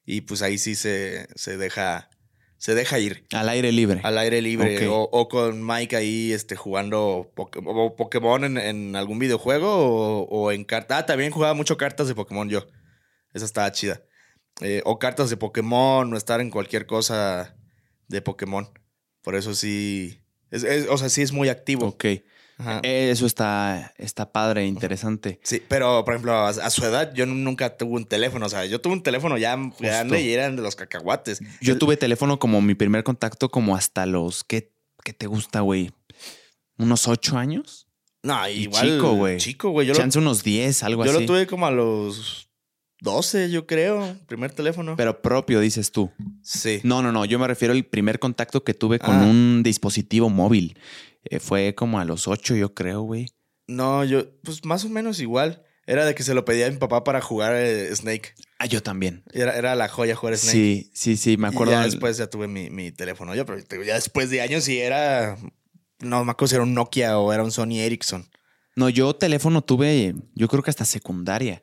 Y 0.10 0.22
pues 0.22 0.42
ahí 0.42 0.58
sí 0.58 0.74
se, 0.76 1.28
se 1.36 1.58
deja, 1.58 2.10
se 2.58 2.74
deja 2.74 2.98
ir 2.98 3.28
Al 3.34 3.50
aire 3.50 3.72
libre. 3.74 4.00
al 4.04 4.18
aire 4.18 4.42
libre. 4.42 4.88
O, 4.88 5.02
o 5.12 5.28
con 5.28 5.64
Mike 5.68 5.98
ahí 5.98 6.32
este, 6.32 6.56
jugando 6.56 7.30
o 7.36 7.96
Pokémon 7.98 8.44
en, 8.46 8.58
en 8.58 8.96
algún 8.96 9.20
videojuego 9.20 9.68
o, 9.70 10.22
o 10.30 10.52
en 10.54 10.64
cartas. 10.64 11.00
Ah, 11.02 11.06
también 11.06 11.32
jugaba 11.32 11.54
mucho 11.54 11.76
cartas 11.76 12.08
de 12.08 12.16
Pokémon 12.16 12.48
yo. 12.50 12.66
Esa 13.34 13.44
estaba 13.46 13.70
chida. 13.74 14.02
Eh, 14.62 14.82
o 14.86 14.98
cartas 14.98 15.30
de 15.30 15.36
Pokémon 15.38 16.12
o 16.12 16.18
estar 16.18 16.40
en 16.40 16.50
cualquier 16.52 16.86
cosa 16.88 17.56
de 18.08 18.22
Pokémon. 18.22 18.68
Por 19.22 19.36
eso 19.36 19.54
sí. 19.54 20.22
es- 20.52 20.64
es- 20.64 20.88
o 20.90 20.98
sea, 20.98 21.10
sí 21.10 21.22
es 21.22 21.34
muy 21.34 21.50
activo. 21.50 21.86
Ok. 21.88 22.06
Ajá. 22.60 22.80
Eso 22.84 23.26
está, 23.26 23.94
está 23.98 24.32
padre, 24.32 24.66
interesante. 24.66 25.40
Sí, 25.44 25.62
pero 25.68 26.04
por 26.04 26.16
ejemplo, 26.16 26.34
a, 26.34 26.50
a 26.50 26.70
su 26.72 26.84
edad 26.86 27.14
yo 27.14 27.26
nunca 27.28 27.78
tuve 27.78 27.92
un 27.94 28.06
teléfono. 28.06 28.46
O 28.48 28.50
sea, 28.50 28.66
yo 28.66 28.82
tuve 28.82 28.94
un 28.94 29.04
teléfono 29.04 29.38
ya 29.38 29.56
grande 29.80 30.22
y 30.22 30.32
eran 30.34 30.56
de 30.56 30.62
los 30.64 30.76
cacahuates. 30.76 31.40
Yo 31.62 31.74
El- 31.74 31.80
tuve 31.80 31.98
teléfono 31.98 32.40
como 32.40 32.62
mi 32.62 32.74
primer 32.76 33.04
contacto 33.04 33.50
como 33.50 33.76
hasta 33.76 34.06
los, 34.08 34.44
¿qué, 34.44 34.72
qué 35.04 35.14
te 35.14 35.28
gusta, 35.28 35.62
güey? 35.62 35.92
¿Unos 36.78 37.08
ocho 37.08 37.38
años? 37.38 37.88
No, 38.24 38.48
y 38.50 38.64
igual. 38.64 38.84
chico, 38.88 39.14
güey. 39.14 39.38
Chico, 39.38 39.70
güey. 39.70 39.88
Yo, 39.88 39.94
lo, 39.94 40.00
Chance 40.00 40.18
unos 40.20 40.44
diez, 40.44 40.84
algo 40.84 41.06
yo 41.06 41.12
así. 41.12 41.20
lo 41.22 41.26
tuve 41.28 41.48
como 41.48 41.66
a 41.68 41.72
los 41.72 42.50
12, 43.02 43.52
yo 43.52 43.68
creo. 43.68 44.18
Primer 44.28 44.52
teléfono. 44.52 44.96
Pero 44.96 45.22
propio, 45.22 45.60
dices 45.60 45.92
tú. 45.92 46.12
sí. 46.42 46.80
No, 46.84 47.02
no, 47.04 47.12
no. 47.12 47.24
Yo 47.26 47.38
me 47.40 47.48
refiero 47.48 47.74
al 47.74 47.84
primer 47.86 48.18
contacto 48.20 48.64
que 48.64 48.74
tuve 48.74 48.98
con 49.00 49.16
Ah. 49.16 49.24
un 49.26 49.62
dispositivo 49.64 50.30
móvil. 50.30 50.78
Eh, 51.30 51.40
fue 51.40 51.76
como 51.76 52.00
a 52.00 52.06
los 52.06 52.28
ocho, 52.28 52.56
yo 52.56 52.74
creo, 52.74 53.02
güey. 53.02 53.28
No, 53.68 54.04
yo, 54.06 54.40
pues 54.42 54.64
más 54.66 54.86
o 54.86 54.90
menos 54.90 55.20
igual. 55.20 55.64
Era 55.90 56.04
de 56.06 56.16
que 56.16 56.24
se 56.24 56.34
lo 56.34 56.44
pedía 56.44 56.68
a 56.68 56.70
mi 56.70 56.78
papá 56.78 57.06
para 57.06 57.22
jugar 57.22 57.54
eh, 57.56 57.96
Snake. 57.96 58.34
Ah, 58.60 58.66
yo 58.66 58.84
también. 58.84 59.24
Era, 59.32 59.58
era 59.58 59.74
la 59.76 59.88
joya 59.88 60.16
jugar 60.18 60.36
Snake. 60.38 60.58
Sí, 60.58 60.92
sí, 60.94 61.16
sí, 61.16 61.38
me 61.38 61.48
Y 61.48 61.52
acuerdo. 61.52 61.72
ya 61.74 61.82
del- 61.82 61.92
después 61.92 62.18
ya 62.18 62.30
tuve 62.30 62.48
mi, 62.50 62.70
mi 62.70 62.92
teléfono 62.92 63.34
yo, 63.36 63.46
pero 63.46 63.62
ya 63.84 63.94
después 63.96 64.30
de 64.30 64.42
años 64.42 64.66
sí 64.66 64.80
era. 64.80 65.38
No 66.00 66.26
me 66.26 66.32
acuerdo 66.32 66.50
si 66.50 66.56
era 66.56 66.64
un 66.64 66.74
Nokia 66.74 67.18
o 67.18 67.32
era 67.32 67.42
un 67.44 67.52
Sony 67.52 67.80
Ericsson. 67.80 68.30
No, 68.76 68.90
yo 68.90 69.16
teléfono 69.16 69.64
tuve, 69.64 70.14
yo 70.36 70.48
creo 70.50 70.62
que 70.62 70.70
hasta 70.70 70.84
secundaria. 70.86 71.62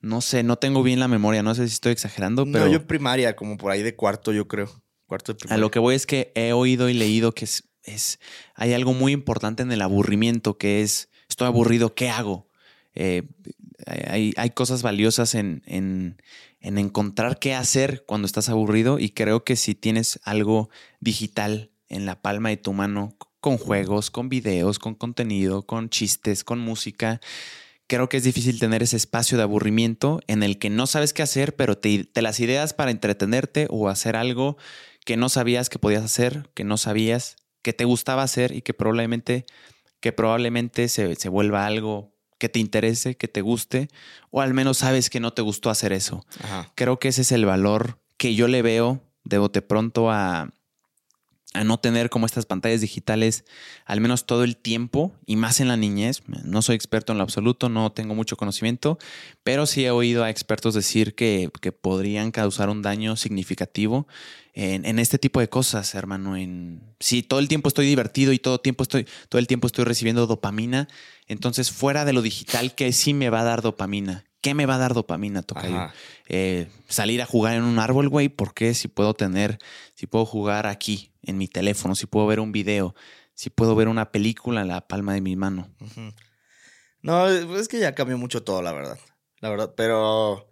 No 0.00 0.20
sé, 0.20 0.42
no 0.42 0.56
tengo 0.56 0.82
bien 0.82 1.00
la 1.00 1.08
memoria, 1.08 1.42
no 1.42 1.54
sé 1.54 1.66
si 1.66 1.72
estoy 1.72 1.92
exagerando, 1.92 2.44
pero 2.44 2.66
No, 2.66 2.72
yo 2.72 2.86
primaria, 2.86 3.34
como 3.34 3.56
por 3.56 3.72
ahí 3.72 3.82
de 3.82 3.96
cuarto, 3.96 4.30
yo 4.32 4.46
creo. 4.46 4.70
Cuarto 5.06 5.32
de 5.32 5.36
a 5.36 5.38
primaria. 5.40 5.60
lo 5.62 5.70
que 5.70 5.78
voy 5.78 5.94
es 5.94 6.04
que 6.06 6.30
he 6.34 6.52
oído 6.52 6.90
y 6.90 6.94
leído 6.94 7.32
que 7.32 7.46
es, 7.84 8.18
hay 8.54 8.72
algo 8.72 8.92
muy 8.92 9.12
importante 9.12 9.62
en 9.62 9.72
el 9.72 9.82
aburrimiento, 9.82 10.58
que 10.58 10.82
es, 10.82 11.08
estoy 11.28 11.46
aburrido, 11.46 11.94
¿qué 11.94 12.10
hago? 12.10 12.48
Eh, 12.94 13.24
hay, 13.86 14.32
hay 14.36 14.50
cosas 14.50 14.82
valiosas 14.82 15.34
en, 15.34 15.62
en, 15.66 16.20
en 16.60 16.78
encontrar 16.78 17.38
qué 17.38 17.54
hacer 17.54 18.04
cuando 18.06 18.26
estás 18.26 18.48
aburrido 18.48 18.98
y 18.98 19.10
creo 19.10 19.44
que 19.44 19.56
si 19.56 19.74
tienes 19.74 20.20
algo 20.24 20.70
digital 21.00 21.70
en 21.88 22.06
la 22.06 22.20
palma 22.22 22.48
de 22.48 22.56
tu 22.56 22.72
mano, 22.72 23.16
con 23.40 23.58
juegos, 23.58 24.10
con 24.10 24.30
videos, 24.30 24.78
con 24.78 24.94
contenido, 24.94 25.66
con 25.66 25.90
chistes, 25.90 26.44
con 26.44 26.60
música, 26.60 27.20
creo 27.86 28.08
que 28.08 28.16
es 28.16 28.24
difícil 28.24 28.58
tener 28.58 28.82
ese 28.82 28.96
espacio 28.96 29.36
de 29.36 29.42
aburrimiento 29.42 30.20
en 30.26 30.42
el 30.42 30.58
que 30.58 30.70
no 30.70 30.86
sabes 30.86 31.12
qué 31.12 31.22
hacer, 31.22 31.54
pero 31.54 31.76
te, 31.76 32.04
te 32.04 32.22
las 32.22 32.40
ideas 32.40 32.72
para 32.72 32.90
entretenerte 32.90 33.66
o 33.68 33.90
hacer 33.90 34.16
algo 34.16 34.56
que 35.04 35.18
no 35.18 35.28
sabías 35.28 35.68
que 35.68 35.78
podías 35.78 36.02
hacer, 36.02 36.48
que 36.54 36.64
no 36.64 36.78
sabías 36.78 37.36
que 37.64 37.72
te 37.72 37.84
gustaba 37.84 38.22
hacer 38.22 38.54
y 38.54 38.62
que 38.62 38.74
probablemente, 38.74 39.46
que 39.98 40.12
probablemente 40.12 40.88
se, 40.88 41.16
se 41.16 41.28
vuelva 41.28 41.66
algo 41.66 42.14
que 42.38 42.48
te 42.48 42.60
interese, 42.60 43.16
que 43.16 43.26
te 43.26 43.40
guste, 43.40 43.88
o 44.30 44.42
al 44.42 44.54
menos 44.54 44.78
sabes 44.78 45.08
que 45.08 45.18
no 45.18 45.32
te 45.32 45.42
gustó 45.42 45.70
hacer 45.70 45.92
eso. 45.92 46.24
Ajá. 46.42 46.70
Creo 46.74 46.98
que 46.98 47.08
ese 47.08 47.22
es 47.22 47.32
el 47.32 47.46
valor 47.46 47.98
que 48.18 48.34
yo 48.34 48.46
le 48.46 48.62
veo 48.62 49.02
de 49.24 49.38
bote 49.38 49.62
pronto 49.62 50.10
a, 50.10 50.52
a 51.54 51.64
no 51.64 51.78
tener 51.78 52.10
como 52.10 52.26
estas 52.26 52.44
pantallas 52.44 52.82
digitales 52.82 53.44
al 53.86 54.00
menos 54.00 54.26
todo 54.26 54.44
el 54.44 54.56
tiempo 54.56 55.12
y 55.24 55.36
más 55.36 55.60
en 55.60 55.68
la 55.68 55.76
niñez. 55.76 56.22
No 56.26 56.60
soy 56.60 56.74
experto 56.76 57.12
en 57.12 57.18
lo 57.18 57.24
absoluto, 57.24 57.70
no 57.70 57.92
tengo 57.92 58.14
mucho 58.14 58.36
conocimiento, 58.36 58.98
pero 59.42 59.64
sí 59.64 59.86
he 59.86 59.90
oído 59.90 60.22
a 60.22 60.30
expertos 60.30 60.74
decir 60.74 61.14
que, 61.14 61.50
que 61.62 61.72
podrían 61.72 62.30
causar 62.30 62.68
un 62.68 62.82
daño 62.82 63.16
significativo 63.16 64.06
en, 64.54 64.84
en, 64.84 64.98
este 64.98 65.18
tipo 65.18 65.40
de 65.40 65.48
cosas, 65.48 65.94
hermano. 65.94 66.36
En, 66.36 66.80
si 67.00 67.22
todo 67.22 67.40
el 67.40 67.48
tiempo 67.48 67.68
estoy 67.68 67.86
divertido 67.86 68.32
y 68.32 68.38
todo, 68.38 68.58
tiempo 68.58 68.82
estoy, 68.82 69.06
todo 69.28 69.38
el 69.38 69.46
tiempo 69.46 69.66
estoy 69.66 69.84
recibiendo 69.84 70.26
dopamina, 70.26 70.88
entonces 71.26 71.70
fuera 71.70 72.04
de 72.04 72.12
lo 72.12 72.22
digital, 72.22 72.74
¿qué 72.74 72.92
sí 72.92 73.14
me 73.14 73.30
va 73.30 73.40
a 73.40 73.44
dar 73.44 73.62
dopamina? 73.62 74.24
¿Qué 74.40 74.54
me 74.54 74.66
va 74.66 74.74
a 74.74 74.78
dar 74.78 74.94
dopamina, 74.94 75.42
Tocayo? 75.42 75.90
Eh, 76.28 76.68
salir 76.86 77.22
a 77.22 77.26
jugar 77.26 77.54
en 77.54 77.62
un 77.62 77.78
árbol, 77.78 78.08
güey, 78.08 78.28
¿por 78.28 78.52
qué? 78.52 78.74
Si 78.74 78.88
puedo 78.88 79.14
tener, 79.14 79.58
si 79.94 80.06
puedo 80.06 80.26
jugar 80.26 80.66
aquí, 80.66 81.12
en 81.22 81.38
mi 81.38 81.48
teléfono, 81.48 81.94
si 81.94 82.06
puedo 82.06 82.26
ver 82.26 82.40
un 82.40 82.52
video, 82.52 82.94
si 83.34 83.50
puedo 83.50 83.74
ver 83.74 83.88
una 83.88 84.12
película 84.12 84.60
en 84.60 84.68
la 84.68 84.86
palma 84.86 85.14
de 85.14 85.20
mi 85.20 85.36
mano. 85.36 85.70
No, 87.00 87.28
es 87.28 87.68
que 87.68 87.78
ya 87.78 87.94
cambió 87.94 88.18
mucho 88.18 88.44
todo, 88.44 88.62
la 88.62 88.72
verdad. 88.72 88.98
La 89.40 89.50
verdad, 89.50 89.74
pero. 89.76 90.48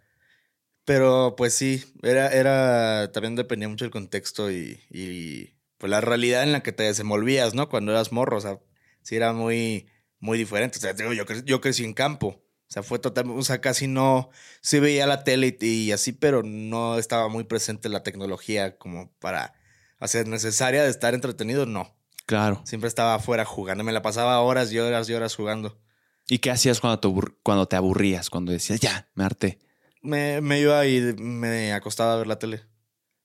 Pero 0.93 1.37
pues 1.37 1.55
sí, 1.55 1.83
era, 2.03 2.29
era. 2.29 3.11
También 3.13 3.35
dependía 3.35 3.67
mucho 3.67 3.87
del 3.87 3.93
contexto 3.93 4.51
y, 4.51 4.79
y 4.91 5.55
pues 5.79 5.91
la 5.91 6.03
realidad 6.03 6.43
en 6.43 6.53
la 6.53 6.63
que 6.63 6.73
te 6.73 6.83
desenvolvías, 6.83 7.55
¿no? 7.55 7.71
Cuando 7.71 7.93
eras 7.93 8.13
morro, 8.13 8.37
o 8.37 8.41
sea, 8.43 8.61
sí 9.01 9.17
era 9.17 9.33
muy, 9.33 9.89
muy 10.21 10.37
diferente. 10.37 10.77
O 10.77 10.81
sea, 10.83 10.95
yo, 10.95 11.25
yo 11.25 11.61
crecí 11.63 11.85
en 11.85 11.95
campo. 11.95 12.27
O 12.29 12.73
sea, 12.73 12.83
fue 12.83 12.99
totalmente, 12.99 13.41
o 13.41 13.43
sea, 13.43 13.63
casi 13.63 13.87
no, 13.87 14.29
se 14.61 14.81
veía 14.81 15.07
la 15.07 15.25
tele 15.25 15.57
y, 15.63 15.93
así, 15.93 16.13
pero 16.13 16.43
no 16.43 16.99
estaba 16.99 17.29
muy 17.29 17.45
presente 17.45 17.89
la 17.89 18.03
tecnología 18.03 18.77
como 18.77 19.11
para 19.19 19.55
hacer 19.99 20.29
necesaria 20.29 20.83
de 20.83 20.91
estar 20.91 21.15
entretenido, 21.15 21.65
no. 21.65 21.97
Claro. 22.27 22.61
Siempre 22.67 22.89
estaba 22.89 23.15
afuera 23.15 23.47
jugando, 23.47 23.83
me 23.83 23.93
la 23.93 24.03
pasaba 24.03 24.41
horas 24.41 24.71
y 24.73 24.79
horas 24.79 25.09
y 25.09 25.15
horas 25.15 25.35
jugando. 25.37 25.81
¿Y 26.29 26.41
qué 26.41 26.51
hacías 26.51 26.81
cuando 26.81 27.01
te, 27.01 27.33
cuando 27.43 27.67
te 27.67 27.77
aburrías? 27.77 28.29
Cuando 28.29 28.53
decías, 28.53 28.79
ya, 28.79 29.09
me 29.15 29.25
harté. 29.25 29.59
Me, 30.03 30.41
me 30.41 30.61
iba 30.61 30.85
y 30.87 31.15
me 31.19 31.73
acostaba 31.73 32.15
a 32.15 32.17
ver 32.17 32.27
la 32.27 32.39
tele. 32.39 32.57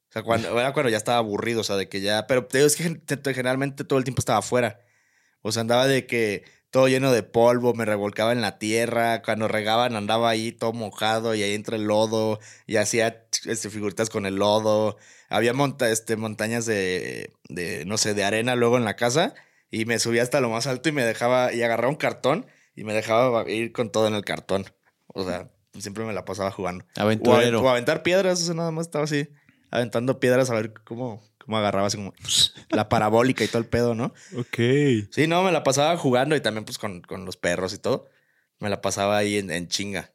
O 0.10 0.14
sea, 0.14 0.24
cuando, 0.24 0.60
era 0.60 0.74
cuando 0.74 0.90
ya 0.90 0.98
estaba 0.98 1.18
aburrido, 1.18 1.62
o 1.62 1.64
sea, 1.64 1.76
de 1.76 1.90
que 1.90 2.02
ya, 2.02 2.28
pero 2.28 2.46
te 2.46 2.60
digo, 2.60 2.68
es 2.68 2.76
que 2.76 3.02
generalmente 3.34 3.84
todo 3.84 4.00
el 4.00 4.06
tiempo 4.06 4.22
estaba 4.22 4.40
afuera. 4.40 4.80
O 5.42 5.52
sea, 5.52 5.62
andaba 5.62 5.88
de 5.88 6.06
que 6.08 6.46
todo 6.72 6.88
lleno 6.88 7.12
de 7.12 7.24
polvo, 7.24 7.74
me 7.74 7.86
revolcaba 7.86 8.32
en 8.32 8.42
la 8.42 8.60
tierra, 8.60 9.22
cuando 9.22 9.48
regaban 9.48 9.96
andaba 9.96 10.30
ahí 10.30 10.52
todo 10.52 10.74
mojado 10.74 11.36
y 11.36 11.44
ahí 11.44 11.54
entre 11.54 11.78
el 11.78 11.86
lodo 11.86 12.40
y 12.66 12.78
hacía 12.78 13.28
este, 13.46 13.70
figuritas 13.70 14.10
con 14.10 14.26
el 14.26 14.36
lodo. 14.36 14.98
Había 15.30 15.54
monta, 15.54 15.90
este, 15.90 16.16
montañas 16.18 16.66
de, 16.66 17.34
de, 17.50 17.86
no 17.86 17.98
sé, 17.98 18.14
de 18.14 18.24
arena 18.24 18.56
luego 18.56 18.78
en 18.78 18.86
la 18.86 18.96
casa 18.96 19.34
y 19.72 19.86
me 19.86 20.00
subía 20.00 20.24
hasta 20.24 20.42
lo 20.42 20.50
más 20.50 20.68
alto 20.68 20.90
y 20.90 20.92
me 20.92 21.04
dejaba, 21.04 21.54
y 21.54 21.64
agarraba 21.64 21.90
un 21.90 21.96
cartón 21.98 22.46
y 22.76 22.84
me 22.84 22.94
dejaba 22.94 23.50
ir 23.50 23.72
con 23.72 23.92
todo 23.92 24.08
en 24.08 24.14
el 24.14 24.24
cartón. 24.26 24.66
O 25.08 25.26
sea, 25.26 25.52
siempre 25.80 26.06
me 26.06 26.14
la 26.14 26.26
pasaba 26.26 26.52
jugando. 26.52 26.86
Aventurero. 26.96 27.62
O, 27.62 27.70
aventar 27.70 28.04
piedras, 28.04 28.42
eso 28.42 28.54
nada 28.54 28.72
más 28.72 28.88
estaba 28.88 29.06
así, 29.06 29.28
aventando 29.72 30.20
piedras 30.20 30.50
a 30.50 30.56
ver 30.56 30.74
cómo, 30.84 31.24
cómo 31.38 31.58
agarraba 31.58 31.88
así 31.88 31.98
como 31.98 32.14
la 32.70 32.90
parabólica 32.90 33.44
y 33.44 33.48
todo 33.48 33.60
el 33.60 33.68
pedo, 33.68 33.96
¿no? 33.96 34.14
Ok. 34.38 34.58
Sí, 35.12 35.28
no, 35.28 35.44
me 35.44 35.52
la 35.52 35.64
pasaba 35.64 35.98
jugando 35.98 36.36
y 36.36 36.42
también 36.42 36.66
pues 36.66 36.78
con, 36.78 37.02
con 37.02 37.26
los 37.26 37.38
perros 37.38 37.74
y 37.74 37.78
todo. 37.78 38.10
Me 38.60 38.70
la 38.70 38.82
pasaba 38.82 39.18
ahí 39.18 39.38
en, 39.38 39.68
chinga. 39.68 40.12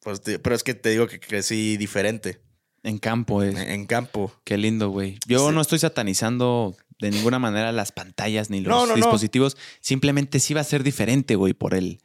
Pues, 0.00 0.20
pero 0.20 0.54
es 0.54 0.64
que 0.64 0.74
te 0.74 0.90
digo 0.90 1.06
que 1.06 1.20
crecí 1.20 1.76
diferente. 1.76 2.42
En 2.82 2.98
campo 2.98 3.42
es. 3.42 3.54
En, 3.56 3.86
campo. 3.86 4.32
Qué 4.42 4.58
lindo, 4.58 4.88
güey. 4.88 5.18
Yo 5.26 5.52
no 5.52 5.60
estoy 5.60 5.78
satanizando 5.78 6.76
de 6.98 7.10
ninguna 7.10 7.38
manera 7.38 7.70
las 7.72 7.92
pantallas 7.92 8.50
ni 8.50 8.60
los 8.60 8.94
dispositivos. 8.94 9.56
Simplemente 9.80 10.40
sí 10.40 10.54
va 10.54 10.62
a 10.62 10.64
ser 10.64 10.82
diferente, 10.82 11.36
güey, 11.36 11.52
por 11.52 11.74
el, 11.74 12.00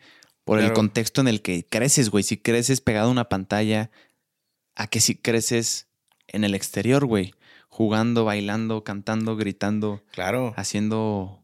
por 0.47 0.59
el 0.59 0.73
contexto 0.73 1.21
en 1.21 1.27
el 1.27 1.43
que 1.43 1.67
creces, 1.67 2.09
güey. 2.09 2.23
Si 2.23 2.37
creces 2.37 2.81
pegado 2.81 3.09
a 3.09 3.11
una 3.11 3.29
pantalla, 3.29 3.91
a 4.75 4.87
que 4.87 4.99
si 4.99 5.15
creces 5.15 5.87
en 6.27 6.43
el 6.43 6.55
exterior, 6.55 7.05
güey 7.05 7.33
jugando, 7.77 8.25
bailando, 8.25 8.83
cantando, 8.83 9.35
gritando. 9.35 10.03
Claro. 10.11 10.51
Haciendo, 10.57 11.43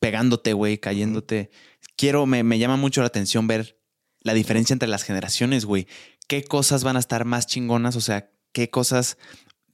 pegándote, 0.00 0.54
güey, 0.54 0.78
cayéndote. 0.78 1.50
Quiero, 1.94 2.24
me, 2.24 2.42
me 2.42 2.58
llama 2.58 2.76
mucho 2.76 3.02
la 3.02 3.08
atención 3.08 3.46
ver 3.46 3.78
la 4.20 4.32
diferencia 4.32 4.72
entre 4.72 4.88
las 4.88 5.02
generaciones, 5.02 5.66
güey. 5.66 5.86
¿Qué 6.26 6.42
cosas 6.42 6.84
van 6.84 6.96
a 6.96 7.00
estar 7.00 7.26
más 7.26 7.46
chingonas? 7.46 7.96
O 7.96 8.00
sea, 8.00 8.30
¿qué 8.52 8.70
cosas 8.70 9.18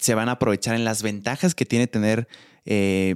se 0.01 0.16
van 0.16 0.28
a 0.28 0.33
aprovechar 0.33 0.74
en 0.74 0.85
las 0.85 1.03
ventajas 1.03 1.55
que 1.55 1.64
tiene 1.64 1.87
tener 1.87 2.26
eh, 2.64 3.14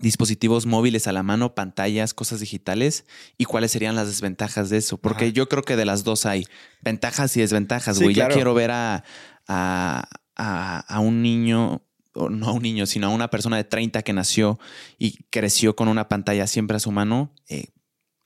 dispositivos 0.00 0.66
móviles 0.66 1.06
a 1.06 1.12
la 1.12 1.22
mano, 1.22 1.54
pantallas, 1.54 2.14
cosas 2.14 2.40
digitales 2.40 3.04
y 3.36 3.44
cuáles 3.44 3.72
serían 3.72 3.96
las 3.96 4.08
desventajas 4.08 4.70
de 4.70 4.78
eso. 4.78 4.98
Porque 4.98 5.32
yo 5.32 5.48
creo 5.48 5.62
que 5.62 5.76
de 5.76 5.84
las 5.84 6.04
dos 6.04 6.26
hay 6.26 6.46
ventajas 6.82 7.36
y 7.36 7.40
desventajas, 7.40 8.00
güey. 8.00 8.14
Ya 8.14 8.28
quiero 8.28 8.54
ver 8.54 8.70
a, 8.70 9.04
a, 9.46 10.08
a, 10.36 11.00
un 11.00 11.22
niño 11.22 11.82
no 12.14 12.48
a 12.48 12.52
un 12.52 12.62
niño, 12.62 12.86
sino 12.86 13.06
a 13.06 13.10
una 13.10 13.30
persona 13.30 13.56
de 13.56 13.64
30 13.64 14.02
que 14.02 14.12
nació 14.12 14.58
y 14.98 15.22
creció 15.30 15.76
con 15.76 15.88
una 15.88 16.08
pantalla 16.08 16.48
siempre 16.48 16.76
a 16.76 16.80
su 16.80 16.90
mano, 16.90 17.32
eh, 17.48 17.68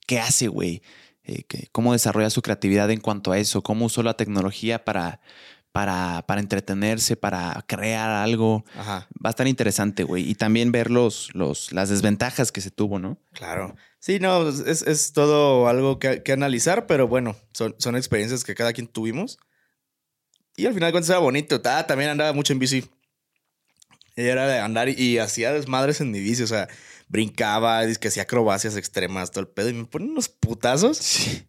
¿qué 0.07 0.19
hace, 0.19 0.49
güey? 0.49 0.83
Eh, 1.25 1.45
¿Cómo 1.73 1.93
desarrolla 1.93 2.31
su 2.31 2.41
creatividad 2.41 2.91
en 2.91 3.01
cuanto 3.01 3.33
a 3.33 3.39
eso? 3.39 3.63
¿Cómo 3.63 3.85
usó 3.87 4.03
la 4.03 4.17
tecnología 4.17 4.85
para, 4.85 5.21
para, 5.73 6.25
para 6.27 6.41
entretenerse, 6.41 7.17
para 7.17 7.65
crear 7.67 8.11
algo? 8.11 8.65
Va 8.77 9.07
a 9.25 9.31
estar 9.31 9.49
interesante, 9.49 10.05
güey. 10.05 10.29
Y 10.29 10.35
también 10.35 10.71
ver 10.71 10.91
los, 10.91 11.31
las 11.35 11.89
desventajas 11.89 12.53
que 12.53 12.61
se 12.61 12.71
tuvo, 12.71 12.99
¿no? 12.99 13.19
Claro. 13.33 13.75
Sí, 13.99 14.19
no, 14.21 14.49
es, 14.49 15.13
todo 15.13 15.69
algo 15.69 15.99
que, 15.99 16.23
analizar, 16.33 16.87
pero 16.87 17.09
bueno, 17.09 17.37
son, 17.53 17.75
son 17.79 17.97
experiencias 17.97 18.45
que 18.45 18.55
cada 18.55 18.73
quien 18.73 18.87
tuvimos. 18.87 19.39
Y 20.57 20.67
al 20.67 20.75
final 20.75 20.89
de 20.89 20.93
cuentas 20.93 21.11
era 21.11 21.19
bonito. 21.19 21.61
Ah, 21.65 21.87
también 21.87 22.11
andaba 22.11 22.33
mucho 22.33 22.53
en 22.53 22.59
bici. 22.59 22.85
Era 24.15 24.47
de 24.47 24.59
andar 24.59 24.89
y, 24.91 25.19
hacía 25.19 25.53
desmadres 25.53 26.01
en 26.03 26.11
mi 26.11 26.21
bici, 26.21 26.43
o 26.43 26.47
sea, 26.47 26.69
brincaba, 27.13 27.87
que 28.01 28.09
hacía 28.09 28.23
acrobacias 28.23 28.75
extremas, 28.75 29.31
todo 29.31 29.43
el 29.43 29.49
pedo, 29.49 29.69
y 29.69 29.75
me 29.75 29.85
ponen 29.85 30.13
unos 30.13 30.31
putazos. 30.31 30.99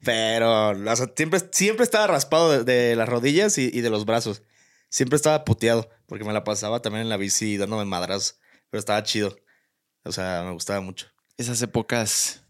Pero, 0.03 0.73
siempre, 1.15 1.39
siempre 1.51 1.85
estaba 1.85 2.05
raspado 2.05 2.65
de, 2.65 2.95
las 2.97 3.07
rodillas 3.07 3.57
y, 3.57 3.69
de 3.69 3.89
los 3.89 4.05
brazos. 4.05 4.43
Siempre 4.89 5.15
estaba 5.15 5.45
puteado, 5.45 5.89
porque 6.05 6.25
me 6.25 6.33
la 6.33 6.43
pasaba 6.43 6.81
también 6.81 7.03
en 7.03 7.09
la 7.09 7.15
bici 7.15 7.55
dándome 7.55 7.85
madras, 7.85 8.39
pero 8.69 8.79
estaba 8.79 9.01
chido. 9.03 9.37
O 10.03 10.11
sea, 10.11 10.43
me 10.45 10.51
gustaba 10.51 10.81
mucho. 10.81 11.07
Esas 11.37 11.61
épocas 11.61 12.43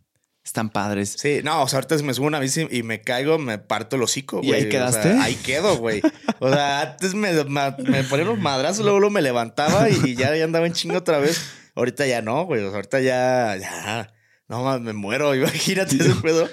están 0.44 0.72
padres. 0.72 1.16
Sí, 1.16 1.42
no, 1.44 1.62
o 1.62 1.68
sea, 1.68 1.78
ahorita 1.78 1.96
me 2.04 2.16
subo 2.16 2.26
una 2.26 2.40
bici 2.40 2.68
y 2.72 2.82
me 2.82 3.02
caigo, 3.02 3.38
me 3.38 3.60
parto 3.60 3.96
el 3.96 4.02
hocico, 4.02 4.38
güey. 4.38 4.50
¿Y 4.50 4.54
ahí 4.54 4.70
quedaste? 4.70 5.10
ahí 5.22 5.36
quedo, 5.36 5.78
güey. 5.78 6.02
O 6.40 6.50
sea, 6.50 6.82
antes 6.82 7.14
me, 7.14 7.32
me, 7.32 8.04
ponía 8.06 8.26
unos 8.26 8.40
madrazos, 8.40 8.84
luego, 8.84 9.12
me 9.12 9.22
levantaba 9.22 9.88
y 9.88 10.16
ya, 10.16 10.36
ya 10.36 10.44
andaba 10.44 10.66
en 10.66 10.74
chingo 10.74 10.98
otra 10.98 11.20
vez. 11.20 11.40
Ahorita 11.76 12.06
ya 12.06 12.22
no, 12.22 12.46
güey. 12.46 12.64
Ahorita 12.64 13.00
ya, 13.02 13.58
ya, 13.58 14.14
no, 14.48 14.80
me 14.80 14.94
muero. 14.94 15.36
Imagínate 15.36 15.96
ese 15.96 16.16
pedo. 16.16 16.50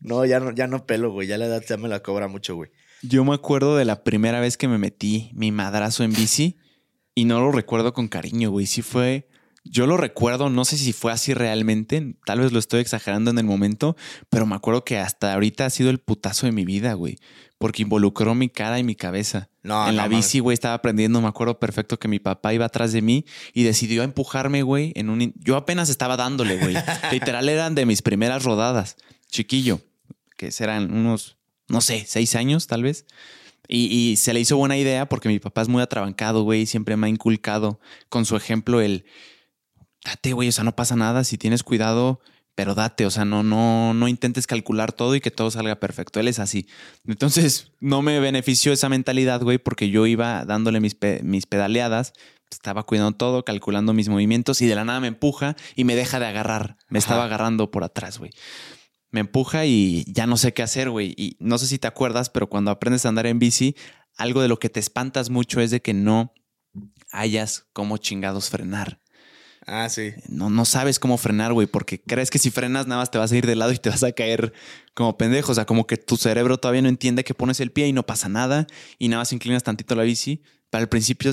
No, 0.00 0.24
ya 0.24 0.40
no, 0.40 0.52
ya 0.52 0.66
no 0.66 0.86
pelo, 0.86 1.10
güey. 1.12 1.28
Ya 1.28 1.38
la 1.38 1.46
edad 1.46 1.62
ya 1.66 1.76
me 1.76 1.88
la 1.88 2.00
cobra 2.00 2.28
mucho, 2.28 2.56
güey. 2.56 2.70
Yo 3.02 3.24
me 3.24 3.34
acuerdo 3.34 3.76
de 3.76 3.84
la 3.84 4.02
primera 4.02 4.40
vez 4.40 4.56
que 4.56 4.68
me 4.68 4.78
metí 4.78 5.30
mi 5.34 5.52
madrazo 5.52 6.04
en 6.04 6.12
bici 6.12 6.58
y 7.14 7.24
no 7.26 7.40
lo 7.40 7.52
recuerdo 7.52 7.92
con 7.92 8.08
cariño, 8.08 8.50
güey. 8.50 8.66
Sí 8.66 8.82
fue 8.82 9.28
yo 9.64 9.86
lo 9.86 9.96
recuerdo, 9.96 10.50
no 10.50 10.64
sé 10.66 10.76
si 10.76 10.92
fue 10.92 11.10
así 11.10 11.32
realmente, 11.32 12.16
tal 12.26 12.40
vez 12.40 12.52
lo 12.52 12.58
estoy 12.58 12.80
exagerando 12.80 13.30
en 13.30 13.38
el 13.38 13.44
momento, 13.44 13.96
pero 14.28 14.44
me 14.44 14.54
acuerdo 14.54 14.84
que 14.84 14.98
hasta 14.98 15.32
ahorita 15.32 15.64
ha 15.64 15.70
sido 15.70 15.88
el 15.88 16.00
putazo 16.00 16.44
de 16.46 16.52
mi 16.52 16.66
vida, 16.66 16.92
güey, 16.92 17.16
porque 17.56 17.82
involucró 17.82 18.34
mi 18.34 18.50
cara 18.50 18.78
y 18.78 18.84
mi 18.84 18.94
cabeza. 18.94 19.48
No, 19.64 19.88
en 19.88 19.96
la 19.96 20.08
bici, 20.08 20.40
güey, 20.40 20.52
estaba 20.52 20.74
aprendiendo, 20.74 21.22
me 21.22 21.28
acuerdo 21.28 21.58
perfecto 21.58 21.98
que 21.98 22.06
mi 22.06 22.18
papá 22.18 22.52
iba 22.52 22.66
atrás 22.66 22.92
de 22.92 23.00
mí 23.00 23.24
y 23.54 23.62
decidió 23.62 24.02
empujarme, 24.02 24.62
güey, 24.62 24.92
en 24.94 25.08
un... 25.08 25.32
Yo 25.38 25.56
apenas 25.56 25.88
estaba 25.88 26.18
dándole, 26.18 26.58
güey. 26.58 26.76
Literal 27.10 27.48
eran 27.48 27.74
de 27.74 27.86
mis 27.86 28.02
primeras 28.02 28.44
rodadas, 28.44 28.96
chiquillo, 29.30 29.80
que 30.36 30.52
serán 30.52 30.92
unos, 30.92 31.38
no 31.66 31.80
sé, 31.80 32.04
seis 32.06 32.36
años 32.36 32.66
tal 32.66 32.82
vez. 32.82 33.06
Y, 33.66 33.86
y, 33.86 34.16
se 34.16 34.34
le 34.34 34.40
hizo 34.40 34.58
buena 34.58 34.76
idea 34.76 35.08
porque 35.08 35.30
mi 35.30 35.38
papá 35.38 35.62
es 35.62 35.68
muy 35.68 35.80
atrabancado, 35.80 36.42
güey, 36.42 36.66
siempre 36.66 36.98
me 36.98 37.06
ha 37.06 37.10
inculcado 37.10 37.80
con 38.10 38.26
su 38.26 38.36
ejemplo 38.36 38.82
el 38.82 39.06
date, 40.04 40.34
güey, 40.34 40.50
o 40.50 40.52
sea, 40.52 40.64
no 40.64 40.76
pasa 40.76 40.94
nada, 40.94 41.24
si 41.24 41.38
tienes 41.38 41.62
cuidado, 41.62 42.20
pero 42.54 42.74
date, 42.74 43.06
o 43.06 43.10
sea, 43.10 43.24
no, 43.24 43.42
no, 43.42 43.94
no 43.94 44.08
intentes 44.08 44.46
calcular 44.46 44.92
todo 44.92 45.14
y 45.14 45.20
que 45.20 45.30
todo 45.30 45.50
salga 45.50 45.80
perfecto. 45.80 46.20
Él 46.20 46.28
es 46.28 46.38
así. 46.38 46.66
Entonces, 47.06 47.72
no 47.80 48.02
me 48.02 48.20
benefició 48.20 48.72
esa 48.72 48.88
mentalidad, 48.88 49.42
güey, 49.42 49.58
porque 49.58 49.90
yo 49.90 50.06
iba 50.06 50.44
dándole 50.44 50.80
mis, 50.80 50.96
mis 51.22 51.46
pedaleadas, 51.46 52.12
estaba 52.50 52.84
cuidando 52.84 53.12
todo, 53.12 53.44
calculando 53.44 53.92
mis 53.92 54.08
movimientos 54.08 54.62
y 54.62 54.66
de 54.66 54.74
la 54.74 54.84
nada 54.84 55.00
me 55.00 55.08
empuja 55.08 55.56
y 55.74 55.84
me 55.84 55.96
deja 55.96 56.20
de 56.20 56.26
agarrar. 56.26 56.76
Me 56.88 56.98
estaba 56.98 57.24
agarrando 57.24 57.70
por 57.70 57.84
atrás, 57.84 58.18
güey. 58.18 58.30
Me 59.10 59.20
empuja 59.20 59.64
y 59.66 60.04
ya 60.08 60.26
no 60.26 60.36
sé 60.36 60.52
qué 60.54 60.62
hacer, 60.62 60.90
güey. 60.90 61.14
Y 61.16 61.36
no 61.40 61.58
sé 61.58 61.66
si 61.66 61.78
te 61.78 61.88
acuerdas, 61.88 62.30
pero 62.30 62.48
cuando 62.48 62.70
aprendes 62.70 63.04
a 63.04 63.08
andar 63.08 63.26
en 63.26 63.38
bici, 63.38 63.76
algo 64.16 64.42
de 64.42 64.48
lo 64.48 64.58
que 64.58 64.70
te 64.70 64.80
espantas 64.80 65.30
mucho 65.30 65.60
es 65.60 65.70
de 65.70 65.82
que 65.82 65.94
no 65.94 66.32
hayas 67.10 67.66
como 67.72 67.96
chingados 67.98 68.50
frenar. 68.50 69.00
Ah, 69.66 69.88
sí. 69.88 70.12
No, 70.28 70.50
no 70.50 70.64
sabes 70.64 70.98
cómo 70.98 71.16
frenar, 71.16 71.52
güey, 71.52 71.66
porque 71.66 72.00
crees 72.00 72.30
que 72.30 72.38
si 72.38 72.50
frenas 72.50 72.86
nada 72.86 73.00
más 73.00 73.10
te 73.10 73.18
vas 73.18 73.32
a 73.32 73.36
ir 73.36 73.46
de 73.46 73.56
lado 73.56 73.72
y 73.72 73.78
te 73.78 73.90
vas 73.90 74.02
a 74.02 74.12
caer 74.12 74.52
como 74.94 75.16
pendejo. 75.16 75.52
O 75.52 75.54
sea, 75.54 75.64
como 75.64 75.86
que 75.86 75.96
tu 75.96 76.16
cerebro 76.16 76.58
todavía 76.58 76.82
no 76.82 76.88
entiende 76.88 77.24
que 77.24 77.34
pones 77.34 77.60
el 77.60 77.72
pie 77.72 77.88
y 77.88 77.92
no 77.92 78.04
pasa 78.04 78.28
nada 78.28 78.66
y 78.98 79.08
nada 79.08 79.22
más 79.22 79.32
inclinas 79.32 79.62
tantito 79.62 79.94
la 79.94 80.02
bici. 80.02 80.42
Para 80.70 80.82
el 80.82 80.88
principio 80.88 81.32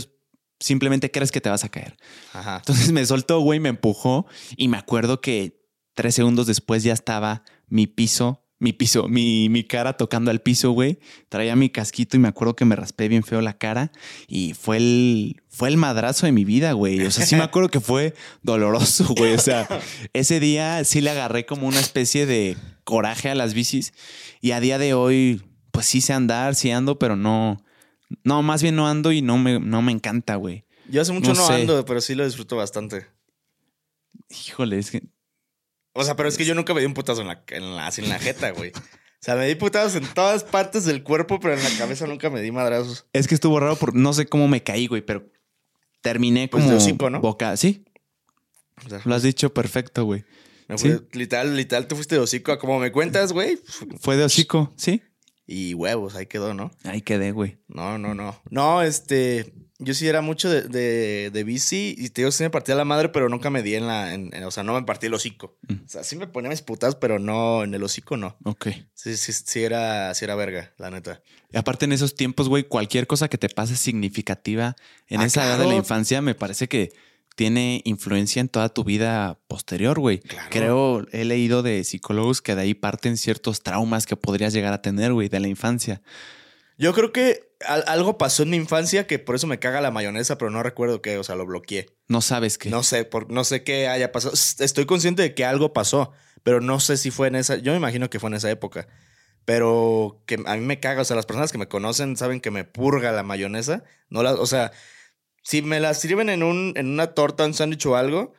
simplemente 0.59 1.11
crees 1.11 1.31
que 1.31 1.41
te 1.41 1.49
vas 1.49 1.63
a 1.63 1.69
caer. 1.69 1.97
Ajá. 2.33 2.57
Entonces 2.57 2.91
me 2.91 3.05
soltó, 3.05 3.39
güey, 3.41 3.59
me 3.59 3.69
empujó 3.69 4.25
y 4.55 4.67
me 4.67 4.77
acuerdo 4.77 5.19
que 5.19 5.61
tres 5.93 6.15
segundos 6.15 6.47
después 6.47 6.83
ya 6.83 6.93
estaba 6.93 7.43
mi 7.67 7.87
piso, 7.87 8.40
mi 8.61 8.73
piso, 8.73 9.07
mi, 9.07 9.49
mi 9.49 9.63
cara 9.63 9.97
tocando 9.97 10.29
al 10.29 10.39
piso, 10.39 10.69
güey. 10.71 10.99
Traía 11.29 11.55
mi 11.55 11.71
casquito 11.71 12.15
y 12.15 12.19
me 12.19 12.27
acuerdo 12.27 12.55
que 12.55 12.63
me 12.63 12.75
raspé 12.75 13.07
bien 13.07 13.23
feo 13.23 13.41
la 13.41 13.57
cara 13.57 13.91
y 14.27 14.53
fue 14.53 14.77
el, 14.77 15.41
fue 15.49 15.67
el 15.69 15.77
madrazo 15.77 16.27
de 16.27 16.31
mi 16.31 16.45
vida, 16.45 16.73
güey. 16.73 17.03
O 17.03 17.09
sea, 17.09 17.25
sí 17.25 17.35
me 17.35 17.41
acuerdo 17.41 17.69
que 17.69 17.79
fue 17.79 18.13
doloroso, 18.43 19.07
güey. 19.17 19.33
O 19.33 19.39
sea, 19.39 19.67
ese 20.13 20.39
día 20.39 20.83
sí 20.83 21.01
le 21.01 21.09
agarré 21.09 21.47
como 21.47 21.67
una 21.67 21.79
especie 21.79 22.27
de 22.27 22.55
coraje 22.83 23.31
a 23.31 23.35
las 23.35 23.55
bicis 23.55 23.93
y 24.41 24.51
a 24.51 24.59
día 24.59 24.77
de 24.77 24.93
hoy, 24.93 25.41
pues 25.71 25.87
sí 25.87 25.99
sé 25.99 26.13
andar, 26.13 26.53
sí 26.53 26.69
ando, 26.69 26.99
pero 26.99 27.15
no, 27.15 27.65
no, 28.23 28.43
más 28.43 28.61
bien 28.61 28.75
no 28.75 28.87
ando 28.87 29.11
y 29.11 29.23
no 29.23 29.39
me, 29.39 29.59
no 29.59 29.81
me 29.81 29.91
encanta, 29.91 30.35
güey. 30.35 30.65
Yo 30.87 31.01
hace 31.01 31.13
mucho 31.13 31.33
No 31.33 31.47
no, 31.47 31.47
ando, 31.47 31.83
pero 31.85 31.99
sí 31.99 32.13
lo 32.13 32.23
disfruto 32.25 32.57
bastante. 32.57 33.07
Híjole, 34.29 34.77
es 34.77 34.91
que 34.91 35.01
O 35.93 36.03
sea, 36.03 36.15
pero 36.15 36.29
es 36.29 36.37
que 36.37 36.45
yo 36.45 36.55
nunca 36.55 36.73
me 36.73 36.79
di 36.81 36.85
un 36.85 36.93
putazo 36.93 37.21
en 37.21 37.27
la, 37.27 37.43
en 37.49 37.75
la, 37.75 37.87
así 37.87 38.01
en 38.01 38.09
la 38.09 38.19
jeta, 38.19 38.51
güey. 38.51 38.71
O 38.71 39.23
sea, 39.23 39.35
me 39.35 39.45
di 39.47 39.55
putazos 39.55 39.95
en 39.95 40.05
todas 40.13 40.43
partes 40.43 40.85
del 40.85 41.03
cuerpo, 41.03 41.39
pero 41.39 41.53
en 41.55 41.63
la 41.63 41.69
cabeza 41.77 42.07
nunca 42.07 42.29
me 42.29 42.41
di 42.41 42.51
madrazos. 42.51 43.05
Es 43.13 43.27
que 43.27 43.35
estuvo 43.35 43.59
raro 43.59 43.75
porque 43.75 43.99
no 43.99 44.13
sé 44.13 44.25
cómo 44.25 44.47
me 44.47 44.63
caí, 44.63 44.87
güey, 44.87 45.01
pero 45.03 45.29
terminé 46.01 46.47
Pues 46.47 46.63
como 46.63 46.71
de 46.71 46.77
hocico, 46.77 47.09
¿no? 47.09 47.19
boca. 47.21 47.55
Sí, 47.57 47.85
O 48.85 48.89
sea, 48.89 49.01
lo 49.05 49.13
has 49.13 49.21
dicho 49.23 49.53
perfecto, 49.53 50.05
güey. 50.05 50.23
me 50.67 50.77
sí. 50.77 50.89
fui- 50.89 51.07
literal, 51.11 51.55
literal, 51.55 51.85
te 51.87 51.93
fuiste 51.95 52.15
de 52.15 52.21
hocico 52.21 52.51
a 52.51 52.57
como 52.57 52.79
me 52.79 52.91
cuentas, 52.91 53.31
güey. 53.33 53.59
Fue 53.99 54.15
de 54.17 54.23
hocico, 54.23 54.73
sí. 54.77 55.03
Y 55.45 55.73
huevos, 55.73 56.15
ahí 56.15 56.25
quedó, 56.27 56.53
¿no? 56.53 56.71
Ahí 56.85 57.01
quedé, 57.01 57.31
güey. 57.31 57.59
No, 57.67 57.97
no, 57.99 58.15
no. 58.15 58.41
No, 58.49 58.81
este. 58.81 59.53
Yo 59.83 59.93
sí 59.95 60.07
era 60.07 60.21
mucho 60.21 60.47
de, 60.47 60.61
de, 60.61 61.31
de 61.31 61.43
bici 61.43 61.95
y 61.97 62.09
te 62.09 62.21
digo, 62.21 62.31
sí 62.31 62.43
me 62.43 62.49
partía 62.51 62.75
la 62.75 62.85
madre, 62.85 63.09
pero 63.09 63.27
nunca 63.29 63.49
me 63.49 63.63
di 63.63 63.73
en 63.75 63.87
la. 63.87 64.13
en- 64.13 64.29
en- 64.33 64.43
o 64.43 64.51
sea, 64.51 64.61
no 64.63 64.73
me 64.75 64.83
partí 64.83 65.07
el 65.07 65.13
hocico. 65.15 65.57
Mm. 65.67 65.73
O 65.85 65.89
sea, 65.89 66.03
sí 66.03 66.15
me 66.15 66.27
ponía 66.27 66.49
mis 66.51 66.61
putas, 66.61 66.95
pero 66.95 67.17
no 67.17 67.63
en 67.63 67.73
el 67.73 67.83
hocico, 67.83 68.15
no. 68.15 68.37
Ok. 68.43 68.67
Sí, 68.93 69.17
sí, 69.17 69.33
sí 69.33 69.63
era, 69.63 70.13
sí 70.13 70.23
era 70.23 70.35
verga, 70.35 70.71
la 70.77 70.91
neta. 70.91 71.21
Y 71.51 71.57
aparte 71.57 71.85
en 71.85 71.93
esos 71.93 72.15
tiempos, 72.15 72.47
güey, 72.47 72.63
cualquier 72.63 73.07
cosa 73.07 73.27
que 73.27 73.37
te 73.39 73.49
pase 73.49 73.75
significativa 73.75 74.75
en 75.07 75.21
Ah, 75.21 75.25
esa 75.25 75.45
edad 75.45 75.57
de 75.59 75.65
la 75.67 75.75
infancia 75.75 76.21
me 76.21 76.35
parece 76.35 76.67
que 76.69 76.91
tiene 77.35 77.81
influencia 77.85 78.39
en 78.41 78.49
toda 78.49 78.69
tu 78.69 78.83
vida 78.83 79.39
posterior, 79.47 79.99
güey. 79.99 80.19
Claro. 80.19 80.49
Creo, 80.51 81.07
he 81.11 81.25
leído 81.25 81.63
de 81.63 81.83
psicólogos 81.83 82.41
que 82.41 82.55
de 82.55 82.61
ahí 82.61 82.73
parten 82.73 83.17
ciertos 83.17 83.63
traumas 83.63 84.05
que 84.05 84.15
podrías 84.15 84.53
llegar 84.53 84.73
a 84.73 84.81
tener, 84.81 85.11
güey, 85.13 85.27
de 85.29 85.39
la 85.39 85.47
infancia. 85.47 86.01
Yo 86.77 86.93
creo 86.93 87.11
que 87.11 87.50
al- 87.65 87.83
algo 87.87 88.17
pasó 88.17 88.43
en 88.43 88.49
mi 88.51 88.57
infancia 88.57 89.07
que 89.07 89.19
por 89.19 89.35
eso 89.35 89.47
me 89.47 89.59
caga 89.59 89.81
la 89.81 89.91
mayonesa, 89.91 90.37
pero 90.37 90.51
no 90.51 90.63
recuerdo 90.63 91.01
qué, 91.01 91.17
o 91.17 91.23
sea, 91.23 91.35
lo 91.35 91.45
bloqueé. 91.45 91.87
No 92.07 92.21
sabes 92.21 92.57
qué. 92.57 92.69
No 92.69 92.83
sé, 92.83 93.05
por, 93.05 93.31
no 93.31 93.43
sé 93.43 93.63
qué 93.63 93.87
haya 93.87 94.11
pasado. 94.11 94.33
Estoy 94.33 94.85
consciente 94.85 95.21
de 95.21 95.33
que 95.33 95.45
algo 95.45 95.73
pasó, 95.73 96.11
pero 96.43 96.61
no 96.61 96.79
sé 96.79 96.97
si 96.97 97.11
fue 97.11 97.27
en 97.27 97.35
esa. 97.35 97.57
Yo 97.57 97.71
me 97.71 97.77
imagino 97.77 98.09
que 98.09 98.19
fue 98.19 98.29
en 98.29 98.35
esa 98.35 98.49
época. 98.51 98.87
Pero 99.45 100.21
que 100.27 100.35
a 100.45 100.55
mí 100.55 100.61
me 100.65 100.79
caga. 100.79 101.01
O 101.01 101.05
sea, 101.05 101.15
las 101.15 101.25
personas 101.25 101.51
que 101.51 101.57
me 101.57 101.67
conocen 101.67 102.15
saben 102.15 102.41
que 102.41 102.51
me 102.51 102.63
purga 102.63 103.11
la 103.11 103.23
mayonesa. 103.23 103.83
No 104.09 104.21
la, 104.23 104.33
o 104.33 104.45
sea, 104.45 104.71
si 105.43 105.61
me 105.63 105.79
la 105.79 105.93
sirven 105.93 106.29
en, 106.29 106.43
un, 106.43 106.73
en 106.75 106.87
una 106.87 107.07
torta, 107.15 107.45
un 107.45 107.53
sándwich 107.55 107.85
o 107.87 107.95
algo, 107.95 108.33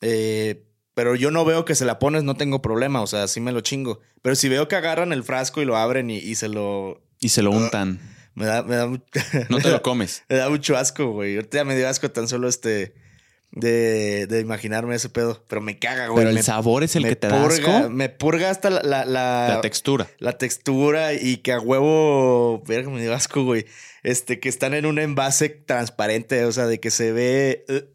eh, 0.00 0.64
pero 0.94 1.14
yo 1.16 1.30
no 1.30 1.44
veo 1.44 1.64
que 1.64 1.74
se 1.74 1.84
la 1.84 1.98
pones, 1.98 2.22
no 2.24 2.36
tengo 2.36 2.62
problema. 2.62 3.02
O 3.02 3.06
sea, 3.06 3.26
sí 3.28 3.40
me 3.40 3.52
lo 3.52 3.60
chingo. 3.62 4.00
Pero 4.22 4.36
si 4.36 4.48
veo 4.48 4.68
que 4.68 4.76
agarran 4.76 5.12
el 5.12 5.24
frasco 5.24 5.60
y 5.60 5.64
lo 5.64 5.76
abren 5.76 6.10
y, 6.10 6.18
y 6.18 6.34
se 6.36 6.48
lo. 6.48 7.02
Y 7.20 7.30
se 7.30 7.42
lo 7.42 7.50
untan. 7.50 7.98
Me 8.38 8.46
da, 8.46 8.62
me 8.62 8.76
da, 8.76 8.86
mu- 8.86 8.98
No 9.48 9.58
te 9.58 9.70
lo 9.72 9.82
comes. 9.82 10.22
me 10.28 10.36
da 10.36 10.48
mucho 10.48 10.76
asco, 10.76 11.10
güey. 11.12 11.36
Ahorita 11.36 11.58
ya 11.58 11.64
me 11.64 11.76
dio 11.76 11.88
asco 11.88 12.10
tan 12.10 12.28
solo 12.28 12.48
este. 12.48 12.94
De, 13.50 14.26
de 14.26 14.40
imaginarme 14.40 14.94
ese 14.94 15.08
pedo. 15.08 15.42
Pero 15.48 15.62
me 15.62 15.78
caga, 15.78 16.08
güey. 16.08 16.24
Pero 16.26 16.36
el 16.36 16.42
sabor 16.44 16.84
es 16.84 16.94
el 16.96 17.02
me 17.04 17.08
que 17.08 17.16
te 17.16 17.28
da 17.28 17.42
purga, 17.42 17.78
asco. 17.78 17.90
Me 17.90 18.10
purga 18.10 18.50
hasta 18.50 18.68
la, 18.68 18.82
la, 18.82 19.04
la, 19.06 19.48
La 19.48 19.60
textura. 19.62 20.06
la 20.18 20.36
textura 20.36 21.14
y 21.14 21.38
que 21.38 21.52
a 21.52 21.58
huevo. 21.58 22.62
Verga, 22.66 22.90
me 22.90 23.00
dio 23.00 23.14
asco, 23.14 23.44
güey. 23.44 23.64
Este, 24.02 24.38
que 24.38 24.48
están 24.50 24.74
en 24.74 24.84
un 24.86 24.98
envase 24.98 25.48
transparente, 25.48 26.44
o 26.44 26.52
sea, 26.52 26.66
de 26.66 26.78
que 26.78 26.90
se 26.90 27.10
ve. 27.12 27.64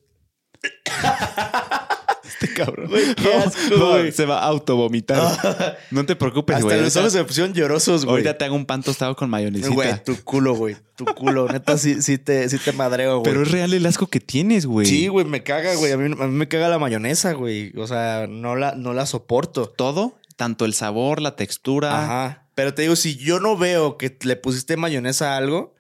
Este 2.26 2.54
cabrón. 2.54 2.90
Güey, 2.90 3.16
qué 3.16 3.34
asco, 3.34 3.76
No, 3.78 3.90
güey. 3.92 4.12
Se 4.12 4.26
va 4.26 4.40
a 4.40 4.46
autovomitar. 4.48 5.78
no 5.92 6.06
te 6.06 6.16
preocupes, 6.16 6.56
hasta 6.56 6.66
güey. 6.66 6.78
los 6.82 6.86
ahorita- 6.96 7.00
ojos 7.02 7.14
se 7.14 7.20
me 7.20 7.26
pusieron 7.26 7.54
llorosos, 7.54 8.06
güey. 8.06 8.12
Ahorita 8.18 8.38
te 8.38 8.46
hago 8.46 8.56
un 8.56 8.66
pan 8.66 8.82
tostado 8.82 9.16
con 9.16 9.30
mayonesita. 9.30 9.74
Güey, 9.74 10.04
tu 10.04 10.16
culo, 10.24 10.54
güey. 10.56 10.78
Tu 10.96 11.06
culo. 11.06 11.48
Neta, 11.50 11.78
sí, 11.78 12.02
sí, 12.02 12.18
te, 12.18 12.48
sí 12.50 12.58
te 12.60 12.72
madreo, 12.72 13.20
güey. 13.20 13.32
Pero 13.32 13.44
es 13.44 13.52
real 13.52 13.74
el 13.74 13.86
asco 13.86 14.08
que 14.08 14.20
tienes, 14.20 14.66
güey. 14.66 14.86
Sí, 14.88 15.08
güey, 15.08 15.26
me 15.26 15.44
caga, 15.44 15.76
güey. 15.76 15.92
A 15.92 15.98
mí, 15.98 16.06
a 16.20 16.28
mí 16.28 16.34
me 16.34 16.48
caga 16.48 16.70
la 16.70 16.80
mayonesa, 16.80 17.34
güey. 17.34 17.74
O 17.78 17.88
sea, 17.88 18.28
no 18.30 18.56
la, 18.56 18.74
no 18.76 18.94
la 18.94 19.06
soporto. 19.06 19.68
Todo, 19.68 20.18
tanto 20.36 20.66
el 20.66 20.74
sabor, 20.74 21.22
la 21.22 21.36
textura. 21.36 22.04
Ajá. 22.04 22.48
Pero 22.56 22.74
te 22.74 22.84
digo, 22.84 22.96
si 22.96 23.16
yo 23.18 23.40
no 23.40 23.58
veo 23.58 23.98
que 23.98 24.16
le 24.24 24.36
pusiste 24.36 24.78
mayonesa 24.78 25.34
a 25.34 25.38
algo, 25.38 25.74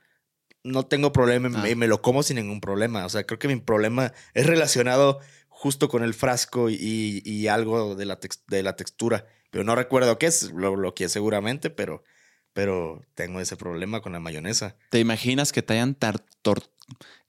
no 0.63 0.85
tengo 0.85 1.11
problema 1.13 1.51
Ah. 1.61 1.69
y 1.69 1.75
me 1.75 1.87
lo 1.87 2.01
como 2.01 2.23
sin 2.23 2.37
ningún 2.37 2.61
problema. 2.61 3.05
O 3.05 3.09
sea, 3.09 3.25
creo 3.25 3.37
que 3.37 3.47
mi 3.47 3.57
problema 3.57 4.13
es 4.33 4.45
relacionado 4.47 5.19
justo 5.63 5.87
con 5.87 6.03
el 6.03 6.13
frasco 6.13 6.69
y, 6.69 7.21
y 7.23 7.47
algo 7.47 7.95
de 7.95 8.03
la, 8.05 8.19
tex- 8.19 8.43
de 8.47 8.61
la 8.63 8.75
textura. 8.75 9.25
Pero 9.49 9.63
no 9.63 9.75
recuerdo 9.75 10.17
qué 10.19 10.25
es, 10.25 10.51
lo 10.51 10.73
bloqueé 10.75 11.07
seguramente, 11.07 11.69
pero, 11.69 12.03
pero 12.51 13.01
tengo 13.15 13.39
ese 13.39 13.55
problema 13.55 14.01
con 14.01 14.11
la 14.11 14.19
mayonesa. 14.19 14.75
¿Te 14.89 14.99
imaginas 14.99 15.53
que 15.53 15.61
te 15.61 15.73
hayan 15.75 15.95
tar- 15.95 16.25
tor- 16.43 16.69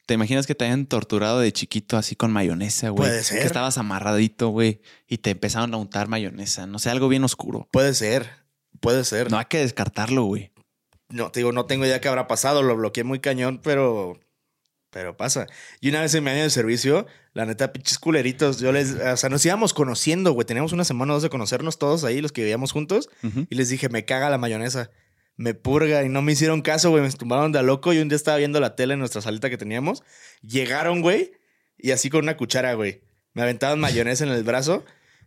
¿Te 0.07 0.15
imaginas 0.15 0.47
que 0.49 0.55
te 0.57 0.65
hayan 0.65 0.87
torturado 0.87 1.39
de 1.39 1.53
chiquito 1.53 1.97
así 1.97 2.17
con 2.17 2.33
mayonesa, 2.33 2.89
güey? 2.91 3.09
Puede 3.09 3.23
ser. 3.23 3.39
Que 3.41 3.47
estabas 3.47 3.79
amarradito, 3.79 4.49
güey, 4.49 4.81
y 5.09 5.19
te 5.19 5.31
empezaron 5.31 5.73
a 5.73 5.77
untar 5.79 6.09
mayonesa. 6.09 6.67
No 6.67 6.79
sé, 6.81 6.91
algo 6.91 7.09
bien 7.09 7.23
oscuro. 7.25 7.69
Puede 7.71 7.95
ser, 7.95 8.29
puede 8.81 9.05
ser. 9.05 9.31
No 9.31 9.39
hay 9.39 9.47
que 9.47 9.59
descartarlo, 9.59 10.25
güey. 10.25 10.51
No, 11.09 11.31
te 11.31 11.41
digo, 11.41 11.53
no 11.53 11.67
tengo 11.67 11.87
idea 11.87 12.01
qué 12.01 12.09
habrá 12.09 12.27
pasado, 12.27 12.63
lo 12.63 12.75
bloqueé 12.77 13.05
muy 13.05 13.21
cañón, 13.21 13.61
pero. 13.63 14.19
Pero 14.95 15.17
pasa. 15.17 15.49
Y 15.81 15.89
una 15.89 16.03
vez 16.03 16.15
en 16.15 16.23
mi 16.23 16.31
año 16.31 16.45
de 16.45 16.51
servicio, 16.51 17.09
la 17.33 17.45
neta, 17.45 17.73
pinches 17.73 17.99
culeritos, 17.99 18.61
yo 18.61 18.71
les. 18.71 18.93
O 18.93 19.17
sea, 19.17 19.29
nos 19.29 19.45
íbamos 19.45 19.75
conociendo, 19.75 20.31
güey. 20.31 20.47
Teníamos 20.47 20.73
una 20.73 20.85
semana 20.85 21.13
o 21.13 21.17
dos 21.17 21.25
de 21.25 21.31
conocernos 21.31 21.79
todos 21.81 22.05
ahí, 22.05 22.21
los 22.21 22.31
que 22.31 22.43
vivíamos 22.43 22.71
juntos. 22.71 23.11
Y 23.51 23.57
les 23.57 23.69
dije, 23.69 23.89
me 23.89 24.05
caga 24.05 24.31
la 24.31 24.39
mayonesa. 24.39 24.93
Me 25.37 25.53
purga 25.53 26.05
y 26.05 26.09
no 26.09 26.23
me 26.23 26.31
hicieron 26.31 26.63
caso, 26.63 26.91
güey. 26.91 27.03
Me 27.03 27.11
tumbaron 27.11 27.51
de 27.51 27.59
a 27.59 27.63
loco. 27.63 27.93
Y 27.93 27.99
un 27.99 28.09
día 28.09 28.15
estaba 28.15 28.37
viendo 28.37 28.61
la 28.61 28.77
tele 28.77 28.95
en 28.95 29.01
nuestra 29.01 29.21
salita 29.21 29.51
que 29.51 29.59
teníamos. 29.59 30.05
Llegaron, 30.43 31.03
güey. 31.03 31.33
Y 31.77 31.91
así 31.91 32.09
con 32.09 32.23
una 32.23 32.37
cuchara, 32.37 32.75
güey. 32.75 33.03
Me 33.33 33.43
aventaban 33.43 33.81
mayonesa 33.81 34.23
en 34.23 34.31
el 34.31 34.45
brazo. 34.45 34.85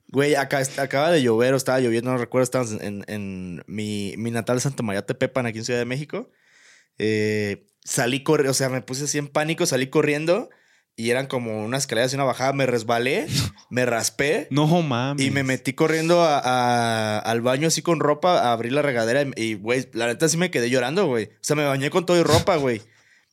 Güey, 0.08 0.36
acá, 0.36 0.64
acaba 0.78 1.12
de 1.12 1.22
llover 1.22 1.54
o 1.54 1.58
estaba 1.58 1.82
lloviendo, 1.82 2.10
no 2.10 2.18
recuerdo. 2.18 2.44
Estábamos 2.46 2.82
en, 2.82 3.04
en 3.10 3.66
mi, 3.68 4.14
mi 4.18 4.32
natal 4.32 4.62
Santa 4.62 4.82
María 4.82 5.06
Tepepan, 5.06 5.46
aquí 5.46 5.58
en 5.58 5.66
Ciudad 5.66 5.80
de 5.80 5.86
México. 5.86 6.32
Eh, 6.98 7.68
salí 7.88 8.24
corriendo, 8.24 8.52
o 8.52 8.54
sea, 8.54 8.70
me 8.70 8.82
puse 8.82 9.06
así 9.06 9.18
en 9.18 9.28
pánico, 9.28 9.66
salí 9.66 9.88
corriendo. 9.88 10.50
Y 11.00 11.12
eran 11.12 11.28
como 11.28 11.64
unas 11.64 11.84
escaleras 11.84 12.12
y 12.12 12.16
una 12.16 12.24
bajada. 12.24 12.54
Me 12.54 12.66
resbalé, 12.66 13.28
me 13.70 13.86
raspé. 13.86 14.48
No 14.50 14.66
mames. 14.82 15.24
Y 15.24 15.30
me 15.30 15.44
metí 15.44 15.74
corriendo 15.74 16.24
a- 16.24 16.40
a- 16.44 17.20
al 17.20 17.42
baño 17.42 17.68
así 17.68 17.84
con 17.84 18.00
ropa, 18.00 18.40
a 18.40 18.52
abrir 18.52 18.74
la 18.74 18.82
regadera 18.82 19.22
y- 19.22 19.32
y, 19.36 19.54
güey, 19.54 19.88
la 19.94 20.08
neta 20.08 20.28
sí 20.28 20.38
me 20.38 20.50
quedé 20.50 20.72
llorando, 20.72 21.06
güey. 21.06 21.26
O 21.26 21.30
sea, 21.42 21.56
me 21.56 21.66
bañé 21.66 21.92
con 21.92 22.08
todo 22.08 22.18
y 22.20 22.24
ropa, 22.24 22.56
güey. 22.56 22.82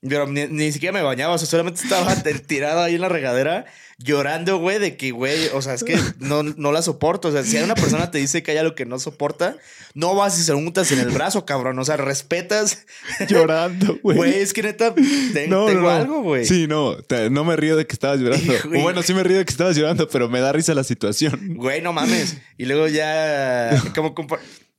Pero 0.08 0.26
ni, 0.26 0.46
ni 0.48 0.70
siquiera 0.72 0.92
me 0.92 1.02
bañaba, 1.02 1.34
o 1.34 1.38
sea, 1.38 1.48
solamente 1.48 1.80
estaba 1.82 2.14
te- 2.22 2.34
tirado 2.38 2.82
ahí 2.82 2.94
en 2.96 3.00
la 3.00 3.08
regadera 3.08 3.64
llorando, 3.98 4.58
güey, 4.58 4.80
de 4.80 4.96
que, 4.96 5.12
güey, 5.12 5.48
o 5.54 5.62
sea, 5.62 5.72
es 5.74 5.84
que 5.84 5.96
no, 6.18 6.42
no 6.42 6.72
la 6.72 6.82
soporto. 6.82 7.28
O 7.28 7.32
sea, 7.32 7.44
si 7.44 7.56
una 7.58 7.76
persona 7.76 8.10
te 8.10 8.18
dice 8.18 8.42
que 8.42 8.50
hay 8.50 8.56
algo 8.58 8.74
que 8.74 8.84
no 8.86 8.98
soporta, 8.98 9.56
no 9.94 10.16
vas 10.16 10.36
y 10.38 10.42
se 10.42 10.50
lo 10.50 10.58
untas 10.58 10.90
en 10.90 10.98
el 10.98 11.10
brazo, 11.10 11.46
cabrón. 11.46 11.78
O 11.78 11.84
sea, 11.84 11.96
respetas. 11.96 12.86
llorando, 13.28 13.96
güey. 14.02 14.16
Güey, 14.16 14.34
es 14.40 14.52
que 14.52 14.62
neta, 14.64 14.92
ten- 14.94 15.32
tengo 15.32 15.88
algo, 15.88 16.22
güey. 16.22 16.44
Sí, 16.44 16.66
no, 16.66 16.96
te- 16.96 17.30
no 17.30 17.44
me 17.44 17.54
río 17.56 17.76
de 17.76 17.86
que 17.86 17.92
estabas 17.92 18.18
llorando. 18.20 18.52
Hijo, 18.54 18.68
O 18.68 18.80
bueno, 18.82 19.02
sí 19.02 19.14
me 19.14 19.22
río 19.22 19.38
de 19.38 19.44
que 19.44 19.52
estabas 19.52 19.76
llorando, 19.76 20.08
pero 20.08 20.28
me 20.28 20.40
da 20.40 20.52
risa 20.52 20.74
la 20.74 20.84
situación. 20.84 21.54
Güey, 21.54 21.80
no 21.80 21.92
mames. 21.92 22.36
Y 22.58 22.64
luego 22.66 22.88
ya, 22.88 23.80
como 23.94 24.12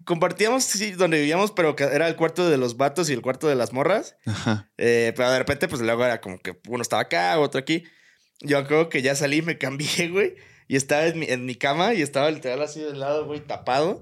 compartíamos, 0.05 0.63
sí, 0.63 0.91
donde 0.91 1.17
vivíamos, 1.19 1.51
pero 1.51 1.75
que 1.75 1.83
era 1.83 2.07
el 2.07 2.15
cuarto 2.15 2.49
de 2.49 2.57
los 2.57 2.77
vatos 2.77 3.09
y 3.09 3.13
el 3.13 3.21
cuarto 3.21 3.47
de 3.47 3.55
las 3.55 3.73
morras. 3.73 4.15
Ajá. 4.25 4.69
Eh, 4.77 5.13
pero 5.15 5.29
de 5.31 5.37
repente, 5.39 5.67
pues 5.67 5.81
luego 5.81 6.05
era 6.05 6.21
como 6.21 6.39
que 6.39 6.57
uno 6.69 6.81
estaba 6.81 7.01
acá, 7.01 7.37
otro 7.39 7.59
aquí. 7.59 7.83
Yo 8.41 8.65
creo 8.67 8.89
que 8.89 9.01
ya 9.01 9.15
salí, 9.15 9.41
me 9.41 9.57
cambié, 9.57 10.07
güey. 10.11 10.35
Y 10.67 10.77
estaba 10.77 11.05
en 11.05 11.19
mi, 11.19 11.25
en 11.27 11.45
mi 11.45 11.55
cama 11.55 11.93
y 11.93 12.01
estaba 12.01 12.31
literal 12.31 12.61
así 12.61 12.79
del 12.79 12.99
lado, 12.99 13.25
güey, 13.25 13.39
tapado. 13.39 14.01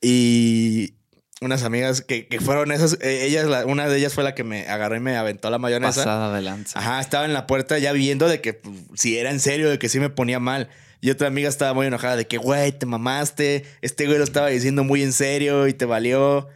Y, 0.00 0.94
unas 1.40 1.62
amigas 1.62 2.00
que, 2.02 2.26
que 2.26 2.40
fueron 2.40 2.72
esas, 2.72 2.98
eh, 3.00 3.24
ellas, 3.24 3.46
la- 3.46 3.64
una 3.66 3.88
de 3.88 3.96
ellas 3.98 4.14
fue 4.14 4.24
la 4.24 4.34
que 4.34 4.42
me 4.44 4.66
agarró 4.68 4.96
y 4.96 5.00
me 5.00 5.16
aventó 5.16 5.50
la 5.50 5.58
mayonesa. 5.58 6.00
Pasada 6.00 6.34
de 6.34 6.42
lanza. 6.42 6.78
Ajá, 6.78 7.00
estaba 7.00 7.24
en 7.24 7.32
la 7.32 7.46
puerta 7.46 7.78
ya 7.78 7.92
viendo 7.92 8.28
de 8.28 8.40
que 8.40 8.54
pues, 8.54 8.76
si 8.94 9.18
era 9.18 9.30
en 9.30 9.38
serio, 9.40 9.70
de 9.70 9.78
que 9.78 9.88
sí 9.88 10.00
me 10.00 10.10
ponía 10.10 10.40
mal. 10.40 10.68
Y 11.00 11.10
otra 11.10 11.28
amiga 11.28 11.48
estaba 11.48 11.74
muy 11.74 11.86
enojada 11.86 12.16
de 12.16 12.26
que, 12.26 12.38
güey, 12.38 12.72
te 12.72 12.86
mamaste. 12.86 13.64
Este 13.82 14.06
güey 14.06 14.18
lo 14.18 14.24
estaba 14.24 14.48
diciendo 14.48 14.82
muy 14.84 15.02
en 15.02 15.12
serio 15.12 15.68
y 15.68 15.74
te 15.74 15.84
valió. 15.84 16.48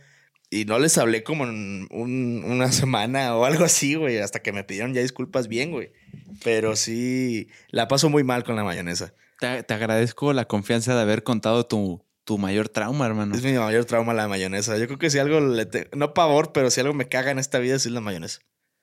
Y 0.51 0.65
no 0.67 0.79
les 0.79 0.99
hablé 0.99 1.23
como 1.23 1.45
en 1.45 1.89
un- 1.91 2.45
una 2.47 2.71
semana 2.73 3.35
o 3.37 3.45
algo 3.45 3.65
así, 3.65 3.95
güey, 3.95 4.19
hasta 4.19 4.41
que 4.41 4.53
me 4.53 4.65
pidieron 4.65 4.93
ya 4.95 5.01
disculpas 5.01 5.49
bien, 5.49 5.71
güey. 5.71 5.93
Pero 6.45 6.77
sí, 6.77 7.49
la 7.71 7.89
paso 7.89 8.11
muy 8.11 8.25
mal 8.25 8.45
con 8.45 8.57
la 8.57 8.65
mayonesa. 8.65 9.15
Te, 9.41 9.63
te 9.63 9.75
agradezco 9.75 10.33
la 10.33 10.47
confianza 10.47 10.95
de 10.95 11.01
haber 11.01 11.23
contado 11.23 11.65
tu, 11.67 12.05
tu 12.25 12.37
mayor 12.39 12.69
trauma, 12.69 13.07
hermano. 13.07 13.35
Es 13.35 13.43
mi 13.43 13.53
mayor 13.53 13.85
trauma 13.87 14.13
la 14.13 14.29
mayonesa. 14.29 14.77
Yo 14.77 14.87
creo 14.87 14.99
que 14.99 15.09
si 15.11 15.19
algo 15.19 15.41
le 15.41 15.67
te- 15.67 15.89
no 15.97 16.13
pavor, 16.15 16.53
pero 16.53 16.71
si 16.71 16.81
algo 16.81 16.93
me 16.95 17.09
caga 17.09 17.31
en 17.31 17.39
esta 17.39 17.59
vida 17.59 17.77
es 17.77 17.87
la 17.87 18.01
mayonesa. 18.01 18.41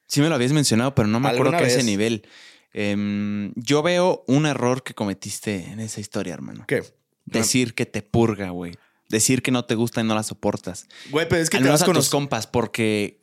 Sí 0.08 0.22
me 0.22 0.30
lo 0.30 0.36
habías 0.36 0.54
mencionado, 0.54 0.96
pero 0.96 1.08
no 1.08 1.20
me 1.20 1.28
acuerdo 1.28 1.52
¿Alguna 1.52 1.60
que 1.60 1.66
a 1.66 1.68
ese 1.68 1.84
nivel. 1.84 2.28
Em, 2.74 3.52
yo 3.56 3.82
veo 3.82 4.24
un 4.28 4.46
error 4.46 4.84
que 4.84 4.94
cometiste 4.94 5.66
en 5.72 5.80
esa 5.80 6.00
historia, 6.00 6.34
hermano. 6.34 6.66
¿Qué? 6.68 6.84
Decir 7.26 7.74
que 7.74 7.86
te 7.86 8.02
purga, 8.02 8.50
güey. 8.52 8.74
Decir 9.08 9.42
que 9.42 9.52
no 9.52 9.66
te 9.66 9.76
gusta 9.76 10.02
y 10.02 10.04
no 10.04 10.14
la 10.16 10.24
soportas. 10.24 10.88
Güey, 11.10 11.28
pero 11.28 11.42
es 11.42 11.50
que 11.50 11.58
Al 11.58 11.64
te 11.64 11.68
menos 11.68 11.80
vas 11.80 11.84
a 11.84 11.86
con 11.86 11.96
tus 11.96 12.10
compas, 12.10 12.46
porque 12.48 13.22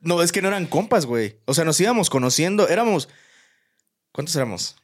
No, 0.00 0.22
es 0.22 0.32
que 0.32 0.40
no 0.42 0.48
eran 0.48 0.66
compas, 0.66 1.04
güey. 1.06 1.38
O 1.44 1.52
sea, 1.54 1.64
nos 1.64 1.78
íbamos 1.80 2.08
conociendo. 2.10 2.68
Éramos. 2.68 3.08
¿Cuántos 4.12 4.34
éramos? 4.36 4.76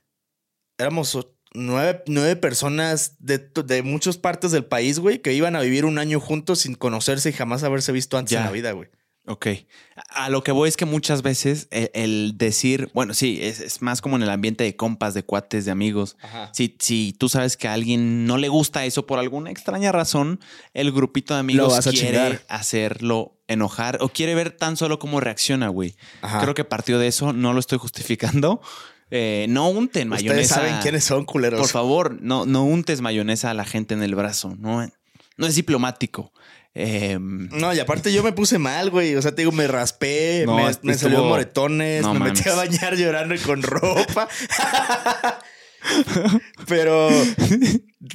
Éramos 0.78 1.16
nueve, 1.54 2.02
nueve 2.06 2.36
personas 2.36 3.16
de, 3.18 3.38
de 3.38 3.82
muchas 3.82 4.18
partes 4.18 4.50
del 4.52 4.64
país, 4.64 4.98
güey, 4.98 5.20
que 5.22 5.32
iban 5.32 5.56
a 5.56 5.60
vivir 5.60 5.84
un 5.86 5.98
año 5.98 6.20
juntos 6.20 6.60
sin 6.60 6.74
conocerse 6.74 7.30
y 7.30 7.32
jamás 7.32 7.62
haberse 7.62 7.92
visto 7.92 8.18
antes 8.18 8.32
Ya. 8.32 8.40
en 8.40 8.44
la 8.46 8.52
vida, 8.52 8.72
güey. 8.72 8.88
Ok. 9.26 9.46
A 10.08 10.30
lo 10.30 10.42
que 10.42 10.50
voy 10.50 10.68
es 10.68 10.76
que 10.76 10.84
muchas 10.84 11.22
veces 11.22 11.68
el, 11.70 11.90
el 11.94 12.32
decir, 12.36 12.90
bueno, 12.92 13.14
sí, 13.14 13.38
es, 13.40 13.60
es 13.60 13.80
más 13.80 14.00
como 14.00 14.16
en 14.16 14.22
el 14.22 14.30
ambiente 14.30 14.64
de 14.64 14.74
compas, 14.74 15.14
de 15.14 15.22
cuates, 15.22 15.64
de 15.64 15.70
amigos. 15.70 16.16
Ajá. 16.22 16.50
Si, 16.52 16.76
si 16.80 17.12
tú 17.16 17.28
sabes 17.28 17.56
que 17.56 17.68
a 17.68 17.72
alguien 17.72 18.26
no 18.26 18.36
le 18.36 18.48
gusta 18.48 18.84
eso 18.84 19.06
por 19.06 19.20
alguna 19.20 19.50
extraña 19.50 19.92
razón, 19.92 20.40
el 20.74 20.90
grupito 20.90 21.34
de 21.34 21.40
amigos 21.40 21.78
quiere 21.90 22.40
hacerlo 22.48 23.38
enojar 23.46 23.98
o 24.00 24.08
quiere 24.08 24.34
ver 24.34 24.50
tan 24.50 24.76
solo 24.76 24.98
cómo 24.98 25.20
reacciona, 25.20 25.68
güey. 25.68 25.94
Ajá. 26.20 26.40
Creo 26.40 26.54
que 26.54 26.64
partió 26.64 26.98
de 26.98 27.06
eso, 27.06 27.32
no 27.32 27.52
lo 27.52 27.60
estoy 27.60 27.78
justificando. 27.78 28.60
Eh, 29.14 29.46
no 29.50 29.68
unten 29.68 30.10
Ustedes 30.10 30.30
mayonesa. 30.30 30.54
saben 30.54 30.76
quiénes 30.80 31.04
son, 31.04 31.26
culeros. 31.26 31.60
Por 31.60 31.68
favor, 31.68 32.16
no, 32.22 32.46
no 32.46 32.64
untes 32.64 33.02
mayonesa 33.02 33.50
a 33.50 33.54
la 33.54 33.66
gente 33.66 33.92
en 33.94 34.02
el 34.02 34.14
brazo. 34.14 34.56
No, 34.58 34.88
no 35.36 35.46
es 35.46 35.54
diplomático. 35.54 36.32
Em, 36.74 37.48
No, 37.50 37.74
y 37.74 37.80
aparte 37.80 38.12
yo 38.12 38.22
me 38.22 38.32
puse 38.32 38.58
mal, 38.58 38.90
güey. 38.90 39.14
O 39.16 39.22
sea, 39.22 39.34
te 39.34 39.42
digo, 39.42 39.52
me 39.52 39.66
raspé, 39.68 40.44
No, 40.46 40.56
me, 40.56 40.70
me 40.82 40.94
salió 40.94 41.22
moretones, 41.24 42.02
No 42.02 42.14
me 42.14 42.20
mames. 42.20 42.38
metí 42.38 42.48
a 42.48 42.54
bañar 42.54 42.96
llorando 42.96 43.34
y 43.34 43.38
con 43.38 43.62
ropa. 43.62 44.28
pero, 46.66 47.10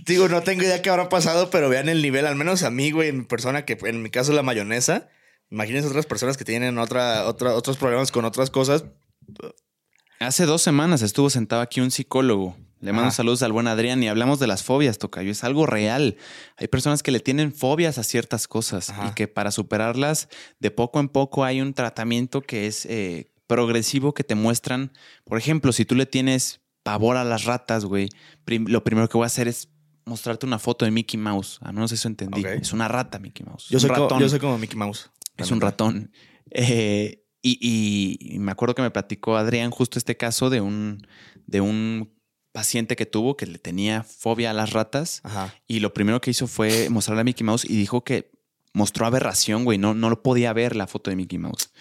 digo, 0.05 0.27
no 0.29 0.41
tengo 0.41 0.63
idea 0.63 0.81
qué 0.81 0.89
habrá 0.89 1.09
pasado, 1.09 1.49
pero 1.49 1.69
vean 1.69 1.89
el 1.89 2.01
nivel, 2.01 2.25
al 2.25 2.35
menos 2.35 2.63
a 2.63 2.71
mí, 2.71 2.91
güey, 2.91 3.09
en 3.09 3.19
mi 3.19 3.25
persona, 3.25 3.65
que 3.65 3.77
en 3.83 4.01
mi 4.01 4.09
caso 4.09 4.33
la 4.33 4.43
mayonesa. 4.43 5.09
Imagínense 5.49 5.87
otras 5.87 6.05
personas 6.05 6.35
que 6.37 6.43
tienen 6.45 6.77
otra, 6.77 7.25
otra, 7.25 7.53
otros 7.53 7.77
problemas 7.77 8.11
con 8.11 8.25
otras 8.25 8.49
cosas. 8.49 8.85
Hace 10.19 10.45
dos 10.45 10.61
semanas 10.61 11.01
estuvo 11.01 11.29
sentado 11.29 11.61
aquí 11.61 11.79
un 11.79 11.91
psicólogo. 11.91 12.57
Le 12.79 12.91
mando 12.93 13.07
Ajá. 13.07 13.15
saludos 13.17 13.41
al 13.43 13.51
buen 13.51 13.67
Adrián 13.67 14.03
y 14.03 14.07
hablamos 14.07 14.39
de 14.39 14.45
las 14.47 14.63
fobias, 14.63 14.97
Tocayo. 14.99 15.31
Es 15.31 15.43
algo 15.43 15.65
real. 15.65 16.15
Hay 16.57 16.67
personas 16.67 17.01
que 17.01 17.11
le 17.11 17.19
tienen 17.19 17.51
fobias 17.53 17.97
a 17.97 18.03
ciertas 18.03 18.47
cosas 18.47 18.89
Ajá. 18.91 19.07
y 19.07 19.13
que 19.15 19.27
para 19.27 19.49
superarlas, 19.51 20.29
de 20.59 20.69
poco 20.71 20.99
en 20.99 21.09
poco 21.09 21.43
hay 21.43 21.59
un 21.61 21.73
tratamiento 21.73 22.41
que 22.41 22.67
es 22.67 22.85
eh, 22.85 23.31
progresivo 23.47 24.13
que 24.13 24.23
te 24.23 24.35
muestran. 24.35 24.91
Por 25.25 25.37
ejemplo, 25.39 25.71
si 25.73 25.85
tú 25.85 25.95
le 25.95 26.05
tienes 26.05 26.61
pavor 26.83 27.17
a 27.17 27.23
las 27.23 27.45
ratas, 27.45 27.83
güey, 27.85 28.09
prim- 28.45 28.67
lo 28.67 28.83
primero 28.83 29.09
que 29.09 29.17
voy 29.17 29.25
a 29.25 29.27
hacer 29.27 29.47
es 29.47 29.69
mostrarte 30.05 30.45
una 30.45 30.59
foto 30.59 30.85
de 30.85 30.91
Mickey 30.91 31.19
Mouse. 31.19 31.57
Al 31.61 31.73
menos 31.73 31.91
eso 31.91 32.07
entendí. 32.07 32.43
Es 32.45 32.73
una 32.73 32.87
rata, 32.87 33.17
Mickey 33.19 33.45
Mouse. 33.45 33.67
Yo 33.69 33.79
soy, 33.79 33.89
un 33.89 33.95
como, 33.95 34.05
ratón. 34.07 34.19
yo 34.21 34.29
soy 34.29 34.39
como 34.39 34.57
Mickey 34.59 34.77
Mouse. 34.77 35.09
Es 35.35 35.49
un 35.51 35.61
ratón. 35.61 36.11
Eh, 36.51 37.23
y, 37.41 37.57
y- 37.61 38.35
y 38.35 38.39
me 38.39 38.51
acuerdo 38.51 38.75
que 38.75 38.81
me 38.83 38.91
platicó 38.91 39.35
Adrián 39.35 39.71
justo 39.71 39.97
este 39.99 40.15
caso 40.15 40.49
de 40.49 40.61
un, 40.61 41.05
de 41.45 41.59
un 41.61 42.13
paciente 42.57 42.95
que 42.95 43.05
tuvo 43.05 43.37
que 43.37 43.45
le 43.45 43.59
tenía 43.59 44.01
fobia 44.01 44.49
a 44.49 44.53
las 44.53 44.71
ratas. 44.71 45.21
Ajá. 45.21 45.53
Y 45.67 45.79
lo 45.79 45.93
primero 45.93 46.21
que 46.21 46.31
hizo 46.31 46.47
fue 46.47 46.89
mostrarle 46.89 47.21
a 47.21 47.23
Mickey 47.23 47.45
Mouse 47.45 47.63
y 47.63 47.77
dijo 47.77 48.03
que 48.03 48.31
mostró 48.73 49.05
aberración, 49.05 49.63
güey. 49.63 49.77
No, 49.77 49.93
no 49.93 50.09
lo 50.09 50.23
podía 50.23 50.53
ver 50.53 50.75
la 50.75 50.87
foto 50.87 51.11
de 51.11 51.15
Mickey 51.15 51.37
Mouse. 51.37 51.71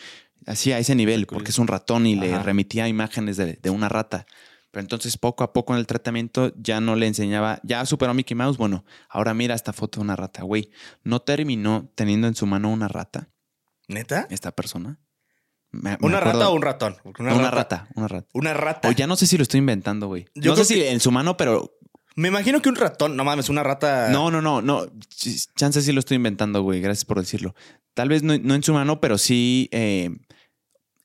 Así 0.45 0.73
a 0.73 0.79
ese 0.79 0.95
nivel, 0.95 1.27
porque 1.27 1.51
es 1.51 1.59
un 1.59 1.67
ratón 1.67 2.07
y 2.07 2.15
le 2.15 2.39
remitía 2.43 2.89
imágenes 2.89 3.39
de, 3.39 3.55
de 3.55 3.71
una 3.71 3.89
rata. 3.89 4.27
Pero 4.71 4.83
entonces 4.83 5.17
poco 5.17 5.45
a 5.45 5.55
poco 5.55 5.73
en 5.73 5.79
el 5.79 5.87
tratamiento 5.87 6.53
ya 6.59 6.79
no 6.83 6.95
le 6.95 7.07
enseñaba, 7.07 7.59
ya 7.63 7.87
superó 7.87 8.11
a 8.11 8.15
Mickey 8.15 8.35
Mouse. 8.35 8.59
Bueno, 8.59 8.85
ahora 9.09 9.33
mira 9.33 9.55
esta 9.55 9.73
foto 9.73 10.01
de 10.01 10.05
una 10.05 10.15
rata, 10.15 10.43
güey. 10.43 10.71
No 11.05 11.21
terminó 11.21 11.91
teniendo 11.95 12.29
en 12.29 12.35
su 12.35 12.45
mano 12.45 12.71
una 12.71 12.89
rata 12.89 13.31
¿Neta? 13.89 14.27
esta 14.29 14.53
persona. 14.53 15.01
Me- 15.73 15.99
¿Una 16.01 16.21
rata 16.21 16.49
o 16.49 16.55
un 16.55 16.63
ratón? 16.63 16.97
Una, 17.19 17.51
rata. 17.51 17.89
una 17.95 18.09
rata. 18.09 18.29
Una 18.33 18.55
rata. 18.55 18.89
O 18.89 18.93
ya 18.93 19.07
no 19.07 19.17
sé 19.17 19.27
si 19.27 19.37
lo 19.37 19.43
estoy 19.43 19.59
inventando, 19.59 20.07
güey. 20.07 20.27
Yo 20.35 20.53
No 20.53 20.57
sé 20.57 20.65
si 20.65 20.83
en 20.83 21.01
su 21.01 21.11
mano, 21.11 21.37
pero 21.37 21.73
Me 22.15 22.29
imagino 22.29 22.63
que 22.63 22.69
un 22.71 22.77
ratón, 22.77 23.15
no 23.17 23.25
mames, 23.25 23.49
una 23.51 23.63
rata. 23.63 24.09
no, 24.11 24.31
no, 24.31 24.41
no, 24.41 24.63
no. 24.63 24.87
Ch- 24.87 25.49
Chance 25.55 25.83
sí 25.83 25.93
lo 25.93 26.01
estoy 26.01 26.17
inventando, 26.17 26.63
güey. 26.63 26.81
Gracias 26.81 27.05
por 27.05 27.19
decirlo. 27.21 27.55
Tal 27.95 28.09
vez 28.09 28.23
no, 28.23 28.37
no 28.39 28.55
en 28.55 28.63
su 28.63 28.73
mano, 28.73 29.01
pero 29.01 29.19
sí. 29.19 29.69
eh, 29.73 30.11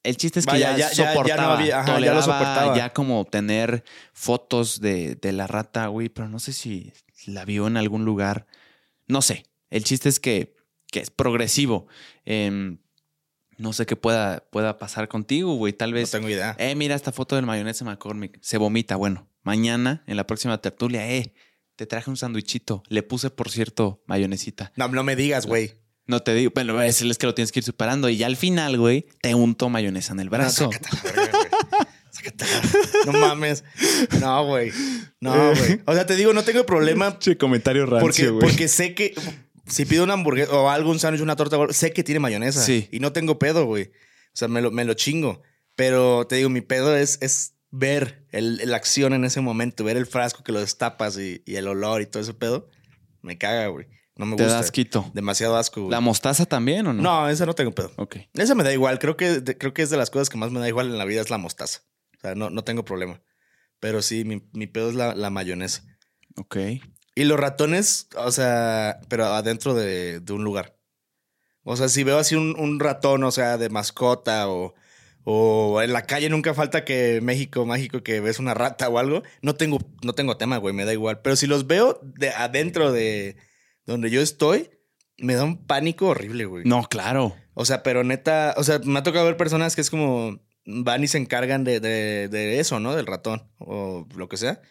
el 0.04 0.18
chiste 0.18 0.40
es 0.40 0.46
que 0.46 0.54
Vaya, 0.54 0.78
ya, 0.78 0.90
ya- 0.90 0.92
ya- 0.92 0.96
ya 0.96 1.06
no 1.06 1.14
soportaba, 1.14 1.58
había- 1.60 1.80
ajá, 1.82 2.00
ya 2.00 2.14
lo 2.14 2.22
soportaba. 2.22 2.76
ya 2.78 2.94
como 2.94 3.26
tener 3.26 3.84
fotos 4.14 4.80
de, 4.82 5.16
de 5.16 5.32
la 5.32 5.48
rata, 5.48 5.88
güey, 5.88 6.10
pero 6.10 6.28
no 6.30 6.40
sé 6.40 6.54
si 6.54 6.92
la 7.28 7.46
vio 7.46 7.68
en 7.68 7.78
algún 7.78 8.06
lugar. 8.06 8.48
No 9.08 9.22
sé. 9.22 9.44
El 9.70 9.84
chiste 9.84 10.10
es 10.10 10.20
que, 10.20 10.56
que 10.92 11.00
es 11.02 11.12
progresivo. 11.12 11.88
Em, 12.26 12.78
no 13.62 13.74
sé 13.74 13.86
qué 13.86 13.96
pueda, 13.96 14.44
pueda 14.52 14.78
pasar 14.78 15.08
contigo, 15.08 15.56
güey. 15.56 15.72
Tal 15.74 15.92
No 15.92 15.96
vez. 15.96 16.12
tengo 16.12 16.28
idea. 16.30 16.56
Eh, 16.60 16.76
mira 16.76 16.96
esta 16.96 17.12
foto 17.12 17.36
del 17.36 17.46
mayonesa 17.46 17.86
McCormick. 17.86 18.40
Se 18.42 18.58
vomita. 18.58 18.96
Bueno, 18.96 19.30
mañana 19.44 20.04
en 20.08 20.18
la 20.18 20.26
próxima 20.26 20.60
tertulia, 20.60 21.10
eh, 21.12 21.34
te 21.76 21.86
traje 21.86 22.10
un 22.10 22.18
sándwichito. 22.18 22.84
Le 22.90 23.04
puse, 23.04 23.30
por 23.30 23.50
cierto, 23.50 24.04
mayonesita. 24.08 24.72
No, 24.76 24.88
no 24.88 25.04
me 25.04 25.16
digas, 25.16 25.46
güey. 25.46 25.74
No 26.08 26.22
te 26.22 26.34
digo, 26.34 26.52
pero 26.52 26.82
es, 26.82 27.02
es 27.02 27.18
que 27.18 27.28
lo 27.28 27.36
tienes 27.36 27.52
que 27.52 27.60
ir 27.60 27.64
superando. 27.64 28.10
Y 28.10 28.18
ya 28.18 28.26
al 28.26 28.36
final, 28.36 28.78
güey, 28.78 29.06
te 29.22 29.36
unto 29.36 29.70
mayonesa 29.70 30.14
en 30.14 30.20
el 30.20 30.30
brazo. 30.30 30.66
No, 30.66 30.72
sácate. 30.72 30.90
Sácate 32.10 32.46
No 33.06 33.14
mames. 33.14 33.64
No, 34.20 34.46
güey. 34.46 34.72
No, 35.22 35.56
güey. 35.56 35.82
O 35.86 35.94
sea, 35.94 36.06
te 36.06 36.16
digo, 36.16 36.34
no 36.34 36.44
tengo 36.44 36.66
problema 36.66 37.18
Che, 37.20 37.38
comentario 37.38 37.86
rancio, 37.86 38.34
porque, 38.34 38.46
porque 38.46 38.68
sé 38.68 38.94
que 38.96 39.14
si 39.72 39.86
pido 39.86 40.04
una 40.04 40.14
hamburguesa 40.14 40.52
o 40.54 40.70
algo, 40.70 40.92
un 40.92 41.00
sándwich, 41.00 41.22
una 41.24 41.36
torta, 41.36 41.58
sé 41.72 41.92
que 41.94 42.04
tiene 42.04 42.20
mayonesa. 42.20 42.62
Sí. 42.64 42.88
Y 42.92 43.00
no 43.00 43.12
tengo 43.14 43.40
pedo, 43.40 43.66
güey. 43.66 43.86
O 43.86 44.36
sea, 44.36 44.48
me 44.48 44.62
lo, 44.62 44.72
me 44.72 44.86
lo 44.86 44.94
chingo. 44.94 45.42
Pero 45.76 46.28
te 46.28 46.36
digo, 46.36 46.50
mi 46.50 46.62
pedo 46.62 46.96
es, 46.96 47.18
es 47.22 47.56
ver 47.72 48.26
la 48.32 48.76
acción 48.78 49.14
en 49.14 49.24
ese 49.26 49.42
momento, 49.42 49.84
ver 49.84 49.98
el 49.98 50.06
frasco 50.06 50.44
que 50.44 50.52
lo 50.52 50.60
destapas 50.60 51.18
y, 51.18 51.42
y 51.46 51.56
el 51.56 51.68
olor 51.68 52.02
y 52.02 52.06
todo 52.06 52.22
ese 52.22 52.34
pedo. 52.34 52.70
Me 53.22 53.38
caga, 53.38 53.68
güey. 53.68 53.88
No 54.18 54.26
me 54.26 54.36
Te 54.36 54.44
gusta. 54.44 54.58
das 54.58 54.72
quito. 54.72 55.10
Demasiado 55.14 55.56
asco, 55.56 55.82
güey. 55.82 55.92
¿La 55.92 56.02
mostaza 56.02 56.46
también 56.46 56.86
o 56.86 56.94
no? 56.94 57.02
No, 57.02 57.30
esa 57.30 57.46
no 57.46 57.54
tengo 57.54 57.72
pedo. 57.72 57.92
Ok. 57.96 58.18
Esa 58.34 58.54
me 58.56 58.64
da 58.64 58.74
igual. 58.74 59.00
Creo 59.00 59.16
que, 59.16 59.42
creo 59.58 59.74
que 59.74 59.82
es 59.82 59.90
de 59.90 59.98
las 59.98 60.10
cosas 60.10 60.30
que 60.30 60.38
más 60.38 60.52
me 60.52 60.60
da 60.60 60.68
igual 60.68 60.88
en 60.88 60.98
la 60.98 61.06
vida 61.06 61.22
es 61.22 61.30
la 61.30 61.38
mostaza. 61.38 61.80
O 62.18 62.20
sea, 62.22 62.36
no, 62.36 62.50
no 62.50 62.64
tengo 62.64 62.84
problema. 62.84 63.22
Pero 63.80 64.02
sí, 64.02 64.26
mi, 64.26 64.48
mi 64.54 64.68
pedo 64.68 64.90
es 64.90 64.96
la, 64.96 65.16
la 65.16 65.30
mayonesa. 65.30 65.84
Ok. 66.36 66.58
Y 67.16 67.26
los 67.26 67.40
ratones, 67.40 68.08
o 68.16 68.32
sea, 68.32 69.00
pero 69.10 69.26
adentro 69.26 69.74
de, 69.74 70.20
de 70.22 70.34
un 70.34 70.44
lugar. 70.44 70.78
O 71.64 71.76
sea, 71.76 71.90
si 71.90 72.04
veo 72.04 72.18
así 72.18 72.36
un, 72.36 72.56
un 72.60 72.80
ratón, 72.80 73.24
o 73.24 73.32
sea, 73.32 73.58
de 73.58 73.70
mascota 73.70 74.50
o, 74.50 74.74
o 75.24 75.82
en 75.82 75.94
la 75.94 76.04
calle 76.08 76.30
nunca 76.30 76.54
falta 76.54 76.86
que 76.86 77.20
México, 77.22 77.66
mágico, 77.66 78.02
que 78.02 78.20
ves 78.20 78.40
una 78.40 78.54
rata 78.54 78.90
o 78.90 78.98
algo, 78.98 79.24
no 79.42 79.56
tengo, 79.56 79.78
no 80.04 80.14
tengo 80.14 80.38
tema, 80.38 80.58
güey, 80.58 80.74
me 80.74 80.86
da 80.86 80.94
igual. 80.94 81.22
Pero 81.22 81.36
si 81.36 81.48
los 81.48 81.68
veo 81.68 82.00
de 82.02 82.30
adentro 82.30 82.92
de 82.92 83.36
donde 83.86 84.10
yo 84.10 84.22
estoy, 84.22 84.70
me 85.18 85.36
da 85.36 85.44
un 85.44 85.66
pánico 85.68 86.08
horrible, 86.08 86.46
güey. 86.46 86.64
No, 86.66 86.84
claro. 86.84 87.36
O 87.54 87.66
sea, 87.66 87.84
pero 87.84 88.04
neta, 88.04 88.56
o 88.58 88.64
sea, 88.64 88.80
me 88.84 88.98
ha 89.00 89.04
tocado 89.04 89.26
ver 89.26 89.38
personas 89.38 89.76
que 89.76 89.82
es 89.82 89.90
como 89.90 90.40
van 90.66 91.04
y 91.04 91.08
se 91.08 91.18
encargan 91.18 91.64
de, 91.64 91.80
de- 91.80 92.28
de 92.30 92.60
eso, 92.60 92.80
¿no? 92.80 92.96
Del 92.96 93.06
ratón 93.06 93.52
o 93.60 94.08
lo 94.16 94.30
que 94.30 94.38
sea. 94.38 94.62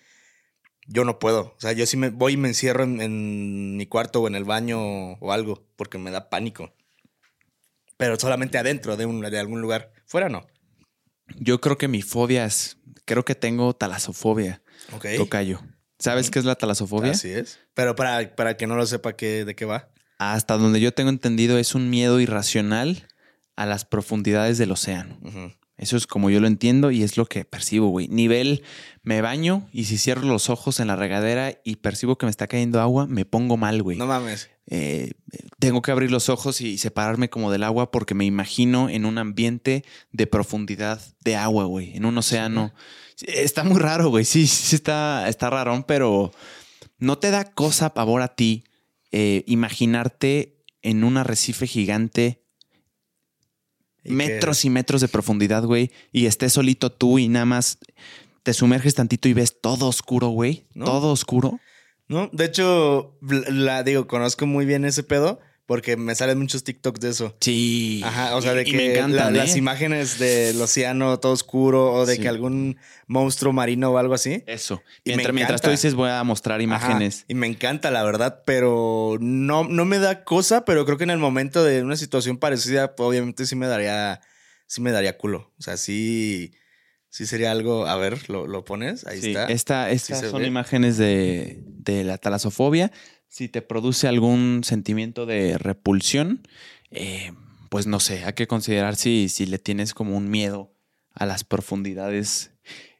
Yo 0.93 1.05
no 1.05 1.20
puedo. 1.20 1.55
O 1.57 1.61
sea, 1.61 1.70
yo 1.72 1.86
sí 1.86 1.97
me 1.97 2.11
voy 2.11 2.32
y 2.32 2.36
me 2.36 2.49
encierro 2.49 2.82
en, 2.82 3.01
en 3.01 3.76
mi 3.76 3.86
cuarto 3.86 4.22
o 4.22 4.26
en 4.26 4.34
el 4.34 4.43
baño 4.45 5.12
o 5.14 5.32
algo 5.32 5.64
porque 5.76 5.99
me 5.99 6.11
da 6.11 6.28
pánico. 6.28 6.72
Pero 7.97 8.18
solamente 8.18 8.59
adentro 8.59 8.97
de, 8.97 9.07
un, 9.07 9.20
de 9.20 9.38
algún 9.38 9.61
lugar. 9.61 9.93
Fuera 10.07 10.28
no. 10.28 10.47
Yo 11.36 11.61
creo 11.61 11.78
que 11.78 11.86
mi 11.86 12.03
fobia 12.03 12.45
es. 12.45 12.76
Creo 13.05 13.24
que 13.24 13.34
tengo 13.34 13.74
talasofobia. 13.74 14.62
Ok. 14.93 15.07
Tocayo. 15.16 15.61
¿Sabes 15.99 16.30
qué 16.30 16.38
es 16.38 16.45
la 16.45 16.57
talasofobia? 16.57 17.12
Así 17.12 17.30
es. 17.30 17.61
Pero 17.74 17.95
para, 17.95 18.34
para 18.34 18.57
que 18.57 18.66
no 18.66 18.74
lo 18.74 18.86
sepa 18.86 19.14
qué, 19.16 19.45
de 19.45 19.55
qué 19.55 19.64
va. 19.66 19.91
hasta 20.18 20.57
donde 20.57 20.80
yo 20.80 20.93
tengo 20.93 21.11
entendido, 21.11 21.59
es 21.59 21.74
un 21.74 21.88
miedo 21.91 22.20
irracional 22.20 23.07
a 23.55 23.66
las 23.66 23.84
profundidades 23.84 24.57
del 24.59 24.72
océano. 24.72 25.18
Ujú. 25.22 25.53
Eso 25.80 25.96
es 25.96 26.06
como 26.06 26.28
yo 26.28 26.40
lo 26.40 26.46
entiendo 26.46 26.90
y 26.90 27.02
es 27.02 27.16
lo 27.16 27.24
que 27.24 27.46
percibo, 27.46 27.88
güey. 27.88 28.06
Nivel, 28.08 28.62
me 29.02 29.22
baño 29.22 29.66
y 29.72 29.84
si 29.84 29.96
cierro 29.96 30.26
los 30.26 30.50
ojos 30.50 30.78
en 30.78 30.88
la 30.88 30.94
regadera 30.94 31.58
y 31.64 31.76
percibo 31.76 32.18
que 32.18 32.26
me 32.26 32.30
está 32.30 32.46
cayendo 32.48 32.82
agua, 32.82 33.06
me 33.06 33.24
pongo 33.24 33.56
mal, 33.56 33.82
güey. 33.82 33.96
No 33.96 34.06
mames. 34.06 34.50
Eh, 34.66 35.12
tengo 35.58 35.80
que 35.80 35.90
abrir 35.90 36.10
los 36.10 36.28
ojos 36.28 36.60
y 36.60 36.76
separarme 36.76 37.30
como 37.30 37.50
del 37.50 37.64
agua 37.64 37.90
porque 37.90 38.14
me 38.14 38.26
imagino 38.26 38.90
en 38.90 39.06
un 39.06 39.16
ambiente 39.16 39.82
de 40.12 40.26
profundidad 40.26 41.00
de 41.24 41.36
agua, 41.36 41.64
güey, 41.64 41.96
en 41.96 42.04
un 42.04 42.18
océano. 42.18 42.74
Está 43.22 43.64
muy 43.64 43.78
raro, 43.78 44.10
güey. 44.10 44.26
Sí, 44.26 44.46
sí 44.46 44.76
está, 44.76 45.30
está 45.30 45.48
rarón, 45.48 45.84
pero 45.84 46.30
¿no 46.98 47.16
te 47.16 47.30
da 47.30 47.44
cosa 47.44 47.94
pavor 47.94 48.20
a 48.20 48.34
ti 48.34 48.64
eh, 49.12 49.44
imaginarte 49.46 50.62
en 50.82 51.04
un 51.04 51.16
arrecife 51.16 51.66
gigante, 51.66 52.39
¿Y 54.05 54.12
metros 54.12 54.64
y 54.64 54.70
metros 54.70 55.01
de 55.01 55.09
profundidad, 55.09 55.64
güey, 55.64 55.90
y 56.12 56.26
estés 56.26 56.53
solito 56.55 56.90
tú 56.90 57.18
y 57.18 57.28
nada 57.28 57.44
más 57.46 57.78
te 58.42 58.55
sumerges 58.55 58.94
tantito 58.94 59.28
y 59.28 59.34
ves 59.34 59.61
todo 59.61 59.86
oscuro, 59.88 60.28
güey? 60.28 60.64
¿No? 60.74 60.86
Todo 60.86 61.12
oscuro. 61.12 61.61
No, 62.09 62.28
de 62.32 62.46
hecho, 62.46 63.16
la- 63.20 63.82
digo, 63.82 64.07
conozco 64.07 64.46
muy 64.46 64.64
bien 64.66 64.84
ese 64.84 65.03
pedo 65.03 65.40
porque 65.70 65.96
me 65.96 66.16
salen 66.16 66.36
muchos 66.40 66.64
TikToks 66.64 66.98
de 66.98 67.10
eso. 67.10 67.36
Sí. 67.40 68.00
Ajá, 68.04 68.34
o 68.34 68.42
sea, 68.42 68.54
de 68.54 68.62
Y- 68.62 68.70
y 68.70 68.70
que 68.72 68.76
me 68.76 68.86
encantan, 68.92 69.32
la- 69.34 69.44
¿eh? 69.44 69.46
las 69.46 69.56
imágenes 69.56 70.18
del 70.18 70.60
océano 70.60 71.20
todo 71.20 71.30
oscuro 71.30 71.92
o 71.92 72.06
de 72.06 72.16
Sí. 72.16 72.22
que 72.22 72.28
algún 72.28 72.76
monstruo 73.06 73.52
marino 73.52 73.90
o 73.92 73.96
algo 73.98 74.14
así. 74.14 74.42
Eso. 74.48 74.82
Y 75.04 75.10
Mientras, 75.10 75.32
mientras 75.32 75.60
tú 75.62 75.70
dices, 75.70 75.94
voy 75.94 76.10
a 76.10 76.24
mostrar 76.24 76.56
Ajá, 76.56 76.64
imágenes. 76.64 77.24
y 77.28 77.34
me 77.34 77.46
encanta, 77.46 77.92
la 77.92 78.02
verdad, 78.02 78.42
pero 78.44 79.16
no, 79.20 79.62
no 79.62 79.84
me 79.84 80.00
da 80.00 80.24
cosa, 80.24 80.64
pero 80.64 80.84
creo 80.84 80.98
que 80.98 81.04
en 81.04 81.10
el 81.10 81.18
momento 81.18 81.62
de 81.62 81.84
una 81.84 81.96
situación 81.96 82.38
parecida, 82.38 82.96
pues, 82.96 83.08
obviamente 83.08 83.46
sí 83.46 83.54
me 83.54 83.68
daría, 83.68 84.20
sí 84.66 84.80
me 84.80 84.90
daría 84.90 85.16
culo. 85.18 85.52
O 85.56 85.62
sea, 85.62 85.76
sí, 85.76 86.50
sí 87.10 87.26
sería 87.26 87.52
algo. 87.52 87.86
A 87.86 87.94
ver, 87.94 88.28
lo, 88.28 88.48
lo 88.48 88.64
pones, 88.64 89.06
ahí 89.06 89.20
Sí, 89.20 89.28
está. 89.28 89.44
esta- 89.44 89.90
estas 89.90 90.18
se 90.18 90.30
son 90.30 90.42
ve. 90.42 90.48
imágenes 90.48 90.96
de, 90.96 91.62
de 91.64 92.02
la 92.02 92.18
talasofobia. 92.18 92.90
Si 93.30 93.48
te 93.48 93.62
produce 93.62 94.08
algún 94.08 94.62
sentimiento 94.64 95.24
de 95.24 95.56
repulsión, 95.56 96.42
eh, 96.90 97.32
pues 97.68 97.86
no 97.86 98.00
sé, 98.00 98.24
hay 98.24 98.32
que 98.32 98.48
considerar 98.48 98.96
si, 98.96 99.28
si 99.28 99.46
le 99.46 99.60
tienes 99.60 99.94
como 99.94 100.16
un 100.16 100.28
miedo 100.28 100.74
a 101.14 101.26
las 101.26 101.44
profundidades. 101.44 102.50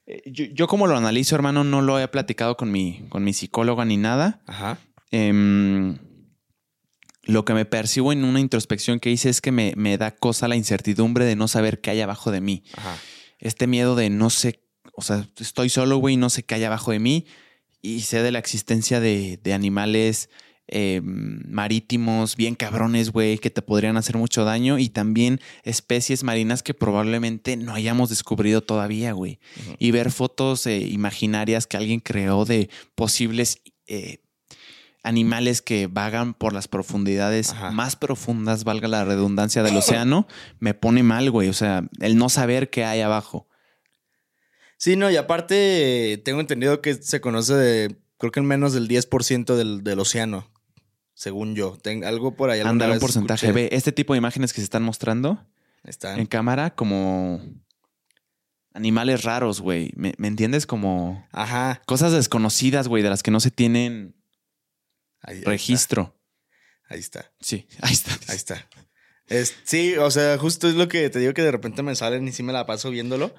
Eh, 0.06 0.22
yo, 0.26 0.44
yo 0.44 0.68
como 0.68 0.86
lo 0.86 0.96
analizo, 0.96 1.34
hermano, 1.34 1.64
no 1.64 1.82
lo 1.82 1.98
he 1.98 2.06
platicado 2.06 2.56
con 2.56 2.70
mi, 2.70 3.04
con 3.08 3.24
mi 3.24 3.32
psicóloga 3.32 3.84
ni 3.84 3.96
nada. 3.96 4.40
Ajá. 4.46 4.78
Em, 5.10 5.98
lo 7.24 7.44
que 7.44 7.52
me 7.52 7.64
percibo 7.64 8.12
en 8.12 8.24
una 8.24 8.38
introspección 8.38 9.00
que 9.00 9.10
hice 9.10 9.30
es 9.30 9.40
que 9.40 9.50
me, 9.50 9.74
me 9.76 9.98
da 9.98 10.12
cosa 10.12 10.46
la 10.46 10.54
incertidumbre 10.54 11.24
de 11.24 11.34
no 11.34 11.48
saber 11.48 11.80
qué 11.80 11.90
hay 11.90 12.00
abajo 12.00 12.30
de 12.30 12.40
mí 12.40 12.62
Ajá. 12.76 12.96
este 13.40 13.66
miedo 13.66 13.96
de 13.96 14.08
no 14.10 14.30
sé, 14.30 14.62
o 14.94 15.02
sea, 15.02 15.26
estoy 15.38 15.68
solo, 15.68 15.98
güey, 15.98 16.16
no 16.16 16.30
sé 16.30 16.44
qué 16.44 16.54
hay 16.54 16.64
abajo 16.64 16.92
de 16.92 17.00
mí 17.00 17.26
y 17.82 18.00
sé 18.00 18.22
de 18.22 18.32
la 18.32 18.38
existencia 18.38 19.00
de, 19.00 19.38
de 19.42 19.52
animales 19.52 20.28
eh, 20.72 21.00
marítimos 21.02 22.36
bien 22.36 22.54
cabrones, 22.54 23.10
güey, 23.10 23.38
que 23.38 23.50
te 23.50 23.60
podrían 23.60 23.96
hacer 23.96 24.16
mucho 24.16 24.44
daño 24.44 24.78
y 24.78 24.88
también 24.88 25.40
especies 25.64 26.22
marinas 26.22 26.62
que 26.62 26.74
probablemente 26.74 27.56
no 27.56 27.74
hayamos 27.74 28.08
descubrido 28.08 28.60
todavía, 28.60 29.12
güey. 29.12 29.40
Y 29.78 29.90
ver 29.90 30.12
fotos 30.12 30.66
eh, 30.66 30.78
imaginarias 30.78 31.66
que 31.66 31.76
alguien 31.76 32.00
creó 32.00 32.44
de 32.44 32.70
posibles... 32.94 33.60
eh, 33.86 34.18
animales 35.02 35.62
que 35.62 35.86
vagan 35.86 36.34
por 36.34 36.52
las 36.52 36.68
profundidades 36.68 37.52
Ajá. 37.52 37.70
más 37.70 37.96
profundas, 37.96 38.64
valga 38.64 38.86
la 38.86 39.02
redundancia 39.02 39.62
del 39.62 39.78
océano, 39.78 40.26
me 40.58 40.74
pone 40.74 41.02
mal, 41.02 41.30
güey. 41.30 41.48
O 41.48 41.54
sea, 41.54 41.88
el 42.00 42.18
no 42.18 42.28
saber 42.28 42.68
qué 42.68 42.84
hay 42.84 43.00
abajo. 43.00 43.48
Sí, 44.82 44.96
no, 44.96 45.10
y 45.10 45.16
aparte 45.16 46.22
tengo 46.24 46.40
entendido 46.40 46.80
que 46.80 46.94
se 46.94 47.20
conoce 47.20 47.52
de, 47.52 47.96
creo 48.16 48.32
que 48.32 48.40
en 48.40 48.46
menos 48.46 48.72
del 48.72 48.88
10% 48.88 49.54
del, 49.54 49.84
del 49.84 49.98
océano, 50.00 50.50
según 51.12 51.54
yo. 51.54 51.76
Ten- 51.82 52.02
algo 52.02 52.34
por 52.34 52.48
ahí. 52.48 52.60
Ándale, 52.60 52.94
un 52.94 52.98
porcentaje. 52.98 53.46
escuché. 53.48 53.68
Ve, 53.68 53.76
este 53.76 53.92
tipo 53.92 54.14
de 54.14 54.18
imágenes 54.18 54.54
que 54.54 54.62
se 54.62 54.64
están 54.64 54.82
mostrando 54.82 55.46
Están. 55.84 56.18
en 56.18 56.24
cámara 56.24 56.74
como 56.74 57.42
animales 58.72 59.22
raros, 59.24 59.60
güey. 59.60 59.92
¿Me, 59.96 60.14
me 60.16 60.28
entiendes? 60.28 60.66
Como 60.66 61.28
Ajá. 61.30 61.82
cosas 61.86 62.12
desconocidas, 62.12 62.88
güey, 62.88 63.02
de 63.02 63.10
las 63.10 63.22
que 63.22 63.30
no 63.30 63.40
se 63.40 63.50
tienen 63.50 64.16
Ahí, 65.20 65.36
ahí 65.36 65.42
registro. 65.44 66.16
está. 66.86 66.94
Ahí 66.94 67.00
está. 67.00 67.32
Sí, 67.40 67.66
ahí 67.82 67.92
está. 67.92 68.12
Ahí 68.28 68.36
está. 68.36 68.66
Es- 69.26 69.54
sí, 69.64 69.96
o 69.98 70.10
sea, 70.10 70.38
justo 70.38 70.68
es 70.68 70.74
lo 70.74 70.88
que 70.88 71.10
te 71.10 71.18
digo 71.18 71.34
que 71.34 71.42
de 71.42 71.52
repente 71.52 71.82
me 71.82 71.94
salen 71.94 72.26
y 72.26 72.32
sí 72.32 72.42
me 72.42 72.54
la 72.54 72.64
paso 72.64 72.90
viéndolo. 72.90 73.34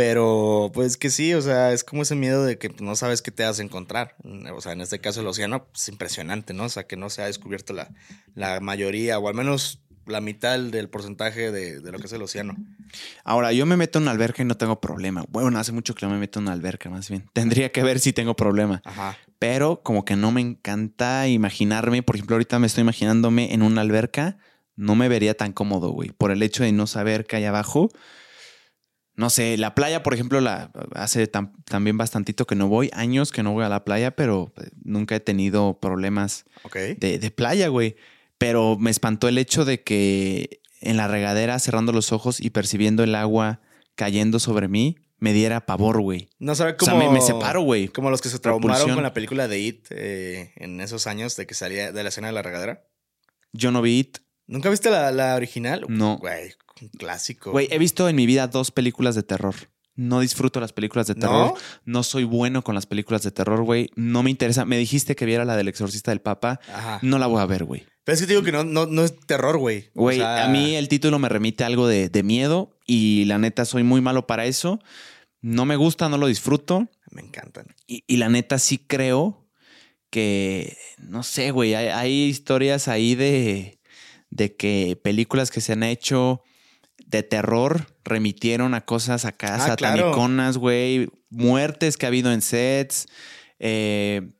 Pero 0.00 0.70
pues 0.72 0.96
que 0.96 1.10
sí, 1.10 1.34
o 1.34 1.42
sea, 1.42 1.74
es 1.74 1.84
como 1.84 2.00
ese 2.00 2.14
miedo 2.14 2.42
de 2.42 2.56
que 2.56 2.70
no 2.80 2.96
sabes 2.96 3.20
qué 3.20 3.30
te 3.30 3.44
vas 3.44 3.60
a 3.60 3.62
encontrar. 3.62 4.16
O 4.54 4.62
sea, 4.62 4.72
en 4.72 4.80
este 4.80 4.98
caso 4.98 5.20
el 5.20 5.26
océano, 5.26 5.66
pues 5.66 5.90
impresionante, 5.90 6.54
¿no? 6.54 6.64
O 6.64 6.68
sea, 6.70 6.84
que 6.84 6.96
no 6.96 7.10
se 7.10 7.20
ha 7.20 7.26
descubierto 7.26 7.74
la, 7.74 7.90
la 8.34 8.60
mayoría 8.60 9.18
o 9.18 9.28
al 9.28 9.34
menos 9.34 9.82
la 10.06 10.22
mitad 10.22 10.58
del 10.58 10.88
porcentaje 10.88 11.52
de, 11.52 11.80
de 11.80 11.92
lo 11.92 11.98
que 11.98 12.06
es 12.06 12.12
el 12.14 12.22
océano. 12.22 12.56
Ahora, 13.24 13.52
yo 13.52 13.66
me 13.66 13.76
meto 13.76 13.98
en 13.98 14.04
una 14.04 14.12
alberca 14.12 14.40
y 14.40 14.46
no 14.46 14.56
tengo 14.56 14.80
problema. 14.80 15.26
Bueno, 15.28 15.58
hace 15.58 15.72
mucho 15.72 15.94
que 15.94 16.06
no 16.06 16.12
me 16.12 16.18
meto 16.18 16.38
en 16.38 16.44
una 16.44 16.52
alberca, 16.52 16.88
más 16.88 17.10
bien. 17.10 17.28
Tendría 17.34 17.70
que 17.70 17.82
ver 17.82 18.00
si 18.00 18.14
tengo 18.14 18.34
problema. 18.34 18.80
Ajá. 18.86 19.18
Pero 19.38 19.82
como 19.82 20.06
que 20.06 20.16
no 20.16 20.32
me 20.32 20.40
encanta 20.40 21.28
imaginarme. 21.28 22.02
Por 22.02 22.16
ejemplo, 22.16 22.36
ahorita 22.36 22.58
me 22.58 22.68
estoy 22.68 22.80
imaginándome 22.80 23.52
en 23.52 23.60
una 23.60 23.82
alberca. 23.82 24.38
No 24.76 24.94
me 24.94 25.10
vería 25.10 25.36
tan 25.36 25.52
cómodo, 25.52 25.90
güey. 25.90 26.08
Por 26.08 26.30
el 26.30 26.42
hecho 26.42 26.62
de 26.62 26.72
no 26.72 26.86
saber 26.86 27.26
qué 27.26 27.36
hay 27.36 27.44
abajo. 27.44 27.90
No 29.20 29.28
sé, 29.30 29.56
la 29.58 29.74
playa, 29.74 30.02
por 30.02 30.14
ejemplo, 30.14 30.40
la, 30.40 30.70
hace 30.94 31.30
tam- 31.30 31.52
también 31.66 31.98
bastantito 31.98 32.46
que 32.46 32.54
no 32.54 32.68
voy. 32.68 32.88
Años 32.94 33.32
que 33.32 33.42
no 33.42 33.52
voy 33.52 33.64
a 33.64 33.68
la 33.68 33.84
playa, 33.84 34.12
pero 34.16 34.52
eh, 34.56 34.70
nunca 34.82 35.14
he 35.14 35.20
tenido 35.20 35.78
problemas 35.78 36.46
de, 36.74 37.18
de 37.18 37.30
playa, 37.30 37.68
güey. 37.68 37.96
Pero 38.38 38.76
me 38.78 38.90
espantó 38.90 39.28
el 39.28 39.36
hecho 39.36 39.64
de 39.66 39.82
que 39.82 40.60
en 40.80 40.96
la 40.96 41.06
regadera, 41.06 41.58
cerrando 41.58 41.92
los 41.92 42.12
ojos 42.12 42.40
y 42.40 42.48
percibiendo 42.50 43.04
el 43.04 43.14
agua 43.14 43.60
cayendo 43.94 44.38
sobre 44.38 44.68
mí, 44.68 44.96
me 45.18 45.34
diera 45.34 45.66
pavor, 45.66 46.00
güey. 46.00 46.30
No 46.38 46.54
sabe 46.54 46.70
O 46.72 46.76
cómo. 46.78 46.90
sea, 46.98 46.98
me, 46.98 47.12
me 47.12 47.20
separo, 47.20 47.60
güey. 47.60 47.88
Como 47.88 48.08
los 48.08 48.22
que 48.22 48.30
se 48.30 48.38
traumaron 48.38 48.70
Repulsión. 48.70 48.94
con 48.96 49.02
la 49.02 49.12
película 49.12 49.48
de 49.48 49.58
It 49.60 49.86
eh, 49.90 50.52
en 50.56 50.80
esos 50.80 51.06
años 51.06 51.36
de 51.36 51.46
que 51.46 51.52
salía 51.54 51.92
de 51.92 52.02
la 52.02 52.08
escena 52.08 52.28
de 52.28 52.32
la 52.32 52.40
regadera. 52.40 52.86
Yo 53.52 53.70
no 53.70 53.82
vi 53.82 53.98
It. 53.98 54.18
¿Nunca 54.46 54.70
viste 54.70 54.88
la, 54.90 55.12
la 55.12 55.34
original? 55.36 55.84
No. 55.88 56.16
Güey, 56.16 56.54
un 56.80 56.88
clásico. 56.88 57.50
Güey, 57.52 57.68
he 57.70 57.78
visto 57.78 58.08
en 58.08 58.16
mi 58.16 58.26
vida 58.26 58.46
dos 58.46 58.70
películas 58.70 59.14
de 59.14 59.22
terror. 59.22 59.54
No 59.96 60.20
disfruto 60.20 60.60
las 60.60 60.72
películas 60.72 61.06
de 61.08 61.14
terror. 61.14 61.52
¿No? 61.54 61.54
¿No? 61.84 62.02
soy 62.02 62.24
bueno 62.24 62.62
con 62.62 62.74
las 62.74 62.86
películas 62.86 63.22
de 63.22 63.32
terror, 63.32 63.62
güey. 63.64 63.90
No 63.96 64.22
me 64.22 64.30
interesa. 64.30 64.64
Me 64.64 64.78
dijiste 64.78 65.14
que 65.14 65.26
viera 65.26 65.44
la 65.44 65.56
del 65.56 65.68
exorcista 65.68 66.10
del 66.10 66.20
Papa. 66.20 66.60
Ajá. 66.72 66.98
No 67.02 67.18
la 67.18 67.26
voy 67.26 67.40
a 67.40 67.46
ver, 67.46 67.64
güey. 67.64 67.84
Pero 68.04 68.14
es 68.14 68.20
que 68.20 68.26
te 68.26 68.32
digo 68.32 68.42
que 68.44 68.52
no, 68.52 68.64
no, 68.64 68.86
no 68.86 69.04
es 69.04 69.18
terror, 69.26 69.58
güey. 69.58 69.90
O 69.94 70.02
Güey, 70.02 70.18
sea, 70.18 70.44
a 70.44 70.48
mí 70.48 70.74
el 70.74 70.88
título 70.88 71.18
me 71.18 71.28
remite 71.28 71.64
a 71.64 71.66
algo 71.66 71.86
de, 71.86 72.08
de 72.08 72.22
miedo 72.22 72.78
y 72.86 73.24
la 73.26 73.38
neta 73.38 73.64
soy 73.66 73.82
muy 73.82 74.00
malo 74.00 74.26
para 74.26 74.46
eso. 74.46 74.78
No 75.42 75.66
me 75.66 75.76
gusta, 75.76 76.08
no 76.08 76.16
lo 76.16 76.28
disfruto. 76.28 76.88
Me 77.10 77.20
encantan. 77.20 77.66
Y, 77.86 78.04
y 78.06 78.16
la 78.16 78.28
neta 78.30 78.58
sí 78.58 78.78
creo 78.78 79.48
que, 80.08 80.76
no 80.98 81.22
sé, 81.22 81.50
güey, 81.50 81.74
hay, 81.74 81.88
hay 81.88 82.22
historias 82.24 82.88
ahí 82.88 83.14
de, 83.14 83.80
de 84.30 84.56
que 84.56 84.98
películas 85.02 85.50
que 85.50 85.60
se 85.60 85.72
han 85.74 85.82
hecho 85.82 86.42
de 87.10 87.22
terror 87.22 87.86
remitieron 88.04 88.74
a 88.74 88.82
cosas 88.82 89.24
acá 89.24 89.56
Ah, 89.56 89.66
sataniconas, 89.66 90.56
güey, 90.56 91.08
muertes 91.28 91.96
que 91.96 92.06
ha 92.06 92.08
habido 92.08 92.32
en 92.32 92.40
sets, 92.40 93.06
eh, 93.58 94.30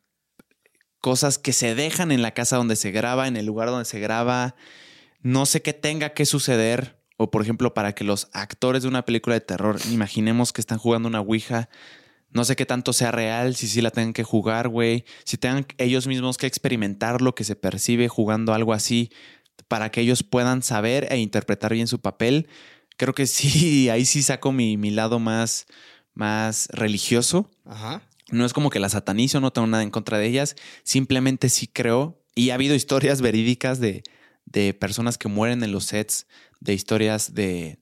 cosas 1.01 1.39
que 1.39 1.53
se 1.53 1.75
dejan 1.75 2.13
en 2.13 2.23
la 2.23 2.33
casa 2.33 2.57
donde 2.57 2.77
se 2.77 2.91
graba, 2.91 3.27
en 3.27 3.37
el 3.37 3.47
lugar 3.47 3.69
donde 3.69 3.85
se 3.85 4.01
graba. 4.01 4.55
No 5.21 5.47
sé 5.47 5.63
qué 5.63 5.73
tenga 5.73 6.11
que 6.11 6.27
suceder. 6.27 6.99
O, 7.17 7.31
por 7.31 7.43
ejemplo, 7.43 7.75
para 7.75 7.95
que 7.95 8.03
los 8.05 8.29
actores 8.33 8.83
de 8.83 8.89
una 8.89 9.05
película 9.05 9.35
de 9.35 9.43
terror, 9.43 9.79
imaginemos 9.91 10.55
que 10.55 10.63
están 10.63 10.79
jugando 10.79 11.07
una 11.07 11.21
Ouija, 11.21 11.69
no 12.31 12.45
sé 12.45 12.57
qué 12.57 12.65
tanto 12.65 12.95
sea 12.95 13.11
real, 13.11 13.57
si 13.57 13.67
sí 13.69 13.83
la 13.83 13.91
tengan 13.91 14.15
que 14.15 14.23
jugar, 14.23 14.69
güey. 14.69 15.05
Si 15.25 15.37
tengan 15.37 15.67
ellos 15.77 16.07
mismos 16.07 16.39
que 16.39 16.47
experimentar 16.47 17.21
lo 17.21 17.35
que 17.35 17.45
se 17.45 17.57
percibe 17.57 18.09
jugando 18.09 18.55
algo 18.55 18.73
así 18.73 19.11
para 19.71 19.93
que 19.93 20.01
ellos 20.01 20.25
puedan 20.25 20.65
saber 20.65 21.07
e 21.13 21.19
interpretar 21.19 21.73
bien 21.73 21.87
su 21.87 22.01
papel. 22.01 22.49
Creo 22.97 23.15
que 23.15 23.29
sí, 23.29 23.89
ahí 23.89 24.05
sí 24.05 24.21
saco 24.25 24.51
mi, 24.51 24.77
mi 24.77 24.91
lado 24.91 25.21
más, 25.21 25.67
más 26.13 26.67
religioso. 26.73 27.49
Ajá. 27.65 28.03
No 28.33 28.45
es 28.45 28.53
como 28.53 28.69
que 28.71 28.81
la 28.81 28.89
satanizo, 28.89 29.39
no 29.39 29.53
tengo 29.53 29.69
nada 29.69 29.85
en 29.85 29.93
contra 29.93 30.19
de 30.19 30.27
ellas. 30.27 30.57
Simplemente 30.83 31.49
sí 31.49 31.69
creo. 31.69 32.21
Y 32.35 32.51
ha 32.51 32.55
habido 32.55 32.75
historias 32.81 33.23
verídicas 33.23 33.79
de, 33.79 34.03
de 34.45 34.75
personas 34.75 35.19
que 35.19 35.29
mueren 35.29 35.63
en 35.63 35.71
los 35.71 35.85
sets, 35.85 36.27
de 36.59 36.75
historias 36.75 37.33
de, 37.33 37.79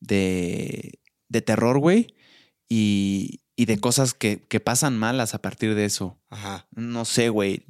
de, 0.00 1.00
de 1.28 1.42
terror, 1.42 1.78
güey. 1.78 2.14
Y, 2.66 3.42
y 3.56 3.66
de 3.66 3.78
cosas 3.78 4.14
que, 4.14 4.40
que 4.48 4.58
pasan 4.58 4.96
malas 4.96 5.34
a 5.34 5.42
partir 5.42 5.74
de 5.74 5.84
eso. 5.84 6.18
Ajá. 6.30 6.66
No 6.74 7.04
sé, 7.04 7.28
güey. 7.28 7.66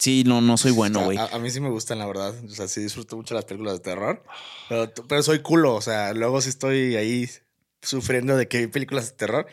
Sí, 0.00 0.24
no, 0.26 0.40
no 0.40 0.56
soy 0.56 0.72
bueno, 0.72 1.04
güey. 1.04 1.16
A, 1.18 1.26
a 1.26 1.38
mí 1.38 1.48
sí 1.50 1.60
me 1.60 1.68
gustan, 1.70 1.98
la 2.00 2.06
verdad. 2.06 2.34
O 2.44 2.48
sea, 2.48 2.66
sí 2.66 2.80
disfruto 2.80 3.16
mucho 3.16 3.34
las 3.34 3.44
películas 3.44 3.74
de 3.74 3.80
terror. 3.80 4.24
Pero, 4.68 4.90
pero 5.06 5.22
soy 5.22 5.38
culo. 5.40 5.74
O 5.76 5.80
sea, 5.80 6.12
luego 6.14 6.40
sí 6.40 6.48
estoy 6.48 6.96
ahí 6.96 7.28
sufriendo 7.82 8.36
de 8.36 8.48
que 8.48 8.58
hay 8.58 8.66
películas 8.66 9.10
de 9.10 9.16
terror. 9.16 9.46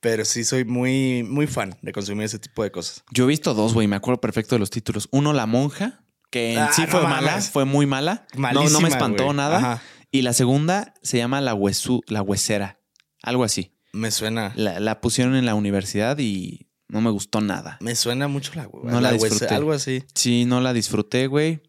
Pero 0.00 0.24
sí 0.24 0.44
soy 0.44 0.64
muy, 0.64 1.22
muy 1.24 1.46
fan 1.46 1.76
de 1.82 1.90
consumir 1.92 2.26
ese 2.26 2.38
tipo 2.38 2.62
de 2.62 2.70
cosas. 2.70 3.02
Yo 3.10 3.24
he 3.24 3.26
visto 3.28 3.54
dos, 3.54 3.72
güey. 3.74 3.88
Me 3.88 3.96
acuerdo 3.96 4.20
perfecto 4.20 4.54
de 4.54 4.58
los 4.60 4.70
títulos. 4.70 5.08
Uno, 5.10 5.32
La 5.32 5.46
Monja, 5.46 6.04
que 6.30 6.52
en 6.52 6.58
Ah, 6.58 6.70
sí 6.72 6.82
no 6.82 6.88
fue 6.88 7.02
mames. 7.02 7.16
mala, 7.22 7.40
fue 7.40 7.64
muy 7.64 7.86
mala. 7.86 8.26
no, 8.36 8.68
no 8.68 8.80
me 8.80 8.88
espantó 8.88 9.32
nada. 9.32 9.56
Ajá. 9.56 9.82
Y 10.12 10.22
la 10.22 10.34
segunda 10.34 10.94
se 11.02 11.16
llama 11.18 11.40
La, 11.40 11.54
huesu, 11.54 12.02
la 12.06 12.22
Huesera. 12.22 12.78
Algo 13.22 13.42
así. 13.44 13.72
Me 13.92 14.10
suena. 14.10 14.52
La, 14.56 14.78
la 14.78 15.00
pusieron 15.00 15.34
en 15.34 15.46
la 15.46 15.54
universidad 15.54 16.18
y 16.18 16.65
no 16.88 17.00
me 17.00 17.10
gustó 17.10 17.40
nada. 17.40 17.78
Me 17.80 17.94
suena 17.96 18.28
mucho 18.28 18.52
la 18.54 18.68
No 18.82 19.00
la 19.00 19.12
huesa- 19.12 19.24
disfruté. 19.28 19.54
Algo 19.54 19.72
así. 19.72 20.04
Sí, 20.14 20.44
no 20.44 20.60
la 20.60 20.72
disfruté, 20.72 21.26
güey. 21.26 21.60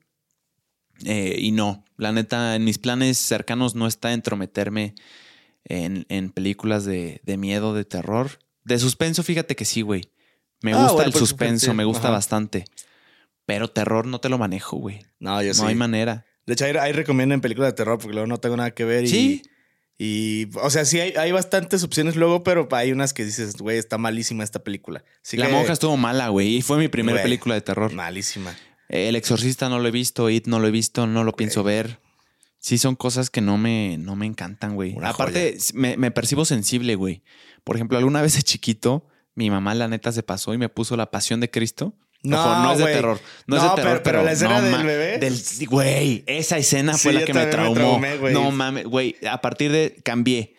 Eh, 1.06 1.36
y 1.40 1.52
no, 1.52 1.86
la 1.98 2.12
neta, 2.12 2.56
en 2.56 2.64
mis 2.64 2.80
planes 2.80 3.18
cercanos 3.18 3.76
no 3.76 3.88
está 3.88 4.14
entrometerme 4.14 4.96
en, 5.66 6.06
en 6.10 6.32
películas 6.32 6.86
de, 6.86 7.22
de 7.24 7.38
miedo, 7.38 7.74
de 7.74 7.86
terror. 7.86 8.40
De 8.64 8.80
suspenso, 8.80 9.22
fíjate 9.24 9.56
que 9.56 9.66
sí, 9.66 9.82
güey. 9.82 10.04
Me 10.62 10.74
Ah, 10.74 10.78
gusta 10.78 10.94
bueno, 10.94 11.08
el 11.10 11.14
suspenso, 11.14 11.74
me 11.74 11.84
gusta 11.86 12.08
ajá. 12.08 12.12
bastante. 12.12 12.66
Pero 13.46 13.70
terror 13.70 14.08
no 14.08 14.20
te 14.20 14.30
lo 14.30 14.38
manejo, 14.38 14.78
güey. 14.78 15.06
No, 15.20 15.42
yo 15.42 15.50
No 15.50 15.54
sí. 15.54 15.66
hay 15.68 15.76
manera. 15.76 16.26
De 16.46 16.54
hecho, 16.54 16.66
ahí, 16.66 16.74
ahí 16.80 16.92
recomiendan 16.94 17.42
películas 17.42 17.72
de 17.72 17.76
terror 17.76 17.98
porque 18.00 18.14
luego 18.14 18.28
no 18.28 18.40
tengo 18.40 18.58
nada 18.58 18.72
que 18.72 18.84
ver. 18.84 19.04
Y, 19.04 19.08
Sí. 19.08 19.42
Y, 20.00 20.50
o 20.62 20.70
sea, 20.70 20.86
sí 20.86 21.00
hay, 21.00 21.14
hay 21.14 21.32
bastantes 21.32 21.84
opciones 21.84 22.16
luego, 22.16 22.44
pero 22.44 22.68
hay 22.72 22.92
unas 22.92 23.14
que 23.14 23.26
dices, 23.26 23.56
güey, 23.58 23.78
está 23.78 23.98
malísima 23.98 24.44
esta 24.44 24.64
película. 24.64 25.04
La 25.32 25.48
que- 25.48 25.52
monja 25.52 25.74
estuvo 25.74 25.98
mala, 25.98 26.30
güey. 26.30 26.58
Y 26.58 26.62
fue 26.62 26.78
mi 26.78 26.88
primera 26.88 27.16
Güey, 27.16 27.24
película 27.24 27.56
de 27.56 27.62
terror. 27.62 27.92
Malísima. 27.94 28.56
El 28.90 29.16
exorcista 29.16 29.70
no 29.70 29.80
lo 29.80 29.88
he 29.88 29.92
visto, 29.92 30.30
It 30.30 30.46
no 30.48 30.60
lo 30.60 30.68
he 30.68 30.72
visto, 30.72 31.08
no 31.08 31.24
lo 31.24 31.34
pienso 31.36 31.64
ver. 31.64 32.00
Sí, 32.60 32.78
son 32.78 32.96
cosas 32.96 33.30
que 33.30 33.42
no 33.42 33.58
me, 33.58 33.98
no 33.98 34.16
me 34.16 34.26
encantan, 34.26 34.76
güey. 34.76 34.94
Una 34.96 35.10
Aparte, 35.10 35.58
me, 35.74 35.98
me 35.98 36.12
percibo 36.12 36.46
sensible, 36.46 36.96
güey. 36.96 37.24
Por 37.64 37.76
ejemplo, 37.76 37.98
alguna 37.98 38.22
vez 38.22 38.36
de 38.36 38.44
chiquito, 38.44 39.06
mi 39.36 39.50
mamá, 39.50 39.76
la 39.76 39.88
neta, 39.88 40.12
se 40.12 40.24
pasó 40.24 40.54
y 40.54 40.58
me 40.58 40.70
puso 40.70 40.96
la 40.96 41.12
pasión 41.12 41.40
de 41.40 41.50
Cristo. 41.52 41.96
No, 42.24 42.40
Ojo, 42.42 42.62
no 42.64 42.72
es 42.74 42.80
de 42.80 42.86
terror. 42.86 43.20
No, 43.46 43.58
es 43.58 43.64
de 43.64 43.70
terror, 43.70 44.02
pero- 44.04 44.04
pero 44.04 44.24
la 44.24 44.32
escena 44.34 44.60
no 44.62 44.78
del 44.78 44.86
bebé. 44.86 45.18
Del, 45.20 45.40
güey, 45.68 46.24
esa 46.28 46.58
escena 46.58 46.98
fue 46.98 47.14
la 47.14 47.24
que 47.26 47.34
me 47.34 47.46
traumó. 47.46 47.74
traumé, 47.76 48.18
no 48.32 48.52
mames, 48.52 48.86
güey. 48.86 49.16
A 49.30 49.40
partir 49.42 49.72
de. 49.72 49.96
Cambié. 50.04 50.56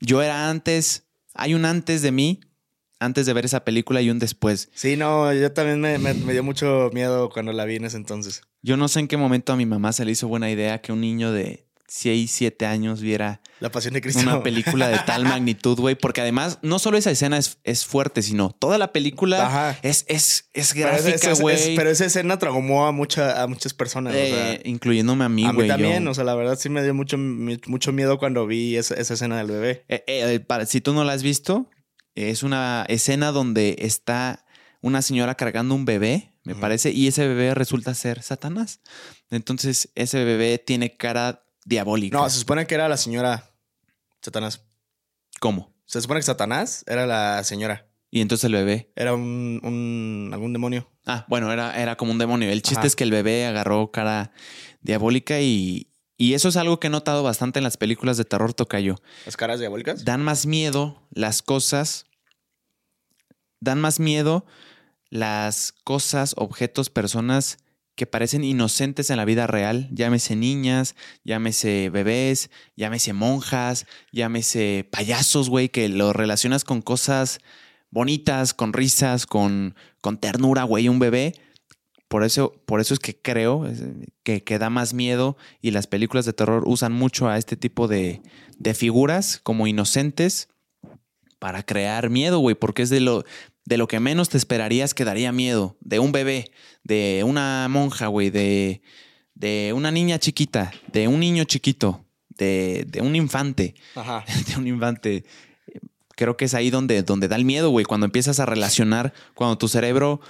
Yo 0.00 0.20
era 0.22 0.50
antes. 0.50 1.04
Hay 1.34 1.54
un 1.54 1.64
antes 1.64 2.02
de 2.02 2.12
mí, 2.12 2.40
antes 2.98 3.26
de 3.26 3.32
ver 3.34 3.44
esa 3.44 3.64
película 3.64 4.00
y 4.02 4.10
un 4.10 4.18
después. 4.18 4.68
Sí, 4.74 4.96
no, 4.96 5.32
yo 5.32 5.52
también 5.52 5.80
me, 5.80 5.98
me- 5.98 6.14
me 6.14 6.32
dio 6.32 6.42
mucho 6.42 6.90
miedo 6.92 7.28
cuando 7.30 7.52
la 7.52 7.64
vi 7.66 7.76
en 7.76 7.84
ese 7.84 7.96
entonces. 7.96 8.42
Yo 8.62 8.76
no 8.76 8.88
sé 8.88 9.00
en 9.00 9.08
qué 9.08 9.16
momento 9.16 9.52
a 9.52 9.56
mi 9.56 9.66
mamá 9.66 9.92
se 9.92 10.04
le 10.04 10.12
hizo 10.12 10.28
buena 10.28 10.50
idea 10.50 10.80
que 10.80 10.92
un 10.92 11.00
niño 11.00 11.30
de 11.32 11.65
6, 11.88 12.30
7 12.30 12.66
años 12.66 13.00
viera 13.00 13.40
La 13.60 13.70
pasión 13.70 13.94
de 13.94 14.00
Cristo. 14.00 14.20
una 14.22 14.42
película 14.42 14.88
de 14.88 14.98
tal 15.06 15.22
magnitud, 15.24 15.78
güey. 15.78 15.94
Porque 15.94 16.20
además, 16.20 16.58
no 16.62 16.78
solo 16.78 16.98
esa 16.98 17.10
escena 17.10 17.38
es, 17.38 17.58
es 17.64 17.86
fuerte, 17.86 18.22
sino 18.22 18.50
toda 18.50 18.76
la 18.78 18.92
película 18.92 19.46
Ajá. 19.46 19.78
es, 19.82 20.04
es, 20.08 20.50
es 20.52 20.74
gráfica, 20.74 21.32
güey. 21.34 21.54
es- 21.56 21.70
pero 21.76 21.90
esa 21.90 22.04
escena 22.06 22.38
traumó 22.38 22.86
a, 22.86 22.92
mucha, 22.92 23.42
a 23.42 23.46
muchas 23.46 23.72
personas. 23.74 24.12
o 24.12 24.16
sea, 24.16 24.52
Eh, 24.54 24.62
incluyéndome 24.64 25.24
a 25.24 25.28
mí, 25.28 25.44
a 25.44 25.48
mí 25.52 25.54
güey. 25.54 25.68
yo- 25.68 25.74
también, 25.74 26.06
o 26.08 26.14
sea, 26.14 26.24
la 26.24 26.34
verdad 26.34 26.58
sí 26.58 26.68
me 26.68 26.82
dio 26.82 26.92
mucho, 26.94 27.16
mucho 27.18 27.92
miedo 27.92 28.18
cuando 28.18 28.46
vi 28.46 28.76
esa, 28.76 28.94
esa 28.94 29.14
escena 29.14 29.38
del 29.38 29.46
bebé. 29.46 29.84
Eh, 29.88 30.02
eh, 30.06 30.40
para- 30.40 30.66
si 30.66 30.80
tú 30.80 30.92
no 30.92 31.04
la 31.04 31.12
has 31.12 31.22
visto, 31.22 31.70
es 32.14 32.42
una 32.42 32.84
escena 32.88 33.30
donde 33.30 33.76
está 33.80 34.44
una 34.80 35.02
señora 35.02 35.34
cargando 35.34 35.74
un 35.74 35.84
bebé, 35.84 36.32
me 36.44 36.54
parece, 36.54 36.90
y 36.92 37.08
ese 37.08 37.26
bebé 37.26 37.54
resulta 37.54 37.92
ser 37.94 38.22
Satanás. 38.22 38.80
Entonces, 39.30 39.88
ese 39.96 40.24
bebé 40.24 40.58
tiene 40.58 40.96
cara 40.96 41.42
diabólica. 41.66 42.16
No, 42.16 42.30
se 42.30 42.38
supone 42.38 42.66
que 42.66 42.74
era 42.74 42.88
la 42.88 42.96
señora 42.96 43.50
Satanás. 44.22 44.62
¿Cómo? 45.40 45.74
Se 45.84 46.00
supone 46.00 46.20
que 46.20 46.24
Satanás 46.24 46.84
era 46.86 47.06
la 47.06 47.44
señora. 47.44 47.86
Y 48.10 48.20
entonces 48.20 48.44
el 48.44 48.52
bebé. 48.52 48.92
Era 48.96 49.12
un, 49.12 49.60
un 49.62 50.30
algún 50.32 50.52
demonio. 50.52 50.90
Ah, 51.04 51.26
bueno, 51.28 51.52
era, 51.52 51.80
era 51.80 51.96
como 51.96 52.12
un 52.12 52.18
demonio. 52.18 52.50
El 52.50 52.62
chiste 52.62 52.78
Ajá. 52.78 52.86
es 52.86 52.96
que 52.96 53.04
el 53.04 53.10
bebé 53.10 53.46
agarró 53.46 53.90
cara 53.90 54.32
diabólica 54.80 55.40
y, 55.40 55.92
y 56.16 56.34
eso 56.34 56.48
es 56.48 56.56
algo 56.56 56.80
que 56.80 56.86
he 56.86 56.90
notado 56.90 57.22
bastante 57.22 57.58
en 57.58 57.64
las 57.64 57.76
películas 57.76 58.16
de 58.16 58.24
terror 58.24 58.54
tocayo. 58.54 58.96
Las 59.26 59.36
caras 59.36 59.58
diabólicas. 59.58 60.04
Dan 60.04 60.22
más 60.22 60.46
miedo 60.46 61.02
las 61.10 61.42
cosas. 61.42 62.06
Dan 63.60 63.80
más 63.80 64.00
miedo 64.00 64.46
las 65.10 65.72
cosas, 65.84 66.34
objetos, 66.36 66.90
personas 66.90 67.58
que 67.96 68.06
parecen 68.06 68.44
inocentes 68.44 69.10
en 69.10 69.16
la 69.16 69.24
vida 69.24 69.46
real. 69.46 69.88
Llámese 69.90 70.36
niñas, 70.36 70.94
llámese 71.24 71.90
bebés, 71.90 72.50
llámese 72.76 73.14
monjas, 73.14 73.86
llámese 74.12 74.86
payasos, 74.90 75.48
güey, 75.48 75.70
que 75.70 75.88
lo 75.88 76.12
relacionas 76.12 76.62
con 76.62 76.82
cosas 76.82 77.40
bonitas, 77.90 78.52
con 78.52 78.74
risas, 78.74 79.26
con, 79.26 79.74
con 80.02 80.18
ternura, 80.18 80.64
güey, 80.64 80.88
un 80.88 80.98
bebé. 80.98 81.34
Por 82.08 82.22
eso, 82.22 82.52
por 82.66 82.80
eso 82.80 82.94
es 82.94 83.00
que 83.00 83.20
creo 83.20 83.66
que, 84.22 84.44
que 84.44 84.58
da 84.58 84.70
más 84.70 84.94
miedo 84.94 85.36
y 85.60 85.72
las 85.72 85.86
películas 85.86 86.26
de 86.26 86.34
terror 86.34 86.62
usan 86.66 86.92
mucho 86.92 87.28
a 87.28 87.38
este 87.38 87.56
tipo 87.56 87.88
de, 87.88 88.22
de 88.58 88.74
figuras 88.74 89.40
como 89.42 89.66
inocentes 89.66 90.48
para 91.38 91.62
crear 91.64 92.10
miedo, 92.10 92.38
güey, 92.38 92.54
porque 92.54 92.82
es 92.82 92.90
de 92.90 93.00
lo, 93.00 93.24
de 93.66 93.76
lo 93.76 93.88
que 93.88 94.00
menos 94.00 94.30
te 94.30 94.38
esperarías 94.38 94.94
que 94.94 95.04
daría 95.04 95.32
miedo. 95.32 95.76
De 95.80 95.98
un 95.98 96.12
bebé, 96.12 96.50
de 96.84 97.22
una 97.26 97.66
monja, 97.68 98.06
güey, 98.06 98.30
de, 98.30 98.80
de 99.34 99.72
una 99.74 99.90
niña 99.90 100.18
chiquita, 100.18 100.72
de 100.92 101.08
un 101.08 101.20
niño 101.20 101.44
chiquito, 101.44 102.06
de, 102.30 102.86
de 102.88 103.02
un 103.02 103.14
infante 103.16 103.74
Ajá. 103.94 104.24
de 104.48 104.56
un 104.56 104.66
infante. 104.66 105.24
Creo 106.14 106.36
que 106.36 106.46
es 106.46 106.54
ahí 106.54 106.70
donde, 106.70 107.02
donde 107.02 107.28
da 107.28 107.36
el 107.36 107.44
miedo, 107.44 107.70
güey. 107.70 107.84
Cuando 107.84 108.06
empiezas 108.06 108.40
a 108.40 108.46
relacionar, 108.46 109.12
cuando 109.34 109.58
tu 109.58 109.68
cerebro 109.68 110.20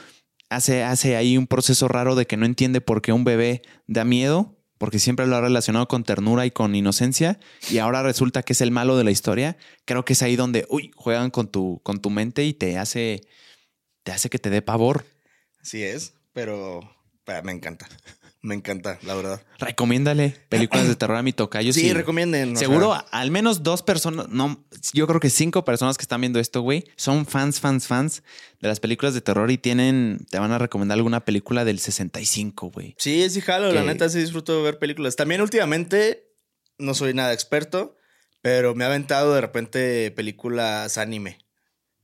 hace, 0.49 0.83
hace 0.83 1.15
ahí 1.15 1.37
un 1.37 1.47
proceso 1.47 1.89
raro 1.89 2.17
de 2.17 2.27
que 2.27 2.37
no 2.37 2.47
entiende 2.47 2.81
por 2.81 3.03
qué 3.03 3.13
un 3.13 3.25
bebé 3.25 3.63
da 3.87 4.05
miedo, 4.05 4.56
porque 4.79 4.99
siempre 4.99 5.27
lo 5.27 5.37
ha 5.37 5.41
relacionado 5.41 5.89
con 5.89 6.05
ternura 6.05 6.47
y 6.47 6.51
con 6.51 6.75
inocencia, 6.75 7.39
y 7.71 7.79
ahora 7.79 8.03
resulta 8.03 8.43
que 8.43 8.53
es 8.53 8.61
el 8.61 8.71
malo 8.71 8.97
de 8.97 9.05
la 9.05 9.11
historia. 9.11 9.57
Creo 9.85 10.05
que 10.05 10.13
es 10.13 10.23
ahí 10.23 10.37
donde, 10.37 10.67
uy, 10.69 10.91
juegan 10.95 11.31
con 11.31 11.49
tu, 11.49 11.81
con 11.83 12.01
tu 12.01 12.11
mente 12.11 12.45
y 12.45 12.55
te 12.55 12.79
hace, 12.79 13.23
te 14.03 14.13
hace 14.13 14.31
que 14.31 14.39
te 14.39 14.51
dé 14.51 14.63
pavor. 14.63 15.05
Sí 15.63 15.83
es, 15.83 16.15
pero, 16.33 16.81
pero 17.25 17.43
me 17.43 17.53
encanta. 17.53 17.89
Me 18.47 18.55
encanta, 18.55 18.97
la 19.03 19.15
verdad. 19.17 19.43
Recomiéndale 19.59 20.37
películas 20.49 20.87
de 20.87 20.95
terror 20.97 21.17
a 21.17 21.23
mi 21.25 21.33
tocayo. 21.33 21.73
Sí, 21.73 21.81
si- 21.81 21.93
recomienden. 21.93 22.57
Seguro 22.57 22.91
sea, 22.93 23.05
al 23.11 23.33
menos 23.33 23.65
dos 23.65 23.83
personas, 23.83 24.29
no, 24.29 24.65
yo 24.93 25.09
creo 25.09 25.19
que 25.19 25.31
cinco 25.31 25.65
personas 25.65 25.99
que 25.99 26.03
están 26.03 26.21
viendo 26.21 26.39
esto, 26.39 26.61
güey, 26.61 26.85
son 26.97 27.27
fans, 27.27 27.59
fans, 27.59 27.89
fans 27.89 28.23
de 28.61 28.69
las 28.69 28.79
películas 28.79 29.15
de 29.15 29.21
terror 29.21 29.51
y 29.51 29.59
tienen, 29.59 30.25
te 30.31 30.39
van 30.39 30.53
a 30.53 30.59
recomendar 30.59 30.95
alguna 30.97 31.25
película 31.25 31.65
del 31.65 31.81
65, 31.81 32.71
güey. 32.71 32.95
Sí, 32.99 33.29
sí, 33.31 33.41
jalo. 33.41 33.73
La 33.73 33.83
neta, 33.83 34.09
sí 34.09 34.21
disfruto 34.21 34.57
de 34.57 34.63
ver 34.63 34.79
películas. 34.79 35.17
También 35.17 35.41
últimamente, 35.41 36.29
no 36.79 36.95
soy 36.95 37.15
nada 37.15 37.33
experto, 37.33 37.97
pero 38.43 38.77
me 38.77 38.85
ha 38.85 38.87
aventado 38.87 39.35
de 39.35 39.41
repente 39.41 40.13
películas 40.13 40.99
anime. 40.99 41.39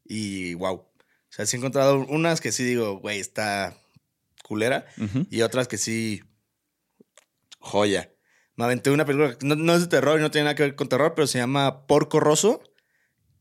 Y 0.04 0.54
wow. 0.54 0.74
O 0.74 0.88
sea, 1.28 1.46
sí 1.46 1.56
he 1.56 1.58
encontrado 1.58 2.04
unas 2.08 2.40
que 2.40 2.50
sí 2.50 2.64
digo, 2.64 2.98
güey, 2.98 3.20
está 3.20 3.76
culera. 4.42 4.84
Y 5.30 5.40
otras 5.42 5.66
que 5.68 5.78
sí, 5.78 6.20
joya. 7.62 8.12
Me 8.56 8.64
aventé 8.64 8.90
una 8.90 9.06
película, 9.06 9.36
no, 9.42 9.56
no 9.56 9.74
es 9.74 9.80
de 9.80 9.86
terror 9.86 10.18
y 10.18 10.22
no 10.22 10.30
tiene 10.30 10.44
nada 10.44 10.54
que 10.54 10.62
ver 10.64 10.74
con 10.74 10.88
terror, 10.88 11.14
pero 11.14 11.26
se 11.26 11.38
llama 11.38 11.86
Porco 11.86 12.20
Rosso. 12.20 12.62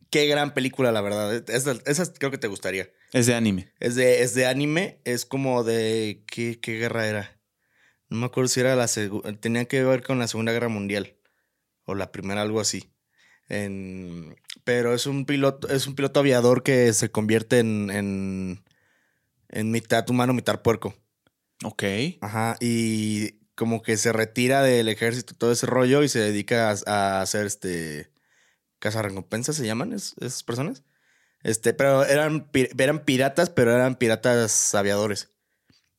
Qué 0.10 0.26
gran 0.28 0.54
película, 0.54 0.92
la 0.92 1.02
verdad. 1.02 1.50
Esa, 1.50 1.76
esa 1.86 2.14
creo 2.14 2.32
que 2.32 2.38
te 2.38 2.48
gustaría. 2.48 2.90
Es 3.14 3.26
de 3.28 3.36
anime. 3.36 3.72
Es 3.80 3.96
de, 3.96 4.22
es 4.24 4.34
de 4.34 4.46
anime, 4.46 5.02
es 5.06 5.26
como 5.26 5.64
de. 5.64 6.24
¿qué, 6.28 6.60
qué 6.60 6.78
guerra 6.78 7.08
era? 7.08 7.40
No 8.10 8.18
me 8.18 8.26
acuerdo 8.26 8.48
si 8.50 8.60
era 8.60 8.76
la 8.76 8.88
segunda. 8.88 9.32
Tenía 9.40 9.66
que 9.66 9.84
ver 9.84 10.04
con 10.04 10.20
la 10.20 10.28
Segunda 10.28 10.52
Guerra 10.52 10.68
Mundial. 10.70 11.16
O 11.86 11.96
la 11.96 12.12
primera, 12.12 12.42
algo 12.42 12.60
así. 12.60 12.94
En- 13.48 14.36
pero 14.66 14.94
es 14.94 15.06
un 15.08 15.26
piloto, 15.26 15.68
es 15.70 15.88
un 15.88 15.96
piloto 15.96 16.20
aviador 16.20 16.62
que 16.64 16.92
se 16.94 17.10
convierte 17.10 17.60
en, 17.60 17.90
en, 17.90 18.64
en 19.50 19.72
mitad 19.72 20.10
humano, 20.10 20.34
mitad 20.34 20.62
puerco. 20.62 20.94
Ok. 21.64 21.84
Ajá. 22.22 22.58
Y 22.60 23.41
como 23.56 23.82
que 23.82 23.98
se 23.98 24.14
retira 24.14 24.64
del 24.64 24.90
ejército, 24.90 25.34
todo 25.36 25.52
ese 25.52 25.66
rollo, 25.66 26.04
y 26.04 26.10
se 26.10 26.20
dedica 26.20 26.74
a, 26.88 27.22
hacer 27.22 27.46
este. 27.46 28.12
Cazarrecompensas 28.80 29.56
se 29.56 29.66
llaman 29.66 29.94
es- 29.94 30.16
esas 30.20 30.44
personas. 30.44 30.84
Este, 31.44 31.74
pero 31.74 32.06
eran, 32.06 32.50
eran 32.54 33.06
piratas, 33.06 33.50
pero 33.50 33.74
eran 33.74 33.96
piratas 33.96 34.74
aviadores. 34.76 35.32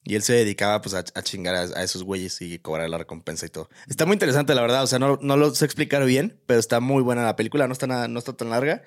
Y 0.05 0.17
él 0.17 0.23
se 0.23 0.33
dedicaba 0.33 0.81
pues 0.83 0.95
a, 0.95 1.05
chingar 1.23 1.55
a, 1.55 1.61
a 1.61 1.83
esos 1.85 2.03
güeyes 2.03 2.41
y 2.43 2.59
cobrar 2.59 2.89
la 2.91 2.99
recompensa 2.99 3.47
y 3.47 3.51
todo. 3.51 3.69
Está 3.89 4.05
muy 4.05 4.15
interesante, 4.15 4.55
la 4.55 4.63
verdad. 4.63 4.83
O 4.83 4.87
sea, 4.89 4.99
no, 4.99 5.19
no 5.23 5.37
lo 5.37 5.55
sé 5.55 5.65
explicar 5.65 6.05
bien, 6.05 6.41
pero 6.47 6.59
está 6.59 6.81
muy 6.81 7.03
buena 7.03 7.25
la 7.25 7.37
película. 7.37 7.69
No 7.69 7.73
está, 7.73 7.87
nada, 7.87 8.09
no 8.09 8.19
está 8.19 8.33
tan 8.33 8.51
larga. 8.51 8.83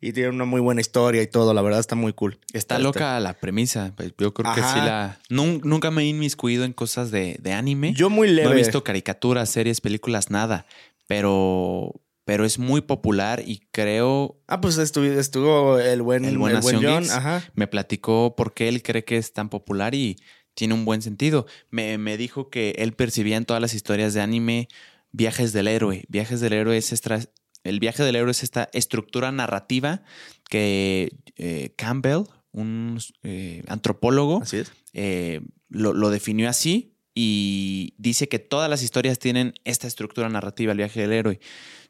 Y 0.00 0.12
tiene 0.12 0.28
una 0.28 0.44
muy 0.44 0.60
buena 0.60 0.80
historia 0.82 1.22
y 1.22 1.26
todo. 1.26 1.54
La 1.54 1.62
verdad 1.62 1.80
está 1.80 1.94
muy 1.94 2.12
cool. 2.12 2.38
Está 2.52 2.78
loca 2.78 3.18
la 3.20 3.32
premisa. 3.34 3.94
pues, 3.96 4.12
Yo 4.18 4.34
creo 4.34 4.54
que 4.54 4.60
sí 4.60 4.76
la. 4.76 5.18
Nun- 5.30 5.60
nunca 5.64 5.90
me 5.90 6.02
he 6.02 6.06
inmiscuido 6.06 6.64
en 6.64 6.72
cosas 6.74 7.10
de, 7.10 7.38
de 7.40 7.52
anime. 7.52 7.94
Yo 7.94 8.10
muy 8.10 8.28
leve. 8.28 8.48
no 8.48 8.52
he 8.52 8.56
visto 8.58 8.84
caricaturas, 8.84 9.48
series, 9.48 9.80
películas, 9.80 10.30
nada. 10.30 10.66
Pero, 11.08 11.94
pero 12.24 12.44
es 12.44 12.58
muy 12.58 12.80
popular 12.82 13.42
y 13.46 13.60
creo. 13.72 14.38
Ah, 14.48 14.60
pues 14.60 14.76
estuvo, 14.78 15.04
estuvo 15.06 15.78
el 15.78 16.02
buen, 16.02 16.24
El 16.24 16.32
el 16.32 16.38
buen 16.38 16.60
buen, 16.60 16.74
Acción 16.76 16.82
John. 16.92 17.02
Geeks. 17.04 17.14
Ajá. 17.14 17.42
Me 17.54 17.66
platicó 17.66 18.34
por 18.36 18.52
qué 18.54 18.68
él 18.68 18.82
cree 18.82 19.04
que 19.04 19.16
es 19.16 19.32
tan 19.32 19.48
popular 19.48 19.94
y 19.94 20.16
tiene 20.54 20.74
un 20.74 20.84
buen 20.84 21.00
sentido. 21.02 21.46
Me, 21.70 21.96
me 21.96 22.16
dijo 22.16 22.50
que 22.50 22.74
él 22.78 22.92
percibía 22.92 23.36
en 23.36 23.44
todas 23.46 23.60
las 23.62 23.72
historias 23.74 24.12
de 24.14 24.20
anime 24.20 24.68
viajes 25.12 25.52
del 25.54 25.68
héroe. 25.68 26.04
Viajes 26.08 26.40
del 26.40 26.52
héroe 26.52 26.76
es 26.76 26.92
esta, 26.92 27.20
el 27.66 27.80
viaje 27.80 28.02
del 28.02 28.16
héroe 28.16 28.30
es 28.30 28.42
esta 28.42 28.68
estructura 28.72 29.32
narrativa 29.32 30.02
que 30.48 31.12
eh, 31.36 31.72
Campbell, 31.76 32.24
un 32.52 32.98
eh, 33.22 33.62
antropólogo, 33.68 34.42
Así 34.42 34.58
es. 34.58 34.72
eh, 34.92 35.40
lo, 35.68 35.92
lo 35.92 36.10
definió 36.10 36.48
así 36.48 36.94
y 37.14 37.94
dice 37.98 38.28
que 38.28 38.38
todas 38.38 38.68
las 38.70 38.82
historias 38.82 39.18
tienen 39.18 39.54
esta 39.64 39.86
estructura 39.86 40.28
narrativa, 40.28 40.72
el 40.72 40.78
viaje 40.78 41.00
del 41.00 41.12
héroe. 41.12 41.40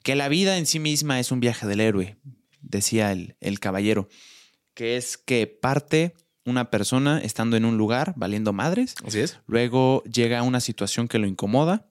Que 0.02 0.14
la 0.14 0.28
vida 0.28 0.56
en 0.56 0.66
sí 0.66 0.78
misma 0.78 1.18
es 1.20 1.30
un 1.32 1.40
viaje 1.40 1.66
del 1.66 1.80
héroe, 1.80 2.16
decía 2.60 3.12
el, 3.12 3.36
el 3.40 3.58
caballero, 3.60 4.08
que 4.74 4.96
es 4.96 5.16
que 5.18 5.46
parte 5.46 6.14
una 6.44 6.70
persona 6.70 7.20
estando 7.20 7.56
en 7.56 7.64
un 7.64 7.76
lugar 7.76 8.12
valiendo 8.16 8.52
madres, 8.52 8.94
Así 9.04 9.18
es. 9.18 9.38
luego 9.48 10.04
llega 10.04 10.38
a 10.38 10.42
una 10.44 10.60
situación 10.60 11.08
que 11.08 11.18
lo 11.18 11.26
incomoda, 11.26 11.88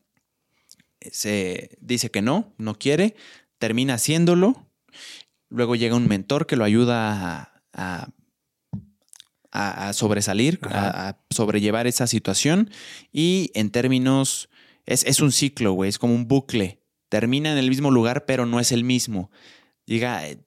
se 1.11 1.77
dice 1.81 2.09
que 2.09 2.21
no, 2.21 2.53
no 2.57 2.77
quiere, 2.79 3.15
termina 3.58 3.95
haciéndolo, 3.95 4.68
luego 5.49 5.76
llega 5.76 5.95
un 5.95 6.08
mentor 6.08 6.47
que 6.47 6.56
lo 6.56 6.64
ayuda 6.64 7.12
a, 7.12 7.62
a- 7.74 8.10
a- 9.51 9.88
a 9.89 9.93
sobresalir, 9.93 10.60
a, 10.64 11.18
sobrellevar 11.30 11.88
esa 11.88 12.08
situación 12.08 12.70
y 13.12 13.51
en 13.53 13.70
términos, 13.70 14.49
es, 14.86 15.06
es 15.06 15.20
un 15.22 15.32
ciclo, 15.32 15.72
güey, 15.74 15.89
es 15.89 15.97
como 15.99 16.14
un 16.14 16.28
bucle, 16.28 16.82
termina 17.10 17.51
en 17.51 17.58
el 17.58 17.70
mismo 17.70 17.91
lugar 17.91 18.26
pero 18.26 18.45
no 18.45 18.60
es 18.60 18.72
el 18.72 18.84
mismo. 18.84 19.32
Llega, 19.86 20.28
eh, 20.28 20.39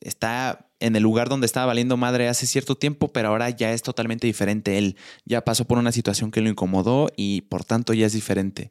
está 0.00 0.70
en 0.80 0.96
el 0.96 1.02
lugar 1.02 1.28
donde 1.28 1.46
estaba 1.46 1.66
valiendo 1.66 1.96
madre 1.96 2.28
hace 2.28 2.46
cierto 2.46 2.74
tiempo, 2.76 3.12
pero 3.12 3.28
ahora 3.28 3.50
ya 3.50 3.72
es 3.72 3.82
totalmente 3.82 4.26
diferente 4.26 4.78
él. 4.78 4.96
Ya 5.24 5.42
pasó 5.44 5.66
por 5.66 5.78
una 5.78 5.92
situación 5.92 6.30
que 6.30 6.40
lo 6.40 6.48
incomodó 6.50 7.08
y 7.16 7.42
por 7.42 7.64
tanto 7.64 7.92
ya 7.94 8.06
es 8.06 8.12
diferente. 8.12 8.70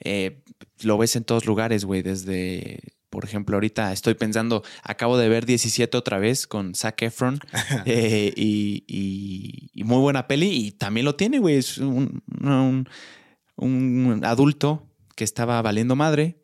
Eh, 0.00 0.42
lo 0.82 0.98
ves 0.98 1.16
en 1.16 1.24
todos 1.24 1.44
lugares, 1.46 1.84
güey, 1.84 2.02
desde, 2.02 2.80
por 3.14 3.24
ejemplo, 3.24 3.56
ahorita 3.56 3.92
estoy 3.92 4.12
pensando, 4.14 4.62
acabo 4.82 5.16
de 5.16 5.28
ver 5.30 5.46
17 5.46 5.96
otra 5.96 6.18
vez 6.18 6.46
con 6.46 6.74
Zac 6.74 7.00
Efron 7.02 7.40
eh, 7.86 8.32
y, 8.36 8.84
y- 8.86 9.70
y 9.72 9.84
muy 9.84 9.98
buena 10.00 10.26
peli 10.26 10.48
y 10.50 10.72
también 10.72 11.06
lo 11.06 11.14
tiene, 11.14 11.38
güey, 11.38 11.56
es 11.56 11.78
un, 11.78 12.22
un- 12.42 12.88
un 13.56 14.20
adulto 14.24 14.88
que 15.16 15.24
estaba 15.24 15.60
valiendo 15.62 15.96
madre. 15.96 16.40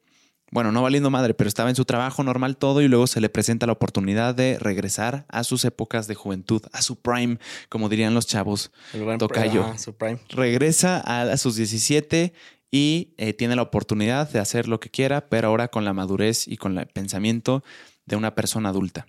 Bueno, 0.53 0.73
no 0.73 0.83
valiendo 0.83 1.11
madre, 1.11 1.33
pero 1.33 1.47
estaba 1.47 1.71
en 1.71 1.77
su 1.77 1.85
trabajo 1.85 2.25
normal 2.25 2.57
todo 2.57 2.83
y 2.83 2.89
luego 2.89 3.07
se 3.07 3.21
le 3.21 3.29
presenta 3.29 3.67
la 3.67 3.73
oportunidad 3.73 4.35
de 4.35 4.59
regresar 4.59 5.25
a 5.29 5.45
sus 5.45 5.65
épocas 5.65 6.09
de 6.09 6.17
juventud, 6.17 6.61
a 6.73 6.83
su 6.83 7.01
prime, 7.01 7.39
como 7.69 7.89
dirían 7.89 8.15
los 8.15 8.27
chavos 8.27 8.73
El 8.93 9.05
buen 9.05 9.19
Tocayo. 9.19 9.63
Ajá, 9.63 9.79
su 9.79 9.95
prime. 9.97 10.19
regresa 10.29 11.01
a, 11.05 11.23
a 11.23 11.37
sus 11.37 11.55
17 11.55 12.33
y 12.71 13.15
eh, 13.19 13.33
tiene 13.33 13.57
la 13.57 13.63
oportunidad 13.63 14.29
de 14.31 14.39
hacer 14.39 14.69
lo 14.69 14.79
que 14.81 14.91
quiera, 14.91 15.29
pero 15.29 15.49
ahora 15.49 15.69
con 15.69 15.85
la 15.85 15.93
madurez 15.93 16.47
y 16.47 16.57
con 16.57 16.79
el 16.79 16.87
pensamiento 16.87 17.65
de 18.07 18.17
una 18.17 18.35
persona 18.35 18.69
adulta. 18.69 19.07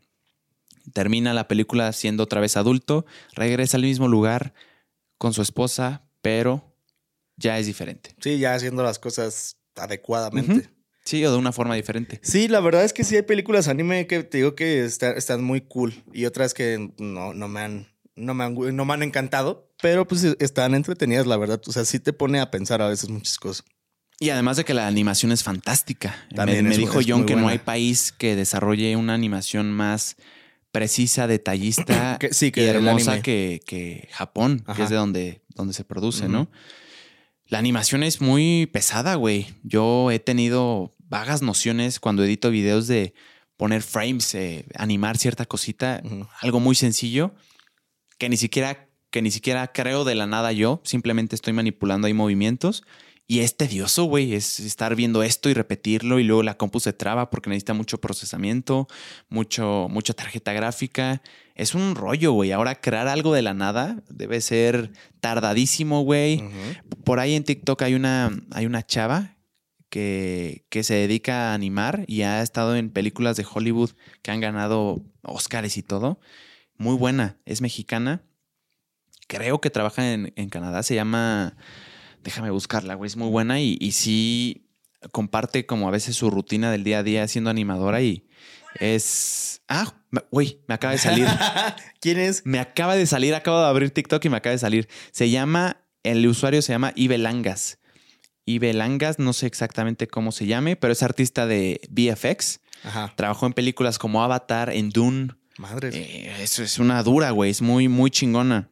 Termina 0.93 1.33
la 1.33 1.47
película 1.47 1.91
siendo 1.93 2.23
otra 2.23 2.41
vez 2.41 2.57
adulto, 2.57 3.05
regresa 3.33 3.77
al 3.77 3.83
mismo 3.83 4.07
lugar 4.07 4.53
con 5.17 5.33
su 5.33 5.41
esposa, 5.43 6.03
pero 6.21 6.73
ya 7.37 7.59
es 7.59 7.67
diferente. 7.67 8.15
Sí, 8.19 8.39
ya 8.39 8.55
haciendo 8.55 8.81
las 8.83 8.97
cosas 8.97 9.57
adecuadamente. 9.75 10.51
Ujú. 10.53 10.61
Sí, 11.03 11.23
o 11.25 11.31
de 11.31 11.37
una 11.37 11.51
forma 11.51 11.75
diferente. 11.75 12.19
Sí, 12.23 12.47
la 12.47 12.59
verdad 12.59 12.83
es 12.83 12.93
que 12.93 13.03
sí 13.03 13.15
hay 13.15 13.21
películas 13.23 13.67
anime 13.67 14.05
que 14.07 14.23
te 14.23 14.37
digo 14.37 14.55
que 14.55 14.83
está- 14.85 15.11
están 15.11 15.43
muy 15.43 15.61
cool 15.61 15.93
y 16.13 16.25
otras 16.25 16.53
que 16.53 16.91
no, 16.97 17.33
no 17.33 17.47
me 17.47 17.59
han 17.61 17.87
no 18.15 18.33
me 18.35 18.43
han, 18.43 18.53
no 18.75 18.85
me 18.85 18.93
han 18.93 19.03
encantado, 19.03 19.70
pero 19.81 20.07
pues 20.07 20.23
están 20.39 20.75
entretenidas, 20.75 21.27
la 21.27 21.37
verdad. 21.37 21.61
O 21.67 21.71
sea, 21.71 21.85
sí 21.85 21.99
te 21.99 22.13
pone 22.13 22.39
a 22.39 22.51
pensar 22.51 22.81
a 22.81 22.87
veces 22.87 23.09
muchas 23.09 23.37
cosas. 23.37 23.65
Y 24.19 24.29
además 24.29 24.57
de 24.57 24.65
que 24.65 24.73
la 24.75 24.85
animación 24.87 25.31
es 25.31 25.41
fantástica. 25.43 26.15
También 26.35 26.63
me, 26.63 26.69
me 26.71 26.77
dijo 26.77 26.99
John 27.05 27.25
que 27.25 27.35
no 27.35 27.47
hay 27.47 27.57
país 27.57 28.11
que 28.11 28.35
desarrolle 28.35 28.95
una 28.95 29.15
animación 29.15 29.71
más 29.71 30.15
precisa, 30.71 31.25
detallista 31.27 32.17
Que- 32.19 32.33
sí, 32.33 32.51
que 32.51 32.63
y 32.63 32.67
hermosa 32.67 33.21
que, 33.23 33.61
que 33.65 34.07
Japón, 34.11 34.63
que 34.75 34.83
es 34.83 34.89
de 34.89 34.95
donde, 34.95 35.41
donde 35.55 35.73
se 35.73 35.83
produce. 35.83 36.27
¿no? 36.27 36.49
La 37.47 37.57
animación 37.57 38.03
es 38.03 38.21
muy 38.21 38.67
pesada, 38.71 39.15
güey. 39.15 39.47
Yo 39.63 40.11
he 40.11 40.19
tenido 40.19 40.93
vagas 40.99 41.41
nociones 41.41 41.99
cuando 41.99 42.23
edito 42.23 42.51
videos 42.51 42.87
de 42.87 43.13
poner 43.57 43.81
frames, 43.81 44.33
eh, 44.35 44.65
animar 44.75 45.17
cierta 45.17 45.45
cosita, 45.45 46.01
algo 46.41 46.59
muy 46.59 46.75
sencillo 46.75 47.33
que 48.19 48.29
ni 48.29 48.37
siquiera 48.37 48.87
que 49.11 49.21
ni 49.21 49.29
siquiera 49.29 49.71
creo 49.71 50.03
de 50.03 50.15
la 50.15 50.25
nada 50.25 50.51
yo, 50.51 50.81
simplemente 50.83 51.35
estoy 51.35 51.53
manipulando 51.53 52.07
ahí 52.07 52.13
movimientos 52.13 52.83
y 53.27 53.39
es 53.39 53.55
tedioso, 53.55 54.03
güey, 54.05 54.33
es 54.33 54.59
estar 54.59 54.93
viendo 54.95 55.23
esto 55.23 55.49
y 55.49 55.53
repetirlo 55.53 56.19
y 56.19 56.23
luego 56.25 56.43
la 56.43 56.57
compu 56.57 56.81
se 56.81 56.91
traba 56.91 57.29
porque 57.29 57.49
necesita 57.49 57.73
mucho 57.73 58.01
procesamiento, 58.01 58.87
mucho 59.29 59.87
mucha 59.89 60.13
tarjeta 60.13 60.51
gráfica, 60.51 61.21
es 61.55 61.73
un 61.73 61.95
rollo, 61.95 62.33
güey. 62.33 62.51
Ahora 62.51 62.81
crear 62.81 63.07
algo 63.07 63.33
de 63.33 63.41
la 63.41 63.53
nada 63.53 64.03
debe 64.09 64.41
ser 64.41 64.91
tardadísimo, 65.21 66.01
güey. 66.01 66.43
Por 67.05 67.19
ahí 67.19 67.35
en 67.35 67.45
TikTok 67.45 67.81
hay 67.83 67.93
una 67.93 68.31
hay 68.51 68.65
una 68.65 68.85
chava 68.85 69.37
que, 69.89 70.65
que 70.69 70.83
se 70.83 70.95
dedica 70.95 71.51
a 71.51 71.53
animar 71.53 72.03
y 72.07 72.23
ha 72.23 72.41
estado 72.41 72.75
en 72.75 72.89
películas 72.89 73.37
de 73.37 73.45
Hollywood 73.49 73.91
que 74.23 74.31
han 74.31 74.41
ganado 74.41 75.05
Oscars 75.21 75.77
y 75.77 75.83
todo. 75.83 76.19
Muy 76.77 76.95
buena, 76.95 77.37
es 77.45 77.61
mexicana. 77.61 78.23
Creo 79.31 79.61
que 79.61 79.69
trabaja 79.69 80.11
en, 80.11 80.33
en 80.35 80.49
Canadá, 80.49 80.83
se 80.83 80.93
llama... 80.93 81.55
Déjame 82.21 82.51
buscarla, 82.51 82.95
güey, 82.95 83.07
es 83.07 83.15
muy 83.15 83.29
buena 83.29 83.61
y, 83.61 83.77
y 83.79 83.93
sí 83.93 84.67
comparte 85.13 85.65
como 85.65 85.87
a 85.87 85.91
veces 85.91 86.17
su 86.17 86.29
rutina 86.29 86.69
del 86.69 86.83
día 86.83 86.99
a 86.99 87.03
día 87.03 87.25
siendo 87.29 87.49
animadora 87.49 88.01
y 88.01 88.27
es... 88.77 89.61
Ah, 89.69 89.93
güey, 90.31 90.59
me 90.67 90.75
acaba 90.75 90.91
de 90.91 90.99
salir. 90.99 91.27
¿Quién 92.01 92.19
es? 92.19 92.45
Me 92.45 92.59
acaba 92.59 92.97
de 92.97 93.05
salir, 93.05 93.33
acabo 93.33 93.61
de 93.61 93.67
abrir 93.67 93.91
TikTok 93.91 94.25
y 94.25 94.29
me 94.29 94.35
acaba 94.35 94.51
de 94.51 94.59
salir. 94.59 94.89
Se 95.11 95.29
llama, 95.29 95.77
el 96.03 96.27
usuario 96.27 96.61
se 96.61 96.73
llama 96.73 96.91
Ibelangas. 96.97 97.79
Ibelangas, 98.43 99.17
no 99.17 99.31
sé 99.31 99.47
exactamente 99.47 100.07
cómo 100.07 100.33
se 100.33 100.45
llame, 100.45 100.75
pero 100.75 100.91
es 100.91 101.03
artista 101.03 101.47
de 101.47 101.79
VFX. 101.89 102.59
Ajá. 102.83 103.13
Trabajó 103.15 103.45
en 103.45 103.53
películas 103.53 103.97
como 103.97 104.21
Avatar, 104.25 104.71
en 104.71 104.89
Dune. 104.89 105.29
Madre. 105.57 105.91
Eh, 105.93 106.33
eso 106.41 106.63
es 106.63 106.79
una 106.79 107.01
dura, 107.01 107.31
güey. 107.31 107.51
Es 107.51 107.61
muy, 107.61 107.87
muy 107.87 108.11
chingona. 108.11 108.70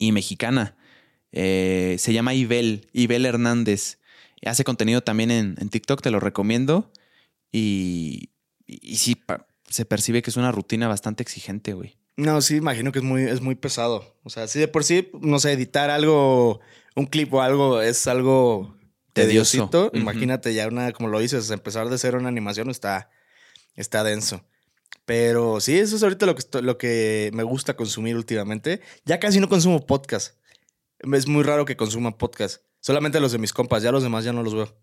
Y 0.00 0.10
mexicana. 0.10 0.74
Eh, 1.30 1.94
se 2.00 2.12
llama 2.12 2.34
Ibel, 2.34 2.88
Ibel 2.92 3.24
Hernández. 3.26 3.98
Hace 4.44 4.64
contenido 4.64 5.02
también 5.02 5.30
en, 5.30 5.54
en 5.60 5.68
TikTok, 5.68 6.00
te 6.02 6.10
lo 6.10 6.18
recomiendo. 6.18 6.90
Y, 7.52 8.30
y, 8.66 8.80
y 8.92 8.96
sí, 8.96 9.14
pa- 9.14 9.46
se 9.68 9.84
percibe 9.84 10.22
que 10.22 10.30
es 10.30 10.36
una 10.36 10.50
rutina 10.50 10.88
bastante 10.88 11.22
exigente, 11.22 11.74
güey. 11.74 11.96
No, 12.16 12.40
sí, 12.40 12.56
imagino 12.56 12.90
que 12.92 12.98
es 12.98 13.04
muy, 13.04 13.22
es 13.22 13.40
muy 13.40 13.54
pesado. 13.54 14.18
O 14.24 14.30
sea, 14.30 14.48
sí 14.48 14.58
de 14.58 14.68
por 14.68 14.84
sí, 14.84 15.10
no 15.20 15.38
sé, 15.38 15.52
editar 15.52 15.90
algo, 15.90 16.60
un 16.96 17.06
clip 17.06 17.32
o 17.32 17.42
algo, 17.42 17.80
es 17.80 18.06
algo 18.06 18.76
Tedioso. 19.12 19.68
tediosito. 19.68 19.90
Imagínate 19.94 20.52
ya 20.54 20.66
una, 20.68 20.92
como 20.92 21.08
lo 21.08 21.18
dices, 21.20 21.50
empezar 21.50 21.88
de 21.88 21.98
cero 21.98 22.18
una 22.18 22.28
animación 22.28 22.68
está, 22.70 23.10
está 23.76 24.02
denso. 24.04 24.44
Pero 25.04 25.60
sí, 25.60 25.78
eso 25.78 25.96
es 25.96 26.02
ahorita 26.02 26.26
lo 26.26 26.34
que, 26.34 26.62
lo 26.62 26.78
que 26.78 27.30
me 27.34 27.42
gusta 27.42 27.76
consumir 27.76 28.16
últimamente. 28.16 28.80
Ya 29.04 29.18
casi 29.18 29.40
no 29.40 29.48
consumo 29.48 29.84
podcast. 29.86 30.36
Es 31.00 31.26
muy 31.26 31.42
raro 31.42 31.64
que 31.64 31.76
consuma 31.76 32.16
podcast. 32.16 32.62
Solamente 32.80 33.20
los 33.20 33.32
de 33.32 33.38
mis 33.38 33.52
compas, 33.52 33.82
ya 33.82 33.92
los 33.92 34.02
demás 34.02 34.24
ya 34.24 34.32
no 34.32 34.42
los 34.42 34.54
veo. 34.54 34.76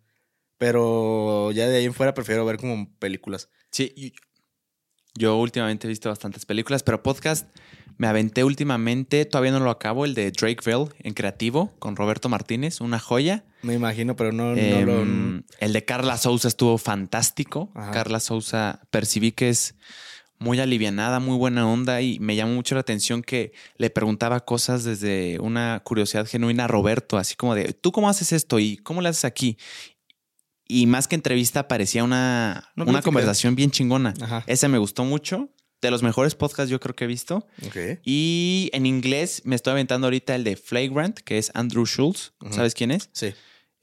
Pero 0.58 1.52
ya 1.52 1.68
de 1.68 1.78
ahí 1.78 1.86
en 1.86 1.94
fuera 1.94 2.14
prefiero 2.14 2.46
ver 2.46 2.58
como 2.58 2.94
películas. 2.98 3.50
Sí, 3.72 4.14
yo 5.16 5.38
últimamente 5.38 5.88
he 5.88 5.90
visto 5.90 6.10
bastantes 6.10 6.46
películas, 6.46 6.84
pero 6.84 7.04
podcast 7.04 7.48
me 7.98 8.08
aventé 8.08 8.44
últimamente, 8.44 9.26
todavía 9.26 9.52
no 9.52 9.60
lo 9.60 9.70
acabo, 9.72 10.06
el 10.06 10.14
de 10.14 10.32
Drakeville 10.32 10.90
en 11.00 11.14
creativo 11.14 11.74
con 11.80 11.96
Roberto 11.96 12.30
Martínez, 12.30 12.80
una 12.82 13.00
joya. 13.00 13.44
Me 13.64 13.74
imagino, 13.74 14.16
pero 14.16 14.32
no, 14.32 14.56
no 14.56 14.58
Em, 14.58 14.86
lo... 15.38 15.44
El 15.60 15.74
de 15.74 15.86
Carla 15.86 16.18
Sousa 16.18 16.48
estuvo 16.48 16.78
fantástico. 16.78 17.72
Ajá. 17.74 17.92
Carla 17.92 18.20
Sousa 18.20 18.82
percibí 18.92 19.32
que 19.32 19.50
es 19.50 19.76
muy 20.40 20.60
alivianada, 20.60 21.20
muy 21.20 21.36
buena 21.36 21.68
onda 21.68 22.02
y 22.02 22.20
me 22.20 22.36
llamó 22.36 22.54
mucho 22.54 22.76
la 22.76 22.82
atención 22.82 23.24
que 23.24 23.54
le 23.78 23.90
preguntaba 23.90 24.42
cosas 24.42 24.84
desde 24.84 25.40
una 25.40 25.82
curiosidad 25.84 26.28
genuina 26.28 26.66
a 26.66 26.68
Roberto, 26.68 27.18
así 27.18 27.36
como 27.36 27.56
de, 27.56 27.74
¿tú 27.74 27.92
cómo 27.92 28.08
haces 28.10 28.32
esto 28.32 28.60
y 28.60 28.78
cómo 28.78 29.02
lo 29.02 29.10
haces 29.10 29.26
aquí? 29.26 29.58
Y 30.68 30.86
más 30.86 31.08
que 31.08 31.16
entrevista 31.16 31.68
parecía 31.68 32.04
una, 32.04 32.72
Una 32.76 33.02
conversación 33.02 33.56
bien 33.56 33.72
chingona. 33.72 34.14
Ajá. 34.22 34.44
Ese 34.48 34.68
me 34.68 34.78
gustó 34.78 35.06
mucho. 35.06 35.50
De 35.82 35.92
los 35.92 36.02
mejores 36.04 36.34
podcasts 36.36 36.70
yo 36.72 36.80
creo 36.80 36.96
que 36.96 37.04
he 37.04 37.08
visto. 37.08 37.46
Y 38.04 38.70
en 38.74 38.86
inglés 38.86 39.42
me 39.46 39.56
estoy 39.56 39.72
aventando 39.72 40.08
ahorita 40.08 40.36
el 40.36 40.44
de 40.44 40.56
Flagrant, 40.56 41.20
que 41.20 41.38
es 41.38 41.52
Andrew 41.54 41.86
Schultz. 41.86 42.34
¿Sabes 42.52 42.74
quién 42.74 42.92
es? 42.92 43.10
Sí. 43.14 43.34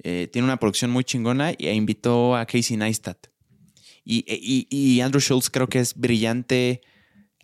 Eh, 0.02 0.28
tiene 0.32 0.44
una 0.46 0.58
producción 0.58 0.90
muy 0.90 1.04
chingona 1.04 1.52
y- 1.52 1.68
e 1.68 1.74
invitó 1.74 2.36
a 2.36 2.46
Casey 2.46 2.76
Neistat. 2.76 3.28
Y, 4.04 4.24
y- 4.28 4.66
y 4.68 5.00
Andrew 5.00 5.20
Schultz 5.20 5.48
creo 5.50 5.68
que 5.68 5.78
es 5.78 5.94
brillante 5.94 6.82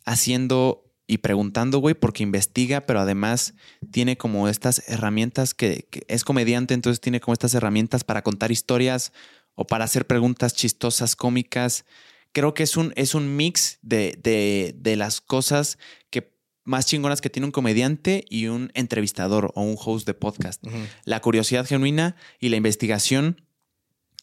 haciendo 0.04 0.84
y 1.06 1.18
preguntando, 1.18 1.78
güey, 1.78 1.94
porque 1.94 2.22
investiga, 2.22 2.82
pero 2.82 3.00
además 3.00 3.54
tiene 3.90 4.16
como 4.16 4.48
estas 4.48 4.88
herramientas 4.88 5.54
que, 5.54 5.86
que 5.90 6.04
es 6.08 6.22
comediante, 6.24 6.72
entonces 6.74 7.00
tiene 7.00 7.20
como 7.20 7.32
estas 7.32 7.54
herramientas 7.54 8.04
para 8.04 8.22
contar 8.22 8.52
historias 8.52 9.12
o 9.56 9.66
para 9.66 9.84
hacer 9.84 10.06
preguntas 10.06 10.54
chistosas, 10.54 11.16
cómicas. 11.16 11.84
Creo 12.32 12.54
que 12.54 12.62
es 12.62 12.76
un, 12.76 12.92
es 12.96 13.14
un 13.14 13.36
mix 13.36 13.78
de, 13.82 14.18
de, 14.22 14.74
de 14.78 14.96
las 14.96 15.20
cosas 15.20 15.78
que 16.10 16.32
más 16.64 16.86
chingonas 16.86 17.20
que 17.20 17.30
tiene 17.30 17.46
un 17.46 17.52
comediante 17.52 18.24
y 18.28 18.46
un 18.46 18.70
entrevistador 18.74 19.50
o 19.54 19.62
un 19.62 19.76
host 19.82 20.06
de 20.06 20.14
podcast 20.14 20.64
la 21.04 21.20
curiosidad 21.20 21.66
genuina 21.66 22.14
y 22.38 22.50
la 22.50 22.56
investigación. 22.56 23.42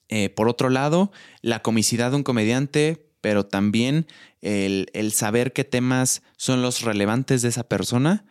eh, 0.09 0.29
por 0.29 0.47
otro 0.47 0.69
lado, 0.69 1.11
la 1.41 1.61
comicidad 1.61 2.11
de 2.11 2.17
un 2.17 2.23
comediante, 2.23 3.09
pero 3.19 3.45
también 3.45 4.07
el, 4.41 4.87
el 4.93 5.11
saber 5.11 5.51
qué 5.51 5.65
temas 5.65 6.21
son 6.37 6.61
los 6.61 6.81
relevantes 6.81 7.41
de 7.41 7.49
esa 7.49 7.67
persona. 7.67 8.25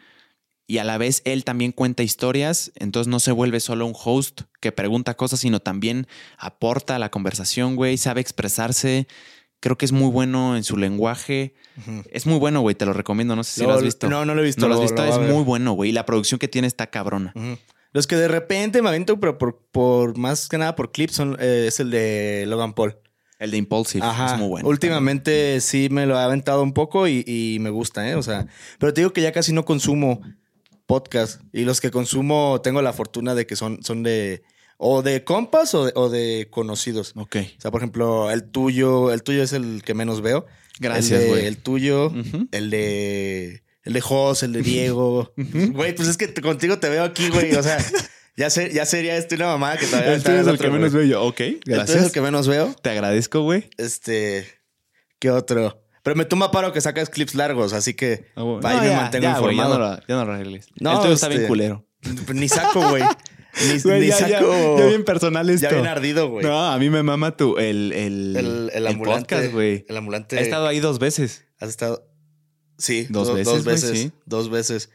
Y 0.69 0.79
a 0.79 0.85
la 0.85 0.99
vez 0.99 1.23
él 1.25 1.45
también 1.45 1.71
cuenta 1.73 2.03
historias, 2.03 2.73
entonces 2.75 3.09
no 3.09 3.21
se 3.21 3.31
vuelve 3.31 3.61
solo 3.61 3.87
un 3.87 3.95
host 3.95 4.43
que 4.61 4.73
pregunta 4.73 5.15
cosas, 5.15 5.41
sino 5.41 5.61
también 5.61 6.09
aporta 6.39 6.97
a 6.97 6.99
la 6.99 7.11
conversación, 7.11 7.77
güey, 7.77 7.99
sabe 7.99 8.21
expresarse. 8.21 9.07
Creo 9.61 9.79
que 9.79 9.85
es 9.87 9.93
muy 9.93 10.11
bueno 10.11 10.57
en 10.57 10.65
su 10.65 10.77
lenguaje. 10.77 11.55
Es 12.11 12.27
muy 12.27 12.39
bueno, 12.39 12.61
güey, 12.61 12.75
te 12.75 12.87
lo 12.87 12.93
recomiendo. 12.93 13.35
No 13.37 13.43
sé 13.45 13.53
si 13.53 13.61
Lo- 13.63 13.69
lo 13.69 13.75
has 13.75 13.83
visto. 13.83 14.09
No, 14.09 14.25
no 14.25 14.35
lo 14.35 14.43
he 14.43 14.45
visto. 14.45 14.63
¿No 14.63 14.69
lo 14.69 14.75
has 14.75 14.81
visto? 14.83 15.05
lo 15.05 15.09
es 15.09 15.19
muy 15.33 15.43
bueno, 15.45 15.73
güey. 15.73 15.91
Y 15.91 15.93
la 15.93 16.05
producción 16.07 16.39
que 16.39 16.49
tiene 16.49 16.67
está 16.69 16.89
cabrona. 16.89 17.33
Los 17.93 18.07
que 18.07 18.17
de 18.17 18.29
repente 18.29 18.83
me 18.83 18.89
aviento, 18.91 19.19
pero 19.19 19.39
por, 19.39 19.59
por 19.73 20.19
más 20.19 20.49
que 20.49 20.59
nada 20.59 20.77
por 20.77 20.93
clips, 20.93 21.15
son, 21.15 21.37
eh, 21.41 21.65
es 21.69 21.81
el 21.81 21.91
de 21.91 22.45
Logan 22.47 22.75
Paul. 22.75 22.99
El 23.39 23.51
de 23.51 23.57
Impulsive 23.59 24.05
Ajá. 24.05 24.35
es 24.35 24.39
muy 24.39 24.49
bueno. 24.49 24.69
Últimamente 24.69 25.61
sí 25.61 25.89
me 25.91 26.07
lo 26.07 26.15
he 26.19 26.23
aventado 26.23 26.63
un 26.63 26.73
poco 26.73 27.07
y, 27.09 27.23
y 27.27 27.59
me 27.61 27.69
gusta, 27.71 28.09
¿eh? 28.09 28.15
O 28.15 28.23
sea, 28.23 28.47
pero 28.79 28.93
te 28.95 29.01
digo 29.03 29.13
que 29.13 29.21
ya 29.23 29.33
casi 29.33 29.53
no 29.53 29.65
consumo 29.65 30.21
podcast. 30.87 31.41
Y 31.53 31.65
los 31.65 31.81
que 31.81 31.91
consumo 31.91 32.61
tengo 32.63 32.81
la 32.83 32.93
fortuna 32.93 33.35
de 33.35 33.47
que 33.47 33.57
son, 33.57 33.83
son 33.83 34.03
de. 34.03 34.43
O 34.79 35.03
de 35.03 35.25
compas 35.25 35.75
o 35.75 35.87
de, 35.87 35.93
o 35.95 36.09
de 36.11 36.49
conocidos. 36.51 37.13
Ok. 37.17 37.37
O 37.59 37.61
sea, 37.61 37.71
por 37.71 37.81
ejemplo, 37.81 38.31
el 38.31 38.45
tuyo, 38.51 39.13
el 39.13 39.23
tuyo 39.23 39.43
es 39.43 39.53
el 39.53 39.83
que 39.85 39.95
menos 39.95 40.21
veo. 40.21 40.47
Gracias, 40.79 41.23
El, 41.23 41.29
güey. 41.29 41.47
el 41.47 41.57
tuyo, 41.59 42.13
el 42.53 42.71
de. 42.71 43.63
El 43.85 43.93
de 43.93 44.01
Jos, 44.01 44.43
el 44.43 44.53
de 44.53 44.63
Diego. 44.63 45.33
Güey, 45.37 45.95
pues 45.95 46.09
es 46.09 46.17
que 46.17 46.35
contigo 46.35 46.79
te 46.81 46.89
veo 46.89 47.05
aquí, 47.05 47.29
güey. 47.31 47.55
O 47.55 47.63
sea, 47.63 47.79
ya, 48.37 48.51
sé, 48.51 48.73
ya 48.75 48.85
sería 48.85 49.17
esto 49.17 49.37
una 49.37 49.47
mamada 49.47 49.77
que 49.79 49.87
te 49.87 49.93
vaya 49.95 50.07
a 50.07 50.11
aventar 50.11 50.37
al 50.37 50.49
otro, 50.49 50.71
güey. 50.77 50.91
veo 50.91 51.03
yo. 51.05 51.23
Ok, 51.25 51.41
El 51.41 51.61
tuyo 51.61 51.77
gracias. 51.77 51.99
es 51.99 52.05
el 52.07 52.13
que 52.13 52.21
menos 52.21 52.49
veo. 52.49 52.75
Te 52.83 52.91
agradezco, 52.91 53.43
güey. 53.43 53.71
Este. 53.79 54.47
¿Qué 55.21 55.31
otro? 55.31 55.83
Pero 56.03 56.17
me 56.17 56.25
toma 56.25 56.51
paro 56.51 56.73
que 56.73 56.81
sacas 56.81 57.09
clips 57.11 57.35
largos, 57.37 57.73
así 57.73 57.95
que 57.95 58.27
bueno. 58.37 58.61
pa' 58.61 58.71
ahí 58.71 58.77
No, 58.77 58.83
me 58.83 58.89
ya, 58.91 58.97
mantengo 59.01 59.23
ya, 59.23 59.39
güey, 59.39 59.57
ya, 59.57 59.63
informado. 59.63 59.79
no 59.91 59.97
lo, 59.97 60.01
ya 60.07 60.15
no 60.17 60.25
lo 60.25 60.33
arregles. 60.35 60.67
No, 60.81 60.93
el 60.93 60.99
tuyo 61.01 61.13
está 61.15 61.29
bien 61.29 61.41
este- 61.43 61.49
culero. 61.49 61.87
Ni 62.35 62.49
saco, 62.49 62.91
güey. 62.91 63.03
Ni, 63.73 63.81
Güey, 63.81 64.01
ni 64.03 64.07
ya, 64.09 64.17
saco. 64.17 64.79
ya 64.79 64.87
bien 64.87 65.05
personal 65.05 65.49
esto. 65.49 65.69
Ya 65.69 65.73
bien 65.75 65.87
ardido, 65.87 66.29
güey. 66.29 66.45
No, 66.45 66.67
a 66.71 66.79
mí 66.79 66.91
me 66.91 67.03
mama 67.03 67.37
tu, 67.37 67.57
el, 67.59 67.93
el, 67.93 68.37
el, 68.37 68.71
el 68.75 68.87
ambulante. 68.87 69.35
podcast, 69.35 69.53
güey. 69.53 69.85
El 69.89 69.97
ambulante. 69.97 70.37
He 70.39 70.43
estado 70.43 70.67
ahí 70.67 70.81
dos 70.81 70.99
veces. 70.99 71.45
Has 71.59 71.71
estado. 71.71 72.07
Sí, 72.79 73.07
Dos 73.09 73.29
do- 73.29 73.35
veces, 73.35 73.47
Dos 73.55 73.65
güey, 73.65 73.75
veces. 73.77 73.99
sí. 73.99 74.13
Dos 74.27 74.51
veces. 74.51 74.91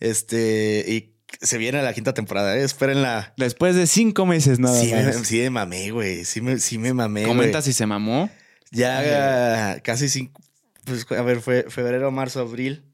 Este. 0.00 0.84
Y 0.88 1.14
se 1.44 1.58
viene 1.58 1.82
la 1.82 1.92
quinta 1.92 2.14
temporada, 2.14 2.56
¿eh? 2.56 2.62
Espérenla. 2.64 3.34
Después 3.36 3.74
de 3.76 3.86
cinco 3.86 4.24
meses 4.24 4.58
nada 4.58 4.80
Sí 4.80 4.92
me, 4.92 5.02
más. 5.04 5.16
sí 5.26 5.38
me 5.40 5.50
mamé, 5.50 5.90
güey. 5.90 6.24
Sí 6.24 6.40
me, 6.40 6.58
sí 6.58 6.78
me 6.78 6.94
mamé. 6.94 7.24
Comenta 7.24 7.58
güey. 7.58 7.62
si 7.62 7.72
se 7.74 7.84
mamó. 7.86 8.30
Ya 8.70 9.72
ah, 9.74 9.80
casi 9.80 10.08
cinco. 10.08 10.40
Pues, 10.84 11.06
a 11.12 11.22
ver, 11.22 11.40
fue 11.42 11.66
febrero, 11.68 12.10
marzo, 12.10 12.40
abril. 12.40 12.84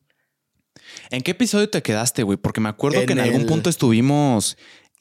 ¿En 1.10 1.22
qué 1.22 1.30
episodio 1.30 1.70
te 1.70 1.82
quedaste, 1.82 2.24
güey? 2.24 2.36
Porque 2.36 2.60
me 2.60 2.68
acuerdo 2.68 3.00
En 3.00 3.06
que 3.06 3.12
en 3.12 3.20
algún 3.20 3.46
punto 3.46 3.70
estuvimos... 3.70 4.56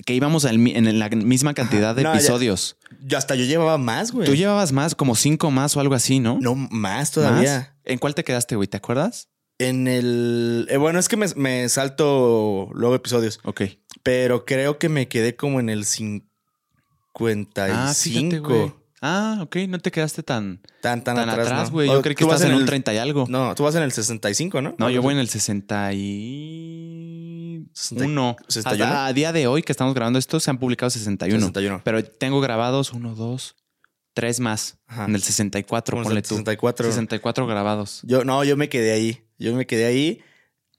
Que 0.05 0.13
íbamos 0.15 0.43
al 0.45 0.55
en 0.67 0.99
la 0.99 1.09
misma 1.09 1.53
cantidad 1.53 1.95
de 1.95 2.03
No, 2.03 2.11
ya- 2.13 2.19
episodios. 2.19 2.77
Yo 3.05 3.17
hasta 3.17 3.35
yo 3.35 3.45
llevaba 3.45 3.77
más, 3.77 4.11
güey. 4.11 4.27
Tú 4.27 4.35
llevabas 4.35 4.71
más, 4.71 4.95
como 4.95 5.15
cinco 5.15 5.51
más 5.51 5.75
o 5.77 5.79
algo 5.79 5.95
así, 5.95 6.19
¿no? 6.19 6.39
No, 6.41 6.55
más 6.55 7.11
todavía. 7.11 7.57
¿Más? 7.59 7.69
¿En 7.85 7.99
cuál 7.99 8.15
te 8.15 8.23
quedaste, 8.23 8.55
güey? 8.55 8.67
¿Te 8.67 8.77
acuerdas? 8.77 9.29
En 9.59 9.87
el. 9.87 10.67
eh, 10.69 10.77
bueno, 10.77 10.99
es 10.99 11.07
que 11.07 11.15
me, 11.17 11.27
me 11.35 11.69
salto 11.69 12.69
luego 12.73 12.95
episodios, 12.95 13.39
Ok. 13.43 13.61
pero 14.01 14.45
creo 14.45 14.77
que 14.79 14.89
me 14.89 15.07
quedé 15.07 15.35
como 15.35 15.59
en 15.59 15.69
el 15.69 15.85
55. 15.85 17.61
Ah, 17.71 17.93
fíjate, 17.93 18.39
güey. 18.39 18.73
Ah, 19.01 19.39
ok. 19.41 19.55
No 19.67 19.79
te 19.79 19.91
quedaste 19.91 20.23
tan, 20.23 20.61
tan, 20.81 21.03
tan, 21.03 21.15
tan 21.17 21.29
atrás, 21.29 21.67
¿no? 21.67 21.71
güey. 21.71 21.87
Yo 21.89 22.01
creí 22.01 22.15
que 22.15 22.23
estás 22.23 22.41
en 22.41 22.53
un 22.53 22.61
el- 22.61 22.65
30 22.65 22.93
y 22.93 22.97
algo. 22.97 23.25
No, 23.29 23.47
No, 23.49 23.55
tú 23.55 23.63
vas 23.63 23.75
en 23.75 23.83
el 23.83 23.91
65, 23.91 24.61
¿no? 24.61 24.89
yo 24.89 25.01
voy 25.01 25.13
en 25.13 25.19
el 25.19 25.29
61. 27.73 28.35
61. 28.47 28.85
Hasta 28.85 29.05
a 29.07 29.13
día 29.13 29.31
de 29.33 29.47
hoy 29.47 29.63
que 29.63 29.71
estamos 29.71 29.93
grabando 29.93 30.19
esto 30.19 30.39
se 30.39 30.49
han 30.49 30.57
publicado 30.59 30.89
61. 30.89 31.39
61. 31.39 31.81
Pero 31.83 32.03
tengo 32.03 32.39
grabados 32.41 32.93
uno, 32.93 33.15
dos, 33.15 33.55
tres 34.13 34.39
más. 34.39 34.77
Ajá. 34.87 35.05
En 35.05 35.15
el 35.15 35.21
64, 35.23 35.95
Como 35.97 36.03
ponle 36.05 36.21
tú. 36.21 36.29
64. 36.29 36.87
64 36.87 37.47
grabados. 37.47 38.01
Yo, 38.03 38.23
no, 38.23 38.43
yo 38.43 38.55
me 38.57 38.69
quedé 38.69 38.91
ahí. 38.93 39.21
Yo 39.39 39.53
me 39.55 39.65
quedé 39.65 39.85
ahí. 39.85 40.21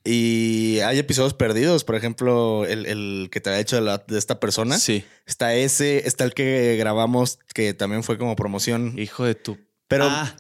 Y 0.06 0.80
hay 0.80 0.98
episodios 0.98 1.32
perdidos. 1.34 1.82
Por 1.84 1.94
ejemplo, 1.96 2.66
el, 2.66 2.84
el 2.86 3.28
que 3.32 3.40
te 3.40 3.50
había 3.50 3.60
hecho 3.60 3.76
de, 3.76 3.82
la- 3.82 3.98
de 4.06 4.18
esta 4.18 4.38
persona. 4.38 4.78
Sí. 4.78 5.04
Está 5.26 5.54
ese, 5.54 6.06
está 6.06 6.24
el 6.24 6.34
que 6.34 6.76
grabamos, 6.78 7.38
que 7.54 7.72
también 7.74 8.02
fue 8.04 8.18
como 8.18 8.36
promoción. 8.36 8.98
Hijo 8.98 9.24
de 9.24 9.34
tu. 9.34 9.58
Pero, 9.88 10.06
Ah, 10.10 10.36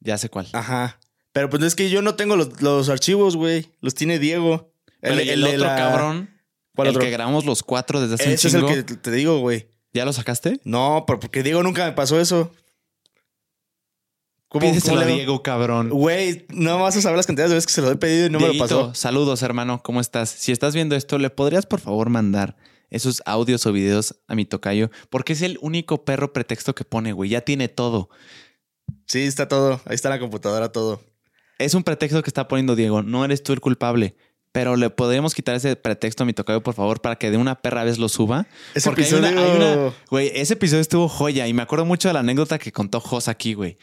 ya 0.00 0.18
sé 0.18 0.28
cuál. 0.28 0.48
ajá. 0.52 0.98
Pero 1.32 1.50
pues 1.50 1.62
es 1.64 1.74
que 1.74 1.90
yo 1.90 2.00
no 2.02 2.14
tengo 2.14 2.34
los, 2.36 2.62
los 2.62 2.88
archivos, 2.88 3.36
güey. 3.36 3.70
Los 3.80 3.94
tiene 3.94 4.18
Diego. 4.18 4.72
Pero 5.00 5.20
¿y 5.22 5.28
el, 5.30 5.44
otro 5.44 5.58
la- 5.58 5.76
cabrón. 5.76 6.30
¿Cuál 6.74 6.88
el 6.88 6.96
otro? 6.96 7.02
que 7.02 7.10
grabamos 7.10 7.44
los 7.46 7.62
cuatro 7.62 8.00
desde 8.00 8.14
hace 8.14 8.24
Ese 8.24 8.30
un 8.30 8.34
es 8.34 8.44
el 8.44 8.60
chingo. 8.76 8.86
que 8.86 8.96
te 8.96 9.10
digo, 9.10 9.38
güey. 9.38 9.68
¿Ya 9.94 10.04
lo 10.04 10.12
sacaste? 10.12 10.60
No, 10.64 11.04
pero 11.06 11.18
porque 11.20 11.42
Diego 11.42 11.62
nunca 11.62 11.86
me 11.86 11.92
pasó 11.92 12.20
eso. 12.20 12.52
¿Cómo, 14.48 14.60
Pídeselo 14.70 15.00
a? 15.00 15.04
Diego, 15.04 15.42
cabrón. 15.42 15.88
Güey, 15.90 16.46
no 16.50 16.78
vas 16.78 16.96
a 16.96 17.00
saber 17.02 17.16
las 17.16 17.26
cantidades 17.26 17.50
de 17.50 17.56
veces 17.56 17.66
que 17.66 17.72
se 17.72 17.82
lo 17.82 17.90
he 17.90 17.96
pedido 17.96 18.26
y 18.26 18.30
no 18.30 18.38
me 18.40 18.48
lo 18.48 18.58
pasó. 18.58 18.94
saludos, 18.94 19.42
hermano. 19.42 19.82
¿Cómo 19.82 20.00
estás? 20.00 20.30
Si 20.30 20.52
estás 20.52 20.74
viendo 20.74 20.94
esto, 20.94 21.18
¿le 21.18 21.30
podrías 21.30 21.66
por 21.66 21.80
favor 21.80 22.10
mandar 22.10 22.56
esos 22.88 23.22
audios 23.26 23.66
o 23.66 23.72
videos 23.72 24.16
a 24.28 24.34
mi 24.34 24.44
tocayo? 24.44 24.90
Porque 25.10 25.32
es 25.32 25.42
el 25.42 25.58
único 25.62 26.04
perro 26.04 26.32
pretexto 26.32 26.74
que 26.74 26.84
pone, 26.84 27.12
güey. 27.12 27.30
Ya 27.30 27.40
tiene 27.40 27.68
todo. 27.68 28.08
Sí, 29.06 29.22
está 29.22 29.48
todo. 29.48 29.80
Ahí 29.84 29.94
está 29.96 30.10
la 30.10 30.20
computadora, 30.20 30.70
todo. 30.70 31.00
Es 31.58 31.74
un 31.74 31.82
pretexto 31.82 32.22
que 32.22 32.30
está 32.30 32.46
poniendo 32.48 32.76
Diego. 32.76 33.02
No 33.02 33.24
eres 33.24 33.42
tú 33.42 33.52
el 33.52 33.60
culpable. 33.60 34.16
Pero 34.52 34.76
le 34.76 34.88
podríamos 34.88 35.34
quitar 35.34 35.54
ese 35.54 35.76
pretexto 35.76 36.22
a 36.22 36.26
mi 36.26 36.32
tocayo, 36.32 36.62
por 36.62 36.72
favor, 36.74 37.00
para 37.02 37.16
que 37.16 37.30
de 37.30 37.36
una 37.36 37.56
perra 37.56 37.84
vez 37.84 37.98
lo 37.98 38.08
suba. 38.08 38.46
Ese 38.74 38.88
Porque 38.88 39.02
hay 39.02 39.08
episodio. 39.08 39.30
una- 39.32 39.42
hay 39.42 39.56
una- 39.56 39.92
Güey, 40.10 40.32
ese 40.34 40.54
episodio 40.54 40.80
estuvo 40.80 41.08
joya 41.08 41.46
y 41.46 41.52
me 41.52 41.62
acuerdo 41.62 41.84
mucho 41.84 42.08
de 42.08 42.14
la 42.14 42.20
anécdota 42.20 42.58
que 42.58 42.72
contó 42.72 43.00
Jos 43.00 43.28
aquí, 43.28 43.52
güey. 43.54 43.76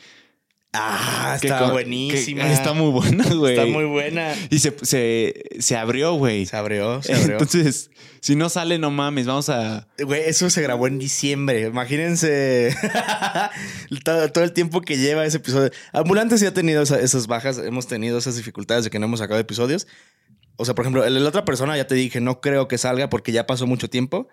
Ah, 0.76 1.38
Que 1.40 1.46
está 1.50 1.60
con- 1.60 1.72
buenísima. 1.74 2.46
que- 2.46 2.54
está 2.54 2.74
muy 2.74 2.90
buena, 2.90 3.24
güey. 3.32 3.54
Está 3.56 3.68
muy 3.68 3.86
buena. 3.86 4.34
Y 4.50 4.58
se, 4.58 4.74
se, 4.82 5.44
se 5.60 5.78
abrió, 5.78 6.16
güey. 6.16 6.48
Se 6.48 6.58
abrió, 6.58 7.04
se 7.04 7.14
abrió. 7.14 7.34
Entonces, 7.34 7.92
si 8.22 8.36
no 8.36 8.50
sale, 8.50 8.80
no 8.80 8.90
mames, 8.90 9.28
vamos 9.28 9.50
a. 9.50 9.88
Güey, 10.04 10.24
eso 10.26 10.50
se 10.50 10.64
grabó 10.64 10.88
en 10.88 10.98
diciembre. 10.98 11.62
Imagínense 11.68 12.76
todo, 14.04 14.32
todo 14.32 14.44
el 14.44 14.54
tiempo 14.54 14.82
que 14.82 14.98
lleva 14.98 15.24
ese 15.26 15.38
episodio. 15.38 15.70
Ambulantes 15.92 16.40
sí 16.40 16.48
ha 16.48 16.54
tenido 16.56 16.82
esa- 16.82 17.00
esas 17.00 17.28
bajas. 17.28 17.60
Hemos 17.60 17.86
tenido 17.86 18.18
esas 18.18 18.36
dificultades 18.36 18.84
de 18.84 18.90
que 18.90 18.98
no 18.98 19.06
hemos 19.06 19.20
sacado 19.20 19.40
episodios. 19.40 19.86
O 20.58 20.66
sea, 20.66 20.76
por 20.76 20.84
ejemplo, 20.84 21.04
el 21.04 21.14
de 21.14 21.20
la 21.20 21.30
otra 21.30 21.46
persona 21.46 21.76
ya 21.78 21.88
te 21.88 21.96
dije, 21.96 22.22
no 22.22 22.40
creo 22.42 22.68
que 22.68 22.78
salga 22.78 23.10
porque 23.10 23.32
ya 23.32 23.48
pasó 23.48 23.66
mucho 23.68 23.90
tiempo. 23.90 24.28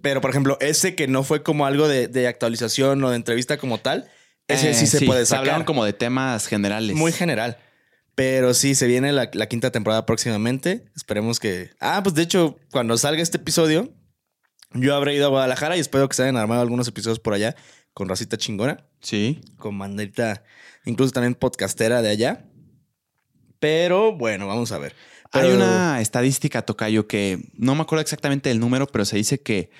Pero, 0.00 0.20
por 0.20 0.30
ejemplo, 0.30 0.56
ese 0.60 0.94
que 0.94 1.08
no 1.08 1.24
fue 1.24 1.42
como 1.42 1.66
algo 1.66 1.88
de, 1.88 2.06
de 2.08 2.28
actualización 2.28 3.02
o 3.02 3.10
de 3.10 3.16
entrevista 3.16 3.56
como 3.58 3.78
tal, 3.78 4.08
ese 4.48 4.70
Eh, 4.70 4.74
sí 4.74 4.86
se 4.86 5.04
puede 5.04 5.20
Se 5.20 5.26
sacar. 5.26 5.40
hablaron 5.40 5.64
como 5.64 5.84
de 5.84 5.92
temas 5.92 6.46
generales. 6.46 6.94
Muy 6.96 7.10
general. 7.12 7.58
Pero 8.14 8.52
sí, 8.54 8.74
se 8.74 8.86
viene 8.86 9.10
la, 9.12 9.30
la 9.32 9.46
quinta 9.48 9.70
temporada 9.72 10.04
próximamente. 10.06 10.84
Esperemos 10.94 11.40
que. 11.40 11.70
Ah, 11.80 12.00
pues 12.02 12.14
de 12.14 12.22
hecho, 12.22 12.58
cuando 12.70 12.96
salga 12.98 13.22
este 13.22 13.38
episodio, 13.38 13.92
yo 14.74 14.94
habré 14.94 15.14
ido 15.14 15.26
a 15.26 15.30
Guadalajara 15.30 15.76
y 15.76 15.80
espero 15.80 16.08
que 16.08 16.14
se 16.16 16.22
hayan 16.22 16.36
armado 16.36 16.60
algunos 16.60 16.86
episodios 16.86 17.18
por 17.18 17.32
allá 17.34 17.56
con 17.94 18.08
racita 18.08 18.36
chingona, 18.36 18.86
Sí. 19.00 19.40
con 19.58 19.78
banderita, 19.78 20.44
incluso 20.84 21.12
también 21.12 21.34
podcastera 21.34 22.00
de 22.02 22.10
allá. 22.10 22.44
Pero 23.60 24.12
bueno, 24.16 24.46
vamos 24.46 24.72
a 24.72 24.78
ver. 24.78 24.94
Hay 25.32 25.50
una 25.50 26.00
estadística, 26.00 26.62
Tocayo, 26.62 27.06
que 27.06 27.38
no 27.54 27.74
me 27.74 27.82
acuerdo 27.82 28.02
exactamente 28.02 28.48
del 28.48 28.60
número, 28.60 28.86
pero 28.86 29.04
se 29.04 29.16
dice 29.16 29.40
que 29.40 29.70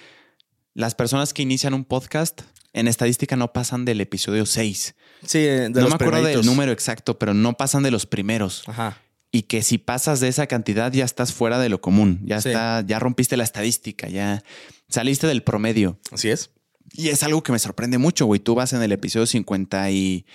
las 0.74 0.94
personas 0.94 1.34
que 1.34 1.42
inician 1.42 1.74
un 1.74 1.84
podcast 1.84 2.42
en 2.72 2.88
estadística 2.88 3.36
no 3.36 3.52
pasan 3.52 3.84
del 3.84 4.00
episodio 4.00 4.46
6. 4.46 4.94
Sí, 5.26 5.38
de 5.40 5.68
no 5.70 5.80
los 5.82 5.90
me 5.90 5.94
acuerdo 5.96 6.12
primeritos. 6.14 6.44
del 6.44 6.50
número 6.50 6.72
exacto, 6.72 7.18
pero 7.18 7.34
no 7.34 7.52
pasan 7.54 7.82
de 7.82 7.90
los 7.90 8.06
primeros. 8.06 8.62
Ajá. 8.66 8.98
Y 9.30 9.42
que 9.42 9.62
si 9.62 9.78
pasas 9.78 10.20
de 10.20 10.28
esa 10.28 10.46
cantidad 10.46 10.92
ya 10.92 11.04
estás 11.04 11.32
fuera 11.32 11.58
de 11.58 11.68
lo 11.68 11.80
común. 11.80 12.20
Ya 12.24 12.40
Sí. 12.40 12.48
está, 12.48 12.82
ya 12.86 12.98
rompiste 12.98 13.36
la 13.36 13.44
estadística, 13.44 14.08
ya 14.08 14.42
saliste 14.88 15.26
del 15.26 15.42
promedio. 15.42 15.98
Así 16.10 16.28
es. 16.30 16.50
Y 16.92 17.08
es 17.08 17.22
algo 17.22 17.42
que 17.42 17.52
me 17.52 17.58
sorprende 17.58 17.96
mucho, 17.98 18.26
güey. 18.26 18.40
Tú 18.40 18.54
vas 18.54 18.72
en 18.72 18.82
el 18.82 18.92
episodio 18.92 19.26
50 19.26 19.90
y. 19.90 20.26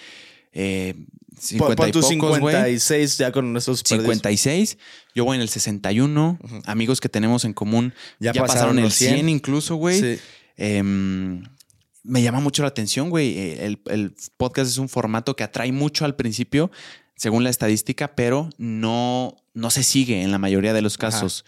Eh, 0.60 0.96
50 1.40 1.76
Pon 1.76 1.90
y 1.90 1.92
tus 1.92 2.06
pocos, 2.08 2.40
güey. 2.40 2.56
56 2.56 3.18
ya 3.20 3.32
con 3.32 3.56
esos 3.56 3.84
perdidos. 3.84 4.06
56. 4.06 4.78
Yo 5.14 5.24
voy 5.24 5.36
en 5.36 5.42
el 5.42 5.50
61. 5.50 6.40
Amigos 6.66 7.00
que 7.00 7.10
tenemos 7.10 7.46
en 7.46 7.54
común 7.54 7.94
Ya 8.20 8.34
ya, 8.34 8.42
pasaron 8.42 8.48
pasaron, 8.48 8.78
el 8.80 8.84
los 8.86 8.94
100, 8.96 9.14
100 9.14 9.30
incluso, 9.30 9.76
güey. 9.76 10.00
Sí. 10.02 10.20
Em, 10.56 11.44
me 12.04 12.24
llama 12.24 12.40
mucho 12.40 12.64
la 12.64 12.70
atención, 12.70 13.12
güey. 13.12 13.38
Eh, 13.38 13.66
El, 13.66 13.82
el 13.86 14.16
podcast 14.38 14.72
es 14.72 14.80
un 14.80 14.90
formato 14.90 15.36
que 15.36 15.44
atrae 15.44 15.72
mucho 15.72 16.06
al 16.06 16.16
principio, 16.16 16.72
según 17.16 17.44
la 17.44 17.52
estadística, 17.52 18.16
pero 18.16 18.50
no, 18.58 19.36
no 19.54 19.70
se 19.70 19.84
sigue 19.84 20.24
en 20.24 20.32
la 20.32 20.40
mayoría 20.40 20.74
de 20.74 20.82
los 20.82 20.96
Ajá. 20.96 21.12
casos. 21.12 21.46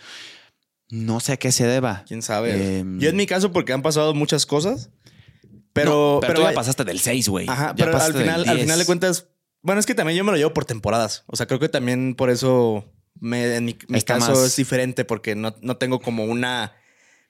No 0.91 1.19
sé 1.19 1.33
a 1.33 1.37
qué 1.37 1.51
se 1.51 1.65
deba. 1.65 2.03
¿Quién 2.07 2.21
sabe? 2.21 2.79
Em, 2.79 2.99
Yo 2.99 3.09
en 3.09 3.15
mi 3.15 3.25
caso, 3.27 3.51
porque 3.51 3.73
han 3.73 3.81
pasado 3.83 4.13
muchas 4.13 4.45
cosas. 4.45 4.89
Pero, 5.83 6.15
No, 6.15 6.19
pero, 6.21 6.33
tú 6.35 6.41
ya 6.43 6.53
pasaste 6.53 6.83
del 6.83 6.99
6, 6.99 7.29
güey. 7.29 7.47
Ajá, 7.49 7.73
Ya 7.75 7.85
pero 7.85 7.97
al 7.97 8.13
final, 8.13 8.41
al 8.49 8.55
10. 8.57 8.61
final 8.61 8.79
de 8.79 8.85
cuentas, 8.85 9.27
bueno, 9.61 9.79
es 9.79 9.85
que 9.85 9.95
también 9.95 10.17
yo 10.17 10.23
me 10.23 10.31
lo 10.31 10.37
llevo 10.37 10.53
por 10.53 10.65
temporadas. 10.65 11.23
O 11.27 11.35
sea, 11.35 11.45
creo 11.47 11.59
que 11.59 11.69
también 11.69 12.15
por 12.15 12.29
eso 12.29 12.85
me, 13.19 13.55
en 13.55 13.65
mi, 13.65 13.77
mi 13.87 14.01
caso 14.01 14.31
más- 14.31 14.39
es 14.39 14.55
diferente 14.55 15.05
porque 15.05 15.35
no, 15.35 15.55
no 15.61 15.77
tengo 15.77 15.99
como 15.99 16.23
una 16.25 16.73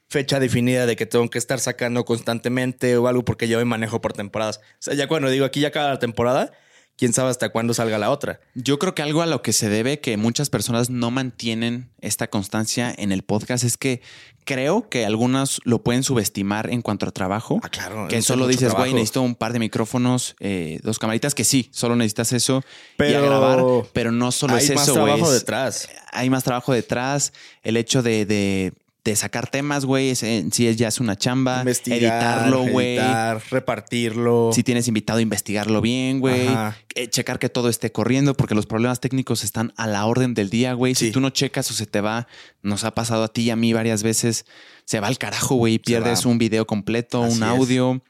fecha 0.07 0.39
definida 0.39 0.85
de 0.85 0.95
que 0.95 1.05
tengo 1.05 1.29
que 1.29 1.37
estar 1.37 1.59
sacando 1.59 2.03
constantemente 2.05 2.97
o 2.97 3.07
algo 3.07 3.23
porque 3.23 3.47
yo 3.47 3.57
me 3.59 3.65
manejo 3.65 4.01
por 4.01 4.13
temporadas. 4.13 4.59
O 4.73 4.77
sea, 4.79 4.93
ya 4.95 5.07
cuando 5.07 5.29
digo 5.29 5.45
aquí 5.45 5.59
ya 5.59 5.67
acaba 5.69 5.89
la 5.89 5.99
temporada, 5.99 6.51
quién 6.99 7.13
sabe 7.13 7.29
hasta 7.31 7.49
cuándo 7.49 7.73
salga 7.73 7.97
la 7.97 8.11
otra. 8.11 8.41
Yo 8.55 8.77
creo 8.77 8.93
que 8.93 9.01
algo 9.01 9.21
a 9.21 9.25
lo 9.25 9.41
que 9.41 9.53
se 9.53 9.69
debe 9.69 9.99
que 10.01 10.17
muchas 10.17 10.49
personas 10.49 10.89
no 10.89 11.09
mantienen 11.09 11.89
esta 12.01 12.27
constancia 12.29 12.93
en 12.95 13.11
el 13.13 13.23
podcast 13.23 13.63
es 13.63 13.77
que 13.77 14.01
creo 14.43 14.89
que 14.89 15.05
algunas 15.05 15.59
lo 15.63 15.81
pueden 15.81 16.03
subestimar 16.03 16.69
en 16.71 16.81
cuanto 16.81 17.05
a 17.07 17.11
trabajo. 17.11 17.59
Ah, 17.63 17.69
claro. 17.69 18.07
Que 18.09 18.21
solo 18.21 18.47
dices, 18.47 18.63
güey, 18.63 18.71
trabajo. 18.73 18.93
necesito 18.95 19.21
un 19.21 19.35
par 19.35 19.53
de 19.53 19.59
micrófonos, 19.59 20.35
eh, 20.39 20.79
dos 20.83 20.99
camaritas, 20.99 21.33
que 21.35 21.43
sí, 21.45 21.69
solo 21.71 21.95
necesitas 21.95 22.33
eso 22.33 22.63
y 22.67 22.93
Pero 22.97 23.19
a 23.19 23.21
grabar, 23.21 23.63
pero 23.93 24.11
no 24.11 24.31
solo 24.31 24.55
Hay 24.55 24.63
es 24.65 24.75
más 24.75 24.83
eso, 24.83 24.93
güey. 24.99 25.05
trabajo 25.13 25.33
es- 25.33 25.39
detrás. 25.39 25.89
Hay 26.11 26.29
más 26.29 26.43
trabajo 26.43 26.73
detrás. 26.73 27.31
El 27.63 27.77
hecho 27.77 28.01
de, 28.03 28.25
de- 28.25 28.73
de 29.03 29.15
sacar 29.15 29.49
temas, 29.49 29.85
güey, 29.85 30.13
en 30.21 30.51
sí 30.51 30.67
es 30.67 30.77
ya 30.77 30.87
es 30.87 30.99
una 30.99 31.15
chamba. 31.15 31.59
Investigar, 31.59 31.99
editarlo, 31.99 32.63
güey. 32.63 32.97
editar, 32.97 33.41
repartirlo. 33.49 34.51
Si 34.53 34.63
tienes 34.63 34.87
invitado, 34.87 35.19
investigarlo 35.19 35.81
bien, 35.81 36.19
güey. 36.19 36.47
Eh, 36.95 37.07
checar 37.07 37.39
que 37.39 37.49
todo 37.49 37.69
esté 37.69 37.91
corriendo, 37.91 38.35
porque 38.35 38.55
los 38.55 38.65
problemas 38.65 38.99
técnicos 38.99 39.43
están 39.43 39.73
a 39.77 39.87
la 39.87 40.05
orden 40.05 40.33
del 40.33 40.49
día, 40.49 40.73
güey. 40.73 40.95
Sí. 40.95 41.07
Si 41.07 41.11
tú 41.11 41.21
no 41.21 41.29
checas 41.29 41.69
o 41.71 41.73
se 41.73 41.85
te 41.85 42.01
va, 42.01 42.27
nos 42.61 42.83
ha 42.83 42.93
pasado 42.93 43.23
a 43.23 43.27
ti 43.29 43.43
y 43.43 43.49
a 43.49 43.55
mí 43.55 43.73
varias 43.73 44.03
veces, 44.03 44.45
se 44.85 44.99
va 44.99 45.07
al 45.07 45.17
carajo, 45.17 45.55
güey, 45.55 45.79
pierdes 45.79 46.25
un 46.25 46.37
video 46.37 46.65
completo, 46.67 47.23
Así 47.23 47.41
un 47.41 47.43
es. 47.43 48.01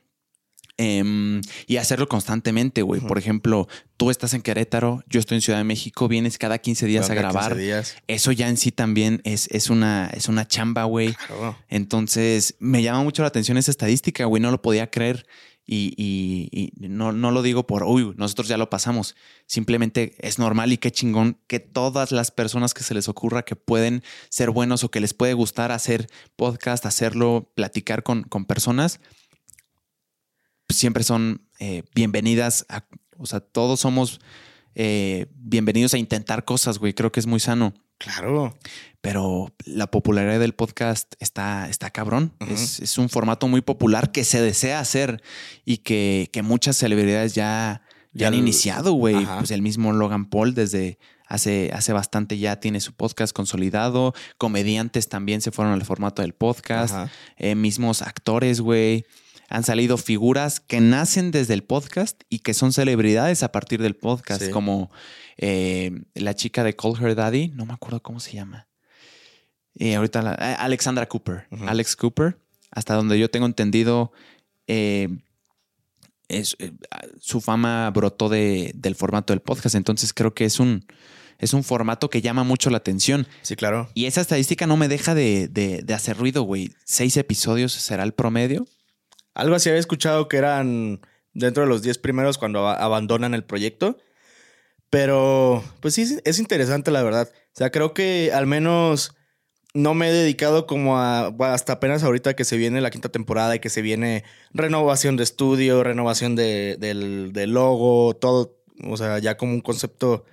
Em, 0.81 1.41
y 1.68 1.76
hacerlo 1.76 2.07
constantemente, 2.07 2.81
güey. 2.84 3.01
Por 3.01 3.18
ejemplo, 3.18 3.68
tú 3.97 4.11
estás 4.11 4.34
en 4.34 4.41
Querétaro, 4.41 5.03
yo 5.10 5.19
estoy 5.19 5.35
en 5.35 5.41
Ciudad 5.41 5.60
de 5.60 5.65
México, 5.65 6.07
vienes 6.07 6.38
cada 6.38 6.57
15 6.57 6.85
días 6.85 7.07
Cada 7.10 7.19
a 7.19 7.22
grabar. 7.23 7.51
15 7.51 7.61
días. 7.61 7.95
Eso 8.07 8.31
ya 8.31 8.47
en 8.47 8.56
sí 8.56 8.72
también 8.72 9.19
es, 9.26 9.49
es, 9.51 9.69
una, 9.69 10.10
es 10.14 10.30
una 10.30 10.47
chamba, 10.47 10.85
güey. 10.85 11.14
Claro. 11.27 11.57
Entonces, 11.68 12.56
me 12.60 12.81
llama 12.81 13.03
mucho 13.03 13.23
la 13.23 13.27
atención 13.27 13.57
esa 13.57 13.72
estadística, 13.72 14.23
güey. 14.23 14.41
No 14.41 14.51
lo 14.51 14.61
podía 14.61 14.89
creer. 14.89 15.26
Y, 15.72 15.93
y- 15.97 16.72
y 16.84 16.88
no, 16.88 17.11
no 17.11 17.30
lo 17.30 17.43
digo 17.43 17.68
por, 17.68 17.84
uy, 17.84 18.14
nosotros 18.18 18.47
ya 18.47 18.57
lo 18.57 18.72
pasamos. 18.72 19.15
Simplemente 19.45 20.15
es 20.18 20.39
normal 20.39 20.72
y 20.72 20.77
qué 20.77 20.91
chingón 20.91 21.38
que 21.47 21.60
todas 21.60 22.11
las 22.11 22.31
personas 22.31 22.73
que 22.73 22.84
se 22.84 22.95
les 22.95 23.07
ocurra 23.07 23.43
que 23.43 23.56
pueden 23.56 24.01
ser 24.30 24.49
buenos 24.49 24.84
o 24.84 24.89
que 24.89 24.99
les 24.99 25.14
puede 25.14 25.34
gustar 25.35 25.72
hacer 25.72 26.07
podcast, 26.35 26.85
hacerlo, 26.88 27.51
platicar 27.53 28.01
con, 28.01 28.23
con 28.23 28.45
personas, 28.45 28.99
siempre 30.70 31.04
son 31.04 31.41
eh, 31.60 31.84
bienvenidas. 31.96 32.66
A, 32.70 32.86
o 33.18 33.26
sea, 33.26 33.40
todos 33.40 33.80
somos 33.80 34.20
eh, 34.76 35.26
bienvenidos 35.36 35.94
a 35.94 35.98
intentar 35.98 36.46
cosas, 36.46 36.78
güey. 36.78 36.94
Creo 36.94 37.12
que 37.12 37.20
es 37.20 37.28
muy 37.28 37.40
sano 37.40 37.74
Claro. 37.98 38.58
pero 39.02 39.54
la 39.66 39.91
popularidad 39.91 40.40
del 40.40 40.54
podcast 40.54 41.14
está, 41.20 41.68
está 41.70 41.90
cabrón. 41.90 42.34
Es, 42.48 42.80
es 42.80 42.98
un 42.98 43.10
formato 43.10 43.48
muy 43.50 43.60
popular 43.62 44.12
que 44.14 44.24
se 44.24 44.41
desea 44.41 44.80
hacer 44.80 45.22
y 45.66 45.80
que, 45.80 46.30
que 46.32 46.41
muchas 46.41 46.78
celebridades 46.78 47.36
ya, 47.36 47.82
ya 48.14 48.22
Ya 48.22 48.28
han 48.30 48.36
iniciado, 48.36 48.94
güey. 48.94 49.26
Pues 49.40 49.52
el 49.52 49.62
mismo 49.62 49.91
Logan 49.91 50.30
Paul 50.30 50.54
desde 50.54 50.98
hace, 51.28 51.72
hace 51.74 51.91
bastante 51.91 52.38
ya 52.38 52.62
tiene 52.62 52.80
su 52.80 52.94
podcast 52.94 53.34
consolidado. 53.34 54.14
Comediantes 54.38 55.10
también 55.10 55.41
se 55.41 55.52
fueron 55.52 55.74
al 55.74 55.84
formato 55.84 56.22
del 56.22 56.34
podcast. 56.34 57.12
Eh, 57.36 57.56
mismos 57.56 58.02
actores, 58.02 58.62
güey. 58.62 59.06
Han 59.50 59.64
salido 59.64 59.98
figuras 59.98 60.60
que 60.60 60.80
nacen 60.80 61.32
desde 61.32 61.54
el 61.56 61.64
podcast 61.64 62.22
y 62.30 62.40
que 62.40 62.54
son 62.54 62.72
celebridades 62.74 63.42
a 63.44 63.52
partir 63.52 63.82
del 63.82 63.96
podcast, 63.96 64.44
Sí. 64.44 64.52
como 64.52 64.92
eh, 65.38 65.92
la 66.16 66.36
chica 66.36 66.64
de 66.64 66.76
Call 66.76 66.94
Her 67.02 67.16
Daddy, 67.16 67.50
no 67.50 67.66
me 67.66 67.74
acuerdo 67.74 68.02
cómo 68.02 68.20
se 68.20 68.34
llama. 68.34 68.68
Eh, 69.76 69.96
ahorita 69.96 70.22
la- 70.22 70.34
eh, 70.36 70.56
Alexandra 70.60 71.08
Cooper. 71.08 71.48
Alex 71.68 71.96
Cooper, 71.96 72.38
hasta 72.72 72.94
donde 72.96 73.18
yo 73.18 73.30
tengo 73.30 73.46
entendido, 73.46 74.12
eh, 74.68 75.08
es, 76.28 76.56
su 77.20 77.42
fama 77.42 77.90
brotó 77.92 78.30
de- 78.30 78.72
del 78.76 78.96
formato 78.96 79.34
del 79.34 79.40
podcast. 79.42 79.76
Entonces 79.76 80.14
creo 80.14 80.34
que 80.34 80.46
es 80.46 80.60
un, 80.60 80.86
es 81.40 81.54
un 81.54 81.64
formato 81.64 82.10
que 82.10 82.22
llama 82.22 82.44
mucho 82.44 82.70
la 82.70 82.78
atención. 82.78 83.26
Sí, 83.42 83.56
claro. 83.56 83.90
Y 83.96 84.06
esa 84.06 84.22
estadística 84.22 84.68
no 84.68 84.78
me 84.78 84.88
deja 84.90 85.16
de, 85.16 85.48
de- 85.48 85.82
de 85.84 85.94
hacer 85.94 86.18
ruido, 86.18 86.44
güey. 86.44 86.72
Seis 86.84 87.18
episodios 87.18 87.72
será 87.72 88.04
el 88.04 88.14
promedio. 88.14 88.68
Algo 89.34 89.56
así 89.56 89.69
había 89.69 89.80
escuchado 89.80 90.27
que 90.27 90.38
eran 90.38 91.01
dentro 91.34 91.64
de 91.64 91.69
los 91.69 91.81
10 91.81 91.97
primeros 91.99 92.38
cuando 92.38 92.68
abandonan 92.68 93.34
el 93.34 93.43
proyecto. 93.43 93.97
Pero, 94.89 95.64
pues 95.81 95.93
sí, 95.93 96.19
es 96.23 96.39
interesante 96.39 96.91
la 96.91 97.03
verdad. 97.03 97.30
O 97.31 97.57
sea, 97.57 97.69
creo 97.72 97.93
que 97.93 98.31
al 98.34 98.47
menos 98.47 99.15
no 99.73 99.93
me 99.93 100.10
he 100.10 100.14
dedicado 100.14 100.65
como 100.65 100.97
a 100.97 101.27
hasta 101.53 101.73
apenas 101.73 102.03
ahorita 102.03 102.35
que 102.35 102.43
se 102.43 102.57
viene 102.57 102.81
la 102.81 102.89
quinta 102.89 103.10
temporada 103.10 103.56
y 103.56 103.60
que 103.60 103.69
se 103.69 103.84
viene 103.84 104.23
renovación 104.51 105.15
de 105.15 105.23
estudio, 105.23 105.84
renovación 105.84 106.35
de, 106.35 106.77
del, 106.80 107.34
del 107.34 107.51
logo, 107.51 108.15
todo. 108.15 108.57
O 108.88 108.97
sea, 108.97 109.19
ya 109.19 109.38
como 109.38 109.53
un 109.53 109.61
concepto 109.61 110.26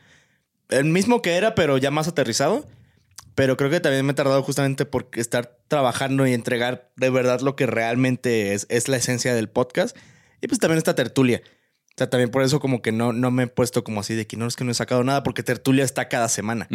el 0.68 0.85
mismo 0.85 1.23
que 1.23 1.36
era, 1.36 1.55
pero 1.55 1.78
ya 1.78 1.90
más 1.90 2.09
aterrizado. 2.09 2.66
Pero 3.37 3.57
creo 3.57 3.71
que 3.71 3.81
también 3.81 4.05
me 4.05 4.13
he 4.13 4.15
tardado 4.15 4.43
justamente 4.43 4.87
por 4.87 5.09
estar 5.13 5.59
trabajando 5.69 6.27
y 6.27 6.33
entregar 6.33 6.91
de 6.97 7.11
verdad 7.11 7.41
lo 7.43 7.55
que 7.55 7.67
realmente 7.67 8.55
es, 8.55 8.67
es 8.71 8.89
la 8.89 8.97
esencia 8.97 9.35
del 9.35 9.49
podcast. 9.49 9.97
Y 10.41 10.49
pues 10.49 10.59
también 10.59 10.79
esta 10.79 10.95
tertulia. 10.95 11.43
O 11.45 11.99
sea, 11.99 12.11
también 12.11 12.31
por 12.31 12.43
eso 12.43 12.61
como 12.61 12.81
que 12.81 12.93
no, 12.93 13.13
no 13.13 13.31
me 13.31 13.45
he 13.45 13.47
puesto 13.47 13.85
como 13.85 14.01
así 14.01 14.15
de 14.15 14.27
que 14.27 14.39
no 14.39 14.47
es 14.47 14.57
que 14.57 14.65
no 14.65 14.71
he 14.71 14.75
sacado 14.75 15.05
nada, 15.05 15.23
porque 15.23 15.43
tertulia 15.43 15.85
está 15.85 16.09
cada 16.09 16.31
semana. 16.31 16.67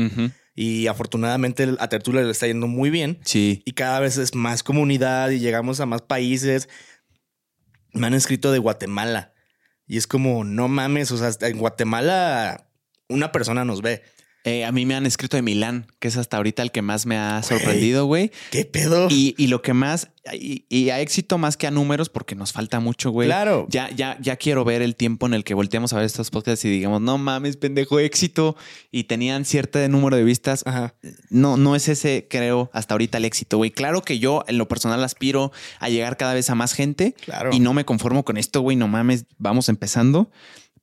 Y 0.56 0.86
afortunadamente 0.86 1.68
a 1.80 1.90
tertulia 1.90 2.22
le 2.22 2.32
está 2.32 2.46
yendo 2.46 2.68
muy 2.68 2.92
bien. 2.92 3.20
Sí. 3.24 3.64
Y 3.66 3.74
cada 3.74 4.00
vez 4.00 4.18
es 4.18 4.36
más 4.36 4.62
comunidad 4.62 5.32
y 5.32 5.40
llegamos 5.40 5.80
a 5.80 5.88
más 5.88 6.04
países. 6.04 6.70
Me 7.94 8.06
han 8.06 8.14
escrito 8.14 8.52
de 8.52 8.60
Guatemala. 8.60 9.34
Y 9.88 9.98
es 9.98 10.06
como, 10.06 10.44
no 10.44 10.68
mames, 10.68 11.12
o 11.12 11.18
sea, 11.18 11.32
en 11.48 11.58
Guatemala 11.58 12.70
una 13.10 13.32
persona 13.32 13.66
nos 13.66 13.82
ve. 13.82 14.04
Eh, 14.44 14.66
a 14.66 14.72
mí 14.72 14.86
me 14.86 14.96
han 14.96 15.06
escrito 15.06 15.38
de 15.38 15.44
Milán, 15.44 15.86
que 16.00 16.08
es 16.08 16.18
hasta 16.18 16.38
ahorita 16.38 16.64
el 16.64 16.72
que 16.72 16.82
más 16.82 17.06
me 17.06 17.18
ha 17.18 17.44
sorprendido, 17.44 18.06
güey. 18.06 18.32
¿Qué 18.50 18.66
pedo? 18.66 19.08
Y, 19.10 19.36
y 19.38 19.48
lo 19.48 19.62
que 19.62 19.74
más, 19.74 20.10
y, 20.34 20.66
y 20.68 20.90
a 20.90 21.00
éxito 21.00 21.38
más 21.38 21.58
que 21.58 21.68
a 21.68 21.72
números, 21.72 22.10
porque 22.10 22.34
nos 22.34 22.52
falta 22.52 22.80
mucho, 22.80 23.12
güey. 23.12 23.28
Claro. 23.28 23.68
Ya, 23.70 23.92
ya, 23.92 24.18
ya 24.20 24.38
quiero 24.38 24.66
ver 24.66 24.82
el 24.82 24.96
tiempo 24.96 25.28
en 25.28 25.36
el 25.36 25.44
que 25.44 25.54
volteamos 25.54 25.94
a 25.94 25.98
ver 25.98 26.06
estos 26.06 26.32
podcasts 26.32 26.66
y 26.66 26.70
digamos, 26.70 27.02
no 27.02 27.20
mames, 27.20 27.58
pendejo, 27.58 28.00
éxito. 28.00 28.56
Y 28.92 29.04
tenían 29.04 29.46
cierto 29.46 29.88
número 29.90 30.18
de 30.18 30.24
vistas. 30.24 30.64
Ajá. 30.66 30.96
No, 31.30 31.58
no 31.58 31.76
es 31.76 31.88
ese, 31.88 32.28
creo, 32.30 32.72
hasta 32.74 32.96
ahorita 32.96 33.20
el 33.20 33.26
éxito, 33.26 33.58
güey. 33.58 33.70
Claro 33.70 34.02
que 34.02 34.18
yo, 34.18 34.44
en 34.48 34.58
lo 34.58 34.68
personal, 34.68 35.04
aspiro 35.04 35.52
a 35.80 35.90
llegar 35.90 36.18
cada 36.18 36.34
vez 36.34 36.50
a 36.50 36.56
más 36.56 36.74
gente. 36.74 37.14
Claro. 37.24 37.52
Y 37.54 37.60
no 37.60 37.74
me 37.74 37.86
conformo 37.86 38.26
con 38.26 38.38
esto, 38.38 38.62
güey. 38.62 38.76
No 38.76 38.88
mames, 38.88 39.26
vamos 39.38 39.70
empezando. 39.70 40.32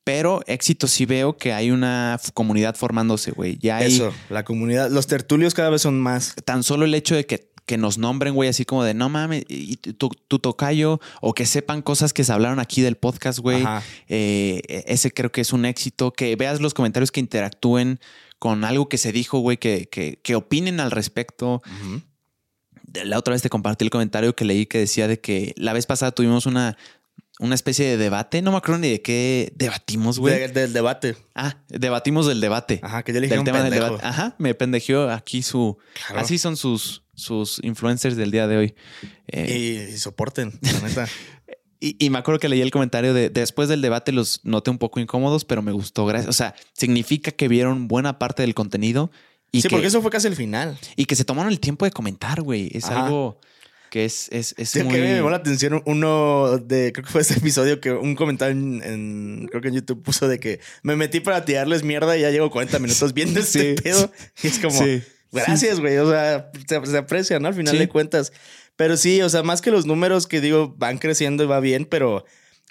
Pero 0.03 0.41
éxito 0.47 0.87
sí 0.87 1.05
veo 1.05 1.37
que 1.37 1.53
hay 1.53 1.71
una 1.71 2.19
comunidad 2.33 2.75
formándose, 2.75 3.31
güey. 3.31 3.57
Ya 3.61 3.77
hay 3.77 3.93
Eso, 3.93 4.13
la 4.29 4.43
comunidad, 4.43 4.89
los 4.89 5.07
tertulios 5.07 5.53
cada 5.53 5.69
vez 5.69 5.81
son 5.81 5.99
más. 5.99 6.35
tan 6.45 6.63
solo 6.63 6.85
el 6.85 6.95
hecho 6.95 7.15
de 7.15 7.25
que, 7.25 7.51
que 7.65 7.77
nos 7.77 7.99
nombren, 7.99 8.33
güey, 8.33 8.49
así 8.49 8.65
como 8.65 8.83
de 8.83 8.95
no 8.95 9.09
mames, 9.09 9.43
y 9.47 9.75
tu, 9.77 10.09
tu 10.27 10.39
tocayo, 10.39 10.99
o 11.21 11.33
que 11.33 11.45
sepan 11.45 11.83
cosas 11.83 12.13
que 12.13 12.23
se 12.23 12.33
hablaron 12.33 12.59
aquí 12.59 12.81
del 12.81 12.95
podcast, 12.95 13.39
güey. 13.39 13.63
Eh, 14.07 14.83
ese 14.87 15.11
creo 15.11 15.31
que 15.31 15.41
es 15.41 15.53
un 15.53 15.65
éxito. 15.65 16.11
Que 16.11 16.35
veas 16.35 16.59
los 16.61 16.73
comentarios 16.73 17.11
que 17.11 17.19
interactúen 17.19 17.99
con 18.39 18.63
algo 18.63 18.89
que 18.89 18.97
se 18.97 19.11
dijo, 19.11 19.39
güey, 19.39 19.57
que, 19.57 19.89
que, 19.89 20.19
que 20.23 20.35
opinen 20.35 20.79
al 20.79 20.89
respecto. 20.89 21.61
La 23.03 23.19
otra 23.19 23.33
vez 23.33 23.43
te 23.43 23.49
compartí 23.49 23.85
el 23.85 23.91
comentario 23.91 24.35
que 24.35 24.45
leí 24.45 24.65
que 24.65 24.79
decía 24.79 25.07
de 25.07 25.19
que 25.19 25.53
la 25.55 25.73
vez 25.73 25.85
pasada 25.85 26.11
tuvimos 26.11 26.47
una 26.47 26.75
una 27.39 27.55
especie 27.55 27.85
de 27.87 27.97
debate. 27.97 28.41
No 28.43 28.51
me 28.51 28.57
acuerdo 28.57 28.79
ni 28.81 28.89
de 28.91 29.01
qué 29.01 29.51
debatimos, 29.55 30.19
güey. 30.19 30.37
De- 30.37 30.47
del 30.49 30.73
debate. 30.73 31.15
Ah, 31.33 31.57
debatimos 31.69 32.27
del 32.27 32.41
debate. 32.41 32.79
Ajá, 32.83 33.01
que 33.03 33.11
yo 33.13 33.19
le 33.19 33.25
dije 33.27 33.31
del 33.33 33.39
un 33.39 33.45
tema 33.45 33.59
del 33.63 33.71
pendejo. 33.71 33.85
debate. 33.97 34.05
Ajá, 34.05 34.35
me 34.37 34.53
pendejeó 34.53 35.09
aquí 35.09 35.41
su. 35.41 35.77
Claro. 36.05 36.21
Así 36.21 36.37
son 36.37 36.55
sus, 36.57 37.01
sus 37.15 37.59
influencers 37.63 38.15
del 38.15 38.29
día 38.31 38.45
de 38.47 38.57
hoy. 38.57 38.75
Eh, 39.27 39.87
Y, 39.89 39.93
y 39.93 39.97
soporten, 39.97 40.59
la 40.61 40.79
neta. 40.87 41.07
y, 41.79 41.95
y 42.03 42.09
me 42.09 42.19
acuerdo 42.19 42.39
que 42.39 42.49
leí 42.49 42.61
el 42.61 42.71
comentario 42.71 43.13
de 43.13 43.29
después 43.29 43.69
del 43.69 43.81
debate 43.81 44.11
los 44.11 44.41
noté 44.43 44.69
un 44.69 44.77
poco 44.77 44.99
incómodos, 44.99 45.45
pero 45.45 45.61
me 45.61 45.71
gustó. 45.71 46.05
Gracias. 46.05 46.29
O 46.29 46.33
sea, 46.33 46.53
significa 46.73 47.31
que 47.31 47.47
vieron 47.47 47.87
buena 47.87 48.19
parte 48.19 48.43
del 48.43 48.53
contenido 48.53 49.11
y, 49.51 49.61
sí, 49.61 49.67
que, 49.69 49.75
porque 49.75 49.87
eso 49.87 50.01
fue 50.01 50.11
casi 50.11 50.27
el 50.27 50.35
final. 50.35 50.77
y 50.95 51.05
que 51.05 51.15
se 51.15 51.23
tomaron 51.25 51.51
el 51.51 51.59
tiempo 51.59 51.85
de 51.85 51.91
comentar, 51.91 52.41
güey. 52.41 52.69
Es 52.73 52.83
Ajá. 52.85 53.05
algo 53.05 53.39
que 53.89 54.05
es, 54.05 54.27
es, 54.31 54.53
es 54.57 54.69
Sí, 54.69 54.83
muy. 54.83 54.93
que 54.95 55.01
me 55.01 55.15
llamó 55.15 55.29
la 55.29 55.37
atención 55.37 55.81
uno 55.85 56.57
de, 56.59 56.91
creo 56.93 57.05
que 57.05 57.11
fue 57.11 57.21
ese 57.21 57.35
episodio 57.39 57.79
que 57.81 57.91
un 57.91 58.15
comentario 58.15 58.53
en, 58.55 58.83
en- 58.83 59.47
creo 59.49 59.61
que 59.61 59.69
en 59.69 59.75
YouTube 59.75 60.03
puso 60.03 60.27
de 60.27 60.39
que 60.39 60.59
me 60.83 60.95
metí 60.95 61.19
para 61.19 61.43
tirarles 61.45 61.83
mierda 61.83 62.17
y 62.17 62.21
ya 62.21 62.29
llevo 62.31 62.49
40 62.51 62.77
minutos 62.79 63.13
viendo 63.13 63.39
este 63.39 63.75
Sí. 63.75 63.81
pedo. 63.81 64.11
Y 64.43 64.47
es 64.47 64.59
como, 64.59 64.79
Sí. 64.83 65.01
gracias, 65.31 65.79
güey. 65.79 65.97
O 65.97 66.09
sea, 66.09 66.51
se, 66.67 66.85
se 66.85 66.97
aprecia, 66.97 67.39
¿no? 67.39 67.47
Al 67.47 67.53
final 67.55 67.77
de 67.77 67.89
cuentas. 67.89 68.31
Pero 68.75 68.95
sí, 68.95 69.21
o 69.21 69.29
sea, 69.29 69.43
más 69.43 69.61
que 69.61 69.71
los 69.71 69.85
números 69.85 70.25
que 70.27 70.39
digo, 70.39 70.73
van 70.77 70.97
creciendo 70.99 71.43
y 71.43 71.47
va 71.47 71.59
bien, 71.59 71.85
pero 71.85 72.25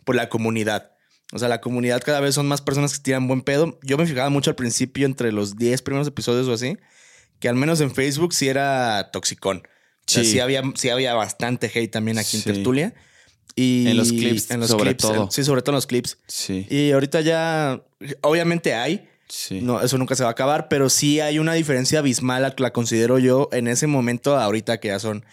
por 0.05 0.17
la 0.17 0.29
comunidad. 0.29 0.93
O 1.35 1.39
sea, 1.39 1.49
la 1.49 1.61
comunidad 1.61 2.01
cada 2.03 2.21
vez 2.21 2.35
son 2.35 2.47
más 2.49 2.63
personas 2.63 2.95
que 2.97 3.03
tiran 3.03 3.29
buen 3.29 3.43
pedo. 3.43 3.79
Yo 3.83 3.99
me 3.99 4.07
fijaba 4.07 4.31
mucho 4.31 4.49
al 4.51 4.57
principio 4.57 5.05
entre 5.05 5.33
los 5.33 5.57
10 5.57 5.83
primeros 5.83 6.09
episodios 6.09 6.49
o 6.49 6.55
así, 6.55 6.79
que 7.41 7.51
al 7.51 7.57
menos 7.57 7.83
en 7.83 7.95
Facebook 7.95 8.33
sí 8.33 8.49
era 8.49 9.11
toxicón. 9.13 9.63
O 10.09 10.11
sea, 10.11 10.25
Sí. 10.25 10.41
había, 10.41 10.63
sí 10.75 10.89
había 10.89 11.15
bastante 11.15 11.71
hate 11.73 11.91
también 11.91 12.19
aquí 12.19 12.39
Sí. 12.39 12.49
en 12.49 12.55
Tertulia. 12.55 12.95
Y 13.55 13.89
En 13.89 13.97
los 13.97 14.11
clips, 14.13 14.47
sobre 14.67 14.95
todo. 14.95 15.25
en- 15.25 15.31
sí, 15.31 15.45
sobre 15.45 15.63
todo 15.63 15.73
en 15.73 15.77
los 15.77 15.87
clips. 15.87 16.19
Sí. 16.29 16.67
Y 16.71 16.93
ahorita 16.93 17.21
ya, 17.21 17.83
obviamente 18.23 18.75
hay, 18.75 19.09
Sí. 19.29 19.61
no, 19.61 19.83
eso 19.83 19.99
nunca 19.99 20.15
se 20.15 20.23
va 20.23 20.29
a 20.31 20.33
acabar, 20.33 20.69
pero 20.69 20.89
sí 20.89 21.21
hay 21.21 21.39
una 21.39 21.53
diferencia 21.55 21.99
abismal, 21.99 22.43
la, 22.43 22.55
la 22.57 22.73
considero 22.73 23.19
yo 23.19 23.49
en 23.53 23.67
ese 23.69 23.87
momento, 23.87 24.37
ahorita 24.39 24.79
que 24.81 24.89
ya 24.89 24.99
son, 25.01 25.25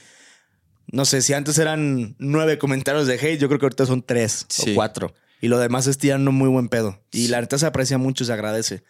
no 0.88 1.06
sé, 1.06 1.22
si 1.22 1.34
antes 1.34 1.58
eran 1.60 2.16
nueve 2.20 2.58
comentarios 2.58 3.08
de 3.08 3.14
hate, 3.16 3.40
yo 3.40 3.48
creo 3.48 3.60
que 3.60 3.66
ahorita 3.68 3.86
son 3.86 4.02
tres 4.02 4.46
Sí. 4.50 4.72
o 4.72 4.76
cuatro. 4.76 5.14
Y 5.42 5.48
lo 5.48 5.60
demás 5.60 5.86
es 5.88 5.98
tirando 6.00 6.32
muy 6.32 6.50
buen 6.50 6.68
pedo. 6.70 7.00
Y 7.12 7.28
la 7.28 7.40
neta 7.42 7.58
se 7.60 7.66
aprecia 7.68 7.98
mucho, 8.00 8.26
se 8.26 8.34
agradece. 8.34 8.84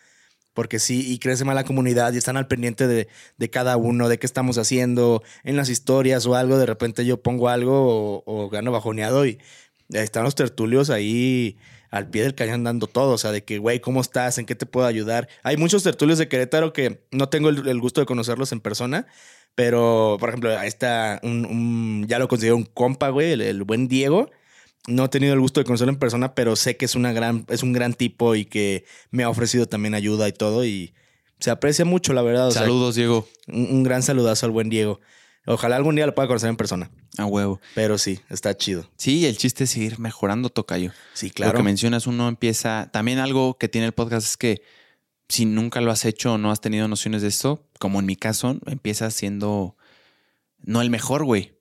Porque 0.55 0.79
sí, 0.79 1.11
y 1.11 1.19
crece 1.19 1.43
más 1.43 1.53
la 1.53 1.65
comunidad 1.65 2.13
y 2.13 2.17
están 2.17 2.37
al 2.37 2.47
pendiente 2.47 2.87
de, 2.87 3.09
de 3.37 3.49
cada 3.49 3.75
uno, 3.75 4.07
de 4.09 4.17
qué 4.17 4.25
estamos 4.25 4.57
haciendo 4.57 5.21
en 5.43 5.57
las 5.57 5.69
historias 5.69 6.25
o 6.25 6.33
algo. 6.33 6.57
De 6.57 6.65
repente 6.65 7.05
yo 7.05 7.21
pongo 7.21 7.49
algo 7.49 8.23
o, 8.25 8.49
gano 8.49 8.71
bajoneado 8.71 9.25
y 9.27 9.37
están 9.89 10.23
los 10.23 10.33
tertulios 10.33 10.89
ahí 10.89 11.57
al 11.91 12.09
pie 12.09 12.23
del 12.23 12.35
cañón 12.35 12.63
dando 12.63 12.87
todo. 12.87 13.11
O 13.13 13.17
sea, 13.17 13.33
de 13.33 13.43
que, 13.43 13.59
güey, 13.59 13.81
¿cómo 13.81 13.99
estás? 13.99 14.37
¿En 14.37 14.45
qué 14.45 14.55
te 14.55 14.65
puedo 14.65 14.87
ayudar? 14.87 15.27
Hay 15.43 15.57
muchos 15.57 15.83
tertulios 15.83 16.17
de 16.19 16.29
Querétaro 16.29 16.71
que 16.71 17.05
no 17.11 17.27
tengo 17.27 17.49
el, 17.49 17.79
gusto 17.81 17.99
de 17.99 18.07
conocerlos 18.07 18.53
en 18.53 18.61
persona. 18.61 19.07
Pero, 19.55 20.15
por 20.21 20.29
ejemplo, 20.29 20.57
ahí 20.57 20.69
está 20.69 21.19
un, 21.21 22.05
ya 22.07 22.17
lo 22.17 22.29
considero 22.29 22.55
un 22.55 22.65
compa, 22.65 23.09
güey, 23.09 23.33
el 23.33 23.63
buen 23.63 23.89
Diego. 23.89 24.29
No 24.87 25.05
he 25.05 25.09
tenido 25.09 25.33
el 25.33 25.39
gusto 25.39 25.59
de 25.59 25.65
conocerlo 25.65 25.91
en 25.93 25.99
persona, 25.99 26.35
pero 26.35 26.55
sé 26.55 26.77
que 26.77 26.85
es, 26.85 26.95
una 26.95 27.11
gran, 27.11 27.45
es 27.49 27.63
un 27.63 27.73
gran 27.73 27.93
tipo 27.93 28.35
y 28.35 28.45
que 28.45 28.85
me 29.11 29.23
ha 29.23 29.29
ofrecido 29.29 29.65
también 29.65 29.95
ayuda 29.95 30.27
y 30.27 30.31
todo. 30.33 30.63
Y 30.65 30.93
se 31.39 31.49
aprecia 31.49 31.85
mucho, 31.85 32.13
la 32.13 32.21
verdad. 32.21 32.47
O 32.47 32.51
sea, 32.51 32.61
Saludos, 32.61 32.95
Diego. 32.95 33.27
un, 33.47 33.67
un 33.71 33.83
gran 33.83 34.03
saludazo 34.03 34.45
al 34.45 34.51
buen 34.51 34.69
Diego. 34.69 34.99
Ojalá 35.47 35.75
algún 35.75 35.95
día 35.95 36.05
lo 36.07 36.15
pueda 36.15 36.27
conocer 36.27 36.49
en 36.49 36.57
persona. 36.57 36.89
A 37.17 37.25
huevo. 37.25 37.61
Pero 37.75 37.97
sí, 37.97 38.19
está 38.29 38.55
chido. 38.57 38.89
Sí, 38.97 39.25
el 39.27 39.37
chiste 39.37 39.65
es 39.65 39.69
seguir 39.69 39.99
mejorando, 39.99 40.49
Tocayo. 40.49 40.91
Sí, 41.13 41.27
Lo 41.27 41.33
claro. 41.33 41.57
que 41.57 41.63
mencionas, 41.63 42.07
uno 42.07 42.27
empieza. 42.27 42.89
También 42.91 43.19
algo 43.19 43.57
que 43.57 43.67
tiene 43.69 43.85
el 43.87 43.93
podcast 43.93 44.27
es 44.27 44.37
que 44.37 44.61
si 45.29 45.45
nunca 45.45 45.81
lo 45.81 45.91
has 45.91 46.05
hecho 46.05 46.33
o 46.33 46.37
no 46.37 46.51
has 46.51 46.61
tenido 46.61 46.87
nociones 46.87 47.21
de 47.21 47.27
esto, 47.27 47.63
como 47.79 47.99
en 47.99 48.05
mi 48.05 48.15
caso, 48.15 48.57
empiezas 48.65 49.13
siendo 49.13 49.75
no 50.61 50.81
el 50.81 50.89
mejor, 50.89 51.25
güey. 51.25 51.53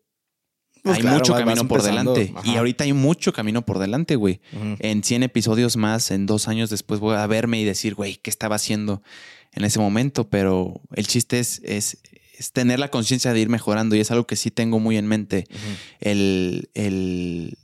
Pues 0.85 0.97
hay 0.97 1.02
claro, 1.02 1.16
mucho 1.19 1.32
vas- 1.32 1.40
camino 1.40 1.62
vas 1.62 1.69
por 1.69 1.82
delante. 1.82 2.35
Y 2.44 2.56
ahorita 2.56 2.85
hay 2.85 2.93
mucho 2.93 3.32
camino 3.32 3.65
por 3.65 3.78
delante, 3.78 4.16
güey. 4.16 4.40
En 4.81 5.02
100 5.02 5.23
episodios 5.23 5.77
más, 5.77 6.11
en 6.11 6.27
dos 6.27 6.47
años 6.47 6.69
después 6.70 7.01
voy 7.01 7.16
a 7.16 7.27
verme 7.27 7.59
y 7.61 7.65
decir, 7.65 7.94
güey, 7.94 8.16
¿qué 8.16 8.28
estaba 8.31 8.56
haciendo 8.56 9.02
en 9.52 9.65
ese 9.65 9.78
momento? 9.78 10.28
Pero 10.28 10.81
el 10.94 11.06
chiste 11.06 11.39
es, 11.39 11.62
es, 11.65 11.98
es 12.39 12.52
tener 12.52 12.78
la 12.81 12.90
conciencia 12.90 13.32
de 13.32 13.40
ir 13.40 13.48
mejorando 13.48 13.97
y 13.97 14.01
es 14.01 14.11
algo 14.11 14.27
que 14.27 14.36
sí 14.36 14.51
tengo 14.51 14.78
muy 14.78 14.98
en 14.98 15.06
mente. 15.06 15.47
El, 16.01 16.69
el, 16.74 17.56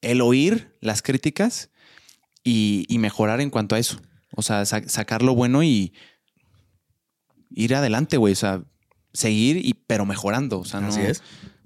el 0.00 0.20
oír 0.22 0.74
las 0.80 1.02
críticas 1.02 1.68
y, 2.44 2.86
y 2.88 2.96
mejorar 2.98 3.42
en 3.42 3.50
cuanto 3.50 3.74
a 3.74 3.78
eso. 3.78 4.00
O 4.36 4.40
sea, 4.42 4.64
sa- 4.64 4.88
sacar 4.88 5.22
lo 5.22 5.34
bueno 5.34 5.62
y 5.62 5.92
ir 7.50 7.74
adelante, 7.74 8.16
güey. 8.16 8.32
O 8.32 8.36
sea, 8.36 8.62
seguir, 9.12 9.58
y, 9.58 9.74
pero 9.86 10.06
mejorando. 10.06 10.60
O 10.60 10.64
sea, 10.64 10.80
no, 10.80 10.88
Así 10.88 11.00
es. 11.02 11.22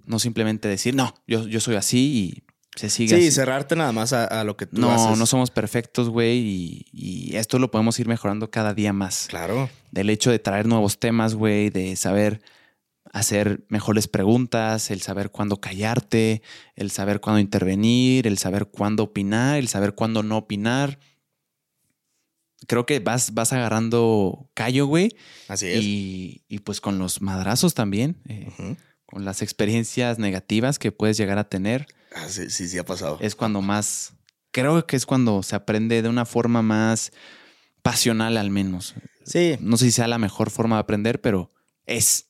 No 0.08 0.18
simplemente 0.18 0.66
decir, 0.68 0.94
no, 0.94 1.14
yo, 1.26 1.46
yo 1.46 1.60
soy 1.60 1.76
así 1.76 1.98
y 1.98 2.78
se 2.78 2.90
sigue 2.90 3.08
Sí, 3.16 3.22
así. 3.26 3.30
cerrarte 3.32 3.76
nada 3.76 3.92
más 3.92 4.12
a, 4.12 4.24
a 4.24 4.44
lo 4.44 4.56
que 4.56 4.66
tú 4.66 4.80
No, 4.80 4.90
haces. 4.92 5.18
no 5.18 5.26
somos 5.26 5.50
perfectos, 5.50 6.08
güey, 6.10 6.38
y, 6.38 6.86
y 6.92 7.36
esto 7.36 7.58
lo 7.58 7.70
podemos 7.70 7.98
ir 8.00 8.08
mejorando 8.08 8.50
cada 8.50 8.74
día 8.74 8.92
más. 8.92 9.26
Claro. 9.28 9.68
Del 9.90 10.10
hecho 10.10 10.30
de 10.30 10.38
traer 10.38 10.66
nuevos 10.66 10.98
temas, 10.98 11.34
güey, 11.34 11.70
de 11.70 11.96
saber 11.96 12.40
hacer 13.12 13.64
mejores 13.68 14.06
preguntas, 14.06 14.90
el 14.90 15.00
saber 15.00 15.30
cuándo 15.30 15.60
callarte, 15.60 16.42
el 16.76 16.90
saber 16.90 17.20
cuándo 17.20 17.40
intervenir, 17.40 18.26
el 18.26 18.36
saber 18.38 18.66
cuándo 18.66 19.02
opinar, 19.04 19.56
el 19.58 19.68
saber 19.68 19.94
cuándo 19.94 20.22
no 20.22 20.36
opinar. 20.36 20.98
Creo 22.66 22.86
que 22.86 22.98
vas, 23.00 23.32
vas 23.34 23.52
agarrando 23.52 24.50
callo, 24.52 24.86
güey, 24.86 25.16
Así 25.48 25.66
es. 25.68 25.82
y, 25.82 26.42
y 26.48 26.58
pues 26.58 26.80
con 26.80 26.98
los 26.98 27.22
madrazos 27.22 27.72
también, 27.74 28.20
eh. 28.28 28.48
Con 29.10 29.24
las 29.24 29.40
experiencias 29.42 30.18
negativas 30.18 30.78
que 30.78 30.92
puedes 30.92 31.16
llegar 31.16 31.38
a 31.38 31.48
tener 31.48 31.86
Ah, 32.14 32.28
sí, 32.28 32.50
sí, 32.50 32.68
sí 32.68 32.78
ha 32.78 32.84
pasado. 32.84 33.18
es 33.20 33.34
cuando 33.34 33.62
más, 33.62 34.12
creo 34.52 34.86
que 34.86 34.96
es 34.96 35.06
cuando 35.06 35.42
se 35.42 35.56
aprende 35.56 36.02
de 36.02 36.08
una 36.08 36.24
forma 36.26 36.62
más 36.62 37.10
pasional 37.82 38.36
al 38.36 38.50
menos. 38.50 38.94
Sí, 39.24 39.56
No 39.60 39.76
sé 39.76 39.86
si 39.86 39.92
sea 39.92 40.08
la 40.08 40.18
mejor 40.18 40.50
forma 40.50 40.76
de 40.76 40.80
aprender, 40.80 41.20
pero 41.20 41.50
es. 41.86 42.26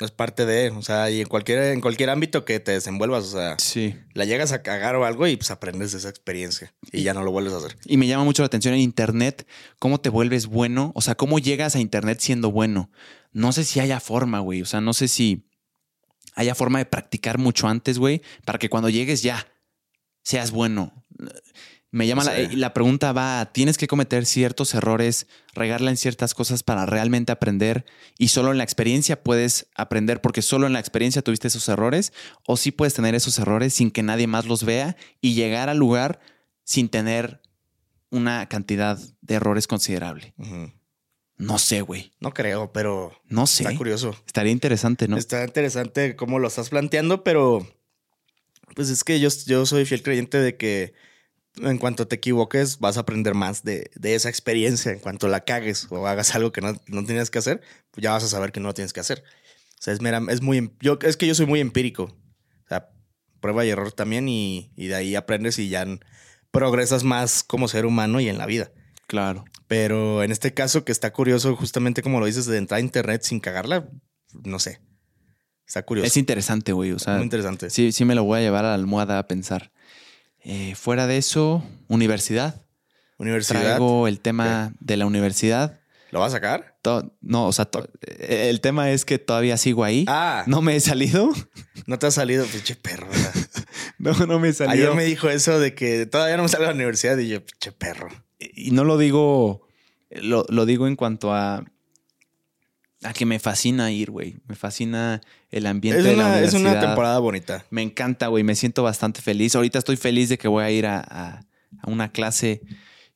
es 0.00 0.10
parte 0.10 0.46
de, 0.46 0.70
o 0.70 0.82
sea, 0.82 1.10
y 1.10 1.20
en 1.20 1.26
cualquier, 1.26 1.58
en 1.72 1.80
cualquier 1.80 2.10
ámbito 2.10 2.44
que 2.44 2.60
te 2.60 2.72
desenvuelvas, 2.72 3.24
o 3.24 3.30
sea, 3.38 3.56
Sí. 3.58 3.94
la 4.14 4.24
llegas 4.24 4.52
a 4.52 4.62
cagar 4.62 4.94
o 4.96 5.04
algo 5.04 5.26
y 5.26 5.36
pues 5.36 5.50
aprendes 5.50 5.92
de 5.92 5.98
esa 5.98 6.08
experiencia 6.08 6.74
y 6.92 7.02
ya 7.02 7.14
no 7.14 7.22
lo 7.22 7.30
vuelves 7.32 7.52
a 7.52 7.58
hacer. 7.58 7.76
Y 7.84 7.96
me 7.96 8.06
llama 8.06 8.24
mucho 8.24 8.42
la 8.42 8.46
atención 8.46 8.74
en 8.74 8.80
Internet, 8.80 9.46
cómo 9.78 10.00
te 10.00 10.08
vuelves 10.08 10.46
bueno, 10.46 10.92
o 10.94 11.00
sea, 11.02 11.14
cómo 11.14 11.38
llegas 11.38 11.74
a 11.76 11.80
Internet 11.80 12.18
siendo 12.20 12.50
bueno. 12.52 12.90
No 13.32 13.52
sé 13.52 13.64
si 13.64 13.80
haya 13.80 14.00
forma, 14.00 14.40
güey, 14.40 14.62
o 14.62 14.66
sea, 14.66 14.80
no 14.80 14.92
sé 14.92 15.08
si 15.08 15.48
haya 16.36 16.54
forma 16.54 16.78
de 16.78 16.86
practicar 16.86 17.38
mucho 17.38 17.66
antes, 17.66 17.98
güey, 17.98 18.22
para 18.44 18.58
que 18.58 18.68
cuando 18.68 18.88
llegues 18.88 19.22
ya 19.22 19.48
seas 20.22 20.52
bueno. 20.52 20.92
Me 21.90 22.06
llama 22.06 22.24
la, 22.24 22.74
pregunta 22.74 23.12
va, 23.12 23.52
tienes 23.52 23.78
que 23.78 23.86
cometer 23.86 24.26
ciertos 24.26 24.74
errores, 24.74 25.28
regarla 25.54 25.90
en 25.90 25.96
ciertas 25.96 26.34
cosas 26.34 26.62
para 26.62 26.84
realmente 26.84 27.32
aprender 27.32 27.86
y 28.18 28.28
solo 28.28 28.52
en 28.52 28.58
la 28.58 28.64
experiencia 28.64 29.22
puedes 29.22 29.68
aprender 29.74 30.20
porque 30.20 30.42
solo 30.42 30.66
en 30.66 30.74
la 30.74 30.80
experiencia 30.80 31.22
tuviste 31.22 31.48
esos 31.48 31.66
errores 31.70 32.12
o 32.46 32.58
sí 32.58 32.70
puedes 32.70 32.92
tener 32.92 33.14
esos 33.14 33.38
errores 33.38 33.72
sin 33.72 33.90
que 33.90 34.02
nadie 34.02 34.26
más 34.26 34.44
los 34.44 34.64
vea 34.64 34.96
y 35.22 35.34
llegar 35.34 35.70
al 35.70 35.78
lugar 35.78 36.20
sin 36.64 36.90
tener 36.90 37.40
una 38.10 38.46
cantidad 38.46 38.98
de 39.22 39.34
errores 39.34 39.66
considerable. 39.66 40.34
No 41.38 41.58
sé, 41.58 41.82
güey. 41.82 42.12
No 42.20 42.32
creo, 42.32 42.72
pero 42.72 43.12
No 43.28 43.46
sé. 43.46 43.64
está 43.64 43.76
curioso. 43.76 44.16
Estaría 44.26 44.52
interesante, 44.52 45.06
¿no? 45.08 45.16
Está 45.18 45.44
interesante 45.44 46.16
cómo 46.16 46.38
lo 46.38 46.48
estás 46.48 46.70
planteando, 46.70 47.24
pero 47.24 47.66
pues 48.74 48.88
es 48.90 49.04
que 49.04 49.20
yo, 49.20 49.28
yo 49.46 49.66
soy 49.66 49.84
fiel 49.84 50.02
creyente 50.02 50.38
de 50.38 50.56
que 50.56 50.94
en 51.62 51.78
cuanto 51.78 52.06
te 52.08 52.16
equivoques 52.16 52.78
vas 52.80 52.96
a 52.96 53.00
aprender 53.00 53.34
más 53.34 53.64
de, 53.64 53.90
de 53.94 54.14
esa 54.14 54.28
experiencia. 54.28 54.92
En 54.92 54.98
cuanto 54.98 55.28
la 55.28 55.44
cagues 55.44 55.86
o 55.90 56.06
hagas 56.06 56.34
algo 56.34 56.52
que 56.52 56.60
no, 56.60 56.80
no 56.86 57.04
tienes 57.04 57.30
que 57.30 57.38
hacer, 57.38 57.60
pues 57.90 58.02
ya 58.02 58.12
vas 58.12 58.24
a 58.24 58.28
saber 58.28 58.52
que 58.52 58.60
no 58.60 58.68
lo 58.68 58.74
tienes 58.74 58.92
que 58.92 59.00
hacer. 59.00 59.22
O 59.78 59.82
sea, 59.82 59.92
es, 59.94 60.00
mera- 60.00 60.22
es 60.30 60.40
muy... 60.42 60.58
em- 60.58 60.70
Yo, 60.80 60.98
es 61.02 61.16
que 61.16 61.26
yo 61.26 61.34
soy 61.34 61.46
muy 61.46 61.60
empírico. 61.60 62.04
O 62.04 62.68
sea, 62.68 62.88
prueba 63.40 63.64
y 63.64 63.70
error 63.70 63.92
también 63.92 64.28
y, 64.28 64.72
y 64.76 64.86
de 64.88 64.94
ahí 64.94 65.14
aprendes 65.14 65.58
y 65.58 65.68
ya 65.68 65.86
progresas 66.50 67.04
más 67.04 67.42
como 67.42 67.68
ser 67.68 67.84
humano 67.86 68.20
y 68.20 68.28
en 68.28 68.38
la 68.38 68.46
vida. 68.46 68.70
Claro. 69.06 69.44
Pero 69.68 70.22
en 70.22 70.30
este 70.32 70.54
caso 70.54 70.84
que 70.84 70.92
está 70.92 71.12
curioso, 71.12 71.54
justamente 71.56 72.02
como 72.02 72.20
lo 72.20 72.26
dices, 72.26 72.46
de 72.46 72.58
entrar 72.58 72.78
a 72.78 72.80
internet 72.80 73.22
sin 73.22 73.40
cagarla, 73.40 73.88
no 74.44 74.58
sé. 74.58 74.80
Está 75.66 75.82
curioso. 75.84 76.06
Es 76.06 76.16
interesante, 76.16 76.72
güey. 76.72 76.92
O 76.92 76.98
sea, 76.98 77.14
Muy 77.14 77.24
interesante. 77.24 77.70
sí, 77.70 77.90
sí 77.92 78.04
me 78.04 78.14
lo 78.14 78.22
voy 78.24 78.38
a 78.38 78.42
llevar 78.42 78.64
a 78.64 78.68
la 78.68 78.74
almohada 78.74 79.18
a 79.18 79.26
pensar. 79.26 79.72
Eh, 80.44 80.74
fuera 80.76 81.06
de 81.08 81.18
eso, 81.18 81.64
universidad. 81.88 82.62
Universidad. 83.18 83.62
Traigo 83.62 84.06
el 84.06 84.20
tema 84.20 84.74
de 84.78 84.96
la 84.96 85.06
universidad. 85.06 85.80
¿Lo 86.12 86.20
vas 86.20 86.32
a 86.32 86.36
sacar? 86.36 86.76
To- 86.82 87.16
no, 87.20 87.46
o 87.48 87.52
sea, 87.52 87.68
eh, 88.06 88.46
el 88.48 88.60
tema 88.60 88.90
es 88.92 89.04
que 89.04 89.18
todavía 89.18 89.56
sigo 89.56 89.82
ahí. 89.82 90.04
Ah, 90.06 90.44
No 90.46 90.62
me 90.62 90.76
he 90.76 90.80
salido. 90.80 91.32
no 91.86 91.98
te 91.98 92.06
ha 92.06 92.10
salido, 92.12 92.44
pinche 92.46 92.76
perro. 92.76 93.08
no, 93.98 94.12
no 94.26 94.38
me 94.38 94.52
salió. 94.52 94.72
Ayer 94.72 94.94
me 94.94 95.04
dijo 95.04 95.28
eso 95.28 95.58
de 95.58 95.74
que 95.74 96.06
todavía 96.06 96.36
no 96.36 96.44
me 96.44 96.48
salgo 96.48 96.66
a 96.66 96.68
la 96.68 96.74
universidad 96.74 97.18
y 97.18 97.28
yo, 97.28 97.44
pinche 97.44 97.72
perro. 97.72 98.08
Y 98.38 98.70
no 98.72 98.84
lo 98.84 98.98
digo, 98.98 99.66
lo, 100.10 100.44
lo 100.48 100.66
digo 100.66 100.86
en 100.86 100.96
cuanto 100.96 101.32
a, 101.32 101.64
a 103.02 103.12
que 103.12 103.26
me 103.26 103.38
fascina 103.38 103.90
ir, 103.92 104.10
güey. 104.10 104.36
Me 104.46 104.54
fascina 104.56 105.20
el 105.50 105.66
ambiente 105.66 106.00
Es 106.00 106.04
de 106.04 106.16
la 106.16 106.26
una, 106.26 106.40
es 106.40 106.52
universidad. 106.54 106.72
una 106.72 106.80
temporada 106.80 107.18
bonita. 107.18 107.64
Me 107.70 107.82
encanta, 107.82 108.26
güey. 108.28 108.42
Me 108.44 108.54
siento 108.54 108.82
bastante 108.82 109.20
feliz. 109.22 109.54
Ahorita 109.54 109.78
estoy 109.78 109.96
feliz 109.96 110.28
de 110.28 110.38
que 110.38 110.48
voy 110.48 110.64
a 110.64 110.70
ir 110.70 110.86
a, 110.86 111.00
a- 111.00 111.46
a 111.82 111.90
una 111.90 112.10
clase 112.10 112.62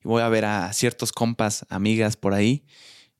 y 0.03 0.07
voy 0.07 0.21
a 0.21 0.29
ver 0.29 0.45
a 0.45 0.71
ciertos 0.73 1.11
compas, 1.11 1.65
amigas 1.69 2.15
por 2.17 2.33
ahí. 2.33 2.63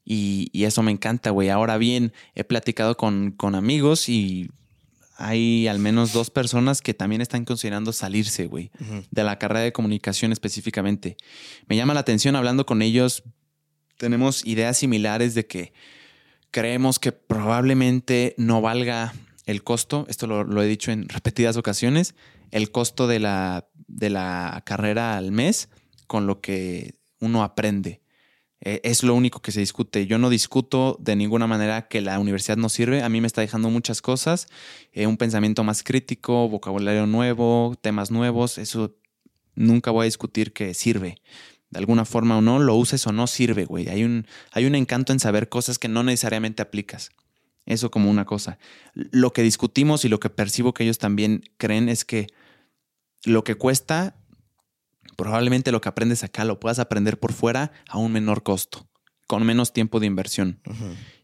Y, 0.04 0.50
y 0.52 0.64
eso 0.66 0.82
me 0.84 0.92
encanta, 0.92 1.30
güey. 1.32 1.50
Ahora 1.50 1.78
bien, 1.78 2.14
he 2.36 2.44
platicado 2.44 2.98
con, 2.98 3.32
con 3.32 3.56
amigos 3.56 4.10
y 4.10 4.50
hay 5.22 5.68
al 5.68 5.80
menos 5.80 6.14
dos 6.14 6.30
personas 6.30 6.82
que 6.82 6.94
también 6.94 7.22
están 7.22 7.46
considerando 7.46 7.94
salirse, 7.94 8.48
güey, 8.48 8.72
de 9.12 9.24
la 9.24 9.38
carrera 9.38 9.62
de 9.62 9.72
comunicación 9.72 10.32
específicamente. 10.32 11.18
Me 11.68 11.76
llama 11.76 11.94
la 11.94 12.02
atención 12.02 12.36
hablando 12.36 12.66
con 12.66 12.82
ellos. 12.82 13.24
Tenemos 13.98 14.46
ideas 14.46 14.78
similares 14.78 15.36
de 15.36 15.46
que 15.46 15.74
creemos 16.50 17.00
que 17.00 17.12
probablemente 17.12 18.34
no 18.38 18.62
valga 18.62 19.14
el 19.46 19.64
costo, 19.64 20.06
esto 20.10 20.28
lo, 20.28 20.44
lo 20.44 20.62
he 20.62 20.68
dicho 20.68 20.92
en 20.92 21.08
repetidas 21.08 21.58
ocasiones, 21.58 22.16
el 22.52 22.72
costo 22.72 23.08
de 23.08 23.20
la, 23.20 23.68
de 23.88 24.10
la 24.10 24.62
carrera 24.66 25.18
al 25.18 25.32
mes 25.32 25.70
con 26.08 26.28
lo 26.28 26.42
que 26.42 26.96
uno 27.20 27.44
aprende. 27.44 28.02
Eh, 28.64 28.80
es 28.84 29.04
lo 29.04 29.16
único 29.16 29.42
que 29.42 29.52
se 29.52 29.60
discute. 29.60 30.06
Yo 30.06 30.20
no 30.20 30.30
discuto 30.30 30.98
de 31.00 31.16
ninguna 31.16 31.48
manera 31.48 31.88
que 31.88 32.00
la 32.02 32.20
universidad 32.20 32.58
no 32.58 32.70
sirve. 32.70 33.02
A 33.02 33.10
mí 33.10 33.20
me 33.20 33.28
está 33.28 33.42
dejando 33.42 33.70
muchas 33.70 34.02
cosas, 34.02 34.48
eh, 34.94 35.08
un 35.08 35.18
pensamiento 35.18 35.64
más 35.64 35.84
crítico, 35.84 36.48
vocabulario 36.48 37.08
nuevo, 37.08 37.76
temas 37.82 38.12
nuevos. 38.12 38.60
Eso 38.60 38.96
nunca 39.56 39.90
voy 39.92 40.04
a 40.04 40.06
discutir 40.06 40.54
que 40.54 40.74
sirve. 40.74 41.22
De 41.72 41.80
alguna 41.80 42.06
forma 42.06 42.38
o 42.38 42.42
no, 42.42 42.60
lo 42.60 42.76
uses 42.76 43.08
o 43.08 43.12
no 43.12 43.28
sirve, 43.28 43.66
güey. 43.66 43.90
Hay 43.90 44.04
un, 44.04 44.28
hay 44.52 44.66
un 44.66 44.76
encanto 44.76 45.12
en 45.12 45.20
saber 45.20 45.50
cosas 45.50 45.80
que 45.80 45.88
no 45.88 46.04
necesariamente 46.04 46.62
aplicas. 46.62 47.12
Eso 47.66 47.90
como 47.90 48.10
una 48.10 48.26
cosa. 48.26 48.60
Lo 48.94 49.34
que 49.34 49.44
discutimos 49.44 50.06
y 50.06 50.10
lo 50.10 50.20
que 50.20 50.30
percibo 50.30 50.74
que 50.74 50.84
ellos 50.84 50.98
también 50.98 51.44
creen 51.58 51.90
es 51.90 52.06
que 52.06 52.28
lo 53.24 53.44
que 53.44 53.56
cuesta, 53.56 54.16
probablemente 55.22 55.72
lo 55.72 55.82
que 55.82 55.90
aprendes 55.90 56.24
acá 56.24 56.46
lo 56.46 56.60
puedas 56.60 56.80
aprender 56.80 57.20
por 57.20 57.32
fuera 57.34 57.72
a 57.88 57.98
un 57.98 58.12
menor 58.12 58.44
costo, 58.44 58.88
con 59.28 59.46
menos 59.46 59.72
tiempo 59.72 60.00
de 60.00 60.08
inversión, 60.08 60.60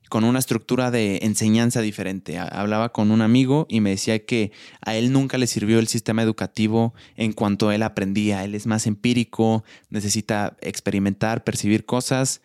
con 0.10 0.24
una 0.24 0.40
estructura 0.40 0.91
de 0.91 1.19
enseñanza 1.24 1.82
diferente. 1.82 2.38
Ha- 2.38 2.48
Hablaba 2.48 2.94
con 2.94 3.11
un 3.11 3.22
amigo 3.22 3.65
y 3.69 3.82
me 3.82 3.90
decía 3.90 4.26
que 4.26 4.52
a 4.82 4.95
él 4.95 5.11
nunca 5.11 5.38
le 5.38 5.48
sirvió 5.48 5.80
el 5.80 5.88
sistema 5.88 6.22
educativo 6.22 6.94
en 7.15 7.34
cuanto 7.34 7.72
él 7.72 7.84
aprendía. 7.84 8.44
Él 8.44 8.56
es 8.56 8.68
más 8.68 8.88
empírico, 8.88 9.64
necesita 9.90 10.56
experimentar, 10.61 11.44
percibir 11.44 11.86
cosas 11.86 12.41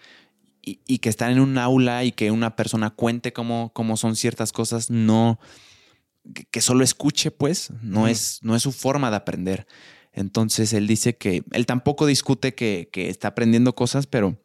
y, 0.60 0.80
y 0.86 0.98
que 0.98 1.08
estar 1.08 1.30
en 1.30 1.38
un 1.40 1.58
aula 1.58 2.02
y 2.04 2.12
que 2.12 2.30
una 2.30 2.56
persona 2.56 2.90
cuente 2.90 3.32
cómo, 3.32 3.70
cómo 3.74 3.96
son 3.96 4.16
ciertas 4.16 4.52
cosas, 4.52 4.90
no 4.90 5.38
que, 6.50 6.60
solo 6.60 6.84
escuche, 6.84 7.30
pues, 7.32 7.70
no, 7.82 8.06
es, 8.06 8.38
no 8.42 8.54
es 8.56 8.62
su 8.62 8.70
forma 8.72 9.10
de 9.10 9.16
aprender. 9.16 9.66
Entonces 10.12 10.72
él 10.72 10.86
dice 10.86 11.16
que 11.16 11.42
él 11.52 11.66
tampoco 11.66 12.06
discute 12.06 12.54
que, 12.54 12.88
que 12.92 13.08
está 13.08 13.28
aprendiendo 13.28 13.74
cosas, 13.74 14.06
pero 14.06 14.36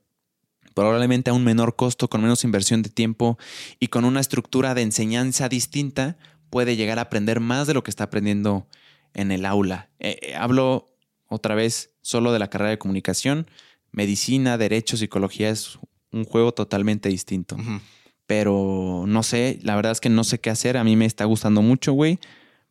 probablemente 0.74 1.32
a 1.32 1.34
un 1.34 1.44
menor 1.44 1.76
costo, 1.76 2.08
con 2.10 2.22
menos 2.22 2.44
inversión 2.44 2.84
de 2.84 2.90
tiempo 2.90 3.38
y 3.80 3.88
con 3.88 4.06
una 4.06 4.20
estructura 4.20 4.76
de 4.76 4.84
enseñanza 4.84 5.50
distinta, 5.50 6.18
puede 6.50 6.76
llegar 6.76 7.00
a 7.00 7.04
aprender 7.04 7.40
más 7.40 7.68
de 7.68 7.74
lo 7.74 7.84
que 7.84 7.92
está 7.92 8.06
aprendiendo 8.06 8.68
en 9.14 9.32
el 9.32 9.46
aula. 9.46 9.90
Eh, 10.00 10.20
eh, 10.22 10.36
hablo 10.36 10.88
otra 11.28 11.56
vez 11.56 11.92
solo 12.02 12.32
de 12.32 12.40
la 12.40 12.50
carrera 12.50 12.70
de 12.70 12.78
comunicación. 12.78 13.50
Medicina, 13.92 14.58
derecho, 14.58 14.98
psicología 14.98 15.50
es 15.50 15.80
un 16.12 16.24
juego 16.24 16.54
totalmente 16.54 17.10
distinto. 17.10 17.58
Pero 18.26 19.06
no 19.08 19.24
sé, 19.24 19.60
la 19.64 19.76
verdad 19.76 19.92
es 19.92 20.00
que 20.00 20.10
no 20.10 20.24
sé 20.24 20.40
qué 20.40 20.50
hacer. 20.50 20.78
A 20.78 20.84
mí 20.84 20.96
me 20.96 21.06
está 21.06 21.26
gustando 21.26 21.62
mucho, 21.62 21.94
güey. 21.94 22.20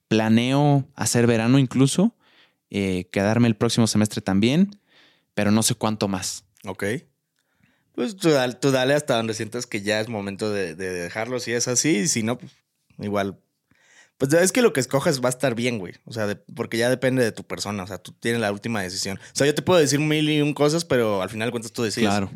Planeo 0.09 0.87
hacer 0.95 1.27
verano 1.27 1.59
incluso, 1.59 2.15
eh, 2.71 3.09
quedarme 3.13 3.49
el 3.49 3.57
próximo 3.57 3.87
semestre 3.87 4.21
también, 4.21 4.81
pero 5.35 5.51
no 5.51 5.63
sé 5.63 5.75
cuánto 5.75 6.09
más. 6.09 6.45
Ok. 6.65 6.85
Pues 7.95 8.17
tú, 8.17 8.31
dale- 8.31 8.55
tú 8.55 8.71
dale 8.71 8.95
hasta 8.95 9.17
donde 9.17 9.35
sientas 9.35 9.67
que 9.67 9.83
ya 9.83 10.01
es 10.01 10.09
momento 10.09 10.51
de, 10.53 10.75
de 10.75 10.91
dejarlo. 10.91 11.41
Si 11.41 11.53
es 11.53 11.67
así, 11.69 11.97
y 11.99 12.09
si 12.09 12.23
no, 12.23 12.37
pues, 12.39 12.53
igual. 12.99 13.39
Pues 14.19 14.33
es 14.33 14.53
que 14.53 14.63
lo 14.63 14.73
que 14.73 14.81
escojas 14.81 15.21
va 15.23 15.29
a 15.29 15.31
estar 15.31 15.55
bien, 15.55 15.79
güey. 15.79 15.95
O 16.05 16.13
sea, 16.13 16.27
de- 16.27 16.37
porque 16.37 16.77
ya 16.79 16.89
depende 16.91 17.23
de 17.23 17.33
tu 17.33 17.45
persona. 17.45 17.83
O 17.83 17.87
sea, 17.87 17.99
tú 17.99 18.13
tienes 18.13 18.41
la 18.41 18.53
última 18.53 18.83
decisión. 18.83 19.19
O 19.19 19.37
sea, 19.37 19.47
yo 19.47 19.55
te 19.55 19.63
puedo 19.63 19.79
decir 19.81 19.99
mil 20.01 20.29
y 20.29 20.41
un 20.43 20.53
cosas, 20.55 20.85
pero 20.85 21.23
al 21.23 21.31
final 21.31 21.49
de 21.49 21.53
cuentas 21.53 21.73
tú 21.73 21.83
decides. 21.83 22.09
Claro. 22.11 22.31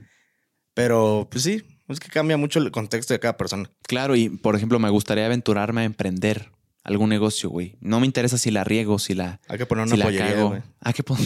Pero, 0.75 1.29
pues 1.31 1.43
sí, 1.45 1.63
es 1.89 2.01
que 2.01 2.09
cambia 2.09 2.37
mucho 2.37 2.59
el 2.59 2.71
contexto 2.71 3.13
de 3.13 3.21
cada 3.21 3.37
persona. 3.37 3.71
Claro, 3.83 4.15
y 4.17 4.29
por 4.29 4.57
ejemplo, 4.57 4.79
me 4.79 4.89
gustaría 4.91 5.27
aventurarme 5.27 5.83
a 5.83 5.85
emprender 5.85 6.51
algún 6.83 7.09
negocio, 7.11 7.51
güey. 7.51 7.77
No 7.81 8.01
me 8.01 8.07
interesa 8.07 8.39
si 8.39 8.51
la 8.51 8.65
riego, 8.65 8.99
si 8.99 9.15
la, 9.15 9.41
Hay 9.49 9.59
que 9.59 9.67
poner 9.67 9.87
si 9.89 9.95
una 9.95 9.99
la 9.99 10.05
pollería, 10.07 10.43
güey. 10.45 10.63
Ah, 10.81 10.93
qué 10.93 11.03
pon- 11.03 11.19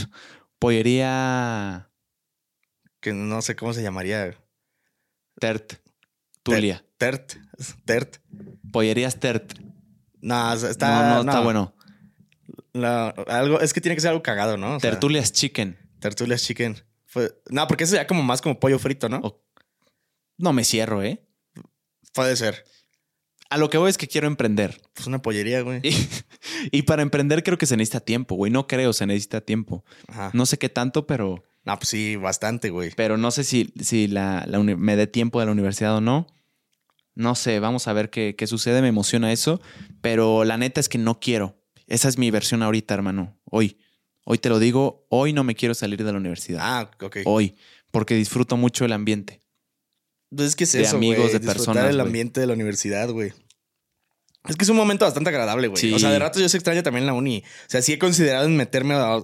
pollería 0.59 1.91
Que 3.01 3.13
no 3.13 3.43
sé 3.43 3.55
cómo 3.57 3.73
se 3.73 3.83
llamaría. 3.83 4.35
Tert. 5.39 5.75
Tulia. 6.43 6.85
Tert. 6.99 7.35
Tert. 7.85 8.17
Pollerías 8.73 9.19
Tert. 9.21 9.59
No, 10.21 10.53
está. 10.55 11.03
no, 11.09 11.23
no, 11.25 11.31
está 11.31 11.41
bueno. 11.43 11.75
La- 12.73 13.09
algo, 13.29 13.61
es 13.61 13.73
que 13.73 13.81
tiene 13.81 13.95
que 13.95 14.01
ser 14.01 14.11
algo 14.11 14.23
cagado, 14.23 14.57
¿no? 14.57 14.77
O 14.77 14.81
sea, 14.81 14.91
Tertulias 14.91 15.33
Chicken. 15.33 15.79
Tertulias 16.01 16.43
chicken. 16.43 16.77
Fue- 17.07 17.33
no, 17.49 17.67
porque 17.69 17.85
eso 17.85 17.95
ya 17.95 18.07
como 18.07 18.23
más 18.23 18.43
como 18.43 18.59
pollo 18.59 18.79
frito, 18.79 19.09
¿no? 19.09 19.19
O- 19.23 19.45
No 20.37 20.53
me 20.53 20.65
cierro, 20.65 21.03
¿eh? 21.03 21.25
Puede 22.13 22.37
ser. 22.37 22.65
A 23.55 23.57
lo 23.57 23.71
que 23.71 23.79
voy 23.79 23.89
es 23.89 23.99
que 23.99 24.09
quiero 24.09 24.27
emprender. 24.27 24.81
Pues 24.95 25.07
una 25.07 25.23
pollería, 25.23 25.61
güey. 25.61 25.81
Y, 25.85 26.09
y 26.73 26.83
para 26.83 27.03
emprender 27.03 27.45
creo 27.45 27.57
que 27.57 27.67
se 27.67 27.77
necesita 27.77 28.01
tiempo, 28.01 28.35
güey. 28.35 28.51
No 28.51 28.67
creo, 28.67 28.93
se 28.93 29.07
necesita 29.07 29.43
tiempo. 29.43 29.85
Ajá. 30.09 30.31
No 30.33 30.45
sé 30.45 30.59
qué 30.59 30.69
tanto, 30.69 31.07
pero, 31.07 31.45
No, 31.65 31.79
pues 31.79 31.89
sí, 31.89 32.17
bastante, 32.17 32.71
güey. 32.71 32.91
pero 32.97 33.17
no 33.17 33.31
sé 33.31 33.45
si, 33.45 33.73
si 33.81 34.09
la, 34.09 34.45
me 34.61 34.97
dé 34.97 35.07
tiempo 35.07 35.39
de 35.39 35.47
la 35.47 35.53
universidad 35.53 35.95
o 35.97 36.01
no. 36.01 36.27
No 37.15 37.37
sé, 37.37 37.61
vamos 37.61 37.87
a 37.87 37.93
ver 37.93 38.11
qué, 38.11 38.35
qué 38.37 38.49
sucede. 38.49 38.83
Me 38.83 38.89
emociona 38.89 39.31
eso. 39.33 39.61
Pero 40.01 40.43
la 40.43 40.57
neta 40.59 40.81
es 40.81 40.89
que 40.89 40.99
no 40.99 41.21
quiero. 41.21 41.57
Esa 41.87 42.09
es 42.09 42.19
mi 42.19 42.33
versión 42.33 42.61
ahorita, 42.61 42.93
hermano. 42.93 43.39
Hoy. 43.45 43.79
Hoy 44.25 44.39
te 44.39 44.49
lo 44.49 44.59
digo. 44.59 45.07
Hoy 45.11 45.33
no 45.33 45.45
me 45.45 45.55
quiero 45.55 45.75
salir 45.75 46.03
de 46.03 46.11
la 46.11 46.19
universidad. 46.19 46.59
Ah, 46.61 46.91
ok. 47.01 47.19
Hoy. 47.25 47.55
Porque 47.93 48.17
disfruto 48.17 48.57
mucho 48.57 48.85
el 48.85 48.91
ambiente. 48.91 49.45
Pues 50.35 50.49
es 50.49 50.57
que 50.57 50.65
es 50.65 50.73
de 50.73 50.83
eso, 50.83 50.97
amigos, 50.97 51.33
de 51.33 51.39
disfrutar 51.39 51.57
personas, 51.57 51.91
el 51.91 52.01
ambiente 52.01 52.41
de 52.41 52.47
la 52.49 52.55
universidad, 52.55 53.09
güey. 53.11 53.33
Es 54.49 54.57
que 54.57 54.65
es 54.65 54.69
un 54.69 54.77
momento 54.77 55.05
bastante 55.05 55.31
agradable, 55.31 55.69
güey. 55.69 55.81
Sí. 55.81 55.93
O 55.93 55.99
sea, 55.99 56.11
de 56.11 56.19
rato 56.19 56.39
yo 56.41 56.49
se 56.49 56.57
extraña 56.57 56.83
también 56.83 57.07
la 57.07 57.15
uni. 57.15 57.43
O 57.67 57.71
sea, 57.71 57.81
sí 57.83 57.93
he 57.95 57.99
considerado 57.99 58.45
en 58.47 58.57
meterme 58.57 58.95
a, 58.95 59.19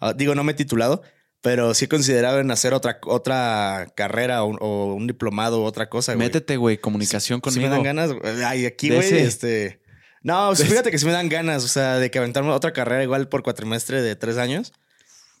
a- 0.00 0.12
digo, 0.12 0.34
no 0.34 0.44
me 0.44 0.52
he 0.52 0.54
titulado, 0.54 1.02
pero 1.40 1.72
sí 1.72 1.86
he 1.86 1.88
considerado 1.88 2.40
en 2.40 2.50
hacer 2.50 2.74
otra, 2.74 2.98
otra 3.06 3.86
carrera 3.96 4.42
o, 4.42 4.46
un- 4.48 4.58
o 4.60 4.94
un 4.94 5.06
diplomado 5.06 5.62
o 5.62 5.64
otra 5.64 5.88
cosa, 5.88 6.14
güey. 6.14 6.26
Métete, 6.26 6.56
güey. 6.56 6.78
Comunicación 6.78 7.38
Sí 7.38 7.40
conmigo. 7.42 7.68
me 7.70 7.74
dan 7.76 7.82
ganas. 7.82 8.10
Ay, 8.44 8.66
aquí, 8.66 8.90
güey, 8.90 9.12
este. 9.18 9.80
No, 10.22 10.54
sí, 10.56 10.64
fíjate 10.64 10.90
que 10.90 10.98
sí 10.98 11.06
me 11.06 11.12
dan 11.12 11.28
ganas, 11.28 11.64
o 11.64 11.68
sea, 11.68 11.96
de 11.98 12.10
que 12.10 12.18
aventarme 12.18 12.50
otra 12.50 12.72
carrera 12.72 13.02
igual 13.02 13.28
por 13.28 13.42
cuatrimestre 13.42 14.02
de 14.02 14.16
tres 14.16 14.36
años. 14.36 14.72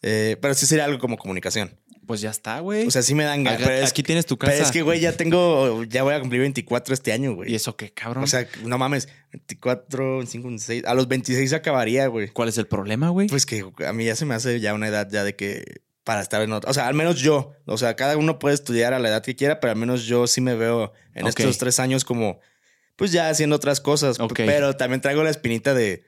Eh, 0.02 0.36
pero 0.40 0.54
sí 0.54 0.64
sería 0.66 0.84
algo 0.84 1.00
como 1.00 1.18
comunicación. 1.18 1.76
Pues 2.08 2.20
ya 2.22 2.30
está, 2.30 2.58
güey. 2.60 2.86
O 2.86 2.90
sea, 2.90 3.02
sí 3.02 3.14
me 3.14 3.22
dan 3.22 3.44
ganas. 3.44 3.60
Pero 3.62 3.74
es- 3.74 3.90
aquí 3.90 4.02
tienes 4.02 4.26
tu 4.26 4.36
Pero 4.36 4.50
casa. 4.50 4.64
es 4.64 4.72
que, 4.72 4.82
güey, 4.82 4.98
ya 4.98 5.12
tengo, 5.12 5.84
ya 5.84 6.02
voy 6.02 6.14
a 6.14 6.20
cumplir 6.20 6.40
24 6.40 6.92
este 6.94 7.12
año, 7.12 7.34
güey. 7.34 7.52
¿Y 7.52 7.54
eso 7.54 7.76
qué, 7.76 7.92
cabrón? 7.92 8.24
O 8.24 8.26
sea, 8.26 8.48
no 8.64 8.78
mames, 8.78 9.08
24, 9.30 10.16
25, 10.16 10.48
26. 10.48 10.84
A 10.86 10.94
los 10.94 11.06
26 11.06 11.52
acabaría, 11.52 12.06
güey. 12.08 12.28
¿cuál 12.28 12.48
es 12.48 12.58
el 12.58 12.66
problema, 12.66 13.10
güey? 13.10 13.28
Pues 13.28 13.46
que 13.46 13.64
a 13.86 13.92
mí 13.92 14.04
ya 14.06 14.16
se 14.16 14.24
me 14.24 14.34
hace 14.34 14.58
ya 14.58 14.74
una 14.74 14.88
edad 14.88 15.08
ya 15.10 15.22
de 15.22 15.36
que 15.36 15.82
para 16.02 16.22
estar 16.22 16.40
en 16.40 16.50
otra. 16.52 16.70
O 16.70 16.74
sea, 16.74 16.88
al 16.88 16.94
menos 16.94 17.20
yo. 17.20 17.52
O 17.66 17.76
sea, 17.76 17.94
cada 17.94 18.16
uno 18.16 18.38
puede 18.38 18.54
estudiar 18.54 18.94
a 18.94 18.98
la 18.98 19.10
edad 19.10 19.22
que 19.22 19.36
quiera, 19.36 19.60
pero 19.60 19.72
al 19.72 19.78
menos 19.78 20.04
yo 20.06 20.26
sí 20.26 20.40
me 20.40 20.54
veo 20.56 20.94
en 21.14 21.26
estos 21.26 21.58
tres 21.58 21.78
años 21.78 22.06
como, 22.06 22.40
pues 22.96 23.12
ya 23.12 23.28
haciendo 23.28 23.54
otras 23.56 23.80
cosas. 23.82 24.16
Pero 24.34 24.74
también 24.76 25.02
traigo 25.02 25.22
la 25.22 25.28
espinita 25.30 25.74
de, 25.74 26.04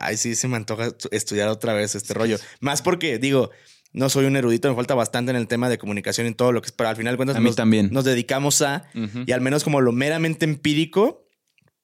ay, 0.00 0.16
sí, 0.16 0.34
se 0.34 0.48
me 0.48 0.56
antoja 0.56 0.86
estu- 0.86 1.08
estudiar 1.10 1.48
otra 1.48 1.74
vez 1.74 1.94
este 1.94 2.14
rollo. 2.14 2.38
Más 2.60 2.80
porque, 2.80 3.18
digo, 3.18 3.50
no 3.96 4.08
soy 4.08 4.26
un 4.26 4.36
erudito, 4.36 4.68
me 4.68 4.76
falta 4.76 4.94
bastante 4.94 5.30
en 5.30 5.36
el 5.36 5.48
tema 5.48 5.68
de 5.68 5.78
comunicación 5.78 6.26
y 6.28 6.34
todo 6.34 6.52
lo 6.52 6.60
que 6.62 6.66
es, 6.66 6.72
pero 6.72 6.88
al 6.90 6.96
final 6.96 7.14
de 7.14 7.16
cuentas 7.16 7.36
A 7.36 7.40
mí 7.40 7.46
nos, 7.46 7.56
también. 7.56 7.88
nos 7.92 8.04
dedicamos 8.04 8.62
a, 8.62 8.84
y 9.26 9.32
al 9.32 9.40
menos 9.40 9.64
como 9.64 9.80
lo 9.80 9.90
meramente 9.92 10.44
empírico, 10.44 11.26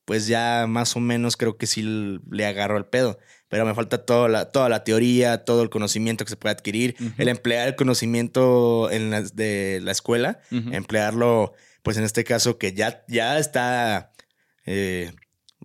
pues 0.04 0.26
ya 0.26 0.66
más 0.68 0.94
o 0.96 1.00
menos 1.00 1.36
creo 1.36 1.56
que 1.56 1.66
sí 1.66 1.82
le 2.30 2.46
agarro 2.46 2.76
al 2.76 2.86
pedo. 2.86 3.18
Pero 3.48 3.66
me 3.66 3.74
falta 3.74 4.04
toda 4.06 4.28
la, 4.28 4.50
toda 4.50 4.68
la 4.70 4.82
teoría, 4.82 5.44
todo 5.44 5.62
el 5.62 5.68
conocimiento 5.70 6.24
que 6.24 6.30
se 6.30 6.36
puede 6.36 6.54
adquirir, 6.54 6.96
el 7.18 7.28
emplear 7.28 7.68
el 7.68 7.76
conocimiento 7.76 8.90
en 8.90 9.10
de 9.34 9.80
la 9.82 9.92
escuela, 9.92 10.40
emplearlo, 10.50 11.52
pues 11.82 11.96
en 11.98 12.04
este 12.04 12.24
caso 12.24 12.56
que 12.58 12.72
ya, 12.72 13.04
ya 13.08 13.38
está, 13.38 14.12
eh, 14.66 15.12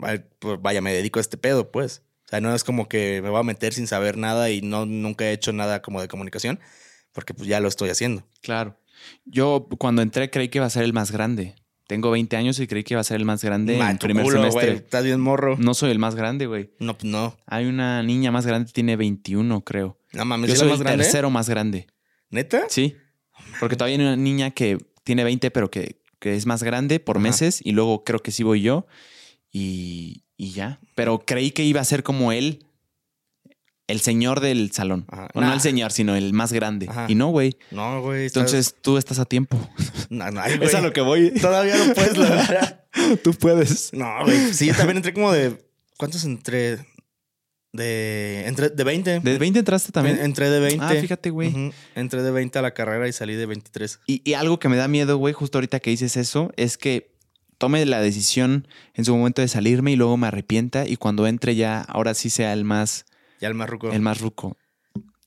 va- 0.01 0.21
pues, 0.39 0.59
vaya, 0.61 0.81
me 0.81 0.93
dedico 0.93 1.19
a 1.19 1.21
este 1.21 1.37
pedo, 1.37 1.71
pues. 1.71 2.03
O 2.27 2.29
sea, 2.29 2.41
no 2.41 2.53
es 2.53 2.63
como 2.63 2.89
que 2.89 3.21
me 3.23 3.29
voy 3.29 3.39
a 3.39 3.43
meter 3.43 3.73
sin 3.73 3.87
saber 3.87 4.17
nada 4.17 4.49
y 4.51 4.61
no 4.61 4.85
nunca 4.85 5.25
he 5.25 5.31
hecho 5.31 5.53
nada 5.53 5.81
como 5.81 6.01
de 6.01 6.07
comunicación, 6.09 6.59
porque 7.13 7.33
pues 7.33 7.47
ya 7.47 7.59
lo 7.61 7.67
estoy 7.69 7.89
haciendo. 7.89 8.27
Claro. 8.41 8.77
Yo 9.25 9.67
cuando 9.77 10.01
entré 10.01 10.29
creí 10.29 10.49
que 10.49 10.57
iba 10.57 10.65
a 10.65 10.69
ser 10.69 10.83
el 10.83 10.93
más 10.93 11.11
grande. 11.11 11.55
Tengo 11.87 12.11
20 12.11 12.35
años 12.35 12.59
y 12.59 12.67
creí 12.67 12.83
que 12.83 12.95
iba 12.95 13.01
a 13.01 13.03
ser 13.05 13.15
el 13.15 13.23
más 13.23 13.41
grande 13.41 13.77
Ma, 13.77 13.89
en 13.91 13.97
primer 13.97 14.25
culo, 14.25 14.39
semestre. 14.39 14.65
güey, 14.65 14.77
Estás 14.77 15.05
bien 15.05 15.21
morro. 15.21 15.55
No 15.57 15.73
soy 15.73 15.89
el 15.91 15.99
más 15.99 16.15
grande, 16.15 16.45
güey. 16.45 16.71
No, 16.79 16.97
pues 16.97 17.09
no. 17.09 17.37
Hay 17.45 17.65
una 17.65 18.03
niña 18.03 18.29
más 18.29 18.45
grande, 18.45 18.69
tiene 18.73 18.97
21, 18.97 19.61
creo. 19.63 19.97
No 20.11 20.25
mames, 20.25 20.49
Yo 20.49 20.53
¿es 20.55 20.59
soy 20.59 20.67
la 20.67 20.73
el 20.73 20.79
más 20.79 20.85
grande? 20.85 21.03
tercero 21.05 21.29
más 21.29 21.47
grande. 21.49 21.87
¿Neta? 22.29 22.65
Sí. 22.67 22.97
Porque 23.61 23.77
todavía 23.77 23.95
hay 23.95 24.01
una 24.03 24.17
niña 24.17 24.51
que 24.51 24.77
tiene 25.05 25.23
20, 25.23 25.49
pero 25.51 25.71
que, 25.71 26.01
que 26.19 26.35
es 26.35 26.45
más 26.45 26.61
grande 26.61 26.99
por 26.99 27.15
Ajá. 27.17 27.23
meses. 27.23 27.61
Y 27.63 27.71
luego 27.71 28.03
creo 28.03 28.19
que 28.19 28.31
sí 28.31 28.43
voy 28.43 28.61
yo. 28.61 28.85
Y, 29.53 30.25
y 30.37 30.51
ya. 30.51 30.79
Pero 30.95 31.19
creí 31.25 31.51
que 31.51 31.63
iba 31.63 31.81
a 31.81 31.85
ser 31.85 32.03
como 32.03 32.31
él, 32.31 32.63
el 33.87 34.01
señor 34.01 34.39
del 34.41 34.71
salón. 34.71 35.05
Ajá. 35.09 35.29
O 35.33 35.41
no 35.41 35.53
el 35.53 35.61
señor, 35.61 35.91
sino 35.91 36.15
el 36.15 36.33
más 36.33 36.51
grande. 36.53 36.87
Ajá. 36.89 37.05
Y 37.09 37.15
no, 37.15 37.29
güey. 37.29 37.57
No, 37.71 38.01
güey. 38.01 38.25
estás- 38.25 38.43
Entonces 38.53 38.75
tú 38.81 38.97
estás 38.97 39.17
a 39.19 39.25
tiempo. 39.25 39.57
No, 40.09 40.29
no, 40.31 40.41
ay. 40.41 40.57
Es 40.61 40.75
a 40.75 40.81
lo 40.81 40.91
que 40.93 41.01
voy. 41.01 41.31
Todavía 41.31 41.77
no 41.77 41.93
puedes 41.93 42.17
lograr. 42.17 42.85
tú 43.23 43.33
puedes. 43.33 43.93
No, 43.93 44.23
güey. 44.25 44.53
Sí, 44.53 44.67
yo 44.67 44.75
también 44.75 44.97
entré 44.97 45.13
como 45.13 45.31
de. 45.31 45.65
¿Cuántos 45.97 46.23
entré? 46.25 46.79
De. 47.73 48.43
Entré 48.47 48.69
de 48.69 48.83
20. 48.83 49.19
¿De 49.21 49.37
20 49.37 49.59
entraste 49.59 49.91
también? 49.91 50.17
En- 50.17 50.25
Entré 50.25 50.49
de 50.49 50.59
20. 50.59 50.83
Ah, 50.83 50.89
fíjate, 50.99 51.29
güey. 51.29 51.49
Ujú. 51.49 51.71
Entré 51.95 52.21
de 52.23 52.31
20 52.31 52.59
a 52.59 52.61
la 52.61 52.73
carrera 52.73 53.07
y 53.07 53.13
salí 53.13 53.35
de 53.35 53.45
23. 53.45 53.99
Y, 54.07 54.21
y 54.29 54.33
algo 54.33 54.59
que 54.59 54.67
me 54.69 54.75
da 54.77 54.87
miedo, 54.87 55.17
güey, 55.17 55.33
justo 55.33 55.57
ahorita 55.59 55.79
que 55.79 55.91
dices 55.91 56.17
eso, 56.17 56.51
es 56.57 56.77
que 56.77 57.15
tome 57.57 57.85
la 57.85 58.01
decisión 58.01 58.67
en 58.93 59.05
su 59.05 59.15
momento 59.15 59.41
de 59.41 59.47
salirme 59.47 59.91
y 59.91 59.95
luego 59.95 60.17
me 60.17 60.27
arrepienta 60.27 60.87
y 60.87 60.97
cuando 60.97 61.27
entre 61.27 61.55
ya, 61.55 61.81
ahora 61.81 62.13
sí 62.13 62.29
sea 62.29 62.53
el 62.53 62.63
más, 62.63 63.05
Ya 63.41 63.47
el 63.47 63.53
más 63.55 63.69
ruco. 63.69 63.91
el 63.91 64.01
más 64.01 64.19
ruco. 64.21 64.57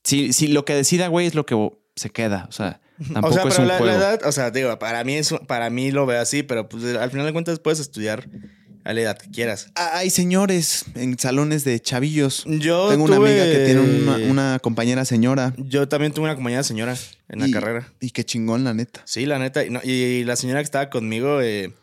Si, 0.05 0.33
si 0.33 0.49
lo 0.49 0.65
que 0.65 0.75
decida, 0.75 1.09
güey, 1.09 1.27
es 1.27 1.35
lo 1.35 1.45
que 1.47 1.57
se 1.97 2.11
queda. 2.11 2.47
O 2.49 2.53
sea, 2.53 2.81
tampoco 3.13 3.29
o 3.29 3.33
sea, 3.33 3.43
es 3.43 3.49
pero 3.51 3.63
un 3.63 3.69
la, 3.69 3.79
juego. 3.79 3.93
la 3.93 3.99
edad, 3.99 4.21
o 4.27 4.33
sea, 4.33 4.51
digo, 4.51 4.79
para 4.79 5.05
mí, 5.05 5.15
es, 5.15 5.35
para 5.47 5.71
mí 5.71 5.91
lo 5.91 6.07
veo 6.07 6.21
así, 6.21 6.43
pero 6.43 6.69
pues 6.69 6.85
al 6.97 7.11
final 7.11 7.27
de 7.27 7.33
cuentas 7.33 7.59
puedes 7.59 7.81
estudiar 7.81 8.29
a 8.83 8.95
la 8.95 9.01
edad 9.03 9.19
que 9.19 9.31
quieras. 9.31 9.71
Ah, 9.75 9.91
Hay 9.99 10.09
señores 10.09 10.87
en 10.95 11.19
salones 11.19 11.65
de 11.65 11.79
chavillos. 11.81 12.45
Yo 12.47 12.89
Tengo 12.89 13.05
una 13.05 13.17
amiga 13.17 13.45
que 13.45 13.65
tiene 13.67 13.81
una, 13.81 14.17
una 14.17 14.59
compañera 14.63 15.05
señora. 15.05 15.53
Yo 15.59 15.87
también 15.87 16.13
tuve 16.15 16.25
una 16.25 16.35
compañera 16.35 16.63
señora 16.63 16.97
en 17.29 17.41
la 17.41 17.49
Y- 17.49 17.51
carrera. 17.51 17.93
Y 18.01 18.11
qué 18.13 18.25
chingón, 18.25 18.65
la 18.65 18.73
neta. 18.73 19.03
Sí, 19.05 19.27
la 19.27 19.39
neta. 19.39 19.65
Y, 19.67 19.71
no- 19.71 19.81
y 19.85 20.25
la 20.25 20.35
señora 20.37 20.61
que 20.61 20.65
estaba 20.65 20.89
conmigo 20.89 21.43
eh, 21.43 21.75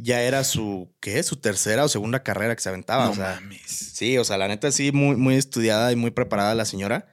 ya 0.00 0.22
era 0.22 0.44
su, 0.44 0.94
¿qué? 1.00 1.22
Su 1.22 1.36
tercera 1.36 1.84
o 1.84 1.88
segunda 1.88 2.22
carrera 2.22 2.54
que 2.54 2.62
se 2.62 2.68
aventaba. 2.68 3.06
no 3.06 3.10
o 3.10 3.14
sea, 3.14 3.40
mames. 3.40 3.62
sí, 3.66 4.16
o 4.18 4.24
sea, 4.24 4.38
la 4.38 4.48
neta 4.48 4.70
sí, 4.72 4.92
muy, 4.92 5.16
muy 5.16 5.34
estudiada 5.34 5.90
y 5.92 5.96
muy 5.96 6.10
preparada 6.10 6.54
la 6.54 6.64
señora. 6.64 7.12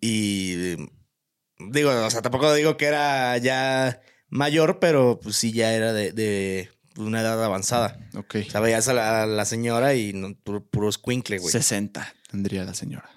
Y 0.00 0.76
digo, 1.58 1.90
o 2.04 2.10
sea, 2.10 2.22
tampoco 2.22 2.52
digo 2.54 2.76
que 2.76 2.86
era 2.86 3.36
ya 3.38 4.00
mayor, 4.28 4.78
pero 4.80 5.20
pues 5.22 5.36
sí 5.36 5.52
ya 5.52 5.72
era 5.74 5.92
de, 5.92 6.12
de 6.12 6.70
una 6.96 7.20
edad 7.20 7.42
avanzada. 7.44 7.98
Ok. 8.14 8.36
O 8.46 8.50
sea, 8.50 8.60
veías 8.60 8.88
a 8.88 8.94
la, 8.94 9.26
la 9.26 9.44
señora 9.44 9.94
y 9.94 10.12
no, 10.12 10.34
puro, 10.34 10.64
puro 10.64 10.88
escuincle, 10.88 11.38
güey. 11.38 11.52
60 11.52 12.14
tendría 12.30 12.64
la 12.64 12.74
señora. 12.74 13.08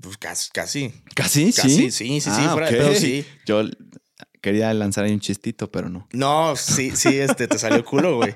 Pues 0.00 0.16
casi, 0.16 0.50
casi. 0.52 0.92
¿Casi? 1.14 1.52
Casi, 1.52 1.68
¿Sí? 1.68 1.90
sí, 1.90 1.90
sí, 1.90 2.20
sí, 2.22 2.30
Ah, 2.30 2.50
fuera 2.52 2.70
de 2.70 2.76
ok. 2.76 2.82
pedo, 2.82 2.94
sí. 2.94 3.26
Yo 3.44 3.62
quería 4.42 4.72
lanzar 4.74 5.04
ahí 5.04 5.12
un 5.12 5.20
chistito, 5.20 5.70
pero 5.70 5.88
no. 5.88 6.06
No, 6.12 6.54
sí, 6.56 6.90
sí, 6.94 7.18
este, 7.18 7.48
te 7.48 7.58
salió 7.58 7.82
culo, 7.84 8.16
güey. 8.16 8.34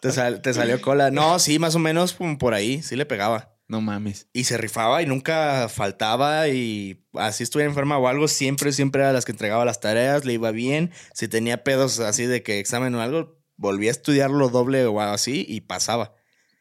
Te, 0.00 0.10
sal- 0.12 0.40
te 0.40 0.54
salió 0.54 0.80
cola. 0.80 1.10
No, 1.10 1.38
sí, 1.38 1.58
más 1.58 1.74
o 1.74 1.78
menos 1.78 2.14
por 2.38 2.54
ahí, 2.54 2.82
sí 2.82 2.96
le 2.96 3.04
pegaba. 3.04 3.54
No 3.68 3.80
mames. 3.80 4.26
Y 4.32 4.44
se 4.44 4.56
rifaba 4.56 5.00
y 5.02 5.06
nunca 5.06 5.68
faltaba 5.68 6.48
y 6.48 7.04
así 7.14 7.42
estuviera 7.44 7.68
enferma 7.70 7.98
o 7.98 8.08
algo, 8.08 8.26
siempre, 8.26 8.72
siempre 8.72 9.02
era 9.02 9.12
las 9.12 9.24
que 9.24 9.32
entregaba 9.32 9.64
las 9.64 9.78
tareas, 9.80 10.24
le 10.24 10.32
iba 10.32 10.50
bien. 10.50 10.90
Si 11.14 11.28
tenía 11.28 11.62
pedos 11.62 12.00
así 12.00 12.24
de 12.26 12.42
que 12.42 12.58
examen 12.58 12.94
o 12.96 13.00
algo, 13.00 13.38
volvía 13.56 13.90
a 13.90 13.92
estudiarlo 13.92 14.48
doble 14.48 14.84
o 14.86 15.00
algo 15.00 15.12
así 15.14 15.44
y 15.48 15.60
pasaba. 15.60 16.14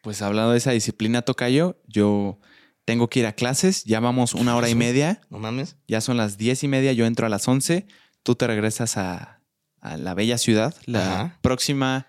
Pues 0.03 0.21
hablando 0.21 0.51
de 0.51 0.59
esa 0.59 0.71
disciplina, 0.71 1.23
Tocayo, 1.23 1.81
yo 1.87 2.39
tengo 2.85 3.09
que 3.09 3.21
ir 3.21 3.25
a 3.25 3.33
clases, 3.33 3.83
ya 3.85 3.99
vamos 3.99 4.33
una 4.35 4.55
hora 4.55 4.69
y 4.69 4.75
media, 4.75 5.21
No 5.29 5.39
mames. 5.39 5.77
ya 5.87 6.01
son 6.01 6.17
las 6.17 6.37
diez 6.37 6.63
y 6.63 6.67
media, 6.67 6.93
yo 6.93 7.05
entro 7.05 7.25
a 7.25 7.29
las 7.29 7.47
once, 7.47 7.87
tú 8.23 8.35
te 8.35 8.47
regresas 8.47 8.97
a, 8.97 9.41
a 9.81 9.97
la 9.97 10.13
bella 10.13 10.37
ciudad, 10.37 10.73
la 10.85 11.13
Ajá. 11.13 11.39
próxima 11.41 12.07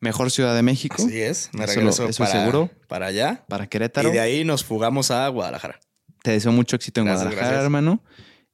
mejor 0.00 0.30
ciudad 0.30 0.54
de 0.54 0.62
México, 0.62 0.96
Así 0.98 1.20
es. 1.20 1.50
Me 1.52 1.64
Eso 1.64 1.74
regreso 1.74 2.02
lo- 2.04 2.08
eso 2.10 2.24
para, 2.24 2.38
seguro. 2.40 2.70
para 2.86 3.06
allá. 3.06 3.44
para 3.48 3.64
Y 3.64 3.68
Querétaro. 3.68 4.10
de 4.10 4.20
ahí 4.20 4.44
nos 4.44 4.64
fugamos 4.64 5.10
a 5.10 5.26
Guadalajara. 5.28 5.80
Te 6.22 6.30
deseo 6.32 6.52
mucho 6.52 6.76
éxito 6.76 7.00
en 7.00 7.06
Gracias, 7.06 7.24
Guadalajara, 7.24 7.48
gracias. 7.50 7.64
hermano. 7.64 8.02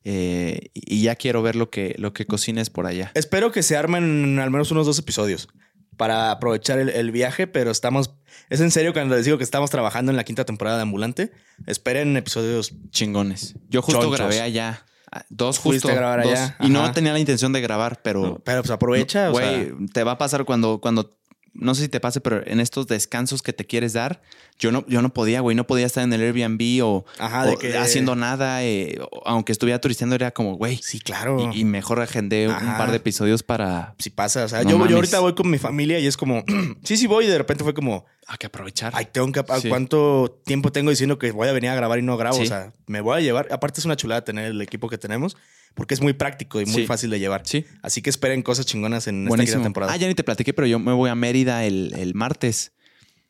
eh, 0.05 0.69
y 0.75 1.03
ya 1.03 1.17
quiero 1.17 1.43
ver 1.43 1.57
lo 1.57 1.71
que, 1.71 1.95
lo 1.99 2.13
que 2.13 2.27
cocines 2.27 2.69
por 2.71 2.87
allá. 2.87 3.11
Espero 3.15 3.53
que 3.53 3.63
se 3.63 3.77
armen 3.77 4.39
al 4.39 4.51
menos 4.51 4.71
unos 4.71 4.85
dos 4.87 4.99
episodios 4.99 5.49
para 5.97 6.31
aprovechar 6.31 6.79
el, 6.79 6.89
el 6.91 7.11
viaje, 7.13 7.47
pero 7.47 7.71
estamos. 7.71 8.15
Es 8.51 8.61
en 8.61 8.71
serio 8.71 8.93
cuando 8.93 9.15
les 9.17 9.25
digo 9.25 9.39
que 9.39 9.45
estamos 9.45 9.71
trabajando 9.71 10.11
en 10.11 10.17
la 10.17 10.25
quinta 10.25 10.45
temporada 10.45 10.77
de 10.77 10.83
Ambulante. 10.83 11.33
Esperen 11.67 12.17
episodios. 12.17 12.75
Chingones. 12.91 13.55
Yo 13.71 13.81
justo 13.81 14.01
Chonchos. 14.03 14.19
grabé 14.19 14.41
allá. 14.41 14.85
Dos 15.29 15.59
justo. 15.59 15.89
a 15.89 15.95
grabar 15.95 16.23
dos. 16.23 16.33
allá, 16.33 16.57
Y 16.61 16.69
no 16.71 16.91
tenía 16.93 17.13
la 17.13 17.19
intención 17.19 17.53
de 17.53 17.61
grabar, 17.61 18.01
pero 18.03 18.41
Pero 18.45 18.63
pues 18.63 18.71
aprovecha. 18.71 19.31
o 19.31 19.35
sea, 19.37 19.51
Güey, 19.51 19.87
te 19.93 20.05
va 20.05 20.13
a 20.13 20.19
pasar 20.19 20.45
cuando, 20.45 20.81
cuando, 20.81 21.11
no 21.53 21.75
sé 21.75 21.83
si 21.83 21.89
te 21.89 22.01
pase, 22.01 22.21
pero 22.21 22.45
en 22.47 22.59
estos 22.61 22.87
descansos 22.89 23.41
que 23.43 23.53
te 23.53 23.65
quieres 23.65 23.93
dar, 23.93 24.21
yo 24.59 24.73
no, 24.73 24.85
yo 24.89 25.03
no 25.03 25.13
podía, 25.15 25.41
güey, 25.41 25.55
no 25.57 25.67
podía 25.67 25.87
estar 25.87 26.03
en 26.03 26.13
el 26.13 26.21
Airbnb 26.21 26.85
o, 26.85 27.05
Ajá, 27.19 27.47
de 27.47 27.55
o 27.55 27.59
que- 27.59 27.77
haciendo 27.79 28.17
nada, 28.17 28.65
eh, 28.65 28.99
aunque 29.25 29.53
estuviera 29.53 29.81
turisteando, 29.81 30.15
era 30.17 30.33
como, 30.33 30.57
güey. 30.57 30.79
sí, 30.83 30.99
claro. 31.01 31.51
Y, 31.55 31.61
y 31.61 31.65
mejor 31.65 32.01
agendé 32.01 32.49
un 32.49 32.55
par 32.77 32.91
de 32.91 32.97
episodios 32.97 33.43
para... 33.45 33.95
si 33.99 34.11
pasa. 34.11 34.45
O 34.45 34.49
sea, 34.49 34.63
No 34.65 34.71
yo, 34.71 34.79
mames. 34.79 34.91
yo 34.91 34.97
ahorita 34.97 35.21
voy 35.21 35.35
con 35.35 35.49
mi 35.51 35.59
familia 35.59 35.99
y 36.01 36.07
es 36.07 36.17
como, 36.17 36.43
sí, 36.83 36.97
sí 36.97 37.07
voy. 37.07 37.27
Y 37.27 37.29
de 37.29 37.39
repente 37.39 37.63
fue 37.65 37.73
como, 37.75 38.05
Hay 38.27 38.37
que 38.39 38.47
aprovechar. 38.47 38.93
ay, 38.97 39.07
tengo 39.13 39.31
que. 39.33 39.45
Sí. 39.61 39.69
¿Cuánto 39.69 40.41
tiempo 40.47 40.73
tengo 40.73 40.91
diciendo 40.91 41.19
que 41.19 41.31
voy 41.33 41.49
a 41.49 41.53
venir 41.53 41.71
a 41.71 41.75
grabar 41.75 41.99
y 41.99 42.03
no 42.03 42.17
grabo? 42.17 42.37
Sí. 42.37 42.43
O 42.45 42.47
sea, 42.47 42.73
me 42.87 43.01
voy 43.01 43.19
a 43.19 43.21
llevar. 43.21 43.49
Aparte, 43.51 43.81
es 43.81 43.85
una 43.87 43.97
chulada 43.97 44.25
tener 44.25 44.47
el 44.47 44.61
equipo 44.63 44.89
que 44.89 44.99
tenemos 44.99 45.37
porque 45.75 45.95
es 45.95 46.01
muy 46.01 46.13
práctico 46.13 46.61
y 46.61 46.67
muy 46.67 46.83
Sí. 46.83 46.87
fácil 46.87 47.11
de 47.11 47.19
llevar. 47.19 47.43
Sí, 47.45 47.65
Así 47.83 48.01
que 48.01 48.09
esperen 48.11 48.43
cosas 48.43 48.65
chingonas 48.65 49.07
en 49.09 49.23
esta 49.25 49.29
buenísimo. 49.29 49.57
quinta 49.57 49.65
temporada. 49.67 49.93
Ah, 49.93 49.97
ya 49.97 50.07
ni 50.09 50.15
te 50.15 50.23
platiqué, 50.25 50.55
pero 50.55 50.67
yo 50.69 50.79
me 50.79 50.93
voy 50.93 51.11
a 51.11 51.15
Mérida 51.15 51.65
el, 51.65 51.93
el 51.99 52.15
martes. 52.15 52.73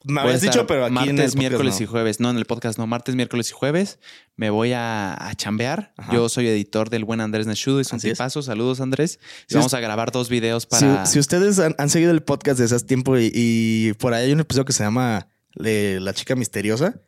Me 0.05 0.21
habías 0.21 0.41
dicho, 0.41 0.67
pero 0.67 0.85
aquí 0.85 0.95
martes, 0.95 1.11
en 1.11 1.17
el 1.19 1.25
podcast 1.25 1.39
miércoles 1.39 1.75
no. 1.75 1.83
y 1.83 1.87
jueves. 1.87 2.21
No, 2.21 2.31
en 2.31 2.37
el 2.37 2.45
podcast 2.45 2.79
no. 2.79 2.87
Martes, 2.87 3.15
miércoles 3.15 3.51
y 3.51 3.53
jueves 3.53 3.99
me 4.37 4.51
voy 4.51 4.73
a, 4.73 5.15
a 5.29 5.35
chambear. 5.35 5.93
Ajá. 5.97 6.13
Yo 6.13 6.29
soy 6.29 6.49
editor 6.49 6.91
del 6.91 7.05
buen 7.05 7.21
Andrés 7.21 7.47
Neshudo. 7.47 7.81
Así 7.81 7.95
es. 7.97 8.03
tipazo. 8.03 8.43
Saludos, 8.43 8.81
Andrés. 8.81 9.19
Y 9.49 9.53
Si 9.53 9.55
vamos 9.57 9.75
a 9.75 9.81
grabar 9.81 10.13
dos 10.13 10.29
videos 10.29 10.67
para... 10.67 11.07
Si, 11.07 11.19
ustedes 11.19 11.59
han, 11.59 11.75
han 11.79 11.89
seguido 11.91 12.11
el 12.11 12.23
podcast 12.23 12.59
desde 12.59 12.77
hace 12.77 12.85
tiempo 12.85 13.19
y, 13.19 13.31
y 13.33 13.93
por 13.95 14.15
ahí 14.15 14.27
hay 14.27 14.33
un 14.33 14.41
episodio 14.41 14.65
que 14.65 14.73
se 14.73 14.85
llama 14.85 15.29
La 15.55 16.13
chica 16.15 16.37
misteriosa, 16.37 17.01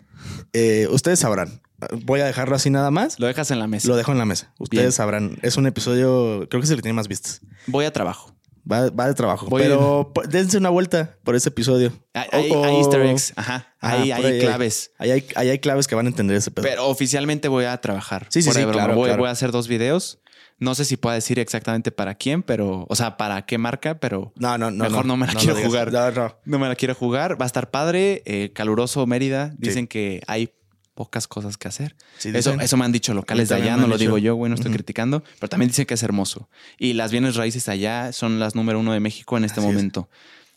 eh, 0.53 0.89
ustedes 0.91 1.19
sabrán. 1.19 1.61
Voy 2.05 2.21
a 2.21 2.25
dejarlo 2.25 2.57
así 2.57 2.71
nada 2.71 2.91
más. 2.91 3.19
Lo 3.19 3.27
dejas 3.27 3.51
en 3.51 3.59
la 3.59 3.67
mesa. 3.67 3.89
Lo 3.89 3.97
dejo 3.97 4.13
en 4.13 4.19
la 4.19 4.25
mesa. 4.25 4.53
Ustedes 4.59 4.85
Bien. 4.85 4.93
sabrán. 4.93 5.39
Es 5.43 5.57
un 5.57 5.67
episodio, 5.67 6.47
creo 6.49 6.61
que 6.61 6.65
es 6.65 6.71
el 6.71 6.77
que 6.77 6.83
tiene 6.83 6.95
más 6.95 7.09
vistas. 7.09 7.43
Voy 7.67 7.85
a 7.85 7.93
trabajo. 7.93 8.36
Va, 8.71 8.91
va 8.91 9.07
de 9.07 9.15
trabajo. 9.15 9.47
Voy 9.47 9.63
pero 9.63 10.11
po- 10.15 10.23
dense 10.23 10.59
una 10.59 10.71
vuelta 10.71 11.17
por 11.23 11.37
ese 11.37 11.51
episodio. 11.51 11.93
Hay, 12.15 12.29
hay- 12.33 12.51
O- 12.51 12.65
hay 12.65 12.75
o- 12.75 12.79
easter 12.81 13.01
eggs. 13.03 13.33
Ajá. 13.37 13.75
Ajá, 13.81 13.97
hay 14.03 14.41
claves. 14.41 14.91
Ahí 14.99 15.11
hay, 15.13 15.25
hay 15.37 15.59
claves 15.61 15.87
que 15.87 15.95
van 15.95 16.07
a 16.07 16.09
entender 16.09 16.37
ese 16.37 16.51
pedo. 16.51 16.65
Pero 16.67 16.87
oficialmente 16.89 17.47
voy 17.49 17.65
a 17.67 17.77
trabajar. 17.81 18.27
Sí, 18.31 18.43
sí, 18.43 18.51
sí, 18.51 18.65
claro, 18.65 18.95
voy, 18.97 19.07
claro. 19.09 19.23
voy 19.23 19.29
a 19.29 19.33
hacer 19.33 19.53
dos 19.53 19.69
videos. 19.69 20.21
No 20.59 20.75
sé 20.75 20.87
si 20.87 20.97
puedo 20.97 21.15
decir 21.15 21.39
exactamente 21.39 21.93
para 21.93 22.15
quién, 22.15 22.43
pero... 22.43 22.87
O 22.89 22.97
sea, 22.97 23.19
para 23.19 23.45
qué 23.45 23.59
marca, 23.59 24.01
pero... 24.01 24.33
no, 24.37 24.57
no, 24.57 24.71
no. 24.71 24.85
Mejor 24.85 25.05
no 25.05 25.17
me 25.19 25.27
la 25.27 25.35
quiero 25.35 25.55
digas. 25.55 25.69
jugar. 25.69 25.93
No, 25.93 26.11
no. 26.11 26.35
No 26.47 26.59
me 26.59 26.67
la 26.67 26.75
quiero 26.77 26.95
jugar. 26.95 27.39
Va 27.39 27.45
a 27.45 27.47
estar 27.47 27.71
padre. 27.71 28.23
eh, 28.25 28.53
caluroso 28.55 29.07
Mérida. 29.07 29.53
Dicen 29.59 29.87
que 29.87 30.23
hay 30.27 30.55
pocas 30.97 31.29
cosas 31.29 31.57
que 31.57 31.69
hacer. 31.69 31.95
Sí, 32.19 32.31
Eso, 32.35 32.55
eso 32.59 32.77
me 32.77 32.85
han 32.85 32.91
dicho 32.91 33.15
locales 33.15 33.49
de 33.51 33.55
allá, 33.55 33.77
no 33.77 33.83
lo 33.87 33.95
dicho. 33.95 33.99
digo 33.99 34.19
yo, 34.19 34.35
güey, 34.35 34.49
no 34.51 34.57
estoy 34.57 34.73
criticando, 34.73 35.23
pero 35.39 35.49
también 35.49 35.69
dicen 35.69 35.87
que 35.87 35.95
es 35.95 36.03
hermoso. 36.03 36.49
Y 36.79 36.95
las 36.95 37.13
bienes 37.13 37.37
raíces 37.37 37.69
allá 37.69 38.13
son 38.13 38.41
las 38.41 38.55
número 38.57 38.81
uno 38.81 38.93
de 38.93 38.99
México 39.01 39.37
en 39.37 39.45
este 39.45 39.61
Así 39.61 39.69
es. 39.69 39.75
momento. 39.75 40.09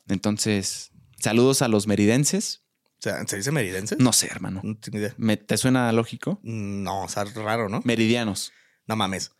Entonces, 0.07 0.91
saludos 1.19 1.61
a 1.61 1.67
los 1.67 1.85
meridenses. 1.85 2.63
O 2.97 3.01
sea, 3.01 3.25
¿se 3.27 3.37
dice 3.37 3.51
meridense? 3.51 3.95
No 3.99 4.11
sé, 4.13 4.27
hermano. 4.27 4.61
No 4.63 4.75
tengo 4.77 4.97
idea. 4.97 5.13
Me- 5.17 5.37
¿Te 5.37 5.57
suena 5.57 5.91
lógico? 5.91 6.39
No, 6.41 7.03
o 7.03 7.09
sea, 7.09 7.25
raro, 7.25 7.69
¿no? 7.69 7.81
Meridianos, 7.83 8.51
No 8.87 8.95
mames. 8.95 9.31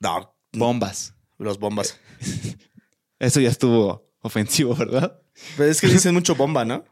No, 0.00 0.36
bombas. 0.52 1.14
los 1.38 1.58
bombas. 1.58 1.98
Eso 3.18 3.40
ya 3.40 3.48
estuvo 3.48 4.10
ofensivo, 4.20 4.74
¿verdad? 4.74 5.20
Pero 5.56 5.70
es 5.70 5.80
que 5.80 5.86
dicen 5.86 6.12
mucho 6.14 6.34
bomba, 6.34 6.64
¿no? 6.64 6.84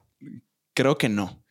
Creo 0.75 0.97
que 0.97 1.09
no. 1.09 1.42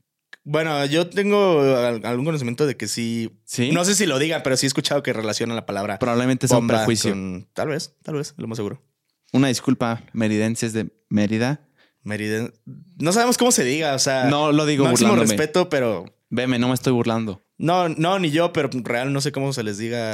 Bueno, 0.52 0.86
yo 0.86 1.08
tengo 1.10 1.62
al- 1.62 2.06
algún 2.06 2.26
conocimiento 2.26 2.66
de 2.66 2.76
que 2.76 2.88
sí. 2.90 3.40
¿Sí? 3.46 3.72
No 3.72 3.86
sé 3.86 3.96
si 3.96 4.06
lo 4.06 4.20
digan, 4.20 4.42
pero 4.44 4.58
sí 4.58 4.66
he 4.66 4.68
escuchado 4.68 5.02
que 5.02 5.14
relacionan 5.14 5.56
la 5.56 5.66
palabra 5.66 5.98
Probablemente 5.98 6.46
es 6.48 6.52
un 6.52 6.58
bomba 6.60 6.80
prejuicio. 6.80 7.12
con- 7.12 7.48
Tal 7.54 7.70
vez, 7.70 7.96
tal 8.04 8.16
vez, 8.16 8.34
lo 8.38 8.48
más 8.48 8.58
seguro. 8.58 8.84
Una 9.32 9.48
disculpa, 9.48 10.04
meridenses 10.12 10.74
de 10.74 10.92
Mérida. 11.10 11.62
Meriden. 12.04 12.54
No 12.98 13.14
sabemos 13.14 13.38
cómo 13.38 13.52
se 13.52 13.64
diga, 13.64 13.94
o 13.96 14.00
sea. 14.00 14.26
No 14.26 14.52
lo 14.52 14.66
digo 14.66 14.84
Máximo 14.86 15.12
burlándome. 15.12 15.38
respeto, 15.38 15.70
pero 15.70 16.04
Veme, 16.30 16.60
no 16.60 16.68
me 16.68 16.74
estoy 16.74 16.92
burlando. 16.94 17.42
No, 17.58 17.88
no, 17.90 18.20
ni 18.20 18.32
yo, 18.32 18.52
pero 18.52 18.70
real 18.74 19.14
no 19.14 19.22
sé 19.22 19.32
cómo 19.32 19.54
se 19.54 19.64
les 19.64 19.78
diga. 19.78 20.14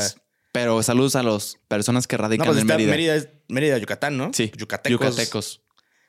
Pero 0.52 0.84
saludos 0.84 1.16
a 1.16 1.24
las 1.24 1.56
personas 1.68 2.06
que 2.06 2.18
No, 2.18 2.24
radican 2.24 2.46
pues 2.48 2.58
en 2.58 2.64
está 2.64 2.76
Mérida. 2.78 2.92
Mérida. 2.92 3.30
Mérida, 3.48 3.78
Yucatán, 3.80 4.18
¿no? 4.18 4.32
Sí, 4.34 4.52
Yucatecos. 4.56 5.08
Yucatecos. 5.16 5.62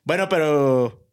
Bueno, 0.05 0.29
pero. 0.29 1.08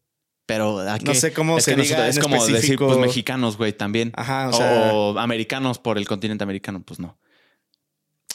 Pero 0.45 0.79
¿a 0.79 0.97
No 0.97 1.11
qué? 1.11 1.15
sé 1.15 1.33
cómo 1.33 1.57
es 1.57 1.63
se 1.65 1.75
que 1.75 1.81
diga 1.81 1.97
nosotros- 1.97 2.15
en 2.15 2.19
Es 2.19 2.23
como 2.23 2.45
decir, 2.47 2.77
pues 2.77 2.97
mexicanos, 2.97 3.57
güey, 3.57 3.73
también. 3.73 4.11
Ajá, 4.15 4.49
o 4.49 4.53
sea. 4.53 4.93
o 4.93 5.17
americanos 5.19 5.79
por 5.79 5.97
el 5.97 6.07
continente 6.07 6.43
americano, 6.43 6.83
pues 6.85 6.99
no. 6.99 7.17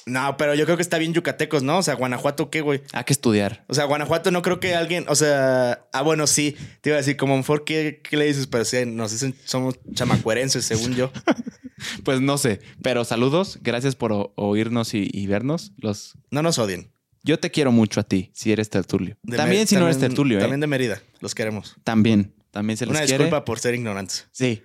No, 0.06 0.36
pero 0.38 0.54
yo 0.54 0.64
creo 0.64 0.76
que 0.76 0.82
está 0.82 0.98
bien 0.98 1.12
Yucatecos, 1.12 1.62
¿no? 1.62 1.78
O 1.78 1.82
sea, 1.82 1.94
Guanajuato, 1.94 2.50
¿qué, 2.50 2.62
güey? 2.62 2.82
Hay 2.92 3.04
que 3.04 3.12
estudiar. 3.12 3.64
O 3.68 3.74
sea, 3.74 3.84
Guanajuato 3.84 4.30
no 4.30 4.42
creo 4.42 4.58
que 4.58 4.74
alguien, 4.74 5.04
o 5.08 5.14
sea, 5.14 5.86
ah, 5.92 6.02
bueno, 6.02 6.26
sí, 6.26 6.56
te 6.80 6.88
iba 6.90 6.96
a 6.96 7.00
decir, 7.00 7.16
como 7.16 7.36
mejor, 7.36 7.64
¿qué, 7.64 8.00
qué 8.02 8.16
le 8.16 8.24
dices? 8.24 8.46
Pero 8.46 8.64
sí, 8.64 8.86
nos 8.86 9.12
dicen, 9.12 9.36
somos 9.44 9.76
chamacuerenses, 9.94 10.64
según 10.64 10.94
yo. 10.94 11.10
Pues 12.04 12.20
no 12.20 12.36
sé. 12.36 12.60
Pero 12.82 13.06
saludos. 13.06 13.58
Gracias 13.62 13.96
por 13.96 14.32
oírnos 14.36 14.92
y, 14.92 15.08
y 15.10 15.26
vernos. 15.26 15.72
Los... 15.78 16.12
No 16.30 16.42
nos 16.42 16.58
odien. 16.58 16.92
Yo 17.22 17.38
te 17.38 17.50
quiero 17.50 17.70
mucho 17.72 18.00
a 18.00 18.02
ti, 18.02 18.30
si 18.34 18.50
eres 18.52 18.70
tertulio. 18.70 19.16
De 19.22 19.36
también 19.36 19.66
si 19.66 19.76
no 19.76 19.84
eres 19.84 19.98
tertulio, 19.98 20.38
¿eh? 20.38 20.40
También 20.40 20.60
de 20.60 20.66
Mérida, 20.66 21.02
los 21.20 21.34
queremos. 21.34 21.76
También. 21.84 22.34
También 22.50 22.76
se 22.76 22.86
les 22.86 22.90
Una 22.90 23.00
quiere. 23.00 23.24
disculpa 23.24 23.44
por 23.44 23.58
ser 23.60 23.74
ignorantes. 23.74 24.28
Sí. 24.32 24.62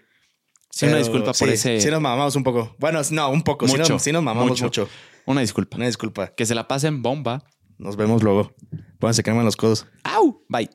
Sí, 0.72 0.86
una 0.88 0.98
disculpa 0.98 1.28
por 1.34 1.48
sí, 1.48 1.54
ese... 1.54 1.80
Sí 1.80 1.90
nos 1.90 2.02
mamamos 2.02 2.36
un 2.36 2.44
poco. 2.44 2.76
Bueno, 2.80 3.02
no, 3.12 3.30
un 3.30 3.44
poco. 3.44 3.68
Sí 3.68 3.78
Mucho, 3.78 3.94
nos, 3.94 4.02
sí 4.02 4.12
nos 4.12 4.24
mamamos 4.24 4.50
mucho. 4.50 4.64
mucho. 4.66 4.90
Una 5.26 5.42
disculpa. 5.42 5.78
Una 5.78 5.86
disculpa. 5.86 6.34
Que 6.36 6.46
se 6.46 6.54
la 6.56 6.68
pasen 6.68 7.02
bomba. 7.02 7.44
Nos 7.78 7.96
vemos 7.96 8.24
luego. 8.24 8.54
Pónganse 9.00 9.24
crema 9.24 9.40
en 9.40 9.46
los 9.46 9.56
codos. 9.56 9.86
¡Au! 10.04 10.44
Bye. 10.50 10.70